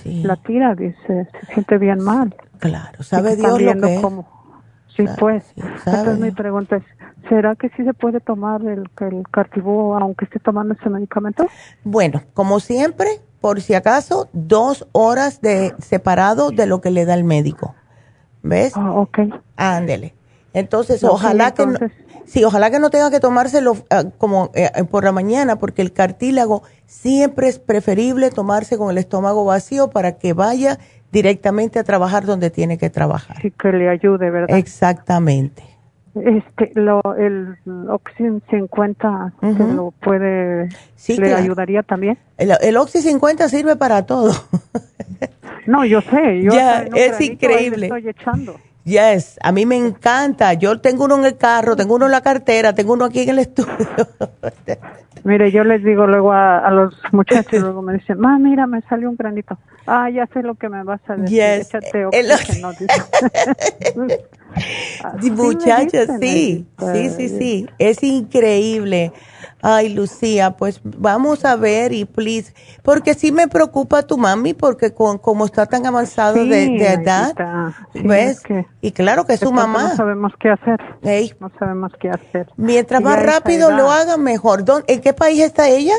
La 0.05 0.35
tira, 0.35 0.75
dice, 0.75 1.27
se 1.39 1.53
siente 1.53 1.77
bien 1.77 2.03
mal. 2.03 2.35
Claro, 2.59 3.03
¿sabe 3.03 3.35
Dios 3.35 3.61
lo 3.61 3.73
que 3.81 4.01
Sí, 4.95 5.05
pues. 5.19 5.43
Entonces 5.55 6.19
mi 6.19 6.31
pregunta 6.31 6.77
es, 6.77 6.83
¿será 7.29 7.55
que 7.55 7.69
sí 7.69 7.83
se 7.83 7.93
puede 7.93 8.19
tomar 8.19 8.61
el, 8.63 8.89
el 9.01 9.23
cartibú 9.29 9.93
aunque 9.93 10.25
esté 10.25 10.39
tomando 10.39 10.73
ese 10.73 10.89
medicamento? 10.89 11.45
Bueno, 11.83 12.23
como 12.33 12.59
siempre, 12.59 13.21
por 13.39 13.61
si 13.61 13.75
acaso, 13.75 14.27
dos 14.33 14.87
horas 14.93 15.41
de 15.41 15.75
separado 15.77 16.49
de 16.49 16.65
lo 16.65 16.81
que 16.81 16.89
le 16.89 17.05
da 17.05 17.13
el 17.13 17.23
médico. 17.23 17.75
¿Ves? 18.41 18.73
Ah, 18.75 18.91
ok. 18.93 19.19
Ándele. 19.55 20.15
Entonces, 20.53 21.03
ojalá 21.03 21.53
que 21.53 21.67
no, 21.67 21.77
sí, 22.27 22.43
ojalá 22.43 22.69
que 22.69 22.79
no 22.79 22.89
tenga 22.89 23.09
que 23.09 23.19
tomárselo 23.19 23.77
ah, 23.89 24.03
como 24.17 24.51
eh, 24.53 24.69
por 24.89 25.03
la 25.03 25.11
mañana, 25.11 25.57
porque 25.57 25.81
el 25.81 25.91
cartílago 25.91 26.61
siempre 26.85 27.47
es 27.47 27.57
preferible 27.57 28.29
tomarse 28.29 28.77
con 28.77 28.91
el 28.91 28.99
estómago 28.99 29.43
vacío 29.45 29.89
para 29.89 30.17
que 30.19 30.33
vaya 30.33 30.77
directamente 31.11 31.79
a 31.79 31.83
trabajar 31.83 32.25
donde 32.25 32.49
tiene 32.49 32.77
que 32.77 32.89
trabajar. 32.89 33.41
Sí, 33.41 33.51
que 33.51 33.71
le 33.71 33.89
ayude, 33.89 34.29
¿verdad? 34.29 34.55
Exactamente. 34.57 35.63
Este, 36.15 36.71
lo, 36.73 37.01
el 37.15 37.57
Oxy 37.89 38.41
50 38.49 39.33
lo 39.75 39.91
puede, 39.91 40.69
le 41.07 41.33
ayudaría 41.33 41.83
también. 41.83 42.17
El, 42.37 42.53
el 42.61 42.77
Oxy 42.77 43.01
50 43.01 43.47
sirve 43.49 43.75
para 43.75 44.05
todo. 44.05 44.31
no, 45.67 45.85
yo 45.85 46.01
sé, 46.01 46.41
yo 46.41 46.51
ya, 46.51 46.83
es 46.95 47.21
increíble. 47.21 47.87
Estoy 47.87 48.09
echando. 48.09 48.55
Yes, 48.87 49.37
a 49.43 49.51
mí 49.51 49.65
me 49.65 49.75
encanta. 49.75 50.53
Yo 50.53 50.79
tengo 50.79 51.03
uno 51.03 51.17
en 51.17 51.25
el 51.25 51.37
carro, 51.37 51.75
tengo 51.75 51.95
uno 51.95 52.05
en 52.05 52.11
la 52.13 52.21
cartera, 52.21 52.71
tengo 52.71 52.93
uno 52.93 53.03
aquí 53.03 53.19
en 53.19 53.29
el 53.31 53.39
estudio. 53.39 53.75
Mire, 55.25 55.51
yo 55.51 55.65
les 55.65 55.83
digo 55.83 56.07
luego 56.07 56.31
a, 56.31 56.71
los 56.71 56.95
muchachos, 57.11 57.59
luego 57.59 57.81
me 57.81 57.95
dicen, 57.95 58.17
ma, 58.17 58.39
mira, 58.39 58.65
me 58.65 58.79
salió 58.83 59.09
un 59.09 59.17
granito. 59.17 59.57
Ah, 59.85 60.09
ya 60.09 60.25
sé 60.27 60.41
lo 60.41 60.55
que 60.55 60.69
me 60.69 60.83
vas 60.83 61.01
a 61.09 61.17
decir. 61.17 61.37
Yes. 61.37 61.67
Échate 61.67 62.05
oxígeno. 62.05 62.69
Muchachos, 62.69 63.09
sí, 66.19 66.65
sí, 66.79 67.09
sí, 67.09 67.29
sí. 67.29 67.69
Es 67.77 68.03
increíble. 68.03 69.13
Ay, 69.61 69.89
Lucía, 69.89 70.51
pues 70.51 70.81
vamos 70.83 71.43
a 71.43 71.55
ver 71.55 71.91
y 71.91 72.05
please, 72.05 72.53
porque 72.83 73.15
sí 73.15 73.31
me 73.31 73.47
preocupa 73.47 74.03
tu 74.03 74.17
mami, 74.17 74.53
porque 74.53 74.93
con, 74.93 75.17
como 75.17 75.45
está 75.45 75.65
tan 75.65 75.85
avanzado 75.85 76.45
de, 76.45 76.77
edad, 76.77 77.33
¿ves? 77.93 78.43
y 78.81 78.91
claro 78.91 79.25
que 79.25 79.33
es 79.33 79.39
su 79.39 79.51
mamá. 79.51 79.89
No 79.89 79.95
sabemos 79.95 80.33
qué 80.39 80.49
hacer. 80.49 80.79
No 81.39 81.51
sabemos 81.57 81.91
qué 81.99 82.09
hacer. 82.09 82.47
Mientras 82.55 83.01
más 83.01 83.21
rápido 83.23 83.71
lo 83.71 83.91
hagan, 83.91 84.21
mejor. 84.21 84.63
¿En 84.87 85.01
qué 85.01 85.13
país 85.13 85.41
está 85.41 85.67
ella? 85.67 85.95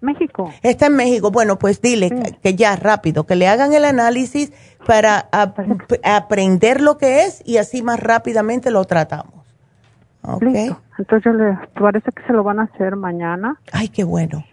México. 0.00 0.52
Está 0.62 0.86
en 0.86 0.96
México. 0.96 1.30
Bueno, 1.30 1.58
pues 1.58 1.80
dile 1.80 2.36
que 2.42 2.54
ya 2.54 2.76
rápido, 2.76 3.24
que 3.24 3.36
le 3.36 3.48
hagan 3.48 3.72
el 3.72 3.84
análisis 3.84 4.52
para 4.86 5.28
aprender 6.02 6.80
lo 6.80 6.98
que 6.98 7.24
es 7.24 7.42
y 7.44 7.56
así 7.56 7.82
más 7.82 8.00
rápidamente 8.00 8.70
lo 8.70 8.84
tratamos. 8.84 9.34
Okay. 10.22 10.70
Entonces 10.98 11.34
le 11.34 11.58
parece 11.78 12.10
que 12.12 12.22
se 12.26 12.32
lo 12.32 12.42
van 12.42 12.60
a 12.60 12.64
hacer 12.64 12.96
mañana. 12.96 13.58
Ay, 13.72 13.88
qué 13.88 14.04
bueno. 14.04 14.44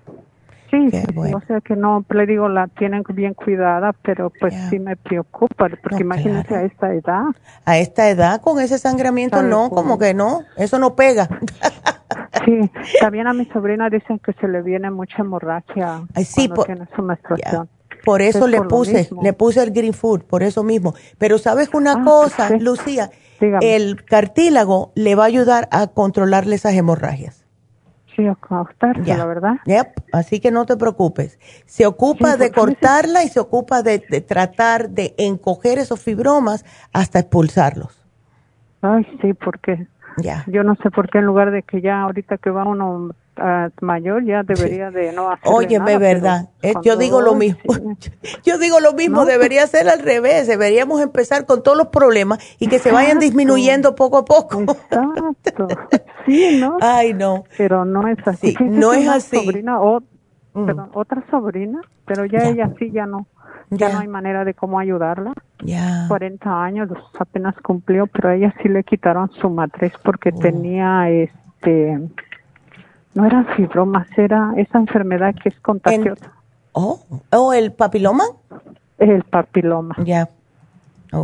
Sí, 0.70 0.90
o 1.34 1.42
sea 1.48 1.62
que 1.62 1.76
no, 1.76 2.04
le 2.10 2.26
digo, 2.26 2.50
la 2.50 2.68
tienen 2.68 3.04
bien 3.10 3.34
cuidada, 3.34 3.94
pero 4.02 4.32
pues 4.40 4.54
sí 4.70 4.80
me 4.80 4.96
preocupa, 4.96 5.70
porque 5.82 6.02
imagínense 6.02 6.56
a 6.56 6.64
esta 6.64 6.94
edad. 6.94 7.26
A 7.66 7.78
esta 7.78 8.10
edad, 8.10 8.42
con 8.42 8.60
ese 8.60 8.78
sangramiento, 8.78 9.44
no, 9.44 9.70
como 9.70 10.00
que 10.00 10.14
no, 10.14 10.42
eso 10.58 10.80
no 10.80 10.96
pega. 10.96 11.28
sí, 12.46 12.72
también 13.00 13.28
a 13.28 13.34
mi 13.34 13.46
sobrina 13.46 13.90
dicen 13.90 14.20
que 14.20 14.34
se 14.34 14.48
le 14.48 14.62
viene 14.62 14.90
mucha 14.92 15.18
hemorragia 15.20 16.04
Ay, 16.14 16.26
sí, 16.26 16.48
por, 16.48 16.66
tiene 16.66 16.88
su 16.96 17.02
menstruación. 17.02 17.70
Por 18.04 18.22
eso 18.22 18.48
le 18.48 18.62
puse, 18.62 19.10
le 19.22 19.34
puse 19.34 19.64
el 19.64 19.72
green 19.72 19.94
food, 19.94 20.22
por 20.22 20.44
eso 20.44 20.64
mismo. 20.64 20.94
Pero 21.18 21.38
sabes 21.38 21.70
una 21.74 21.94
ah, 21.94 22.04
cosa, 22.04 22.50
Lucía, 22.60 23.10
el 23.40 24.04
cartílago 24.06 24.92
le 24.96 25.16
va 25.16 25.24
a 25.24 25.28
ayudar 25.28 25.68
a 25.72 25.88
controlarle 25.88 26.56
esas 26.56 26.74
hemorragias. 26.74 27.45
Sí, 28.16 28.28
a 28.28 29.18
la 29.18 29.26
verdad. 29.26 29.56
Así 30.12 30.40
que 30.40 30.52
no 30.52 30.66
te 30.66 30.78
preocupes. 30.78 31.40
Se 31.66 31.86
ocupa 31.86 32.38
de 32.38 32.52
cortarla 32.52 33.24
y 33.24 33.30
se 33.30 33.40
ocupa 33.40 33.82
de, 33.82 34.00
tratar 34.00 34.90
de 34.90 35.14
encoger 35.18 35.80
esos 35.80 36.02
fibromas 36.02 36.66
hasta 36.94 37.20
expulsarlos. 37.20 38.02
Ay, 38.82 39.06
sí, 39.22 39.34
porque 39.34 39.88
ya. 40.18 40.44
yo 40.48 40.64
no 40.64 40.76
sé 40.76 40.92
por 40.92 41.10
qué 41.10 41.20
en 41.20 41.26
lugar 41.26 41.52
de 41.52 41.64
que 41.64 41.82
ya 41.82 42.02
ahorita 42.02 42.38
que 42.38 42.50
va 42.50 42.66
uno 42.66 43.12
mayor 43.82 44.24
ya 44.24 44.44
debería 44.44 44.92
de 44.92 45.12
no 45.12 45.30
hacer 45.30 45.52
Oye, 45.52 45.76
es 45.76 46.00
verdad. 46.00 46.50
Eh, 46.62 46.74
yo 46.84 46.96
digo 46.96 47.22
lo 47.22 47.36
mismo. 47.36 47.74
yo 48.44 48.58
digo 48.58 48.80
lo 48.80 48.94
mismo. 48.94 49.26
debería 49.26 49.68
ser 49.68 49.90
al 49.90 50.00
revés. 50.00 50.48
Deberíamos 50.48 51.02
empezar 51.02 51.46
con 51.46 51.64
todos 51.64 51.78
los 51.78 51.88
problemas 51.88 52.40
y 52.60 52.68
que 52.68 52.80
se 52.80 52.92
vayan 52.92 53.20
disminuyendo 53.20 53.96
poco 53.96 54.20
a 54.20 54.26
poco. 54.26 54.62
Exacto. 54.62 55.68
Sí, 56.26 56.58
¿no? 56.60 56.78
Ay, 56.82 57.14
no. 57.14 57.44
Pero 57.56 57.86
no 57.86 58.08
es 58.08 58.18
así. 58.28 58.56
no 58.60 58.94
es 58.94 59.08
así. 59.08 59.46
Sobrina, 59.46 59.80
o, 59.80 60.02
mm. 60.56 60.72
otra 60.94 61.24
sobrina, 61.30 61.82
pero 62.08 62.26
ya, 62.26 62.50
ella 62.50 62.74
sí 62.80 62.90
ya 62.90 63.06
no. 63.06 63.28
Ya, 63.70 63.90
no 63.90 64.00
hay 64.00 64.08
manera 64.08 64.46
de 64.46 64.54
cómo 64.54 64.80
ayudarla. 64.80 65.34
Ya. 65.64 66.06
40 66.08 66.64
años 66.64 66.90
apenas 67.20 67.56
cumplió, 67.62 68.08
pero 68.08 68.30
a 68.30 68.36
ella 68.36 68.54
sí 68.62 68.70
le 68.70 68.84
quitaron 68.84 69.32
su 69.32 69.50
matriz 69.50 69.94
porque 70.04 70.32
oh. 70.34 70.40
tenía 70.40 71.10
este 71.10 72.00
no 73.16 73.26
era 73.26 73.46
fibromas, 73.56 74.08
era 74.18 74.54
esa 74.58 74.78
enfermedad 74.78 75.34
que 75.42 75.50
es 75.50 75.60
contagiosa. 75.62 76.32
oh, 76.74 77.00
¿o 77.32 77.54
el 77.54 77.72
papiloma? 77.72 78.26
El 79.00 79.24
papiloma. 79.24 79.96
Ya. 80.04 80.30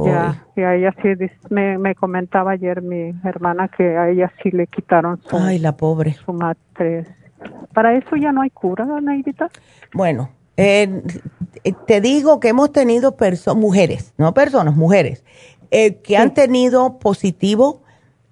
Ya, 0.06 0.46
y 0.56 0.62
a 0.62 0.76
ella 0.76 0.96
sí 1.02 1.10
me, 1.50 1.96
comentaba 1.96 2.52
ayer 2.52 2.82
mi 2.82 3.14
hermana 3.26 3.68
que 3.68 3.98
a 3.98 4.10
ella 4.10 4.32
sí 4.42 4.52
le 4.52 4.68
quitaron 4.68 5.20
su, 5.24 5.38
Ay, 5.38 5.60
la 5.60 5.76
pobre. 5.76 6.14
su 6.14 6.32
matriz. 6.32 7.08
¿Para 7.74 7.96
eso 7.96 8.16
ya 8.16 8.32
no 8.32 8.42
hay 8.42 8.52
cura, 8.52 8.86
Neidita? 9.02 9.50
Bueno, 9.94 10.30
eh, 10.56 11.04
te 11.86 12.02
digo 12.02 12.40
que 12.40 12.50
hemos 12.50 12.72
tenido 12.72 13.16
mujeres, 13.56 14.14
no 14.18 14.34
personas, 14.34 14.76
mujeres, 14.76 15.24
eh, 15.72 15.96
que 15.96 16.18
han 16.18 16.34
tenido 16.34 17.00
positivo 17.00 17.82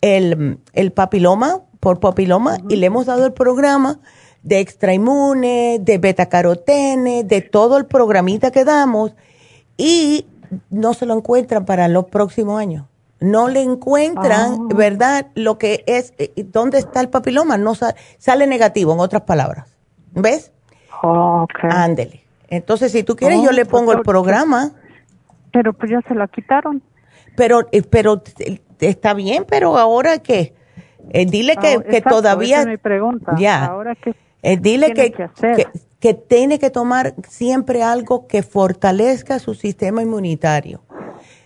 el, 0.01 0.59
el 0.73 0.91
papiloma 0.91 1.61
por 1.79 1.99
papiloma 1.99 2.57
y 2.69 2.77
le 2.77 2.87
hemos 2.87 3.05
dado 3.05 3.25
el 3.25 3.33
programa 3.33 3.99
de 4.43 4.59
extrainmune, 4.59 5.79
de 5.81 5.97
betacarotene, 5.97 7.23
de 7.23 7.41
todo 7.41 7.77
el 7.77 7.85
programita 7.85 8.51
que 8.51 8.63
damos 8.63 9.15
y 9.77 10.25
no 10.69 10.93
se 10.93 11.05
lo 11.05 11.13
encuentran 11.15 11.65
para 11.65 11.87
los 11.87 12.05
próximos 12.05 12.59
años. 12.59 12.85
No 13.19 13.49
le 13.49 13.61
encuentran, 13.61 14.53
ah. 14.53 14.75
¿verdad? 14.75 15.27
Lo 15.35 15.57
que 15.57 15.83
es, 15.87 16.13
eh, 16.17 16.31
¿dónde 16.51 16.79
está 16.79 17.01
el 17.01 17.09
papiloma? 17.09 17.57
No 17.57 17.73
sale 17.75 18.47
negativo, 18.47 18.93
en 18.93 18.99
otras 19.01 19.23
palabras. 19.23 19.67
¿Ves? 20.13 20.53
Oh, 21.03 21.45
Ándele. 21.63 22.28
Entonces, 22.49 22.91
si 22.91 23.03
tú 23.03 23.15
quieres, 23.15 23.41
yo 23.41 23.51
le 23.51 23.65
pues 23.65 23.71
pongo 23.71 23.93
el 23.93 24.01
programa. 24.01 24.71
Pero 25.51 25.73
pues 25.73 25.91
ya 25.91 26.01
se 26.07 26.15
la 26.15 26.27
quitaron. 26.27 26.81
Pero, 27.35 27.67
eh, 27.71 27.83
pero 27.83 28.21
eh, 28.39 28.59
está 28.79 29.13
bien, 29.13 29.45
pero 29.47 29.77
ahora 29.77 30.19
qué? 30.19 30.53
Eh, 31.11 31.25
dile 31.25 31.55
que, 31.55 31.77
ah, 31.79 31.83
que 31.83 32.01
todavía... 32.01 32.65
mi 32.65 32.77
pregunta. 32.77 33.35
Ya. 33.37 33.65
Ahora 33.65 33.95
que 33.95 34.13
eh, 34.41 34.57
dile 34.57 34.93
que, 34.93 35.13
que, 35.99 36.13
tiene 36.13 36.59
que 36.59 36.69
tomar 36.69 37.13
siempre 37.27 37.83
algo 37.83 38.27
que 38.27 38.41
fortalezca 38.41 39.39
su 39.39 39.53
sistema 39.53 40.01
inmunitario. 40.01 40.81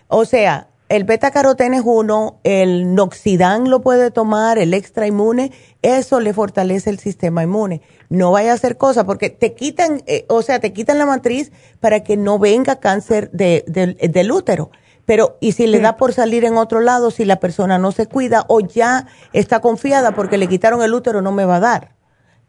O 0.06 0.24
sea, 0.24 0.68
el 0.88 1.04
beta 1.04 1.30
carotene 1.30 1.78
es 1.78 1.82
uno, 1.84 2.40
el 2.44 2.94
noxidán 2.94 3.70
lo 3.70 3.80
puede 3.80 4.10
tomar, 4.10 4.58
el 4.58 4.74
extra 4.74 5.06
inmune, 5.06 5.52
eso 5.82 6.20
le 6.20 6.34
fortalece 6.34 6.90
el 6.90 6.98
sistema 6.98 7.42
inmune. 7.42 7.80
No 8.10 8.32
vaya 8.32 8.52
a 8.52 8.54
hacer 8.54 8.76
cosas 8.76 9.04
porque 9.04 9.30
te 9.30 9.54
quitan, 9.54 10.02
eh, 10.06 10.26
o 10.28 10.42
sea, 10.42 10.60
te 10.60 10.72
quitan 10.72 10.98
la 10.98 11.06
matriz 11.06 11.52
para 11.80 12.00
que 12.00 12.16
no 12.16 12.38
venga 12.38 12.76
cáncer 12.76 13.30
de, 13.30 13.64
del 13.66 14.32
útero. 14.32 14.70
Pero, 15.06 15.36
¿y 15.40 15.52
si 15.52 15.66
le 15.66 15.80
da 15.80 15.96
por 15.96 16.12
salir 16.14 16.44
en 16.44 16.56
otro 16.56 16.80
lado 16.80 17.10
si 17.10 17.24
la 17.24 17.36
persona 17.36 17.78
no 17.78 17.92
se 17.92 18.06
cuida 18.06 18.44
o 18.48 18.60
ya 18.60 19.06
está 19.32 19.60
confiada 19.60 20.12
porque 20.12 20.38
le 20.38 20.48
quitaron 20.48 20.82
el 20.82 20.94
útero, 20.94 21.20
no 21.20 21.32
me 21.32 21.44
va 21.44 21.56
a 21.56 21.60
dar? 21.60 21.92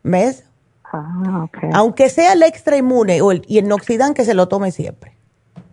¿Ves? 0.03 0.45
Ah, 0.83 1.43
okay. 1.43 1.69
Aunque 1.73 2.09
sea 2.09 2.33
el 2.33 2.43
extra 2.43 2.77
inmune 2.77 3.21
o 3.21 3.31
el, 3.31 3.41
y 3.47 3.57
el 3.57 3.67
noxidán, 3.67 4.13
que 4.13 4.23
se 4.23 4.33
lo 4.33 4.47
tome 4.47 4.71
siempre. 4.71 5.17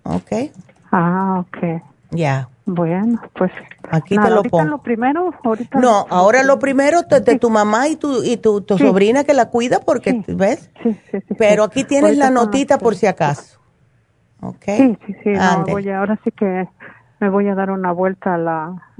¿Ok? 0.02 0.50
Ah, 0.90 1.44
ok. 1.46 1.82
Ya. 2.12 2.48
Bueno, 2.64 3.20
pues 3.34 3.50
aquí 3.90 4.16
te 4.16 4.30
lo 4.30 4.42
pongo. 4.44 4.64
lo 4.64 4.78
primero? 4.78 5.34
Ahorita 5.42 5.80
no, 5.80 6.06
ahora 6.10 6.44
lo 6.44 6.58
primero 6.60 7.02
de, 7.02 7.38
tu 7.38 7.50
mamá 7.50 7.88
y 7.88 7.96
tu 7.96 8.22
y 8.22 8.36
tu, 8.36 8.64
sobrina 8.78 9.24
que 9.24 9.34
la 9.34 9.48
cuida 9.48 9.80
porque, 9.80 10.22
¿ves? 10.28 10.70
Sí, 10.82 10.96
sí, 11.10 11.18
sí. 11.26 11.34
Pero 11.36 11.64
aquí 11.64 11.84
tienes 11.84 12.16
la 12.16 12.30
notita 12.30 12.78
por 12.78 12.94
si 12.94 13.06
acaso. 13.06 13.58
Sí, 14.64 14.98
sí, 15.06 15.14
sí. 15.22 15.30
voy 15.68 15.88
ahora 15.90 16.18
sí 16.24 16.30
que 16.32 16.68
me 17.20 17.28
voy 17.28 17.48
a 17.48 17.54
dar 17.54 17.70
una 17.70 17.92
vuelta 17.92 18.34
a 18.34 18.38
la, 18.38 18.92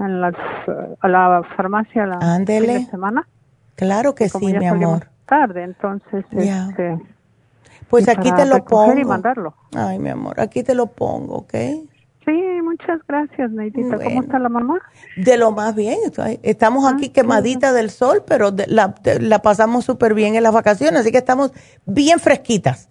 a 0.99 1.07
la 1.07 1.43
farmacia 1.55 2.05
la 2.05 2.17
Ándele. 2.19 2.85
semana. 2.85 3.27
Claro 3.75 4.15
que 4.15 4.29
sí, 4.29 4.53
mi 4.53 4.65
amor. 4.65 5.07
tarde, 5.25 5.63
entonces 5.63 6.25
este, 6.31 6.97
pues 7.89 8.07
aquí 8.07 8.31
te 8.31 8.45
lo 8.45 8.63
pongo. 8.63 8.97
y 8.97 9.03
mandarlo. 9.05 9.53
Ay, 9.75 9.99
mi 9.99 10.09
amor, 10.09 10.39
aquí 10.39 10.63
te 10.63 10.75
lo 10.75 10.87
pongo, 10.87 11.35
¿ok? 11.37 11.53
Sí, 12.25 12.31
muchas 12.63 13.01
gracias, 13.07 13.51
Neidita. 13.51 13.97
¿Cómo 13.97 14.21
está 14.21 14.39
la 14.39 14.49
mamá? 14.49 14.79
De 15.17 15.37
lo 15.37 15.51
más 15.51 15.75
bien. 15.75 15.97
Estamos 16.41 16.91
aquí 16.91 17.07
ah, 17.09 17.13
quemadita 17.13 17.73
del 17.73 17.89
sol, 17.89 18.23
pero 18.25 18.51
la, 18.67 18.95
la 19.19 19.41
pasamos 19.41 19.85
súper 19.85 20.13
bien 20.13 20.35
en 20.35 20.43
las 20.43 20.53
vacaciones, 20.53 21.01
así 21.01 21.11
que 21.11 21.17
estamos 21.17 21.51
bien 21.85 22.19
fresquitas. 22.19 22.87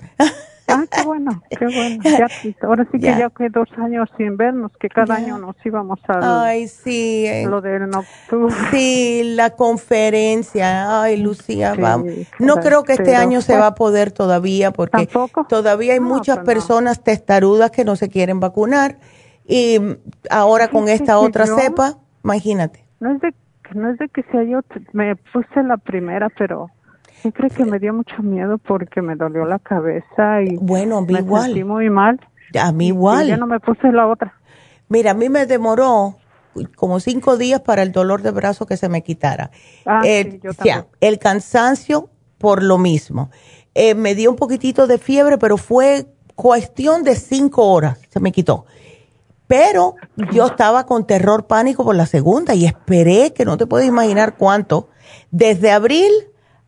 Ah, 0.68 0.84
qué 0.90 1.02
bueno, 1.02 1.42
qué 1.50 1.66
bueno. 1.66 2.02
ahora 2.62 2.86
sí 2.90 2.98
que 2.98 3.06
ya. 3.06 3.30
que 3.30 3.48
dos 3.50 3.68
años 3.78 4.08
sin 4.16 4.36
vernos, 4.36 4.72
que 4.78 4.88
cada 4.88 5.16
año 5.16 5.38
nos 5.38 5.56
íbamos 5.64 5.98
a 6.08 6.44
Ay, 6.44 6.68
sí. 6.68 7.26
Eh. 7.26 7.46
Lo 7.46 7.60
del 7.60 7.88
nocturno. 7.90 8.54
Sí, 8.70 9.22
la 9.34 9.50
conferencia. 9.50 11.02
Ay, 11.02 11.18
Lucía, 11.18 11.74
vamos. 11.78 12.12
No 12.38 12.56
creo 12.56 12.84
que 12.84 12.94
este 12.94 13.16
año 13.16 13.40
se 13.40 13.56
va 13.56 13.68
a 13.68 13.74
poder 13.74 14.12
todavía 14.12 14.70
porque 14.72 15.08
todavía 15.48 15.94
hay 15.94 16.00
muchas 16.00 16.38
pues 16.38 16.46
personas 16.46 17.02
testarudas 17.02 17.70
que 17.70 17.84
no 17.84 17.96
se 17.96 18.08
quieren 18.08 18.40
vacunar 18.40 18.98
y 19.46 19.78
ahora 20.30 20.68
con 20.68 20.88
esta 20.88 21.18
otra 21.18 21.46
cepa, 21.46 21.98
imagínate. 22.22 22.84
No 23.00 23.12
es 23.12 23.20
de 23.20 23.34
no 23.74 23.90
es 23.90 23.98
de 23.98 24.08
que 24.08 24.22
sea 24.24 24.42
yo, 24.42 24.60
me 24.92 25.16
puse 25.16 25.62
la 25.62 25.76
primera, 25.76 26.28
pero 26.30 26.68
creo 27.22 27.50
que 27.50 27.64
me 27.64 27.78
dio 27.78 27.94
mucho 27.94 28.22
miedo 28.22 28.58
porque 28.58 29.00
me 29.02 29.16
dolió 29.16 29.44
la 29.44 29.58
cabeza 29.58 30.42
y 30.42 30.56
bueno, 30.56 30.98
a 30.98 31.00
mí 31.02 31.12
me 31.12 31.20
igual. 31.20 31.44
sentí 31.46 31.64
muy 31.64 31.90
mal. 31.90 32.20
A 32.60 32.72
mí 32.72 32.88
igual. 32.88 33.26
Y 33.26 33.28
ya 33.28 33.36
no 33.36 33.46
me 33.46 33.60
puse 33.60 33.90
la 33.92 34.06
otra. 34.08 34.34
Mira, 34.88 35.12
a 35.12 35.14
mí 35.14 35.28
me 35.28 35.46
demoró 35.46 36.18
como 36.76 37.00
cinco 37.00 37.36
días 37.36 37.60
para 37.60 37.82
el 37.82 37.92
dolor 37.92 38.22
de 38.22 38.30
brazo 38.30 38.66
que 38.66 38.76
se 38.76 38.88
me 38.88 39.02
quitara. 39.02 39.50
Ah, 39.86 40.02
sí, 40.02 40.40
yo 40.42 40.50
ya, 40.64 40.86
el 41.00 41.18
cansancio 41.18 42.10
por 42.38 42.62
lo 42.62 42.76
mismo. 42.76 43.30
Eh, 43.74 43.94
me 43.94 44.14
dio 44.14 44.30
un 44.30 44.36
poquitito 44.36 44.86
de 44.86 44.98
fiebre, 44.98 45.38
pero 45.38 45.56
fue 45.56 46.06
cuestión 46.34 47.04
de 47.04 47.14
cinco 47.14 47.72
horas, 47.72 48.00
se 48.08 48.20
me 48.20 48.32
quitó. 48.32 48.66
Pero 49.52 49.96
yo 50.32 50.46
estaba 50.46 50.86
con 50.86 51.06
terror 51.06 51.46
pánico 51.46 51.84
por 51.84 51.94
la 51.94 52.06
segunda 52.06 52.54
y 52.54 52.64
esperé, 52.64 53.34
que 53.34 53.44
no 53.44 53.58
te 53.58 53.66
puedes 53.66 53.86
imaginar 53.86 54.38
cuánto, 54.38 54.88
desde 55.30 55.70
abril 55.70 56.10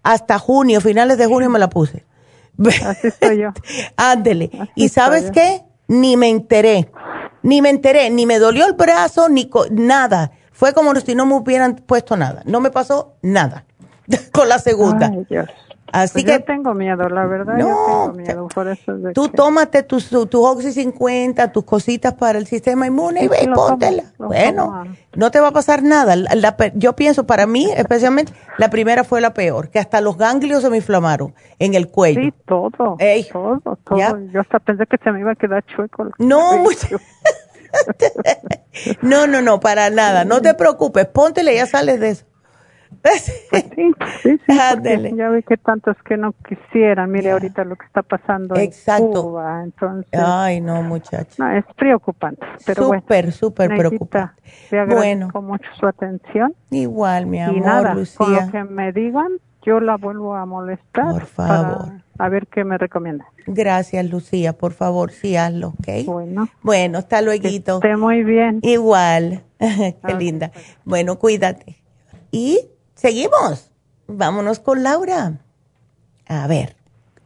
hasta 0.02 0.39
junio, 0.39 0.82
finales 0.82 1.16
de 1.16 1.24
junio 1.24 1.48
me 1.48 1.59
la 1.59 1.70
puse. 1.70 2.05
Así 2.85 3.06
estoy 3.06 3.39
yo. 3.39 3.55
Ándele. 3.97 4.51
¿Y 4.74 4.90
sabes 4.90 5.31
qué? 5.31 5.62
Ni 5.89 6.19
me 6.19 6.28
enteré. 6.28 6.90
Ni 7.43 7.62
me 7.62 7.70
enteré, 7.70 8.11
ni 8.11 8.27
me 8.27 8.39
dolió 8.39 8.66
el 8.66 8.74
brazo, 8.74 9.31
ni 9.31 9.51
nada. 9.70 10.32
Fue 10.52 10.74
como 10.74 10.94
si 10.97 11.15
no 11.15 11.24
me 11.24 11.36
hubieran 11.36 11.77
puesto 11.77 12.19
nada. 12.19 12.43
No 12.44 12.61
me 12.61 12.70
pasó 12.70 13.15
nada 13.23 13.65
con 14.31 14.47
la 14.47 14.59
segunda. 14.59 15.06
Ay, 15.11 15.24
Dios. 15.31 15.48
Así 15.95 16.15
pues 16.15 16.25
que. 16.25 16.33
Yo 16.33 16.43
tengo 16.43 16.75
miedo, 16.75 17.09
la 17.09 17.25
verdad. 17.25 17.55
No, 17.55 17.69
yo 17.69 17.87
tengo 17.87 18.12
miedo 18.15 18.49
por 18.49 18.66
eso. 18.66 18.97
tú 19.15 19.29
tómate 19.29 19.85
tus 19.85 20.09
tu 20.09 20.45
Oxy 20.45 20.73
50, 20.73 21.53
tus 21.53 21.65
cositas 21.65 22.15
para 22.15 22.37
el 22.37 22.49
sistema 22.49 22.89
inmune 22.89 23.23
y 23.23 23.29
ve 23.29 23.45
y 23.45 23.47
póntela. 23.47 24.03
bueno, 24.19 24.87
no 25.15 25.31
te 25.31 25.39
va 25.39 25.49
a 25.49 25.53
pasar 25.53 25.85
nada. 25.85 26.16
yo 26.75 26.97
pienso, 26.97 27.29
para 27.29 27.47
mí, 27.47 27.71
especialmente, 27.77 28.33
la 28.59 28.71
primera 28.71 29.05
fue 29.05 29.21
la 29.21 29.35
peor, 29.35 29.69
que 29.69 29.79
hasta 29.79 30.01
los 30.01 30.19
ganglios 30.19 30.62
se 30.62 30.71
me 30.71 30.79
inflamaron 30.79 31.33
en 31.61 31.75
el 31.75 31.87
cuello. 31.87 32.23
Sí, 32.23 32.35
todo. 32.45 32.71
todo, 33.31 33.79
todo. 33.85 34.19
Yo 34.33 34.41
hasta 34.41 34.59
pensé 34.59 34.87
que 34.87 34.97
se 34.99 35.12
me 35.12 35.21
iba 35.21 35.31
a 35.31 35.37
quedar 35.37 35.65
chueco. 35.65 36.11
No, 36.19 36.65
no, 39.01 39.29
no, 39.29 39.43
no, 39.43 39.61
para 39.61 39.91
nada. 39.91 40.25
No 40.25 40.43
te 40.43 40.55
preocupes, 40.55 41.07
póntela 41.07 41.53
y 41.53 41.57
ya 41.57 41.66
sales 41.66 42.01
de 42.01 42.11
eso. 42.11 42.25
Pues 43.03 43.23
sí, 43.23 43.93
sí, 44.23 44.41
sí 44.47 45.16
ya 45.16 45.29
ve 45.29 45.43
que 45.43 45.57
tantos 45.57 45.97
que 46.05 46.16
no 46.16 46.35
quisieran. 46.47 47.11
Mire 47.11 47.33
ahorita 47.33 47.65
lo 47.65 47.77
que 47.77 47.87
está 47.87 48.03
pasando 48.03 48.57
Exacto. 48.57 49.05
en 49.05 49.12
Cuba. 49.12 49.62
Entonces, 49.65 50.21
Ay, 50.21 50.61
no, 50.61 50.83
muchacha. 50.83 51.35
No, 51.39 51.51
es 51.51 51.65
preocupante. 51.77 52.45
Pero 52.66 52.85
súper, 52.85 53.33
súper 53.33 53.77
preocupante. 53.77 54.35
Te 54.71 54.79
agradezco 54.79 55.41
bueno. 55.41 55.53
mucho 55.53 55.69
su 55.79 55.87
atención. 55.87 56.55
Igual, 56.71 57.27
mi 57.27 57.41
amor, 57.41 57.57
y 57.57 57.61
nada, 57.61 57.95
Lucía. 57.95 58.16
Con 58.16 58.35
lo 58.35 58.53
que 58.53 58.65
me 58.65 58.93
digan, 58.93 59.29
yo 59.62 59.81
la 59.81 59.97
vuelvo 59.97 60.35
a 60.35 60.45
molestar. 60.47 61.12
Por 61.12 61.27
favor. 61.27 61.93
a 62.19 62.29
ver 62.29 62.47
qué 62.47 62.65
me 62.65 62.79
recomienda. 62.79 63.27
Gracias, 63.47 64.09
Lucía. 64.09 64.53
Por 64.53 64.73
favor, 64.73 65.11
sí, 65.11 65.37
hazlo, 65.37 65.69
¿ok? 65.69 66.07
Bueno. 66.07 66.49
Bueno, 66.62 66.99
hasta 66.99 67.23
luego. 67.23 67.49
Esté 67.49 67.97
muy 67.97 68.25
bien. 68.25 68.61
Igual. 68.62 69.43
qué 69.59 70.15
linda. 70.19 70.51
Bueno, 70.85 71.19
cuídate. 71.19 71.77
Y 72.31 72.69
Seguimos. 72.95 73.71
Vámonos 74.07 74.61
con 74.61 74.83
Laura. 74.83 75.41
A 76.27 76.47
ver. 76.47 76.77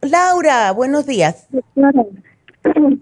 Laura, 0.01 0.71
buenos 0.71 1.05
días. 1.05 1.47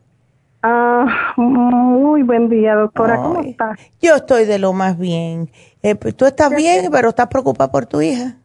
Ah, 0.63 1.33
muy 1.37 2.23
buen 2.23 2.49
día, 2.49 2.73
doctora. 2.73 3.17
¿Cómo 3.17 3.41
estás? 3.41 3.79
Yo 4.01 4.15
estoy 4.15 4.45
de 4.45 4.57
lo 4.57 4.73
más 4.73 4.97
bien. 4.97 5.49
Eh, 5.83 5.95
pues, 5.95 6.15
tú 6.15 6.25
estás 6.25 6.53
bien, 6.53 6.89
pero 6.91 7.09
estás 7.09 7.27
preocupada 7.27 7.71
por 7.71 7.85
tu 7.85 8.01
hija. 8.01 8.37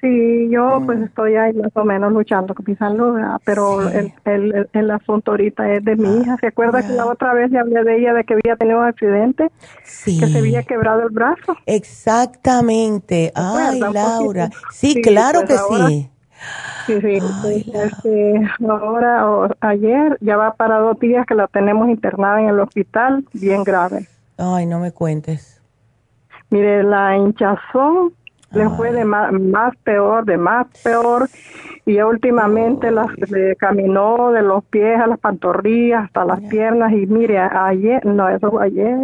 Sí, 0.00 0.48
yo 0.50 0.80
pues 0.86 0.98
mm. 0.98 1.04
estoy 1.04 1.36
ahí 1.36 1.52
más 1.52 1.72
o 1.74 1.84
menos 1.84 2.12
luchando 2.12 2.54
con 2.54 2.64
mi 2.66 2.74
salud, 2.76 3.18
pero 3.44 3.86
el, 3.88 4.12
el, 4.24 4.68
el, 4.72 4.90
asunto 4.90 5.32
ahorita 5.32 5.74
es 5.74 5.84
de 5.84 5.96
mi 5.96 6.22
hija. 6.22 6.36
¿Se 6.38 6.46
acuerda 6.46 6.80
que 6.82 6.94
la 6.94 7.06
otra 7.06 7.34
vez 7.34 7.50
le 7.50 7.58
hablé 7.58 7.84
de 7.84 7.98
ella 7.98 8.14
de 8.14 8.24
que 8.24 8.34
había 8.34 8.56
tenido 8.56 8.78
un 8.78 8.86
accidente? 8.86 9.50
Sí. 9.84 10.18
Que 10.18 10.26
se 10.28 10.38
había 10.38 10.62
quebrado 10.62 11.02
el 11.02 11.10
brazo. 11.10 11.54
Exactamente. 11.66 13.30
Ay, 13.34 13.78
Laura. 13.78 14.48
Sí, 14.72 15.02
claro 15.02 15.40
pues 15.46 15.60
que 15.60 15.76
sí. 15.76 16.10
Sí, 16.86 17.00
sí. 17.00 17.18
Pues, 17.42 17.68
este, 17.68 18.40
ahora, 18.66 19.30
o, 19.30 19.48
ayer, 19.60 20.16
ya 20.22 20.36
va 20.36 20.54
para 20.54 20.78
dos 20.78 20.98
días 20.98 21.26
que 21.26 21.34
la 21.34 21.46
tenemos 21.46 21.90
internada 21.90 22.40
en 22.40 22.48
el 22.48 22.60
hospital, 22.60 23.24
bien 23.34 23.64
grave. 23.64 24.08
Ay, 24.38 24.64
no 24.64 24.78
me 24.78 24.92
cuentes. 24.92 25.60
Mire, 26.48 26.82
la 26.82 27.16
hinchazón 27.16 28.14
le 28.52 28.68
fue 28.70 28.92
de 28.92 29.04
más, 29.04 29.76
peor, 29.84 30.24
de 30.24 30.36
más 30.36 30.66
peor, 30.82 31.28
y 31.86 32.00
últimamente 32.00 32.90
las, 32.90 33.08
le 33.30 33.56
caminó 33.56 34.32
de 34.32 34.42
los 34.42 34.64
pies 34.64 35.00
a 35.00 35.06
las 35.06 35.18
pantorrillas 35.18 36.04
hasta 36.04 36.24
las 36.24 36.40
piernas, 36.42 36.92
y 36.92 37.06
mire, 37.06 37.38
ayer, 37.38 38.04
no, 38.04 38.28
eso 38.28 38.50
fue 38.50 38.66
ayer, 38.66 38.96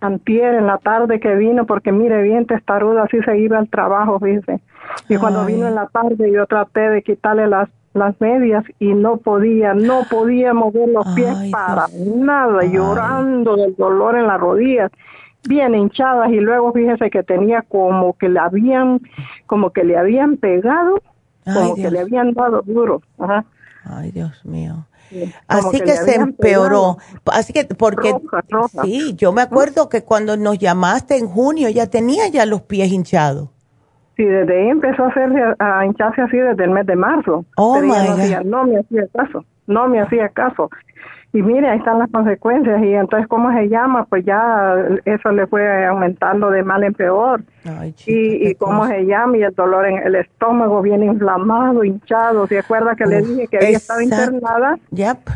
antier, 0.00 0.54
en 0.54 0.66
la 0.66 0.78
tarde 0.78 1.20
que 1.20 1.34
vino, 1.34 1.66
porque 1.66 1.92
mire, 1.92 2.22
bien 2.22 2.46
testaruda, 2.46 3.04
así 3.04 3.20
se 3.22 3.38
iba 3.38 3.58
al 3.58 3.68
trabajo, 3.68 4.18
dice. 4.22 4.60
Y 5.08 5.16
cuando 5.16 5.46
vino 5.46 5.66
en 5.66 5.74
la 5.74 5.86
tarde 5.86 6.30
yo 6.30 6.46
traté 6.46 6.90
de 6.90 7.02
quitarle 7.02 7.46
las 7.46 7.68
las 7.94 8.20
medias 8.20 8.64
y 8.80 8.92
no 8.92 9.18
podía, 9.18 9.72
no 9.72 10.02
podía 10.10 10.52
mover 10.52 10.88
los 10.88 11.06
pies 11.14 11.34
para 11.50 11.86
nada, 12.16 12.64
llorando 12.64 13.56
del 13.56 13.76
dolor 13.76 14.16
en 14.16 14.26
las 14.26 14.40
rodillas 14.40 14.90
bien 15.48 15.74
hinchadas 15.74 16.30
y 16.30 16.40
luego 16.40 16.72
fíjese 16.72 17.10
que 17.10 17.22
tenía 17.22 17.62
como 17.62 18.16
que 18.16 18.28
le 18.28 18.38
habían 18.38 19.00
como 19.46 19.70
que 19.70 19.84
le 19.84 19.96
habían 19.96 20.36
pegado 20.36 21.00
como 21.44 21.74
que 21.74 21.90
le 21.90 22.00
habían 22.00 22.32
dado 22.32 22.62
duro 22.62 23.02
Ajá. 23.18 23.44
ay 23.84 24.10
Dios 24.10 24.44
mío 24.44 24.86
Así 25.46 25.80
que, 25.80 25.92
se 25.92 26.16
empeoró. 26.16 26.96
Así 27.26 27.52
que, 27.52 27.64
porque, 27.66 28.16
sí, 28.82 29.14
yo 29.16 29.32
me 29.32 29.42
acuerdo 29.42 29.88
que 29.88 30.02
cuando 30.02 30.36
nos 30.36 30.58
llamaste 30.58 31.16
en 31.18 31.28
junio 31.28 31.68
ya 31.68 31.86
tenía 31.86 32.26
ya 32.28 32.46
los 32.46 32.62
pies 32.62 32.90
hinchados. 32.90 33.48
Sí, 34.16 34.24
desde 34.24 34.60
ahí 34.60 34.68
empezó 34.70 35.04
a 35.04 35.08
hacerse, 35.08 35.40
a 35.58 35.86
hincharse 35.86 36.22
así 36.22 36.36
desde 36.36 36.64
el 36.64 36.70
mes 36.70 36.86
de 36.86 36.96
marzo. 36.96 37.44
Oh, 37.56 37.80
my 37.80 37.88
no 38.44 38.64
me 38.64 38.78
hacía 38.78 39.06
caso, 39.12 39.44
no 39.66 39.88
me 39.88 40.00
hacía 40.00 40.28
caso 40.28 40.70
y 41.34 41.42
mire, 41.42 41.68
ahí 41.68 41.78
están 41.78 41.98
las 41.98 42.08
consecuencias 42.12 42.80
y 42.80 42.94
entonces 42.94 43.26
cómo 43.26 43.52
se 43.52 43.68
llama, 43.68 44.04
pues 44.04 44.24
ya 44.24 44.76
eso 45.04 45.32
le 45.32 45.48
fue 45.48 45.84
aumentando 45.84 46.48
de 46.48 46.62
mal 46.62 46.84
en 46.84 46.94
peor. 46.94 47.42
y, 48.06 48.50
y 48.50 48.54
cómo 48.54 48.86
se 48.86 49.04
llama 49.04 49.38
y 49.38 49.42
el 49.42 49.52
dolor 49.52 49.84
en 49.84 49.98
el 49.98 50.14
estómago 50.14 50.80
bien 50.80 51.02
inflamado, 51.02 51.82
hinchado. 51.82 52.46
¿Se 52.46 52.60
acuerda 52.60 52.94
que 52.94 53.06
le 53.06 53.22
dije 53.22 53.48
que 53.48 53.56
había 53.56 53.76
estado 53.78 54.00
internada? 54.00 54.78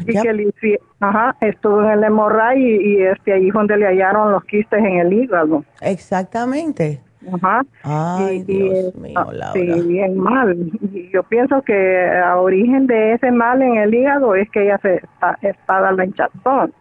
y 0.06 0.12
que 0.22 0.32
le, 0.32 0.52
ajá, 1.00 1.34
estuvo 1.40 1.82
en 1.82 1.90
el 1.90 2.04
hemorragia 2.04 2.64
y, 2.64 2.76
y 2.76 3.02
este 3.02 3.32
ahí 3.32 3.50
donde 3.50 3.76
le 3.76 3.86
hallaron 3.86 4.30
los 4.30 4.44
quistes 4.44 4.78
en 4.78 4.98
el 4.98 5.12
hígado. 5.12 5.64
Exactamente. 5.80 7.00
Ajá. 7.32 7.64
Ay, 7.82 8.42
Dios 8.44 8.94
mío, 8.94 9.14
ah, 9.16 9.32
Laura. 9.32 9.52
Sí, 9.52 9.88
bien 9.88 10.18
mal. 10.18 10.56
Y 10.92 11.10
yo 11.10 11.22
pienso 11.24 11.62
que 11.62 12.08
a 12.08 12.36
origen 12.36 12.86
de 12.86 13.14
ese 13.14 13.30
mal 13.32 13.60
en 13.62 13.76
el 13.76 13.94
hígado 13.94 14.34
es 14.34 14.48
que 14.50 14.64
ella 14.64 14.78
se 14.78 14.96
está, 14.96 15.38
está 15.42 15.80
dando 15.80 16.02
hinchazón, 16.04 16.72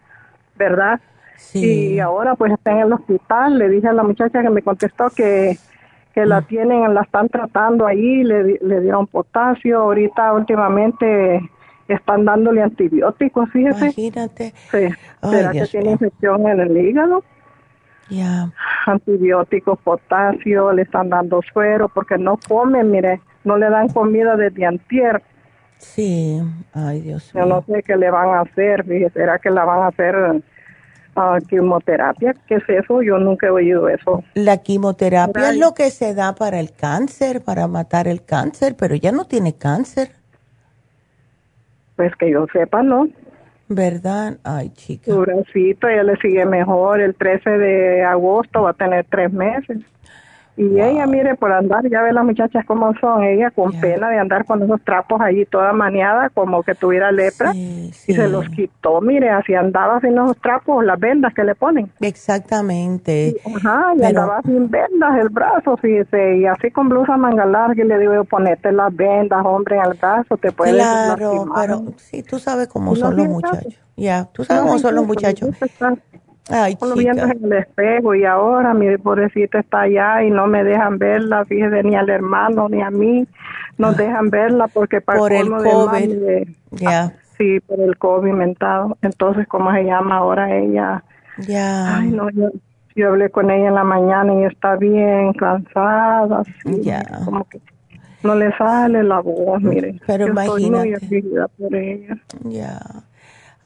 ¿verdad? 0.56 1.00
Sí. 1.38 1.94
Y 1.94 2.00
ahora 2.00 2.36
pues 2.36 2.54
está 2.54 2.72
en 2.72 2.80
el 2.80 2.94
hospital. 2.94 3.58
Le 3.58 3.70
dije 3.70 3.88
a 3.88 3.94
la 3.94 4.04
muchacha 4.04 4.42
que 4.42 4.50
me 4.50 4.62
contestó 4.62 5.10
que, 5.10 5.58
que 6.14 6.26
la 6.26 6.42
mm. 6.42 6.46
tienen, 6.46 6.94
la 6.94 7.02
están 7.02 7.30
tratando 7.30 7.86
ahí, 7.86 8.24
le, 8.24 8.60
le 8.62 8.82
dieron 8.82 9.08
potasio. 9.08 9.80
Ahorita 9.80 10.34
últimamente 10.34 11.42
están 11.88 12.26
dándole 12.26 12.62
antibióticos, 12.62 13.50
fíjese. 13.52 13.86
Imagínate. 13.86 14.54
Sí. 14.72 14.88
¿Será 15.30 15.52
que 15.52 15.66
tiene 15.66 15.92
infección 15.92 16.48
en 16.48 16.60
el 16.60 16.78
hígado? 16.78 17.24
Ya. 18.10 18.52
Antibióticos, 18.86 19.80
potasio, 19.80 20.72
le 20.72 20.84
están 20.84 21.10
dando 21.10 21.42
suero 21.54 21.90
porque 21.90 22.18
no 22.18 22.38
comen, 22.48 22.92
mire, 22.92 23.22
no 23.44 23.58
le 23.58 23.70
dan 23.70 23.90
comida 23.90 24.36
desde 24.36 24.66
antier. 24.66 25.22
Sí, 25.78 26.42
ay 26.74 27.02
Dios 27.02 27.34
mío. 27.34 27.44
Yo 27.44 27.50
no 27.50 27.62
sé 27.64 27.84
qué 27.84 27.96
le 27.98 28.10
van 28.10 28.30
a 28.30 28.42
hacer, 28.42 28.86
¿será 29.14 29.40
que 29.40 29.50
la 29.50 29.64
van 29.66 29.84
a 29.84 29.88
hacer 29.88 30.16
uh, 31.16 31.46
quimioterapia? 31.48 32.34
¿Qué 32.48 32.56
es 32.56 32.70
eso? 32.70 33.02
Yo 33.02 33.18
nunca 33.20 33.48
he 33.48 33.50
oído 33.50 33.88
eso. 33.90 34.24
La 34.34 34.58
quimioterapia 34.58 35.52
es 35.52 35.58
lo 35.58 35.74
que 35.74 35.92
se 35.92 36.14
da 36.14 36.34
para 36.34 36.60
el 36.60 36.72
cáncer, 36.74 37.44
para 37.44 37.68
matar 37.68 38.08
el 38.08 38.24
cáncer, 38.24 38.76
pero 38.78 38.96
ella 38.96 39.12
no 39.12 39.26
tiene 39.26 39.54
cáncer. 39.56 40.12
Pues 41.96 42.16
que 42.16 42.32
yo 42.32 42.46
sepa, 42.54 42.84
¿no? 42.84 43.08
¿Verdad? 43.70 44.38
Ay, 44.44 44.70
chica. 44.70 45.12
Duracito, 45.12 45.88
ella 45.88 46.04
le 46.04 46.16
sigue 46.18 46.46
mejor. 46.46 47.02
El 47.02 47.16
13 47.16 47.50
de 47.50 48.04
agosto 48.04 48.64
va 48.64 48.70
a 48.72 48.74
tener 48.74 49.06
tres 49.10 49.32
meses. 49.34 49.80
Y 50.58 50.82
ella, 50.82 51.06
mire, 51.06 51.36
por 51.36 51.52
andar, 51.52 51.88
ya 51.88 52.02
ve 52.02 52.12
las 52.12 52.26
muchachas 52.26 52.66
cómo 52.66 52.92
son, 53.00 53.24
ella 53.24 53.52
con 53.52 53.72
pena 53.80 54.10
de 54.10 54.18
andar 54.18 54.44
con 54.44 54.64
esos 54.64 54.82
trapos 54.82 55.22
allí 55.22 55.46
toda 55.46 55.72
maniada, 55.72 56.32
como 56.32 56.64
que 56.64 56.74
tuviera 56.74 57.12
lepra, 57.12 57.54
y 57.54 57.92
se 57.94 58.28
los 58.28 58.50
quitó, 58.50 59.00
mire, 59.00 59.30
así 59.30 59.54
andaba 59.54 60.00
sin 60.02 60.14
esos 60.14 60.36
trapos, 60.38 60.84
las 60.84 61.00
vendas 61.00 61.32
que 61.36 61.44
le 61.44 61.54
ponen. 61.54 61.92
Exactamente. 62.02 63.36
ajá, 63.56 63.94
y 63.98 64.04
andaba 64.04 64.42
sin 64.42 64.68
vendas 64.68 65.20
el 65.20 65.30
brazo, 65.30 65.78
fíjese, 65.78 66.38
y 66.38 66.48
así 66.48 66.72
con 66.72 66.90
blusa 66.90 67.18
manga 67.18 67.46
larga, 67.46 67.84
y 67.84 67.88
le 67.88 68.00
digo, 68.00 68.24
ponete 68.24 68.72
las 68.72 68.96
vendas, 68.96 69.46
hombre, 69.46 69.78
en 69.78 69.92
el 69.92 69.94
brazo, 69.94 70.38
te 70.38 70.52
puedes 70.52 70.74
Claro, 70.74 71.46
pero 71.56 71.84
sí, 71.98 72.24
tú 72.24 72.40
sabes 72.40 72.68
cómo 72.68 72.96
son 72.96 73.16
los 73.16 73.28
muchachos. 73.28 73.80
Ya, 73.96 74.26
tú 74.34 74.44
sabes 74.44 74.64
cómo 74.64 74.80
son 74.80 74.96
los 74.96 75.06
muchachos. 75.06 75.52
Ay, 76.50 76.78
en 76.82 77.46
el 77.46 77.54
espejo 77.54 78.16
y 78.16 78.24
ahora 78.24 78.74
mi 78.74 78.98
pobrecita 78.98 79.60
está 79.60 79.82
allá 79.82 80.24
y 80.24 80.30
no 80.30 80.48
me 80.48 80.64
dejan 80.64 80.98
verla, 80.98 81.44
fíjese, 81.46 81.84
ni 81.84 81.96
al 81.96 82.10
hermano 82.10 82.70
ni 82.70 82.82
a 82.82 82.90
mí 82.90 83.28
nos 83.78 83.96
ah. 83.96 83.98
dejan 83.98 84.30
verla 84.30 84.68
porque 84.68 85.02
para 85.02 85.20
por 85.20 85.34
el 85.34 85.50
COVID. 85.50 86.48
Ya. 86.72 87.14
Sí, 87.38 87.60
por 87.60 87.80
el 87.80 87.98
COVID 87.98 88.32
mentado. 88.32 88.98
Entonces, 89.02 89.48
¿cómo 89.48 89.72
se 89.74 89.84
llama 89.84 90.18
ahora 90.18 90.56
ella? 90.56 91.04
Ya. 91.40 91.98
Ay, 91.98 92.12
no, 92.12 92.30
yo, 92.30 92.50
yo 92.96 93.10
hablé 93.10 93.30
con 93.30 93.52
ella 93.52 93.68
en 93.68 93.76
la 93.76 93.84
mañana 93.84 94.34
y 94.34 94.46
está 94.46 94.76
bien 94.76 95.34
cansada, 95.34 96.44
como 97.26 97.44
que 97.48 97.60
no 98.24 98.36
le 98.36 98.56
sale 98.58 99.04
la 99.04 99.20
voz, 99.20 99.62
mire. 99.62 100.00
Pero 100.08 100.28
imagínate. 100.28 100.94
Estoy 100.94 101.22
muy 101.22 101.40
por 101.58 101.76
ella. 101.76 102.18
Ya. 102.44 102.80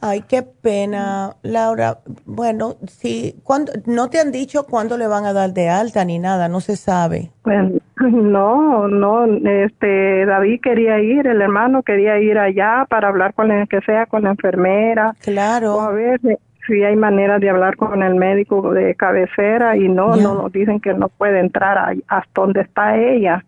Ay, 0.01 0.23
qué 0.27 0.41
pena, 0.41 1.35
Laura. 1.43 1.99
Bueno, 2.25 2.75
sí, 2.87 3.35
cuando 3.43 3.71
no 3.85 4.09
te 4.09 4.19
han 4.19 4.31
dicho 4.31 4.65
cuándo 4.65 4.97
le 4.97 5.05
van 5.05 5.25
a 5.25 5.33
dar 5.33 5.53
de 5.53 5.69
alta 5.69 6.03
ni 6.03 6.17
nada, 6.17 6.47
no 6.49 6.59
se 6.59 6.75
sabe. 6.75 7.29
Pues, 7.43 7.71
no, 8.11 8.87
no, 8.87 9.25
este 9.25 10.25
David 10.25 10.59
quería 10.61 10.99
ir, 10.99 11.27
el 11.27 11.41
hermano 11.41 11.83
quería 11.83 12.19
ir 12.19 12.39
allá 12.39 12.85
para 12.89 13.09
hablar 13.09 13.35
con 13.35 13.51
el 13.51 13.67
que 13.67 13.81
sea 13.81 14.07
con 14.07 14.23
la 14.23 14.31
enfermera. 14.31 15.13
Claro. 15.21 15.79
a 15.79 15.91
ver 15.91 16.19
si 16.67 16.83
hay 16.83 16.95
manera 16.95 17.37
de 17.37 17.49
hablar 17.49 17.75
con 17.75 18.01
el 18.01 18.15
médico 18.15 18.73
de 18.73 18.95
cabecera 18.95 19.77
y 19.77 19.87
no, 19.87 20.15
no 20.15 20.35
nos 20.35 20.51
dicen 20.51 20.79
que 20.79 20.93
no 20.93 21.09
puede 21.09 21.39
entrar 21.39 21.95
hasta 22.07 22.41
donde 22.41 22.61
está 22.61 22.97
ella. 22.97 23.43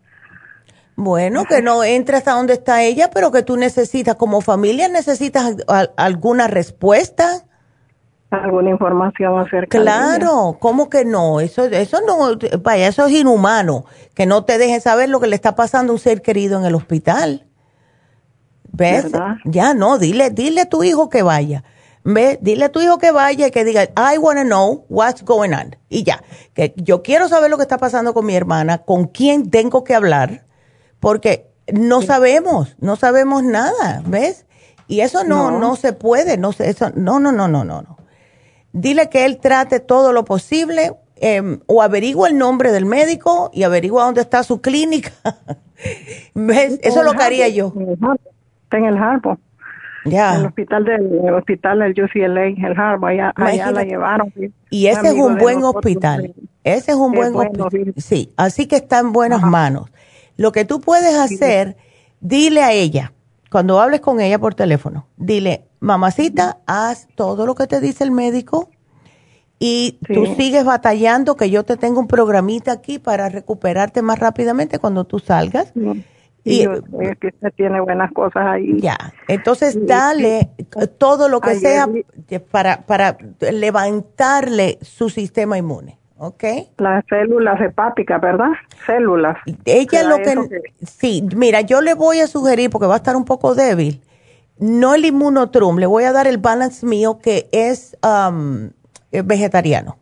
Bueno, 0.95 1.45
que 1.45 1.61
no 1.61 1.83
entre 1.83 2.17
hasta 2.17 2.33
donde 2.33 2.53
está 2.53 2.83
ella, 2.83 3.09
pero 3.11 3.31
que 3.31 3.41
tú 3.41 3.57
necesitas, 3.57 4.15
como 4.15 4.41
familia, 4.41 4.87
necesitas 4.89 5.55
alguna 5.97 6.47
respuesta. 6.47 7.43
Alguna 8.29 8.71
información 8.71 9.39
acerca 9.39 9.79
Claro, 9.79 10.57
¿cómo 10.59 10.89
que 10.89 11.05
no? 11.05 11.39
Eso, 11.39 11.65
eso 11.65 11.99
no, 12.05 12.37
vaya, 12.61 12.87
eso 12.87 13.05
es 13.05 13.13
inhumano, 13.13 13.85
que 14.13 14.25
no 14.25 14.43
te 14.43 14.57
dejen 14.57 14.81
saber 14.81 15.09
lo 15.09 15.19
que 15.19 15.27
le 15.27 15.35
está 15.35 15.55
pasando 15.55 15.93
a 15.93 15.95
un 15.95 15.99
ser 15.99 16.21
querido 16.21 16.59
en 16.59 16.65
el 16.65 16.75
hospital. 16.75 17.47
¿Ves? 18.71 19.05
Ya 19.45 19.75
no, 19.75 19.99
dile, 19.99 20.31
dile 20.31 20.61
a 20.61 20.69
tu 20.69 20.83
hijo 20.83 21.09
que 21.09 21.21
vaya. 21.21 21.63
¿Ves? 22.03 22.39
Dile 22.41 22.65
a 22.65 22.71
tu 22.71 22.81
hijo 22.81 22.97
que 22.97 23.11
vaya 23.11 23.47
y 23.47 23.51
que 23.51 23.63
diga, 23.63 23.83
I 23.83 24.17
want 24.17 24.39
to 24.39 24.45
know 24.45 24.85
what's 24.89 25.23
going 25.23 25.53
on. 25.53 25.75
Y 25.89 26.03
ya, 26.03 26.23
que 26.53 26.73
yo 26.77 27.03
quiero 27.03 27.29
saber 27.29 27.51
lo 27.51 27.57
que 27.57 27.63
está 27.63 27.77
pasando 27.77 28.15
con 28.15 28.25
mi 28.25 28.35
hermana, 28.35 28.79
con 28.79 29.05
quién 29.05 29.51
tengo 29.51 29.83
que 29.83 29.93
hablar 29.93 30.42
porque 31.03 31.47
no 31.69 32.01
sabemos, 32.01 32.77
no 32.79 32.95
sabemos 32.95 33.43
nada, 33.43 34.01
¿ves? 34.07 34.45
Y 34.87 35.01
eso 35.01 35.25
no, 35.25 35.59
no, 35.59 35.75
se 35.75 35.91
puede, 35.91 36.37
no, 36.37 36.51
eso, 36.57 36.91
no, 36.95 37.19
no, 37.19 37.33
no, 37.33 37.49
no, 37.49 37.65
no. 37.65 37.97
Dile 38.71 39.09
que 39.09 39.25
él 39.25 39.37
trate 39.41 39.81
todo 39.81 40.13
lo 40.13 40.23
posible 40.23 40.93
em, 41.17 41.59
o 41.67 41.81
averigua 41.81 42.29
el 42.29 42.37
nombre 42.37 42.71
del 42.71 42.85
médico 42.85 43.51
y 43.53 43.63
averigua 43.63 44.05
dónde 44.05 44.21
está 44.21 44.43
su 44.43 44.61
clínica. 44.61 45.11
¿Ves? 46.35 46.79
Eso 46.81 46.99
es 47.01 47.05
lo 47.05 47.11
que 47.11 47.23
haría 47.23 47.49
yo. 47.49 47.73
Está 48.63 48.77
en 48.77 48.85
el 48.85 48.97
Harpo. 48.97 49.37
Ya. 50.05 50.35
El 50.37 50.45
hospital 50.45 50.85
del 50.85 51.19
el 51.21 51.33
hospital 51.33 51.79
del 51.79 51.91
UCLA, 52.01 52.45
el 52.45 52.79
Harpo, 52.79 53.07
allá, 53.07 53.33
allá 53.35 53.71
la 53.71 53.83
llevaron. 53.83 54.33
Y 54.69 54.87
ese 54.87 55.09
es 55.09 55.15
un 55.15 55.37
buen 55.37 55.65
hospital. 55.65 56.33
Ese 56.63 56.91
es 56.91 56.97
un 56.97 57.11
buen 57.11 57.35
hospital. 57.35 57.93
Sí, 57.97 58.31
así 58.37 58.67
que 58.67 58.77
está 58.77 58.99
en 58.99 59.11
buenas 59.11 59.41
manos. 59.41 59.89
Lo 60.35 60.51
que 60.51 60.65
tú 60.65 60.81
puedes 60.81 61.15
hacer, 61.15 61.77
dile 62.19 62.63
a 62.63 62.71
ella, 62.71 63.13
cuando 63.51 63.79
hables 63.79 64.01
con 64.01 64.19
ella 64.19 64.39
por 64.39 64.55
teléfono, 64.55 65.07
dile, 65.15 65.65
mamacita, 65.79 66.59
haz 66.65 67.07
todo 67.15 67.45
lo 67.45 67.55
que 67.55 67.67
te 67.67 67.79
dice 67.79 68.03
el 68.03 68.11
médico 68.11 68.69
y 69.59 69.99
tú 70.13 70.25
sigues 70.35 70.65
batallando 70.65 71.35
que 71.35 71.49
yo 71.49 71.63
te 71.63 71.77
tengo 71.77 71.99
un 71.99 72.07
programita 72.07 72.71
aquí 72.71 72.99
para 72.99 73.29
recuperarte 73.29 74.01
más 74.01 74.19
rápidamente 74.19 74.79
cuando 74.79 75.05
tú 75.05 75.19
salgas. 75.19 75.71
Y, 76.43 76.65
que 76.65 77.27
usted 77.27 77.53
tiene 77.55 77.79
buenas 77.79 78.11
cosas 78.11 78.45
ahí. 78.45 78.81
Ya, 78.81 78.97
entonces 79.29 79.77
dale 79.85 80.49
todo 80.97 81.29
lo 81.29 81.39
que 81.39 81.55
sea 81.55 81.87
para, 82.51 82.81
para 82.85 83.17
levantarle 83.39 84.79
su 84.81 85.09
sistema 85.09 85.57
inmune. 85.57 85.97
¿Ok? 86.23 86.43
Las 86.77 87.03
células 87.09 87.59
hepáticas, 87.59 88.21
¿verdad? 88.21 88.51
Células. 88.85 89.37
Ella 89.65 90.03
lo 90.03 90.17
que, 90.17 90.61
Sí, 90.85 91.27
mira, 91.35 91.61
yo 91.61 91.81
le 91.81 91.93
voy 91.93 92.19
a 92.19 92.27
sugerir, 92.27 92.69
porque 92.69 92.87
va 92.87 92.93
a 92.93 92.97
estar 92.97 93.15
un 93.15 93.25
poco 93.25 93.55
débil, 93.55 94.01
no 94.57 94.95
el 94.95 95.03
inmunotrum, 95.05 95.77
le 95.77 95.85
voy 95.85 96.05
a 96.05 96.13
dar 96.13 96.27
el 96.27 96.37
balance 96.37 96.85
mío 96.85 97.19
que 97.21 97.49
es 97.51 97.97
um, 98.03 98.69
vegetariano. 99.11 99.97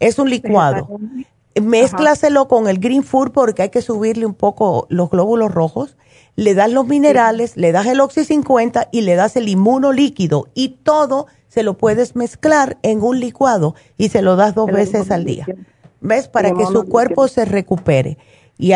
Es 0.00 0.18
un 0.18 0.28
licuado. 0.28 0.88
Mézclaselo 1.60 2.48
con 2.48 2.68
el 2.68 2.78
green 2.78 3.04
food 3.04 3.30
porque 3.32 3.62
hay 3.62 3.68
que 3.68 3.82
subirle 3.82 4.26
un 4.26 4.34
poco 4.34 4.86
los 4.90 5.10
glóbulos 5.10 5.52
rojos. 5.52 5.96
Le 6.36 6.54
das 6.54 6.70
los 6.70 6.86
minerales, 6.86 7.56
le 7.56 7.70
das 7.70 7.86
el 7.86 8.00
Oxy 8.00 8.24
50 8.24 8.88
y 8.90 9.02
le 9.02 9.14
das 9.14 9.36
el 9.36 9.48
inmuno 9.48 9.92
líquido 9.92 10.48
y 10.54 10.80
todo 10.82 11.26
se 11.48 11.62
lo 11.62 11.78
puedes 11.78 12.16
mezclar 12.16 12.78
en 12.82 13.02
un 13.02 13.20
licuado 13.20 13.76
y 13.96 14.08
se 14.08 14.22
lo 14.22 14.34
das 14.34 14.54
dos 14.54 14.66
veces 14.66 15.12
al 15.12 15.24
día. 15.24 15.46
¿Ves? 16.00 16.26
Para 16.26 16.52
que 16.52 16.66
su 16.66 16.84
cuerpo 16.88 17.28
se 17.28 17.44
recupere. 17.44 18.18
Y 18.58 18.72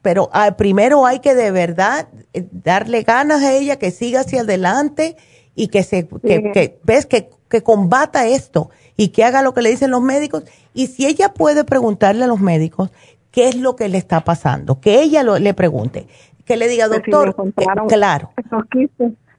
pero 0.00 0.30
primero 0.56 1.06
hay 1.06 1.20
que 1.20 1.34
de 1.34 1.50
verdad 1.50 2.08
eh, 2.32 2.46
darle 2.50 3.02
ganas 3.02 3.42
a 3.42 3.52
ella 3.52 3.76
que 3.76 3.90
siga 3.90 4.20
hacia 4.20 4.42
adelante 4.42 5.16
y 5.54 5.68
que 5.68 5.82
se 5.82 6.06
que, 6.06 6.78
ves 6.84 7.06
que, 7.06 7.30
que 7.52 7.62
combata 7.62 8.26
esto 8.26 8.70
y 8.96 9.08
que 9.08 9.24
haga 9.24 9.42
lo 9.42 9.52
que 9.52 9.60
le 9.60 9.68
dicen 9.68 9.90
los 9.90 10.00
médicos 10.00 10.44
y 10.72 10.86
si 10.86 11.06
ella 11.06 11.34
puede 11.34 11.64
preguntarle 11.64 12.24
a 12.24 12.26
los 12.26 12.40
médicos 12.40 12.90
qué 13.30 13.48
es 13.48 13.56
lo 13.56 13.76
que 13.76 13.90
le 13.90 13.98
está 13.98 14.20
pasando 14.20 14.80
que 14.80 15.02
ella 15.02 15.22
le 15.22 15.52
pregunte 15.52 16.06
que 16.46 16.56
le 16.56 16.66
diga 16.66 16.86
pues 16.88 17.02
doctor 17.06 17.36
eh, 17.58 17.66
claro 17.88 18.30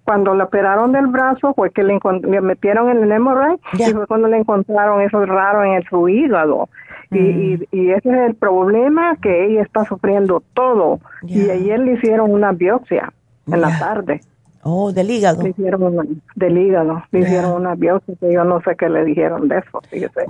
cuando 0.03 0.35
le 0.35 0.43
operaron 0.43 0.91
del 0.91 1.07
brazo 1.07 1.53
fue 1.55 1.71
que 1.71 1.83
le, 1.83 1.97
metieron 2.41 2.89
en 2.91 3.03
el 3.03 3.19
MRI 3.19 3.57
y 3.79 3.91
fue 3.93 4.05
cuando 4.05 4.27
le 4.27 4.37
encontraron 4.37 5.01
eso 5.01 5.25
raro 5.25 5.63
en 5.63 5.73
el, 5.73 5.85
su 5.87 6.09
hígado. 6.09 6.67
Y, 7.09 7.19
mm. 7.19 7.63
y, 7.71 7.91
ese 7.91 8.09
es 8.09 8.29
el 8.29 8.35
problema 8.35 9.15
que 9.21 9.45
ella 9.45 9.61
está 9.61 9.85
sufriendo 9.85 10.43
todo. 10.53 10.99
Y 11.21 11.49
ayer 11.49 11.79
le 11.79 11.93
hicieron 11.93 12.31
una 12.31 12.51
biopsia 12.51 13.13
en 13.47 13.61
la 13.61 13.79
tarde. 13.79 14.19
Oh, 14.63 14.91
del 14.91 15.11
hígado. 15.11 15.43
Le 15.43 15.49
hicieron 15.49 16.21
del 16.35 16.57
hígado. 16.57 17.03
Le 17.11 17.19
hicieron 17.19 17.51
una 17.53 17.75
biopsia 17.75 18.15
que 18.15 18.33
yo 18.33 18.43
no 18.45 18.61
sé 18.61 18.75
qué 18.77 18.87
le 18.89 19.03
dijeron 19.03 19.47
de 19.47 19.57
eso, 19.57 19.81
fíjese. 19.89 20.25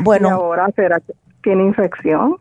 Bueno. 0.00 0.28
Y 0.28 0.30
ahora 0.30 0.70
será 0.74 1.00
que 1.00 1.14
tiene 1.42 1.64
infección. 1.64 2.36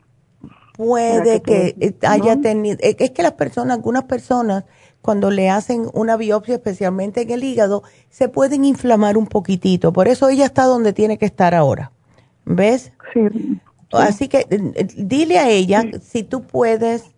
Puede 0.75 1.41
que, 1.41 1.95
haya 2.07 2.41
tenido, 2.41 2.79
es 2.81 3.11
que 3.11 3.21
las 3.21 3.33
personas, 3.33 3.77
algunas 3.77 4.05
personas 4.05 4.63
cuando 5.03 5.29
le 5.29 5.49
hacen 5.49 5.87
una 5.93 6.15
biopsia, 6.15 6.55
especialmente 6.55 7.21
en 7.21 7.31
el 7.31 7.43
hígado, 7.43 7.83
se 8.09 8.29
pueden 8.29 8.63
inflamar 8.63 9.17
un 9.17 9.27
poquitito. 9.27 9.91
Por 9.91 10.07
eso 10.07 10.29
ella 10.29 10.45
está 10.45 10.63
donde 10.63 10.93
tiene 10.93 11.17
que 11.17 11.25
estar 11.25 11.53
ahora. 11.53 11.91
¿Ves? 12.45 12.93
Sí. 13.13 13.59
Así 13.91 14.29
que 14.29 14.47
eh, 14.49 14.87
dile 14.97 15.39
a 15.39 15.49
ella, 15.49 15.83
si 16.01 16.23
tú 16.23 16.43
puedes, 16.43 17.11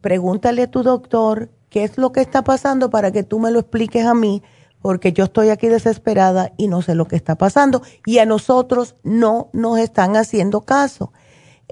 pregúntale 0.00 0.62
a 0.62 0.70
tu 0.70 0.82
doctor 0.82 1.50
qué 1.76 1.84
es 1.84 1.98
lo 1.98 2.10
que 2.10 2.22
está 2.22 2.42
pasando 2.42 2.88
para 2.88 3.10
que 3.10 3.22
tú 3.22 3.38
me 3.38 3.50
lo 3.50 3.58
expliques 3.58 4.06
a 4.06 4.14
mí, 4.14 4.42
porque 4.80 5.12
yo 5.12 5.24
estoy 5.24 5.50
aquí 5.50 5.66
desesperada 5.66 6.52
y 6.56 6.68
no 6.68 6.80
sé 6.80 6.94
lo 6.94 7.04
que 7.04 7.16
está 7.16 7.34
pasando. 7.34 7.82
Y 8.06 8.16
a 8.16 8.24
nosotros 8.24 8.96
no 9.04 9.50
nos 9.52 9.78
están 9.78 10.16
haciendo 10.16 10.62
caso. 10.62 11.12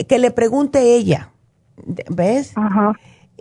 Que 0.06 0.18
le 0.18 0.30
pregunte 0.30 0.94
ella, 0.94 1.30
¿ves? 2.10 2.52
Ajá 2.54 2.92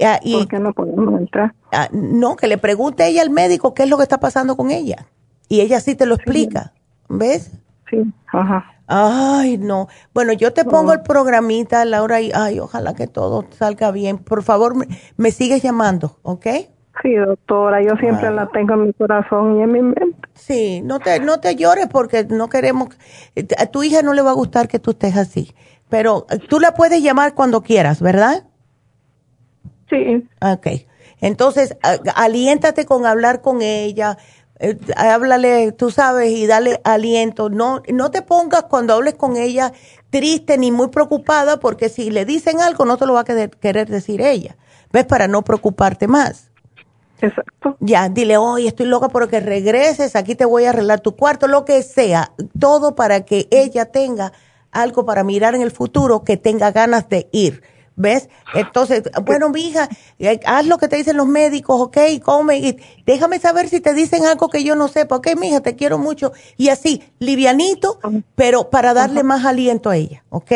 Ah, 0.02 0.19
¿Por 0.23 0.48
qué 0.48 0.60
no 0.60 0.73
podemos 0.73 1.19
entrar? 1.19 1.53
Ah, 1.73 1.90
no, 1.91 2.38
que 2.38 2.48
le 2.48 2.57
pregunte 2.57 3.06
ella 3.06 3.22
al 3.22 3.30
médico 3.30 3.73
qué 3.73 3.84
es 3.84 3.90
lo 3.90 3.98
que 3.98 4.03
está 4.03 4.19
pasando 4.19 4.56
con 4.56 4.72
ella. 4.72 5.06
Y 5.49 5.60
ella 5.60 5.81
sí 5.81 5.95
te 5.95 6.06
lo 6.06 6.15
explica. 6.15 6.73
¿Ves? 7.10 7.52
Sí, 7.90 8.02
ajá. 8.31 8.72
Ay, 8.88 9.57
no. 9.57 9.88
Bueno, 10.14 10.34
yo 10.34 10.53
te 10.53 10.65
pongo 10.65 10.93
el 10.93 11.01
programita, 11.01 11.85
Laura, 11.85 12.22
y 12.22 12.31
ay, 12.34 12.60
ojalá 12.60 12.93
que 12.93 13.07
todo 13.07 13.45
salga 13.51 13.91
bien. 13.91 14.18
Por 14.18 14.43
favor, 14.43 14.73
me, 15.18 15.31
sigues 15.31 15.61
llamando, 15.61 16.18
¿ok? 16.22 16.47
Sí, 17.01 17.15
doctora, 17.15 17.81
yo 17.81 17.95
siempre 17.95 18.30
la 18.30 18.47
tengo 18.49 18.76
en 18.76 18.88
mi 18.88 18.93
corazón 18.93 19.57
y 19.57 19.64
en 19.64 19.72
mi 19.72 19.81
mente. 19.81 20.30
Sí, 20.34 20.81
no 20.81 20.99
te, 20.99 21.19
no 21.19 21.39
te 21.39 21.55
llores 21.55 21.88
porque 21.88 22.26
no 22.26 22.49
queremos, 22.49 22.89
a 23.57 23.65
tu 23.68 23.84
hija 23.84 24.01
no 24.03 24.14
le 24.14 24.22
va 24.22 24.31
a 24.31 24.35
gustar 24.35 24.68
que 24.68 24.80
tú 24.80 24.91
estés 24.91 25.18
así, 25.18 25.55
pero 25.89 26.27
tú 26.49 26.60
la 26.60 26.73
puedes 26.73 27.01
llamar 27.01 27.34
cuando 27.34 27.61
quieras, 27.61 28.01
¿verdad? 28.01 28.43
Sí. 29.89 30.27
Ok. 30.41 30.68
Entonces, 31.23 31.77
aliéntate 32.15 32.85
con 32.85 33.05
hablar 33.05 33.41
con 33.41 33.61
ella, 33.61 34.18
eh, 34.64 34.80
háblale, 34.95 35.73
tú 35.73 35.91
sabes, 35.91 36.31
y 36.31 36.48
dale 36.48 36.80
aliento. 36.85 37.49
No, 37.49 37.81
no 37.91 38.11
te 38.11 38.22
pongas 38.22 38.64
cuando 38.64 38.94
hables 38.94 39.15
con 39.15 39.35
ella 39.35 39.73
triste 40.10 40.57
ni 40.57 40.72
muy 40.72 40.88
preocupada, 40.88 41.60
porque 41.60 41.90
si 41.90 42.10
le 42.10 42.23
dicen 42.23 42.61
algo 42.61 42.85
no 42.85 42.95
te 42.95 43.06
lo 43.06 43.14
va 43.14 43.22
a 43.22 43.26
querer, 43.26 43.90
decir 43.90 44.22
ella. 44.22 44.56
¿Ves? 44.94 45.06
Para 45.06 45.27
no 45.27 45.41
preocuparte 45.41 46.07
más. 46.07 46.49
Exacto. 47.19 47.76
Ya, 47.81 48.07
dile, 48.07 48.38
oye, 48.38 48.69
estoy 48.69 48.85
loca 48.85 49.10
porque 49.10 49.41
regreses, 49.41 50.15
aquí 50.15 50.35
te 50.35 50.45
voy 50.45 50.64
a 50.64 50.69
arreglar 50.69 51.02
tu 51.02 51.15
cuarto, 51.15 51.48
lo 51.48 51.65
que 51.65 51.84
sea, 51.84 52.31
todo 52.57 52.95
para 52.95 53.26
que 53.26 53.48
ella 53.52 53.85
tenga 53.85 54.31
algo 54.72 55.06
para 55.06 55.26
mirar 55.26 55.56
en 55.56 55.61
el 55.61 55.72
futuro, 55.72 56.23
que 56.23 56.38
tenga 56.38 56.72
ganas 56.72 57.10
de 57.10 57.27
ir 57.34 57.64
¿Ves? 57.95 58.29
Entonces, 58.55 59.03
bueno, 59.23 59.49
mi 59.49 59.67
hija, 59.67 59.87
eh, 60.17 60.39
haz 60.45 60.65
lo 60.65 60.77
que 60.77 60.87
te 60.87 60.95
dicen 60.95 61.17
los 61.17 61.27
médicos, 61.27 61.79
ok, 61.79 61.97
come, 62.23 62.57
y 62.57 62.77
déjame 63.05 63.39
saber 63.39 63.67
si 63.67 63.81
te 63.81 63.93
dicen 63.93 64.25
algo 64.25 64.49
que 64.49 64.63
yo 64.63 64.75
no 64.75 64.87
sepa, 64.87 65.17
ok, 65.17 65.27
mi 65.39 65.49
hija, 65.49 65.61
te 65.61 65.75
quiero 65.75 65.97
mucho. 65.97 66.31
Y 66.57 66.69
así, 66.69 67.03
livianito, 67.19 67.99
pero 68.35 68.69
para 68.69 68.93
darle 68.93 69.23
más 69.23 69.45
aliento 69.45 69.89
a 69.89 69.95
ella, 69.95 70.23
¿ok? 70.29 70.51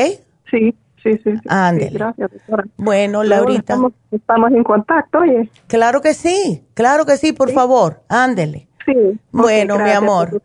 Sí, 0.49 0.73
sí, 1.03 1.11
sí. 1.23 1.31
gracias, 1.43 2.31
doctora. 2.31 2.65
Bueno, 2.77 3.23
Laurita. 3.23 3.77
Estamos, 4.11 4.51
en 4.51 4.63
contacto, 4.63 5.19
oye. 5.19 5.49
Claro 5.67 6.01
que 6.01 6.13
sí, 6.13 6.63
claro 6.73 7.05
que 7.05 7.17
sí, 7.17 7.33
por 7.33 7.51
favor, 7.51 8.01
ándele. 8.09 8.67
Sí. 8.85 8.93
Bueno, 9.31 9.77
mi 9.77 9.91
amor, 9.91 10.41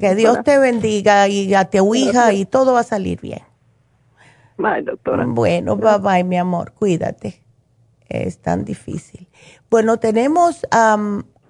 que 0.00 0.14
Dios 0.14 0.38
te 0.44 0.58
bendiga 0.58 1.26
y 1.28 1.52
a 1.54 1.64
tu 1.64 1.94
hija 1.94 2.32
y 2.32 2.46
todo 2.46 2.72
va 2.72 2.80
a 2.80 2.84
salir 2.84 3.20
bien. 3.20 3.49
Bye, 4.60 4.82
doctora. 4.82 5.24
Bueno, 5.26 5.76
bye 5.76 5.98
bye, 5.98 6.24
mi 6.24 6.36
amor, 6.38 6.72
cuídate. 6.72 7.42
Es 8.08 8.40
tan 8.40 8.64
difícil. 8.64 9.28
Bueno, 9.70 9.98
tenemos... 9.98 10.66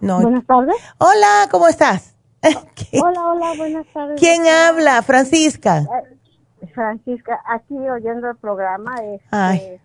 no. 0.01 0.20
Buenas 0.20 0.47
tardes. 0.47 0.77
Hola, 0.99 1.49
¿cómo 1.51 1.69
estás? 1.69 2.16
hola, 2.43 3.27
hola, 3.27 3.53
buenas 3.57 3.87
tardes. 3.93 4.20
¿Quién 4.20 4.47
habla? 4.47 5.03
Francisca. 5.03 5.87
Francisca, 6.74 7.41
aquí 7.47 7.74
oyendo 7.74 8.31
el 8.31 8.37
programa. 8.37 8.95
Este, 8.97 9.27
ay. 9.31 9.81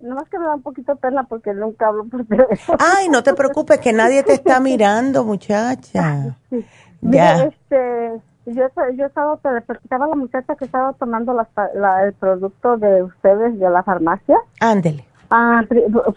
Nomás 0.00 0.28
que 0.28 0.36
me 0.36 0.46
da 0.46 0.56
un 0.56 0.62
poquito 0.62 0.96
pena 0.96 1.22
porque 1.22 1.54
nunca 1.54 1.86
hablo 1.86 2.04
por 2.04 2.26
teléfono. 2.26 2.76
Ay, 2.80 3.08
no 3.08 3.22
te 3.22 3.34
preocupes, 3.34 3.78
que 3.78 3.92
nadie 3.92 4.24
te 4.24 4.32
está 4.32 4.58
mirando, 4.60 5.24
muchacha. 5.24 6.36
Sí. 6.50 6.66
Ya. 7.02 7.44
este, 7.44 8.20
yo, 8.46 8.64
yo 8.96 9.06
estaba, 9.06 9.38
estaba 9.84 10.06
la 10.06 10.16
muchacha 10.16 10.56
que 10.56 10.64
estaba 10.64 10.92
tomando 10.94 11.32
la, 11.32 12.04
el 12.04 12.12
producto 12.14 12.76
de 12.76 13.04
ustedes 13.04 13.58
de 13.58 13.70
la 13.70 13.82
farmacia. 13.82 14.38
Ándele. 14.60 15.04
Ah, 15.30 15.62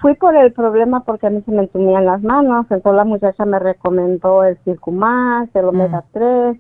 fui 0.01 0.15
por 0.15 0.35
el 0.35 0.51
problema 0.51 1.01
porque 1.05 1.27
a 1.27 1.29
mí 1.29 1.41
se 1.45 1.51
me 1.51 1.63
entumían 1.63 2.05
las 2.05 2.21
manos, 2.21 2.65
entonces 2.69 2.97
la 2.97 3.05
muchacha 3.05 3.45
me 3.45 3.59
recomendó 3.59 4.43
el 4.43 4.57
Circumax, 4.65 5.55
el 5.55 5.65
Omega 5.65 6.03
3 6.11 6.57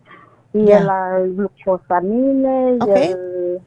mm. 0.53 0.59
y 0.59 0.71
el, 0.71 1.35
glucosamine 1.35 2.77
y 2.79 2.89
el, 2.91 3.59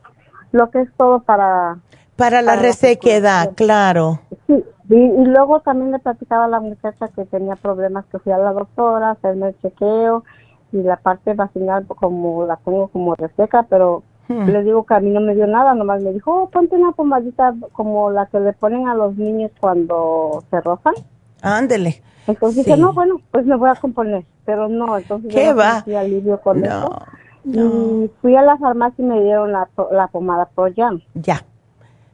lo 0.52 0.70
que 0.70 0.80
es 0.80 0.88
todo 0.96 1.20
para... 1.20 1.76
Para, 2.16 2.40
la 2.40 2.56
resequedad, 2.56 3.52
claro. 3.54 4.20
Sí, 4.46 4.64
y, 4.88 4.94
y, 4.96 5.24
luego 5.26 5.60
también 5.60 5.92
le 5.92 5.98
platicaba 5.98 6.46
a 6.46 6.48
la 6.48 6.58
muchacha 6.58 7.08
que 7.08 7.26
tenía 7.26 7.56
problemas, 7.56 8.06
que 8.06 8.18
fui 8.18 8.32
a 8.32 8.38
la 8.38 8.52
doctora, 8.54 9.10
hacerme 9.10 9.48
el 9.48 9.58
chequeo 9.60 10.24
y 10.72 10.82
la 10.82 10.96
parte 10.96 11.34
vaginal 11.34 11.86
como 11.86 12.46
la 12.46 12.56
tengo 12.56 12.88
como 12.88 13.14
reseca, 13.14 13.64
pero 13.68 14.02
hmm. 14.28 14.48
le 14.48 14.62
digo 14.62 14.84
que 14.84 14.94
a 14.94 15.00
mí 15.00 15.10
no 15.10 15.20
me 15.20 15.34
dio 15.34 15.46
nada, 15.46 15.74
nomás 15.74 16.02
me 16.02 16.12
dijo, 16.12 16.42
oh, 16.42 16.48
ponte 16.50 16.76
una 16.76 16.92
pomadita 16.92 17.54
como 17.72 18.10
la 18.10 18.26
que 18.26 18.40
le 18.40 18.52
ponen 18.52 18.88
a 18.88 18.94
los 18.94 19.16
niños 19.16 19.50
cuando 19.60 20.44
se 20.50 20.60
rozan. 20.60 20.94
Ándele. 21.42 22.02
Entonces 22.26 22.64
dije, 22.64 22.76
no, 22.76 22.92
bueno, 22.92 23.20
pues 23.30 23.46
me 23.46 23.56
voy 23.56 23.70
a 23.70 23.74
componer, 23.74 24.24
pero 24.44 24.68
no, 24.68 24.98
entonces 24.98 25.32
¿Qué 25.32 25.52
va? 25.52 25.84
alivio 25.98 26.40
con 26.40 26.64
eso. 26.64 27.02
Y 27.44 28.10
fui 28.20 28.36
a 28.36 28.42
la 28.42 28.58
farmacia 28.58 29.02
y 29.02 29.08
me 29.08 29.22
dieron 29.22 29.52
la, 29.52 29.68
la 29.90 30.08
pomada 30.08 30.46
Pro 30.46 30.66
Jam. 30.76 31.00
Ya. 31.14 31.42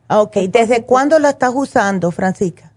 Ok, 0.08 0.36
¿desde 0.48 0.84
cuándo 0.84 1.18
la 1.18 1.30
estás 1.30 1.52
usando, 1.54 2.12
Francisca? 2.12 2.70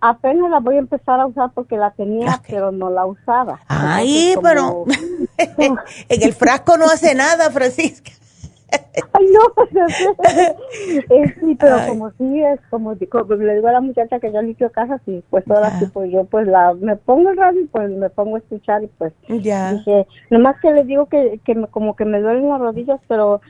Apenas 0.00 0.50
la 0.50 0.60
voy 0.60 0.76
a 0.76 0.80
empezar 0.80 1.20
a 1.20 1.26
usar 1.26 1.50
porque 1.54 1.76
la 1.76 1.90
tenía, 1.90 2.40
pero 2.48 2.72
no 2.72 2.90
la 2.90 3.06
usaba. 3.06 3.60
Ay, 3.68 4.34
pero 4.42 4.84
en 5.58 6.22
el 6.22 6.32
frasco 6.32 6.76
no 6.76 6.86
hace 6.86 7.14
nada, 7.14 7.50
Francisca. 7.50 8.12
Ay, 9.14 9.26
no, 9.32 9.80
eh, 11.08 11.34
sí, 11.40 11.54
pero 11.58 11.78
como 11.86 12.10
sí 12.18 12.42
es, 12.42 12.60
como, 12.68 12.92
le 12.92 13.54
digo 13.54 13.68
a 13.68 13.72
la 13.72 13.80
muchacha 13.80 14.18
que 14.20 14.30
yo 14.30 14.42
limpio 14.42 14.70
casa, 14.70 15.00
sí, 15.06 15.24
pues 15.30 15.44
todas 15.46 15.80
las 15.80 15.90
pues 15.90 16.10
yo 16.12 16.24
pues 16.24 16.46
la, 16.46 16.74
me 16.74 16.96
pongo 16.96 17.30
el 17.30 17.38
radio 17.38 17.62
y 17.62 17.66
pues 17.66 17.90
me 17.90 18.10
pongo 18.10 18.36
a 18.36 18.40
escuchar 18.40 18.84
y 18.84 18.88
pues 18.88 19.14
ya. 19.28 19.72
dije, 19.72 20.06
nomás 20.28 20.60
que 20.60 20.72
le 20.72 20.84
digo 20.84 21.06
que, 21.06 21.40
que 21.44 21.54
como 21.70 21.96
que 21.96 22.04
me 22.04 22.20
duelen 22.20 22.50
las 22.50 22.60
rodillas, 22.60 23.00
pero 23.08 23.40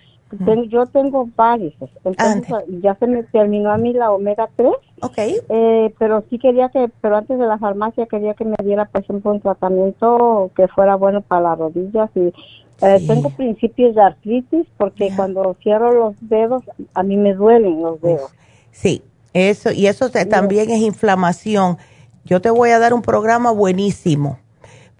yo 0.69 0.87
tengo 0.87 1.29
varices, 1.37 1.91
entonces 2.05 2.55
ya 2.83 2.95
se 2.97 3.07
me 3.07 3.23
terminó 3.25 3.71
a 3.71 3.79
mí 3.79 3.93
la 3.93 4.11
omega 4.13 4.49
3. 4.57 4.71
Ok. 5.01 5.19
Eh, 5.19 5.95
pero 5.99 6.25
sí 6.29 6.39
quería 6.39 6.69
que, 6.69 6.91
pero 7.01 7.17
antes 7.17 7.39
de 7.39 7.47
la 7.47 7.59
farmacia 7.59 8.07
quería 8.07 8.35
que 8.35 8.45
me 8.45 8.57
diera, 8.63 8.85
por 8.87 9.01
ejemplo, 9.01 9.31
un 9.33 9.41
tratamiento 9.41 10.51
que 10.55 10.69
fuera 10.69 10.97
bueno 10.97 11.23
para 11.23 11.43
las 11.43 11.59
rodillas 11.59 12.11
y 12.15 12.33
eh, 12.81 13.05
tengo 13.07 13.31
principios 13.31 13.95
de 13.95 14.03
artritis 14.03 14.67
porque 14.77 15.11
cuando 15.17 15.57
cierro 15.63 15.93
los 15.93 16.15
dedos 16.29 16.63
a 16.95 17.03
mí 17.03 17.17
me 17.17 17.35
duelen 17.35 17.83
los 17.83 18.01
dedos. 18.01 18.31
Sí, 18.71 19.03
eso 19.33 19.73
y 19.73 19.87
eso 19.87 20.11
también 20.11 20.71
es 20.71 20.81
inflamación. 20.81 21.79
Yo 22.25 22.41
te 22.41 22.51
voy 22.51 22.71
a 22.71 22.79
dar 22.79 22.93
un 22.93 23.03
programa 23.03 23.51
buenísimo. 23.51 24.39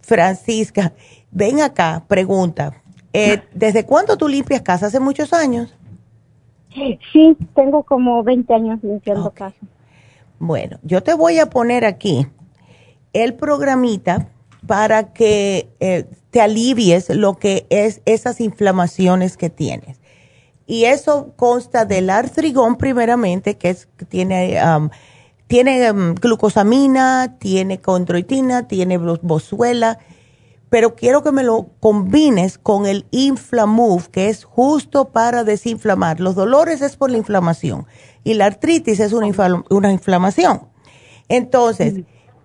Francisca, 0.01 0.95
ven 1.31 1.61
acá, 1.61 2.05
pregunta 2.09 2.83
eh, 3.13 3.43
¿Desde 3.55 3.85
cuándo 3.85 4.17
tú 4.17 4.29
limpias 4.29 4.63
casa? 4.63 4.87
¿Hace 4.87 5.01
muchos 5.01 5.33
años? 5.33 5.75
Sí, 7.13 7.37
tengo 7.55 7.83
como 7.83 8.23
20 8.23 8.55
años 8.55 8.79
limpiando 8.83 9.31
casa. 9.33 9.57
Bueno, 10.39 10.79
yo 10.83 11.03
te 11.03 11.15
voy 11.15 11.39
a 11.39 11.47
poner 11.47 11.85
aquí 11.85 12.27
el 13.13 13.35
programita 13.35 14.29
para 14.67 15.13
que 15.13 15.69
eh, 15.81 16.07
te 16.31 16.41
alivies 16.41 17.09
lo 17.11 17.39
que 17.39 17.67
es 17.71 18.03
esas 18.05 18.41
inflamaciones 18.41 19.37
que 19.37 19.51
tienes. 19.51 19.99
Y 20.67 20.85
eso 20.85 21.33
consta 21.37 21.87
del 21.87 22.11
artrigón 22.11 22.77
primeramente, 22.77 23.57
que 23.57 23.71
es 23.71 23.89
tiene 24.09 24.61
tiene 25.49 25.91
um, 25.91 26.15
glucosamina, 26.15 27.39
tiene 27.39 27.81
condroitina, 27.81 28.69
tiene 28.69 28.99
bosuela 28.99 29.99
pero 30.71 30.95
quiero 30.95 31.23
que 31.23 31.33
me 31.33 31.43
lo 31.43 31.69
combines 31.81 32.59
con 32.59 32.87
el 32.87 33.07
Inflamove, 33.11 34.09
que 34.11 34.29
es 34.29 34.45
justo 34.45 35.11
para 35.11 35.45
desinflamar. 35.45 36.21
Los 36.21 36.35
dolores 36.35 36.83
es 36.83 36.97
por 36.97 37.11
la 37.11 37.17
inflamación 37.17 37.87
y 38.25 38.35
la 38.35 38.47
artritis 38.47 39.01
es 39.01 39.13
una, 39.13 39.65
una 39.71 39.93
inflamación. 39.93 40.69
Entonces, 41.29 42.05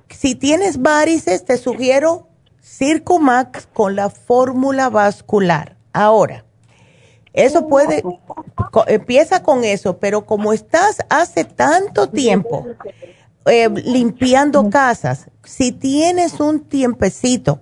si 0.09 0.35
tienes 0.35 0.81
varices, 0.81 1.45
te 1.45 1.57
sugiero 1.57 2.27
Circumax 2.61 3.67
con 3.67 3.95
la 3.95 4.09
fórmula 4.09 4.89
vascular. 4.89 5.77
Ahora, 5.91 6.45
eso 7.33 7.67
puede, 7.67 8.03
empieza 8.87 9.41
con 9.41 9.63
eso, 9.63 9.97
pero 9.97 10.25
como 10.25 10.53
estás 10.53 10.99
hace 11.09 11.43
tanto 11.43 12.09
tiempo 12.09 12.67
eh, 13.45 13.69
limpiando 13.69 14.69
casas, 14.69 15.29
si 15.43 15.71
tienes 15.71 16.39
un 16.39 16.61
tiempecito, 16.61 17.59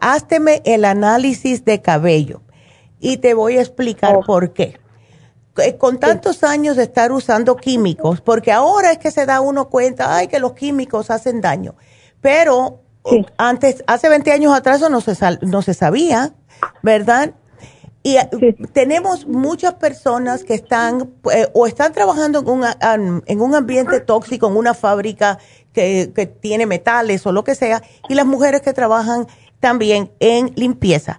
házteme 0.00 0.62
el 0.64 0.84
análisis 0.84 1.64
de 1.64 1.80
cabello 1.80 2.42
y 3.00 3.18
te 3.18 3.34
voy 3.34 3.58
a 3.58 3.60
explicar 3.60 4.16
oh. 4.16 4.20
por 4.22 4.52
qué. 4.52 4.78
Eh, 5.58 5.76
con 5.78 5.98
tantos 5.98 6.44
años 6.44 6.76
de 6.76 6.82
estar 6.82 7.12
usando 7.12 7.56
químicos, 7.56 8.20
porque 8.20 8.52
ahora 8.52 8.92
es 8.92 8.98
que 8.98 9.10
se 9.10 9.24
da 9.24 9.40
uno 9.40 9.68
cuenta, 9.70 10.14
ay, 10.14 10.28
que 10.28 10.38
los 10.38 10.52
químicos 10.52 11.10
hacen 11.10 11.40
daño. 11.40 11.76
Pero 12.20 12.82
antes, 13.38 13.84
hace 13.86 14.08
20 14.08 14.32
años 14.32 14.54
atrás 14.54 14.80
no 14.90 15.00
se, 15.00 15.16
no 15.42 15.62
se 15.62 15.74
sabía, 15.74 16.34
¿verdad? 16.82 17.32
Y 18.06 18.18
eh, 18.18 18.28
tenemos 18.72 19.26
muchas 19.26 19.74
personas 19.74 20.44
que 20.44 20.54
están 20.54 21.10
eh, 21.32 21.48
o 21.54 21.66
están 21.66 21.92
trabajando 21.92 22.38
en 22.38 22.48
un, 22.48 22.64
en 23.26 23.40
un 23.40 23.54
ambiente 23.56 23.98
tóxico, 23.98 24.46
en 24.46 24.56
una 24.56 24.74
fábrica 24.74 25.40
que, 25.72 26.12
que, 26.14 26.26
tiene 26.26 26.66
metales 26.66 27.26
o 27.26 27.32
lo 27.32 27.42
que 27.42 27.56
sea, 27.56 27.82
y 28.08 28.14
las 28.14 28.24
mujeres 28.24 28.62
que 28.62 28.72
trabajan 28.72 29.26
también 29.58 30.12
en 30.20 30.52
limpieza. 30.54 31.18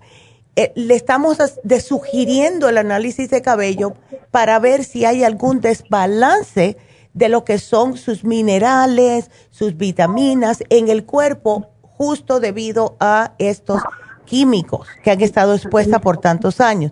Eh, 0.56 0.72
le 0.76 0.96
estamos 0.96 1.38
de 1.62 1.82
sugiriendo 1.82 2.70
el 2.70 2.78
análisis 2.78 3.30
de 3.32 3.42
cabello 3.42 3.96
para 4.32 4.58
ver 4.58 4.86
si 4.86 5.04
hay 5.04 5.26
algún 5.26 5.60
desbalance 5.60 6.78
de 7.14 7.28
lo 7.28 7.44
que 7.44 7.60
son 7.60 7.98
sus 7.98 8.24
minerales, 8.24 9.30
sus 9.50 9.76
vitaminas 9.76 10.64
en 10.70 10.88
el 10.88 11.04
cuerpo, 11.04 11.68
justo 11.82 12.40
debido 12.40 12.96
a 13.02 13.34
estos 13.40 13.82
químicos 14.28 14.88
que 15.04 15.10
han 15.10 15.22
estado 15.22 15.56
expuestas 15.56 16.00
por 16.02 16.20
tantos 16.20 16.62
años. 16.62 16.92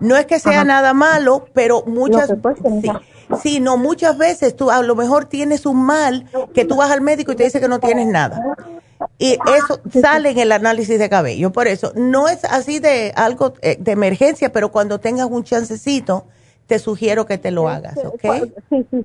No 0.00 0.16
es 0.16 0.26
que 0.26 0.40
sea 0.40 0.64
nada 0.64 0.92
malo, 0.94 1.46
pero 1.54 1.84
muchas 1.86 2.32
sí, 3.40 3.60
no, 3.60 3.76
muchas 3.76 4.18
veces 4.18 4.56
tú 4.56 4.70
a 4.70 4.82
lo 4.82 4.96
mejor 4.96 5.26
tienes 5.26 5.66
un 5.66 5.82
mal 5.84 6.26
que 6.52 6.64
tú 6.64 6.76
vas 6.76 6.90
al 6.90 7.00
médico 7.00 7.32
y 7.32 7.36
te 7.36 7.44
dice 7.44 7.60
que 7.60 7.68
no 7.68 7.78
tienes 7.78 8.08
nada. 8.08 8.56
Y 9.18 9.38
eso 9.56 9.80
sale 10.00 10.30
en 10.30 10.38
el 10.38 10.52
análisis 10.52 10.98
de 10.98 11.08
cabello. 11.08 11.52
Por 11.52 11.68
eso, 11.68 11.92
no 11.94 12.28
es 12.28 12.44
así 12.44 12.80
de 12.80 13.12
algo 13.16 13.54
eh, 13.62 13.76
de 13.78 13.92
emergencia, 13.92 14.52
pero 14.52 14.70
cuando 14.70 14.98
tengas 14.98 15.28
un 15.30 15.42
chancecito, 15.42 16.24
te 16.66 16.78
sugiero 16.78 17.26
que 17.26 17.38
te 17.38 17.50
lo 17.50 17.68
hagas, 17.68 17.96
¿ok? 17.96 18.20
Sí, 18.68 18.86
sí, 18.90 19.04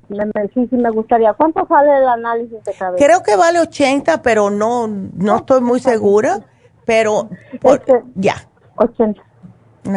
sí, 0.54 0.66
sí, 0.70 0.76
me 0.76 0.90
gustaría. 0.90 1.32
¿Cuánto 1.32 1.66
sale 1.66 1.96
el 1.96 2.08
análisis 2.08 2.62
de 2.62 2.72
cabello? 2.72 3.04
Creo 3.04 3.22
que 3.22 3.36
vale 3.36 3.58
80, 3.60 4.22
pero 4.22 4.50
no, 4.50 4.86
no 4.86 5.36
estoy 5.36 5.60
muy 5.62 5.80
segura 5.80 6.42
pero 6.86 7.28
este, 7.62 8.02
ya. 8.14 8.36
80. 8.76 9.22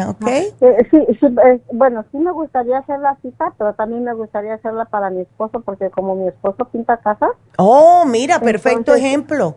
¿Ok? 0.08 0.26
Eh, 0.26 0.54
sí, 0.90 1.04
sí 1.18 1.26
eh, 1.44 1.60
bueno, 1.72 2.04
sí 2.12 2.18
me 2.18 2.30
gustaría 2.30 2.78
hacer 2.78 3.00
la 3.00 3.16
cita, 3.22 3.52
pero 3.58 3.74
también 3.74 4.04
me 4.04 4.12
gustaría 4.14 4.54
hacerla 4.54 4.84
para 4.84 5.10
mi 5.10 5.22
esposo, 5.22 5.60
porque 5.60 5.90
como 5.90 6.14
mi 6.14 6.28
esposo 6.28 6.64
pinta 6.66 6.98
casas. 6.98 7.30
Oh, 7.58 8.04
mira, 8.06 8.38
perfecto 8.38 8.94
ejemplo. 8.94 9.56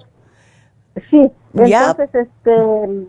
Sí, 1.09 1.31
entonces, 1.53 2.09
este, 2.13 3.07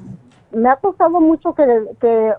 me 0.53 0.69
ha 0.69 0.77
costado 0.77 1.21
mucho 1.21 1.55
que, 1.55 1.65
que 2.01 2.35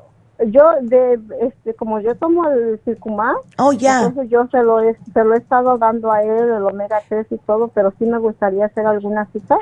yo, 0.47 0.63
de, 0.81 1.19
este, 1.41 1.73
como 1.75 1.99
yo 1.99 2.15
tomo 2.15 2.47
el 2.49 2.79
circumar, 2.83 3.35
oh, 3.57 3.71
ya. 3.73 4.03
entonces 4.03 4.29
yo 4.29 4.47
se 4.47 4.61
lo, 4.61 4.81
he, 4.81 4.95
se 5.13 5.23
lo 5.23 5.33
he 5.33 5.37
estado 5.37 5.77
dando 5.77 6.11
a 6.11 6.21
él, 6.21 6.49
el 6.49 6.63
omega 6.63 7.01
3 7.07 7.27
y 7.31 7.37
todo, 7.39 7.69
pero 7.69 7.93
sí 7.97 8.05
me 8.05 8.17
gustaría 8.17 8.65
hacer 8.65 8.85
alguna 8.85 9.25
cita 9.31 9.57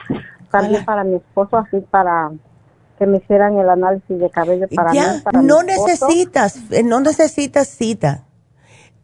para 0.86 1.04
mi 1.04 1.16
esposo, 1.16 1.58
así 1.58 1.80
para 1.90 2.32
que 2.98 3.08
me 3.08 3.18
hicieran 3.18 3.58
el 3.58 3.70
análisis 3.70 4.20
de 4.20 4.30
cabello 4.30 4.68
para 4.76 4.94
ya, 4.94 5.24
no 5.42 5.64
necesitas, 5.64 6.58
eh, 6.72 6.84
no 6.84 7.02
necesitas 7.02 7.68
cita. 7.68 8.26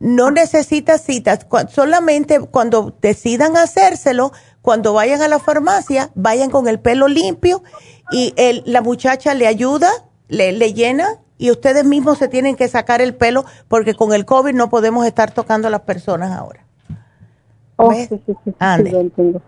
No 0.02 0.32
necesitas 0.32 1.02
citas, 1.02 1.46
solamente 1.68 2.40
cuando 2.40 2.96
decidan 3.02 3.58
hacérselo, 3.58 4.32
cuando 4.62 4.94
vayan 4.94 5.22
a 5.22 5.28
la 5.28 5.40
farmacia, 5.40 6.10
vayan 6.16 6.52
con 6.52 6.70
el 6.70 6.80
pelo 6.80 7.10
limpio 7.10 7.64
y 8.10 8.34
el, 8.38 8.64
la 8.66 8.82
muchacha 8.82 9.34
le 9.34 9.46
ayuda, 9.46 9.90
le, 10.30 10.54
le 10.54 10.74
llena 10.74 11.20
y 11.38 11.52
ustedes 11.52 11.84
mismos 11.84 12.18
se 12.18 12.30
tienen 12.30 12.56
que 12.56 12.70
sacar 12.70 13.02
el 13.02 13.14
pelo 13.14 13.44
porque 13.68 13.94
con 13.94 14.14
el 14.14 14.26
COVID 14.26 14.54
no 14.54 14.70
podemos 14.70 15.06
estar 15.06 15.32
tocando 15.32 15.68
a 15.68 15.72
las 15.72 15.82
personas 15.82 16.32
ahora. 16.32 16.64
Oh, 17.76 17.92
sí, 17.94 18.08
sí, 18.08 18.22
sí, 18.26 18.36
sí, 18.46 18.54
entiendo, 18.96 19.42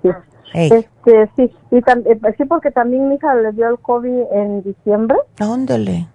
sí. 0.54 0.70
Este, 0.72 1.30
sí, 1.36 1.56
y 1.72 1.78
eh, 1.78 2.36
sí, 2.38 2.46
porque 2.46 2.72
también 2.72 3.10
mi 3.10 3.16
hija 3.16 3.34
le 3.36 3.52
dio 3.54 3.70
el 3.70 3.80
COVID 3.80 4.24
en 4.32 4.64
diciembre. 4.64 5.18
¿Dónde 5.38 6.08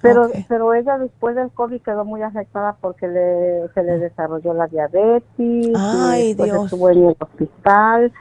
Pero, 0.00 0.30
pero 0.48 0.74
ella 0.74 0.96
después 0.98 1.34
del 1.34 1.50
COVID 1.50 1.80
quedó 1.82 2.04
muy 2.04 2.22
afectada 2.22 2.76
porque 2.80 3.08
le, 3.08 3.68
se 3.74 3.82
le 3.82 3.98
desarrolló 3.98 4.54
la 4.54 4.68
diabetes. 4.68 5.72
Ay, 5.76 6.30
y 6.30 6.34
Dios. 6.34 6.64
estuvo 6.66 6.90
en 6.90 7.04
el 7.04 7.16
hospital. 7.18 8.12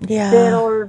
Ya. 0.00 0.30
Pero 0.32 0.88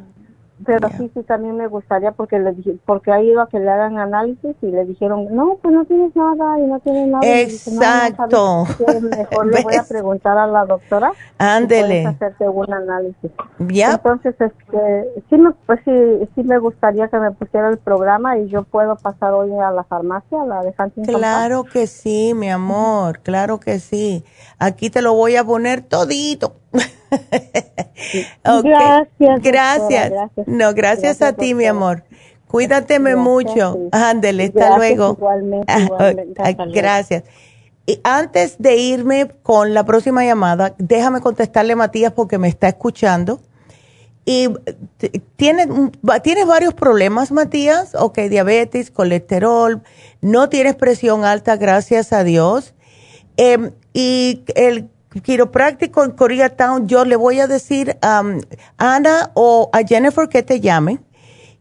pero 0.66 0.90
sí, 0.98 1.12
sí, 1.14 1.22
también 1.24 1.56
me 1.56 1.68
gustaría 1.68 2.12
porque 2.12 2.40
le 2.40 2.52
dije, 2.54 2.78
porque 2.86 3.12
ha 3.12 3.22
ido 3.22 3.42
a 3.42 3.48
que 3.48 3.60
le 3.60 3.70
hagan 3.70 4.00
análisis 4.00 4.56
y 4.62 4.68
le 4.68 4.86
dijeron, 4.86 5.28
no, 5.32 5.58
pues 5.62 5.74
no 5.74 5.86
tienes 5.86 6.16
nada 6.16 6.60
y 6.60 6.64
no 6.64 6.80
tienes 6.80 7.08
nada. 7.10 7.42
Exacto. 7.42 8.66
mejor 9.02 9.48
le 9.48 9.62
voy 9.62 9.76
a 9.76 9.84
preguntar 9.88 10.38
a 10.38 10.48
la 10.48 10.66
doctora. 10.66 11.12
Ándele. 11.38 12.02
Si 12.02 12.08
hacerte 12.08 12.50
un 12.50 12.74
análisis. 12.74 13.32
Ya. 13.60 13.92
Entonces, 13.92 14.36
este, 14.40 15.08
sí, 15.30 15.38
me, 15.38 15.52
pues 15.68 15.80
sí, 15.86 16.30
sí 16.34 16.44
me 16.44 16.58
gustaría 16.58 17.08
que 17.08 17.20
me 17.20 17.32
pusiera 17.32 17.70
el 17.70 17.78
programa 17.78 18.38
y 18.38 18.48
yo 18.48 18.64
puedo 18.64 18.96
pasar 18.96 19.34
hoy 19.34 19.52
a 19.60 19.70
la 19.70 19.84
farmacia, 19.84 20.42
a 20.42 20.46
la 20.46 20.64
de 20.64 20.74
Huntington 20.78 21.16
Claro 21.16 21.66
que 21.66 21.86
sí, 21.86 22.34
mi 22.34 22.50
amor, 22.50 23.20
claro 23.20 23.60
que 23.60 23.80
sí. 23.80 24.24
Aquí 24.58 24.90
te 24.90 25.04
lo 25.04 25.14
voy 25.14 25.36
a 25.36 25.44
poner 25.44 25.82
todito. 25.82 26.56
Gracias, 28.64 29.42
gracias. 29.42 30.14
No, 30.46 30.74
gracias, 30.74 31.22
a 31.22 31.34
ti, 31.34 31.54
mi 31.54 31.66
amor. 31.66 32.04
Cuídateme 32.48 33.16
mucho. 33.16 33.78
Ándele, 33.92 34.46
hasta 34.46 34.78
luego. 34.78 35.18
gracias. 36.74 37.24
Y 37.86 38.00
antes 38.04 38.58
de 38.60 38.76
irme 38.76 39.30
con 39.44 39.74
la 39.74 39.86
próxima 39.86 40.26
llamada, 40.26 40.76
déjame 40.78 41.22
contestarle 41.22 41.74
a 41.74 41.78
Matías 41.78 42.12
porque 42.12 42.38
me 42.38 42.50
está 42.50 42.68
escuchando. 42.68 43.40
Y 44.26 44.50
tienes, 45.38 45.68
tienes 46.22 46.46
varios 46.46 46.74
problemas, 46.74 47.32
Matías. 47.32 47.96
Ok, 47.96 48.20
diabetes, 48.30 48.92
colesterol, 48.92 49.82
no 50.20 50.50
tienes 50.50 50.76
presión 50.76 51.24
alta, 51.24 51.56
gracias 51.56 52.12
a 52.12 52.26
Dios. 52.26 52.74
Em, 53.38 53.72
y 53.94 54.44
el 54.56 54.90
quiropráctico 55.24 56.04
en 56.04 56.12
Koreatown, 56.12 56.88
yo 56.88 57.06
le 57.06 57.16
voy 57.16 57.40
a 57.40 57.48
decir 57.48 57.98
a 58.02 58.24
Ana 58.78 59.32
o 59.34 59.70
a 59.74 59.80
Jennifer 59.84 60.30
que 60.30 60.44
te 60.44 60.60
llamen. 60.60 61.04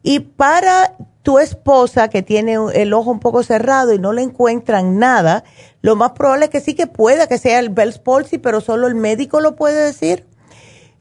Y 0.02 0.20
para 0.20 0.94
tu 1.22 1.38
esposa 1.38 2.08
que 2.08 2.22
tiene 2.22 2.56
el 2.74 2.92
ojo 2.92 3.10
un 3.10 3.18
poco 3.18 3.42
cerrado 3.42 3.92
y 3.92 3.98
no 3.98 4.12
le 4.12 4.22
encuentran 4.22 4.98
nada, 4.98 5.42
lo 5.82 5.96
más 5.96 6.12
probable 6.12 6.44
es 6.44 6.50
que 6.50 6.60
sí 6.60 6.74
que 6.74 6.86
pueda 6.86 7.26
que 7.26 7.38
sea 7.38 7.58
el 7.58 7.70
Bell's 7.70 7.98
palsy, 7.98 8.38
pero 8.38 8.60
solo 8.60 8.86
el 8.86 8.94
médico 8.94 9.40
lo 9.40 9.56
puede 9.56 9.82
decir. 9.82 10.24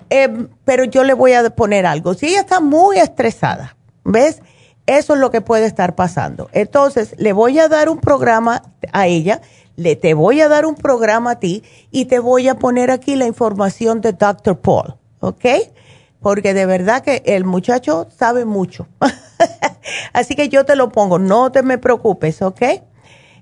Em, 0.09 0.49
pero 0.63 0.83
yo 0.83 1.03
le 1.03 1.13
voy 1.13 1.33
a 1.33 1.49
poner 1.49 1.85
algo. 1.85 2.13
Si 2.13 2.27
ella 2.27 2.41
está 2.41 2.59
muy 2.59 2.97
estresada, 2.97 3.75
¿ves? 4.03 4.41
Eso 4.87 5.13
es 5.15 5.19
lo 5.19 5.31
que 5.31 5.41
puede 5.41 5.65
estar 5.65 5.95
pasando. 5.95 6.49
Entonces, 6.51 7.15
le 7.17 7.33
voy 7.33 7.57
a 7.59 7.67
dar 7.67 7.89
un 7.89 7.99
programa 7.99 8.61
a 8.91 9.07
ella 9.07 9.41
le 9.75 9.95
te 9.95 10.13
voy 10.13 10.41
a 10.41 10.47
dar 10.47 10.65
un 10.65 10.75
programa 10.75 11.31
a 11.31 11.39
ti 11.39 11.63
y 11.91 12.05
te 12.05 12.19
voy 12.19 12.47
a 12.47 12.55
poner 12.55 12.91
aquí 12.91 13.15
la 13.15 13.25
información 13.25 14.01
de 14.01 14.13
Dr. 14.13 14.59
Paul, 14.59 14.95
¿ok? 15.19 15.45
Porque 16.19 16.53
de 16.53 16.65
verdad 16.65 17.03
que 17.03 17.21
el 17.25 17.45
muchacho 17.45 18.07
sabe 18.09 18.45
mucho. 18.45 18.87
Así 20.13 20.35
que 20.35 20.49
yo 20.49 20.65
te 20.65 20.75
lo 20.75 20.89
pongo, 20.89 21.19
no 21.19 21.51
te 21.51 21.61
me 21.61 21.77
preocupes, 21.77 22.41
¿ok? 22.41 22.61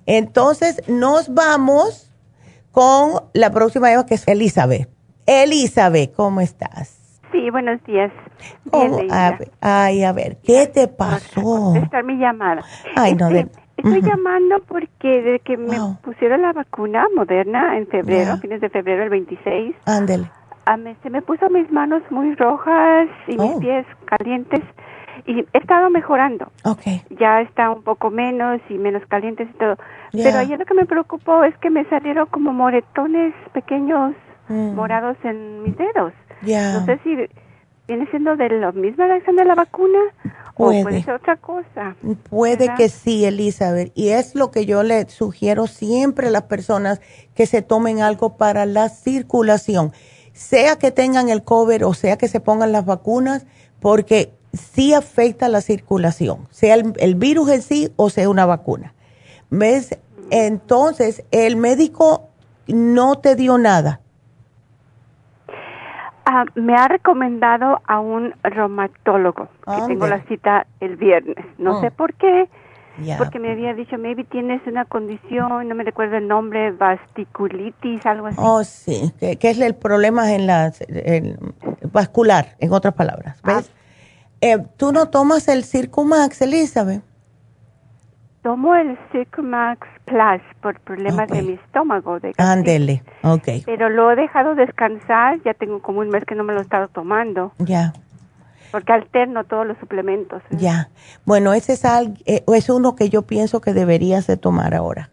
Entonces 0.05 0.81
nos 0.87 1.33
vamos 1.33 2.11
con 2.71 3.23
la 3.33 3.51
próxima 3.51 3.91
Eva 3.91 4.05
que 4.05 4.15
es 4.15 4.27
Elizabeth. 4.27 4.89
Elizabeth, 5.25 6.13
¿cómo 6.13 6.41
estás? 6.41 7.21
Sí, 7.31 7.49
buenos 7.49 7.83
días. 7.85 8.11
ay, 9.61 10.03
a 10.03 10.11
ver, 10.11 10.37
¿qué 10.37 10.67
te 10.67 10.87
pasó? 10.87 11.41
Contestar 11.41 12.03
mi 12.03 12.17
llamada. 12.17 12.63
Ay, 12.95 13.15
no, 13.15 13.29
de, 13.29 13.47
Estoy 13.83 14.01
llamando 14.01 14.59
porque 14.67 15.21
desde 15.21 15.39
que 15.39 15.57
me 15.57 15.77
pusieron 16.01 16.41
la 16.41 16.53
vacuna 16.53 17.05
moderna 17.15 17.77
en 17.77 17.87
febrero, 17.87 18.37
fines 18.37 18.61
de 18.61 18.69
febrero 18.69 19.03
el 19.03 19.09
26. 19.09 19.75
Ándele. 19.85 20.29
se 21.03 21.09
me 21.09 21.21
puso 21.21 21.49
mis 21.49 21.69
manos 21.69 22.01
muy 22.09 22.33
rojas 22.35 23.09
y 23.27 23.31
mis 23.31 23.51
oh. 23.55 23.59
pies 23.59 23.85
calientes 24.05 24.61
y 25.25 25.39
he 25.39 25.57
estado 25.57 25.89
mejorando. 25.89 26.49
Okay. 26.63 27.01
Ya 27.19 27.41
está 27.41 27.71
un 27.71 27.83
poco 27.83 28.09
menos 28.09 28.61
y 28.69 28.75
menos 28.75 29.03
calientes 29.07 29.49
y 29.53 29.57
todo. 29.57 29.75
Pero 30.11 30.37
ayer 30.37 30.59
lo 30.59 30.65
que 30.65 30.73
me 30.73 30.85
preocupó 30.85 31.43
es 31.43 31.57
que 31.57 31.69
me 31.69 31.83
salieron 31.85 32.27
como 32.27 32.53
moretones 32.53 33.33
pequeños 33.53 34.15
mm. 34.47 34.75
morados 34.75 35.17
en 35.23 35.63
mis 35.63 35.77
dedos. 35.77 36.13
No 36.41 36.85
sé 36.85 36.99
si 37.03 37.15
viene 37.87 38.07
siendo 38.11 38.35
de 38.35 38.49
la 38.49 38.71
misma 38.71 39.07
reacción 39.07 39.35
de 39.35 39.45
la 39.45 39.55
vacuna 39.55 39.99
Puede. 40.55 40.83
puede 40.83 41.03
ser 41.03 41.15
otra 41.15 41.37
cosa. 41.37 41.95
Puede 42.29 42.73
que 42.75 42.89
sí, 42.89 43.25
Elizabeth. 43.25 43.91
Y 43.95 44.09
es 44.09 44.35
lo 44.35 44.51
que 44.51 44.65
yo 44.65 44.83
le 44.83 45.09
sugiero 45.09 45.67
siempre 45.67 46.27
a 46.27 46.31
las 46.31 46.43
personas 46.43 47.01
que 47.33 47.47
se 47.47 47.61
tomen 47.61 48.01
algo 48.01 48.37
para 48.37 48.65
la 48.65 48.89
circulación. 48.89 49.93
Sea 50.33 50.77
que 50.77 50.91
tengan 50.91 51.29
el 51.29 51.43
COVID 51.43 51.85
o 51.85 51.93
sea 51.93 52.17
que 52.17 52.27
se 52.27 52.39
pongan 52.39 52.71
las 52.71 52.85
vacunas, 52.85 53.45
porque 53.79 54.33
sí 54.53 54.93
afecta 54.93 55.49
la 55.49 55.61
circulación, 55.61 56.47
sea 56.51 56.75
el, 56.75 56.93
el 56.97 57.15
virus 57.15 57.49
en 57.49 57.61
sí 57.61 57.91
o 57.95 58.09
sea 58.09 58.29
una 58.29 58.45
vacuna. 58.45 58.93
¿Ves? 59.49 59.97
Entonces, 60.29 61.23
el 61.31 61.55
médico 61.55 62.29
no 62.67 63.19
te 63.19 63.35
dio 63.35 63.57
nada 63.57 64.02
Ah, 66.25 66.45
me 66.55 66.75
ha 66.75 66.87
recomendado 66.87 67.81
a 67.85 67.99
un 67.99 68.33
reumatólogo, 68.43 69.49
que 69.65 69.87
tengo 69.87 70.07
la 70.07 70.21
cita 70.23 70.67
el 70.79 70.95
viernes. 70.95 71.45
No 71.57 71.81
sé 71.81 71.87
oh. 71.87 71.91
por 71.91 72.13
qué, 72.13 72.47
porque 73.17 73.39
me 73.39 73.51
había 73.51 73.73
dicho, 73.73 73.97
maybe 73.97 74.23
tienes 74.23 74.65
una 74.67 74.85
condición, 74.85 75.67
no 75.67 75.75
me 75.75 75.83
recuerdo 75.83 76.17
el 76.17 76.27
nombre, 76.27 76.71
vasticulitis, 76.71 78.05
algo 78.05 78.27
así. 78.27 78.37
Oh, 78.39 78.63
sí, 78.63 79.11
que, 79.19 79.37
es 79.41 79.59
el 79.59 79.75
problema 79.75 80.33
en 80.33 80.47
la 80.47 80.71
vascular, 81.91 82.55
en 82.59 82.71
otras 82.71 82.93
palabras. 82.93 83.39
Ah. 83.43 83.55
¿Ves? 83.55 83.71
Eh, 84.41 84.57
¿Tú 84.77 84.91
no 84.91 85.09
tomas 85.09 85.47
el 85.47 85.63
Circumax, 85.63 86.41
Elizabeth? 86.41 87.01
Tomo 88.43 88.75
el 88.75 88.97
Circumax 89.13 89.87
Plus 90.03 90.41
por 90.61 90.77
problemas 90.81 91.29
de 91.29 91.41
mi 91.41 91.53
estómago. 91.53 92.19
De 92.19 92.33
Ándele, 92.37 93.01
ok. 93.23 93.63
Pero 93.65 93.89
lo 93.89 94.11
he 94.11 94.17
dejado 94.17 94.53
descansar, 94.53 95.41
ya 95.45 95.53
tengo 95.53 95.81
como 95.81 96.01
un 96.01 96.09
mes 96.09 96.25
que 96.25 96.35
no 96.35 96.43
me 96.43 96.51
lo 96.51 96.59
he 96.59 96.63
estado 96.63 96.89
tomando. 96.89 97.53
Ya. 97.59 97.93
Porque 98.69 98.91
alterno 98.91 99.45
todos 99.45 99.65
los 99.65 99.77
suplementos. 99.77 100.43
¿eh? 100.51 100.57
Ya. 100.57 100.89
Bueno, 101.23 101.53
ese 101.53 101.71
es, 101.71 101.85
eh, 102.25 102.43
es 102.45 102.69
uno 102.69 102.97
que 102.97 103.07
yo 103.07 103.21
pienso 103.21 103.61
que 103.61 103.73
deberías 103.73 104.27
de 104.27 104.35
tomar 104.35 104.75
ahora. 104.75 105.09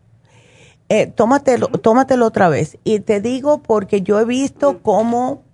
Eh, 0.89 1.07
tómatelo, 1.07 1.69
tómatelo 1.69 2.27
otra 2.27 2.49
vez. 2.49 2.79
Y 2.83 2.99
te 2.99 3.21
digo 3.21 3.63
porque 3.63 4.03
yo 4.03 4.19
he 4.19 4.25
visto 4.25 4.83
cómo, 4.83 5.45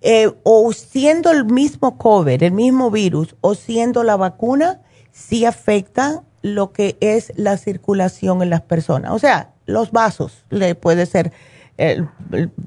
eh, 0.00 0.32
o 0.44 0.72
siendo 0.72 1.30
el 1.30 1.44
mismo 1.44 1.98
COVID, 1.98 2.42
el 2.42 2.52
mismo 2.52 2.90
virus, 2.90 3.36
o 3.42 3.54
siendo 3.54 4.02
la 4.02 4.16
vacuna, 4.16 4.80
sí 5.10 5.44
afecta 5.44 6.22
lo 6.42 6.72
que 6.72 6.96
es 7.00 7.32
la 7.36 7.56
circulación 7.56 8.42
en 8.42 8.50
las 8.50 8.62
personas. 8.62 9.12
O 9.12 9.18
sea, 9.18 9.52
los 9.66 9.92
vasos, 9.92 10.44
le 10.50 10.74
puede 10.74 11.06
ser 11.06 11.32
eh, 11.78 12.04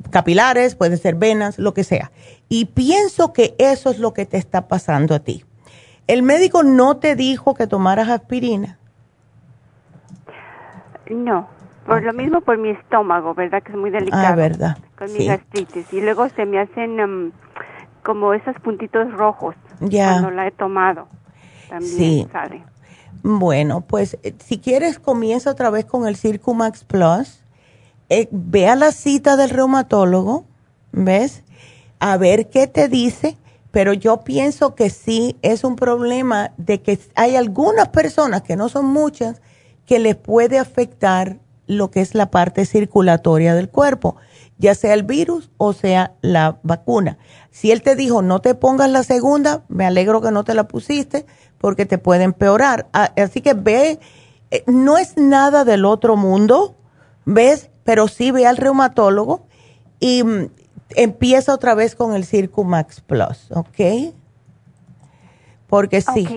capilares, 0.09 0.75
puede 0.75 0.97
ser 0.97 1.15
venas, 1.15 1.59
lo 1.59 1.73
que 1.73 1.83
sea. 1.83 2.11
Y 2.49 2.65
pienso 2.65 3.33
que 3.33 3.55
eso 3.59 3.91
es 3.91 3.99
lo 3.99 4.13
que 4.13 4.25
te 4.25 4.37
está 4.37 4.67
pasando 4.67 5.13
a 5.13 5.19
ti. 5.19 5.45
¿El 6.07 6.23
médico 6.23 6.63
no 6.63 6.97
te 6.97 7.15
dijo 7.15 7.55
que 7.55 7.67
tomaras 7.67 8.09
aspirina? 8.09 8.77
No, 11.09 11.47
por 11.85 12.03
lo 12.03 12.13
mismo 12.13 12.41
por 12.41 12.57
mi 12.57 12.69
estómago, 12.69 13.33
¿verdad? 13.33 13.61
Que 13.61 13.71
es 13.71 13.77
muy 13.77 13.91
delicado. 13.91 14.25
Ah, 14.27 14.35
¿verdad? 14.35 14.77
Con 14.97 15.11
mi 15.13 15.25
gastritis. 15.25 15.91
Y 15.93 16.01
luego 16.01 16.29
se 16.29 16.45
me 16.45 16.59
hacen 16.59 16.99
um, 16.99 17.31
como 18.03 18.33
esos 18.33 18.55
puntitos 18.59 19.11
rojos 19.13 19.55
ya. 19.81 20.11
cuando 20.13 20.31
la 20.31 20.47
he 20.47 20.51
tomado. 20.51 21.07
También 21.69 21.91
sí. 21.91 22.27
sale. 22.31 22.63
Bueno, 23.23 23.81
pues 23.81 24.17
eh, 24.23 24.33
si 24.43 24.59
quieres 24.59 24.99
comienza 24.99 25.51
otra 25.51 25.69
vez 25.69 25.85
con 25.85 26.07
el 26.07 26.15
Circumax 26.15 26.83
Plus. 26.83 27.39
Eh, 28.09 28.27
ve 28.31 28.67
a 28.67 28.75
la 28.75 28.91
cita 28.91 29.35
del 29.35 29.49
reumatólogo, 29.49 30.45
¿ves? 30.91 31.43
A 31.99 32.17
ver 32.17 32.49
qué 32.49 32.67
te 32.67 32.87
dice, 32.87 33.35
pero 33.71 33.93
yo 33.93 34.21
pienso 34.21 34.75
que 34.75 34.91
sí 34.91 35.37
es 35.41 35.63
un 35.63 35.75
problema 35.75 36.53
de 36.57 36.81
que 36.81 36.99
hay 37.15 37.35
algunas 37.35 37.89
personas, 37.89 38.43
que 38.43 38.55
no 38.55 38.69
son 38.69 38.85
muchas, 38.85 39.41
que 39.87 39.97
les 39.97 40.15
puede 40.15 40.59
afectar 40.59 41.39
lo 41.67 41.89
que 41.89 42.01
es 42.01 42.13
la 42.13 42.29
parte 42.29 42.65
circulatoria 42.65 43.55
del 43.55 43.69
cuerpo, 43.69 44.17
ya 44.57 44.75
sea 44.75 44.93
el 44.93 45.03
virus 45.03 45.49
o 45.57 45.73
sea 45.73 46.13
la 46.21 46.59
vacuna. 46.61 47.17
Si 47.49 47.71
él 47.71 47.81
te 47.81 47.95
dijo 47.95 48.21
no 48.21 48.39
te 48.39 48.53
pongas 48.53 48.89
la 48.89 49.03
segunda, 49.03 49.63
me 49.67 49.85
alegro 49.85 50.21
que 50.21 50.31
no 50.31 50.43
te 50.43 50.53
la 50.53 50.67
pusiste, 50.67 51.25
porque 51.65 51.87
te 51.87 51.97
puede 51.97 52.25
empeorar. 52.25 52.85
Ah, 52.93 53.09
así 53.17 53.41
que 53.41 53.55
ve, 53.55 53.97
eh, 54.51 54.63
no 54.67 54.99
es 54.99 55.17
nada 55.17 55.65
del 55.65 55.83
otro 55.83 56.15
mundo, 56.15 56.75
¿ves? 57.25 57.71
Pero 57.83 58.07
sí 58.07 58.29
ve 58.29 58.45
al 58.45 58.57
reumatólogo 58.57 59.47
y 59.99 60.23
mm, 60.23 60.49
empieza 60.95 61.55
otra 61.55 61.73
vez 61.73 61.95
con 61.95 62.13
el 62.13 62.23
Circumax 62.23 63.01
Plus, 63.01 63.51
¿ok? 63.51 64.13
Porque 65.65 66.01
sí. 66.01 66.27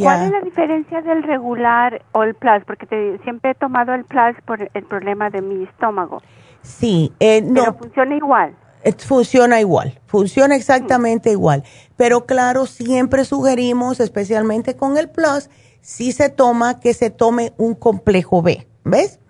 ¿Cuál 0.00 0.24
es 0.24 0.32
la 0.32 0.40
diferencia 0.40 1.00
del 1.00 1.22
regular 1.22 2.02
o 2.10 2.24
el 2.24 2.34
Plus? 2.34 2.64
Porque 2.66 3.20
siempre 3.22 3.52
he 3.52 3.54
tomado 3.54 3.94
el 3.94 4.04
Plus 4.04 4.34
por 4.44 4.68
el 4.74 4.84
problema 4.86 5.30
de 5.30 5.42
mi 5.42 5.62
estómago. 5.62 6.20
Sí, 6.62 7.12
eh, 7.20 7.40
no. 7.40 7.54
Pero 7.54 7.74
funciona 7.74 8.16
igual. 8.16 8.56
Funciona 8.98 9.60
igual, 9.60 10.00
funciona 10.06 10.56
exactamente 10.56 11.30
igual. 11.30 11.64
Pero 11.96 12.26
claro, 12.26 12.66
siempre 12.66 13.24
sugerimos, 13.24 14.00
especialmente 14.00 14.76
con 14.76 14.96
el 14.96 15.08
Plus, 15.08 15.50
si 15.80 16.12
se 16.12 16.28
toma, 16.28 16.80
que 16.80 16.94
se 16.94 17.10
tome 17.10 17.52
un 17.58 17.74
complejo 17.74 18.42
B. 18.42 18.66
¿Ves? 18.84 19.20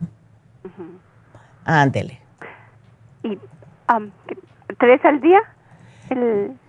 Ándele. 1.64 2.20
¿Y 3.22 3.38
um, 3.94 4.10
tres 4.78 5.04
al 5.04 5.20
día? 5.20 5.40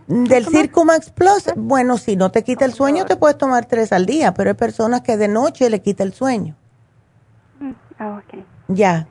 Del 0.07 0.45
Circumax 0.45 1.09
Plus, 1.11 1.49
bueno, 1.55 1.97
si 1.97 2.15
no 2.15 2.31
te 2.31 2.43
quita 2.43 2.65
el 2.65 2.73
sueño, 2.73 3.05
te 3.05 3.15
puedes 3.15 3.37
tomar 3.37 3.65
tres 3.65 3.91
al 3.91 4.05
día, 4.05 4.33
pero 4.33 4.51
hay 4.51 4.55
personas 4.55 5.01
que 5.01 5.17
de 5.17 5.27
noche 5.27 5.69
le 5.69 5.81
quita 5.81 6.03
el 6.03 6.13
sueño. 6.13 6.55
Mm, 7.59 7.71
ah, 7.99 8.21
ok. 8.21 8.43
Ya. 8.67 9.07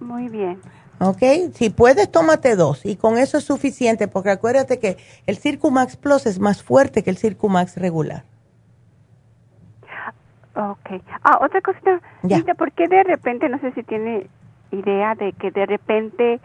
Muy 0.00 0.28
bien. 0.28 0.60
¿Ok? 1.00 1.22
Si 1.54 1.70
puedes, 1.70 2.10
tómate 2.10 2.56
dos 2.56 2.86
y 2.86 2.96
con 2.96 3.18
eso 3.18 3.38
es 3.38 3.44
suficiente 3.44 4.08
porque 4.08 4.30
acuérdate 4.30 4.78
que 4.78 4.96
el 5.26 5.36
Circumax 5.36 5.96
Plus 5.96 6.26
es 6.26 6.38
más 6.38 6.62
fuerte 6.62 7.02
que 7.02 7.10
el 7.10 7.18
Circumax 7.18 7.76
regular. 7.76 8.24
Ok. 10.56 11.02
Ah, 11.22 11.38
otra 11.42 11.60
cosita. 11.60 12.00
Ya. 12.22 12.42
¿Por 12.54 12.72
qué 12.72 12.86
de 12.86 13.02
repente, 13.02 13.48
no 13.48 13.58
sé 13.60 13.72
si 13.72 13.82
tiene 13.82 14.28
idea 14.70 15.14
de 15.14 15.32
que 15.32 15.50
de 15.50 15.66
repente 15.66 16.40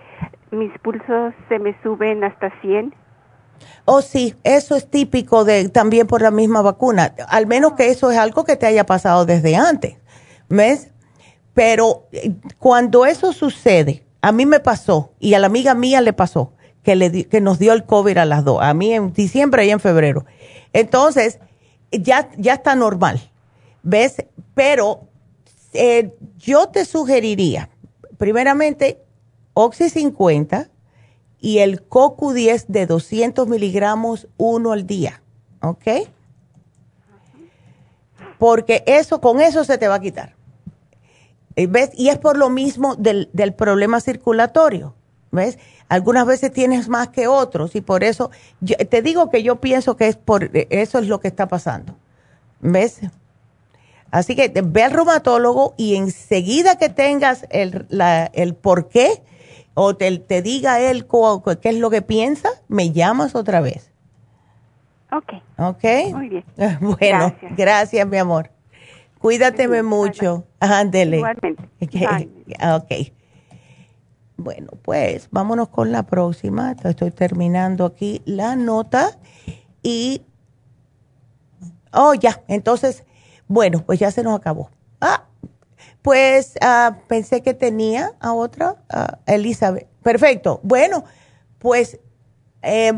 mis 0.51 0.71
pulsos 0.79 1.33
se 1.47 1.59
me 1.59 1.79
suben 1.83 2.23
hasta 2.23 2.51
100? 2.61 2.93
Oh, 3.85 4.01
sí, 4.01 4.35
eso 4.43 4.75
es 4.75 4.89
típico 4.89 5.43
de 5.45 5.69
también 5.69 6.07
por 6.07 6.21
la 6.21 6.31
misma 6.31 6.61
vacuna. 6.61 7.13
Al 7.27 7.45
menos 7.45 7.73
que 7.73 7.89
eso 7.89 8.09
es 8.09 8.17
algo 8.17 8.45
que 8.45 8.55
te 8.55 8.65
haya 8.65 8.85
pasado 8.85 9.25
desde 9.25 9.55
antes. 9.55 9.97
¿Ves? 10.47 10.91
Pero 11.53 12.07
eh, 12.11 12.31
cuando 12.57 13.05
eso 13.05 13.33
sucede, 13.33 14.05
a 14.21 14.31
mí 14.31 14.45
me 14.45 14.59
pasó 14.59 15.13
y 15.19 15.33
a 15.33 15.39
la 15.39 15.47
amiga 15.47 15.75
mía 15.75 16.01
le 16.01 16.13
pasó 16.13 16.53
que, 16.83 16.95
le 16.95 17.25
que 17.27 17.41
nos 17.41 17.59
dio 17.59 17.73
el 17.73 17.85
COVID 17.85 18.17
a 18.17 18.25
las 18.25 18.43
dos, 18.43 18.59
a 18.61 18.73
mí 18.73 18.93
en 18.93 19.13
diciembre 19.13 19.65
y 19.65 19.69
en 19.69 19.79
febrero. 19.79 20.25
Entonces, 20.73 21.39
ya, 21.91 22.29
ya 22.37 22.53
está 22.53 22.75
normal, 22.75 23.31
¿ves? 23.83 24.25
Pero 24.53 25.07
eh, 25.73 26.13
yo 26.37 26.67
te 26.67 26.85
sugeriría, 26.85 27.69
primeramente, 28.17 29.01
Oxy 29.53 29.89
50 29.89 30.69
y 31.39 31.59
el 31.59 31.81
CoQ 31.83 32.33
10 32.33 32.65
de 32.67 32.85
200 32.85 33.47
miligramos 33.47 34.27
uno 34.37 34.71
al 34.71 34.85
día, 34.85 35.21
¿ok? 35.61 35.87
Porque 38.37 38.83
eso, 38.85 39.19
con 39.19 39.41
eso 39.41 39.63
se 39.63 39.77
te 39.77 39.87
va 39.87 39.95
a 39.95 40.01
quitar. 40.01 40.38
Eh, 41.59 41.67
¿Ves? 41.67 41.91
Y 41.93 42.07
es 42.07 42.17
por 42.17 42.37
lo 42.37 42.49
mismo 42.49 42.95
del, 42.95 43.29
del 43.33 43.53
problema 43.53 43.99
circulatorio. 43.99 44.95
¿Ves? 45.31 45.59
Algunas 45.89 46.25
veces 46.25 46.53
tienes 46.53 46.87
más 46.87 47.09
que 47.09 47.27
otros 47.27 47.75
y 47.75 47.81
por 47.81 48.05
eso 48.05 48.31
te 48.89 49.01
digo 49.01 49.29
que 49.29 49.43
yo 49.43 49.57
pienso 49.57 49.97
que 49.97 50.07
es 50.07 50.15
por 50.15 50.55
eh, 50.55 50.67
eso 50.69 50.99
es 50.99 51.07
lo 51.07 51.19
que 51.19 51.27
está 51.27 51.49
pasando. 51.49 51.97
¿Ves? 52.61 53.01
Así 54.09 54.37
que 54.37 54.53
ve 54.63 54.83
al 54.83 54.91
reumatólogo 54.91 55.73
y 55.75 55.97
enseguida 55.97 56.77
que 56.77 56.87
tengas 56.87 57.45
el, 57.49 57.85
la, 57.89 58.27
el 58.27 58.55
por 58.55 58.87
qué 58.87 59.21
o 59.73 59.97
te, 59.97 60.17
te 60.17 60.41
diga 60.41 60.79
él 60.79 61.07
qué 61.61 61.69
es 61.69 61.75
lo 61.75 61.89
que 61.89 62.01
piensa, 62.01 62.49
me 62.69 62.91
llamas 62.91 63.35
otra 63.35 63.59
vez. 63.59 63.91
Ok. 65.11 65.33
Ok. 65.57 65.83
Muy 66.13 66.29
bien. 66.29 66.45
Bueno, 66.79 67.35
gracias 67.57 68.07
mi 68.07 68.17
amor. 68.17 68.49
Cuídateme 69.19 69.83
mucho. 69.83 70.45
Ándele. 70.59 71.17
Igualmente. 71.17 71.63
ok. 72.75 73.13
Bueno, 74.37 74.69
pues 74.81 75.27
vámonos 75.31 75.67
con 75.69 75.91
la 75.91 76.03
próxima. 76.03 76.75
Estoy 76.83 77.11
terminando 77.11 77.85
aquí 77.85 78.21
la 78.25 78.55
nota. 78.55 79.19
Y. 79.83 80.21
Oh, 81.91 82.13
ya. 82.13 82.41
Entonces, 82.47 83.03
bueno, 83.47 83.83
pues 83.85 83.99
ya 83.99 84.11
se 84.11 84.23
nos 84.23 84.39
acabó. 84.39 84.69
Ah, 85.01 85.25
pues 86.01 86.53
ah, 86.61 86.99
pensé 87.07 87.41
que 87.41 87.53
tenía 87.53 88.13
a 88.19 88.33
otra, 88.33 88.77
Elizabeth. 89.25 89.87
Perfecto. 90.01 90.61
Bueno, 90.63 91.03
pues 91.57 91.99
eh, 92.61 92.93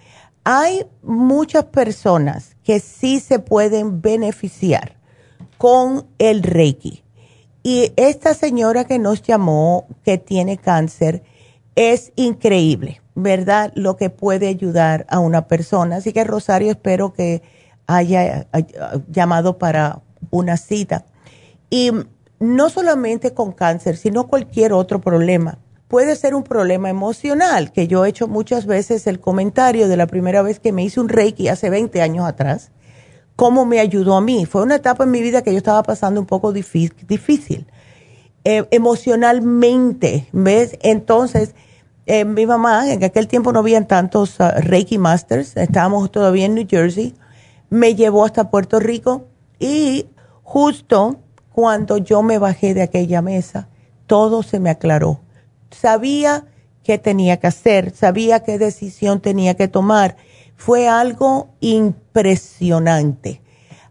Hay 0.43 0.85
muchas 1.03 1.65
personas 1.65 2.57
que 2.63 2.79
sí 2.79 3.19
se 3.19 3.39
pueden 3.39 4.01
beneficiar 4.01 4.97
con 5.57 6.07
el 6.17 6.41
Reiki. 6.41 7.03
Y 7.63 7.93
esta 7.95 8.33
señora 8.33 8.85
que 8.85 8.97
nos 8.97 9.21
llamó, 9.21 9.85
que 10.03 10.17
tiene 10.17 10.57
cáncer, 10.57 11.21
es 11.75 12.11
increíble, 12.15 13.01
¿verdad? 13.13 13.71
Lo 13.75 13.95
que 13.95 14.09
puede 14.09 14.47
ayudar 14.47 15.05
a 15.09 15.19
una 15.19 15.47
persona. 15.47 15.97
Así 15.97 16.11
que 16.11 16.23
Rosario, 16.23 16.71
espero 16.71 17.13
que 17.13 17.43
haya, 17.85 18.47
llamado 19.07 19.59
para 19.59 20.01
una 20.31 20.57
cita. 20.57 21.05
Y 21.69 21.91
no 22.39 22.71
solamente 22.71 23.35
con 23.35 23.51
cáncer, 23.51 23.97
sino 23.97 24.27
cualquier 24.27 24.73
otro 24.73 24.99
problema. 24.99 25.59
Puede 25.91 26.15
ser 26.15 26.35
un 26.35 26.43
problema 26.43 26.89
emocional, 26.89 27.73
que 27.73 27.85
yo 27.89 28.05
he 28.05 28.09
hecho 28.09 28.29
muchas 28.29 28.65
veces 28.65 29.07
el 29.07 29.19
comentario 29.19 29.89
de 29.89 29.97
la 29.97 30.07
primera 30.07 30.41
vez 30.41 30.57
que 30.57 30.71
me 30.71 30.85
hice 30.85 31.01
un 31.01 31.09
reiki 31.09 31.49
hace 31.49 31.69
20 31.69 32.01
años 32.01 32.25
atrás, 32.25 32.71
cómo 33.35 33.65
me 33.65 33.81
ayudó 33.81 34.15
a 34.15 34.21
mí. 34.21 34.45
Fue 34.45 34.63
una 34.63 34.75
etapa 34.75 35.03
en 35.03 35.11
mi 35.11 35.21
vida 35.21 35.41
que 35.41 35.51
yo 35.51 35.57
estaba 35.57 35.83
pasando 35.83 36.21
un 36.21 36.27
poco 36.27 36.53
difícil 36.53 37.67
eh, 38.45 38.65
emocionalmente, 38.71 40.29
¿ves? 40.31 40.77
Entonces, 40.81 41.55
eh, 42.05 42.23
mi 42.23 42.45
mamá, 42.45 42.89
en 42.89 43.03
aquel 43.03 43.27
tiempo 43.27 43.51
no 43.51 43.59
habían 43.59 43.85
tantos 43.85 44.39
uh, 44.39 44.61
Reiki 44.61 44.97
Masters, 44.97 45.57
estábamos 45.57 46.09
todavía 46.09 46.45
en 46.45 46.55
New 46.55 46.67
Jersey, 46.69 47.15
me 47.69 47.95
llevó 47.95 48.23
hasta 48.23 48.49
Puerto 48.49 48.79
Rico 48.79 49.25
y 49.59 50.05
justo 50.41 51.19
cuando 51.51 51.97
yo 51.97 52.23
me 52.23 52.37
bajé 52.37 52.73
de 52.73 52.81
aquella 52.81 53.21
mesa, 53.21 53.67
todo 54.07 54.41
se 54.41 54.61
me 54.61 54.69
aclaró. 54.69 55.19
Sabía 55.71 56.45
qué 56.83 56.97
tenía 56.97 57.37
que 57.37 57.47
hacer, 57.47 57.95
sabía 57.95 58.43
qué 58.43 58.57
decisión 58.57 59.21
tenía 59.21 59.55
que 59.55 59.67
tomar. 59.67 60.17
Fue 60.55 60.87
algo 60.87 61.49
impresionante. 61.59 63.41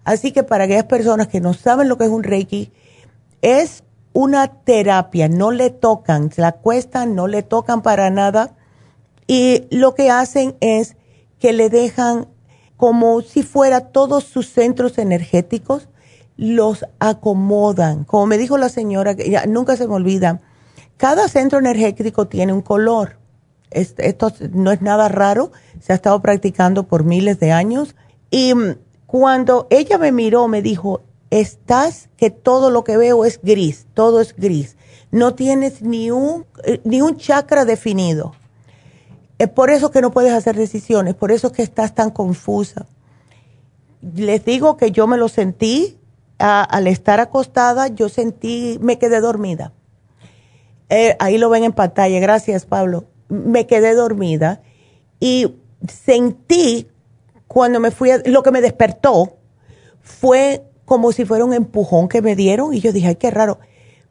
Así 0.04 0.32
que 0.32 0.42
para 0.42 0.64
aquellas 0.64 0.84
personas 0.84 1.28
que 1.28 1.40
no 1.40 1.54
saben 1.54 1.88
lo 1.88 1.98
que 1.98 2.04
es 2.04 2.10
un 2.10 2.22
Reiki, 2.22 2.72
es 3.42 3.84
una 4.12 4.48
terapia, 4.48 5.28
no 5.28 5.50
le 5.50 5.70
tocan, 5.70 6.32
se 6.32 6.42
la 6.42 6.52
cuestan, 6.52 7.14
no 7.14 7.26
le 7.26 7.42
tocan 7.42 7.82
para 7.82 8.10
nada 8.10 8.56
y 9.26 9.68
lo 9.70 9.94
que 9.94 10.10
hacen 10.10 10.56
es 10.60 10.96
que 11.38 11.52
le 11.52 11.70
dejan 11.70 12.26
como 12.76 13.20
si 13.20 13.44
fuera 13.44 13.92
todos 13.92 14.24
sus 14.24 14.48
centros 14.48 14.98
energéticos, 14.98 15.88
los 16.36 16.84
acomodan. 16.98 18.04
Como 18.04 18.26
me 18.26 18.38
dijo 18.38 18.58
la 18.58 18.68
señora, 18.68 19.12
ya 19.12 19.46
nunca 19.46 19.76
se 19.76 19.86
me 19.86 19.94
olvida, 19.94 20.40
cada 21.00 21.28
centro 21.28 21.58
energético 21.58 22.28
tiene 22.28 22.52
un 22.52 22.60
color. 22.60 23.16
Esto 23.70 24.30
no 24.52 24.70
es 24.70 24.82
nada 24.82 25.08
raro, 25.08 25.50
se 25.80 25.92
ha 25.92 25.96
estado 25.96 26.20
practicando 26.20 26.82
por 26.88 27.04
miles 27.04 27.40
de 27.40 27.52
años. 27.52 27.96
Y 28.30 28.54
mm, 28.54 28.76
cuando 29.06 29.66
ella 29.70 29.96
me 29.96 30.12
miró, 30.12 30.46
me 30.46 30.60
dijo, 30.60 31.00
estás 31.30 32.10
que 32.18 32.28
todo 32.28 32.68
lo 32.70 32.84
que 32.84 32.98
veo 32.98 33.24
es 33.24 33.40
gris, 33.42 33.86
todo 33.94 34.20
es 34.20 34.36
gris. 34.36 34.76
No 35.10 35.34
tienes 35.34 35.80
ni 35.80 36.10
un, 36.10 36.44
eh, 36.64 36.82
ni 36.84 37.00
un 37.00 37.16
chakra 37.16 37.64
definido. 37.64 38.34
Es 39.38 39.48
por 39.48 39.70
eso 39.70 39.90
que 39.90 40.02
no 40.02 40.10
puedes 40.10 40.34
hacer 40.34 40.54
decisiones, 40.54 41.14
por 41.14 41.32
eso 41.32 41.50
que 41.50 41.62
estás 41.62 41.94
tan 41.94 42.10
confusa. 42.10 42.84
Les 44.02 44.44
digo 44.44 44.76
que 44.76 44.90
yo 44.90 45.06
me 45.06 45.16
lo 45.16 45.30
sentí 45.30 45.96
al 46.36 46.86
estar 46.86 47.20
acostada, 47.20 47.88
yo 47.88 48.10
sentí, 48.10 48.78
me 48.82 48.98
quedé 48.98 49.20
dormida. 49.20 49.72
Eh, 50.90 51.16
ahí 51.20 51.38
lo 51.38 51.48
ven 51.48 51.64
en 51.64 51.72
pantalla, 51.72 52.18
gracias 52.20 52.66
Pablo. 52.66 53.04
Me 53.28 53.66
quedé 53.66 53.94
dormida 53.94 54.60
y 55.20 55.54
sentí 55.88 56.88
cuando 57.46 57.80
me 57.80 57.90
fui, 57.90 58.10
lo 58.26 58.42
que 58.42 58.50
me 58.50 58.60
despertó 58.60 59.38
fue 60.00 60.64
como 60.84 61.12
si 61.12 61.24
fuera 61.24 61.44
un 61.44 61.54
empujón 61.54 62.08
que 62.08 62.22
me 62.22 62.34
dieron 62.34 62.74
y 62.74 62.80
yo 62.80 62.92
dije, 62.92 63.08
ay, 63.08 63.16
qué 63.16 63.30
raro. 63.30 63.60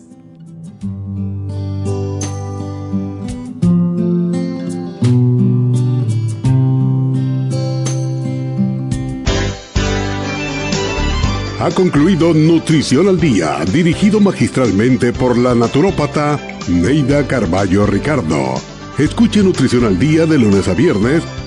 Ha 11.60 11.72
concluido 11.76 12.34
Nutrición 12.34 13.10
al 13.10 13.20
Día, 13.20 13.58
dirigido 13.74 14.22
magistralmente 14.22 15.12
por 15.12 15.38
la 15.38 15.54
naturópata 15.54 16.40
Neida 16.70 17.28
Carballo 17.28 17.86
Ricardo. 17.86 18.54
Escuche 18.98 19.44
Nutrición 19.44 19.84
al 19.84 20.00
Día 20.00 20.26
de 20.26 20.38
lunes 20.38 20.70
a 20.70 20.74
viernes 20.74 21.22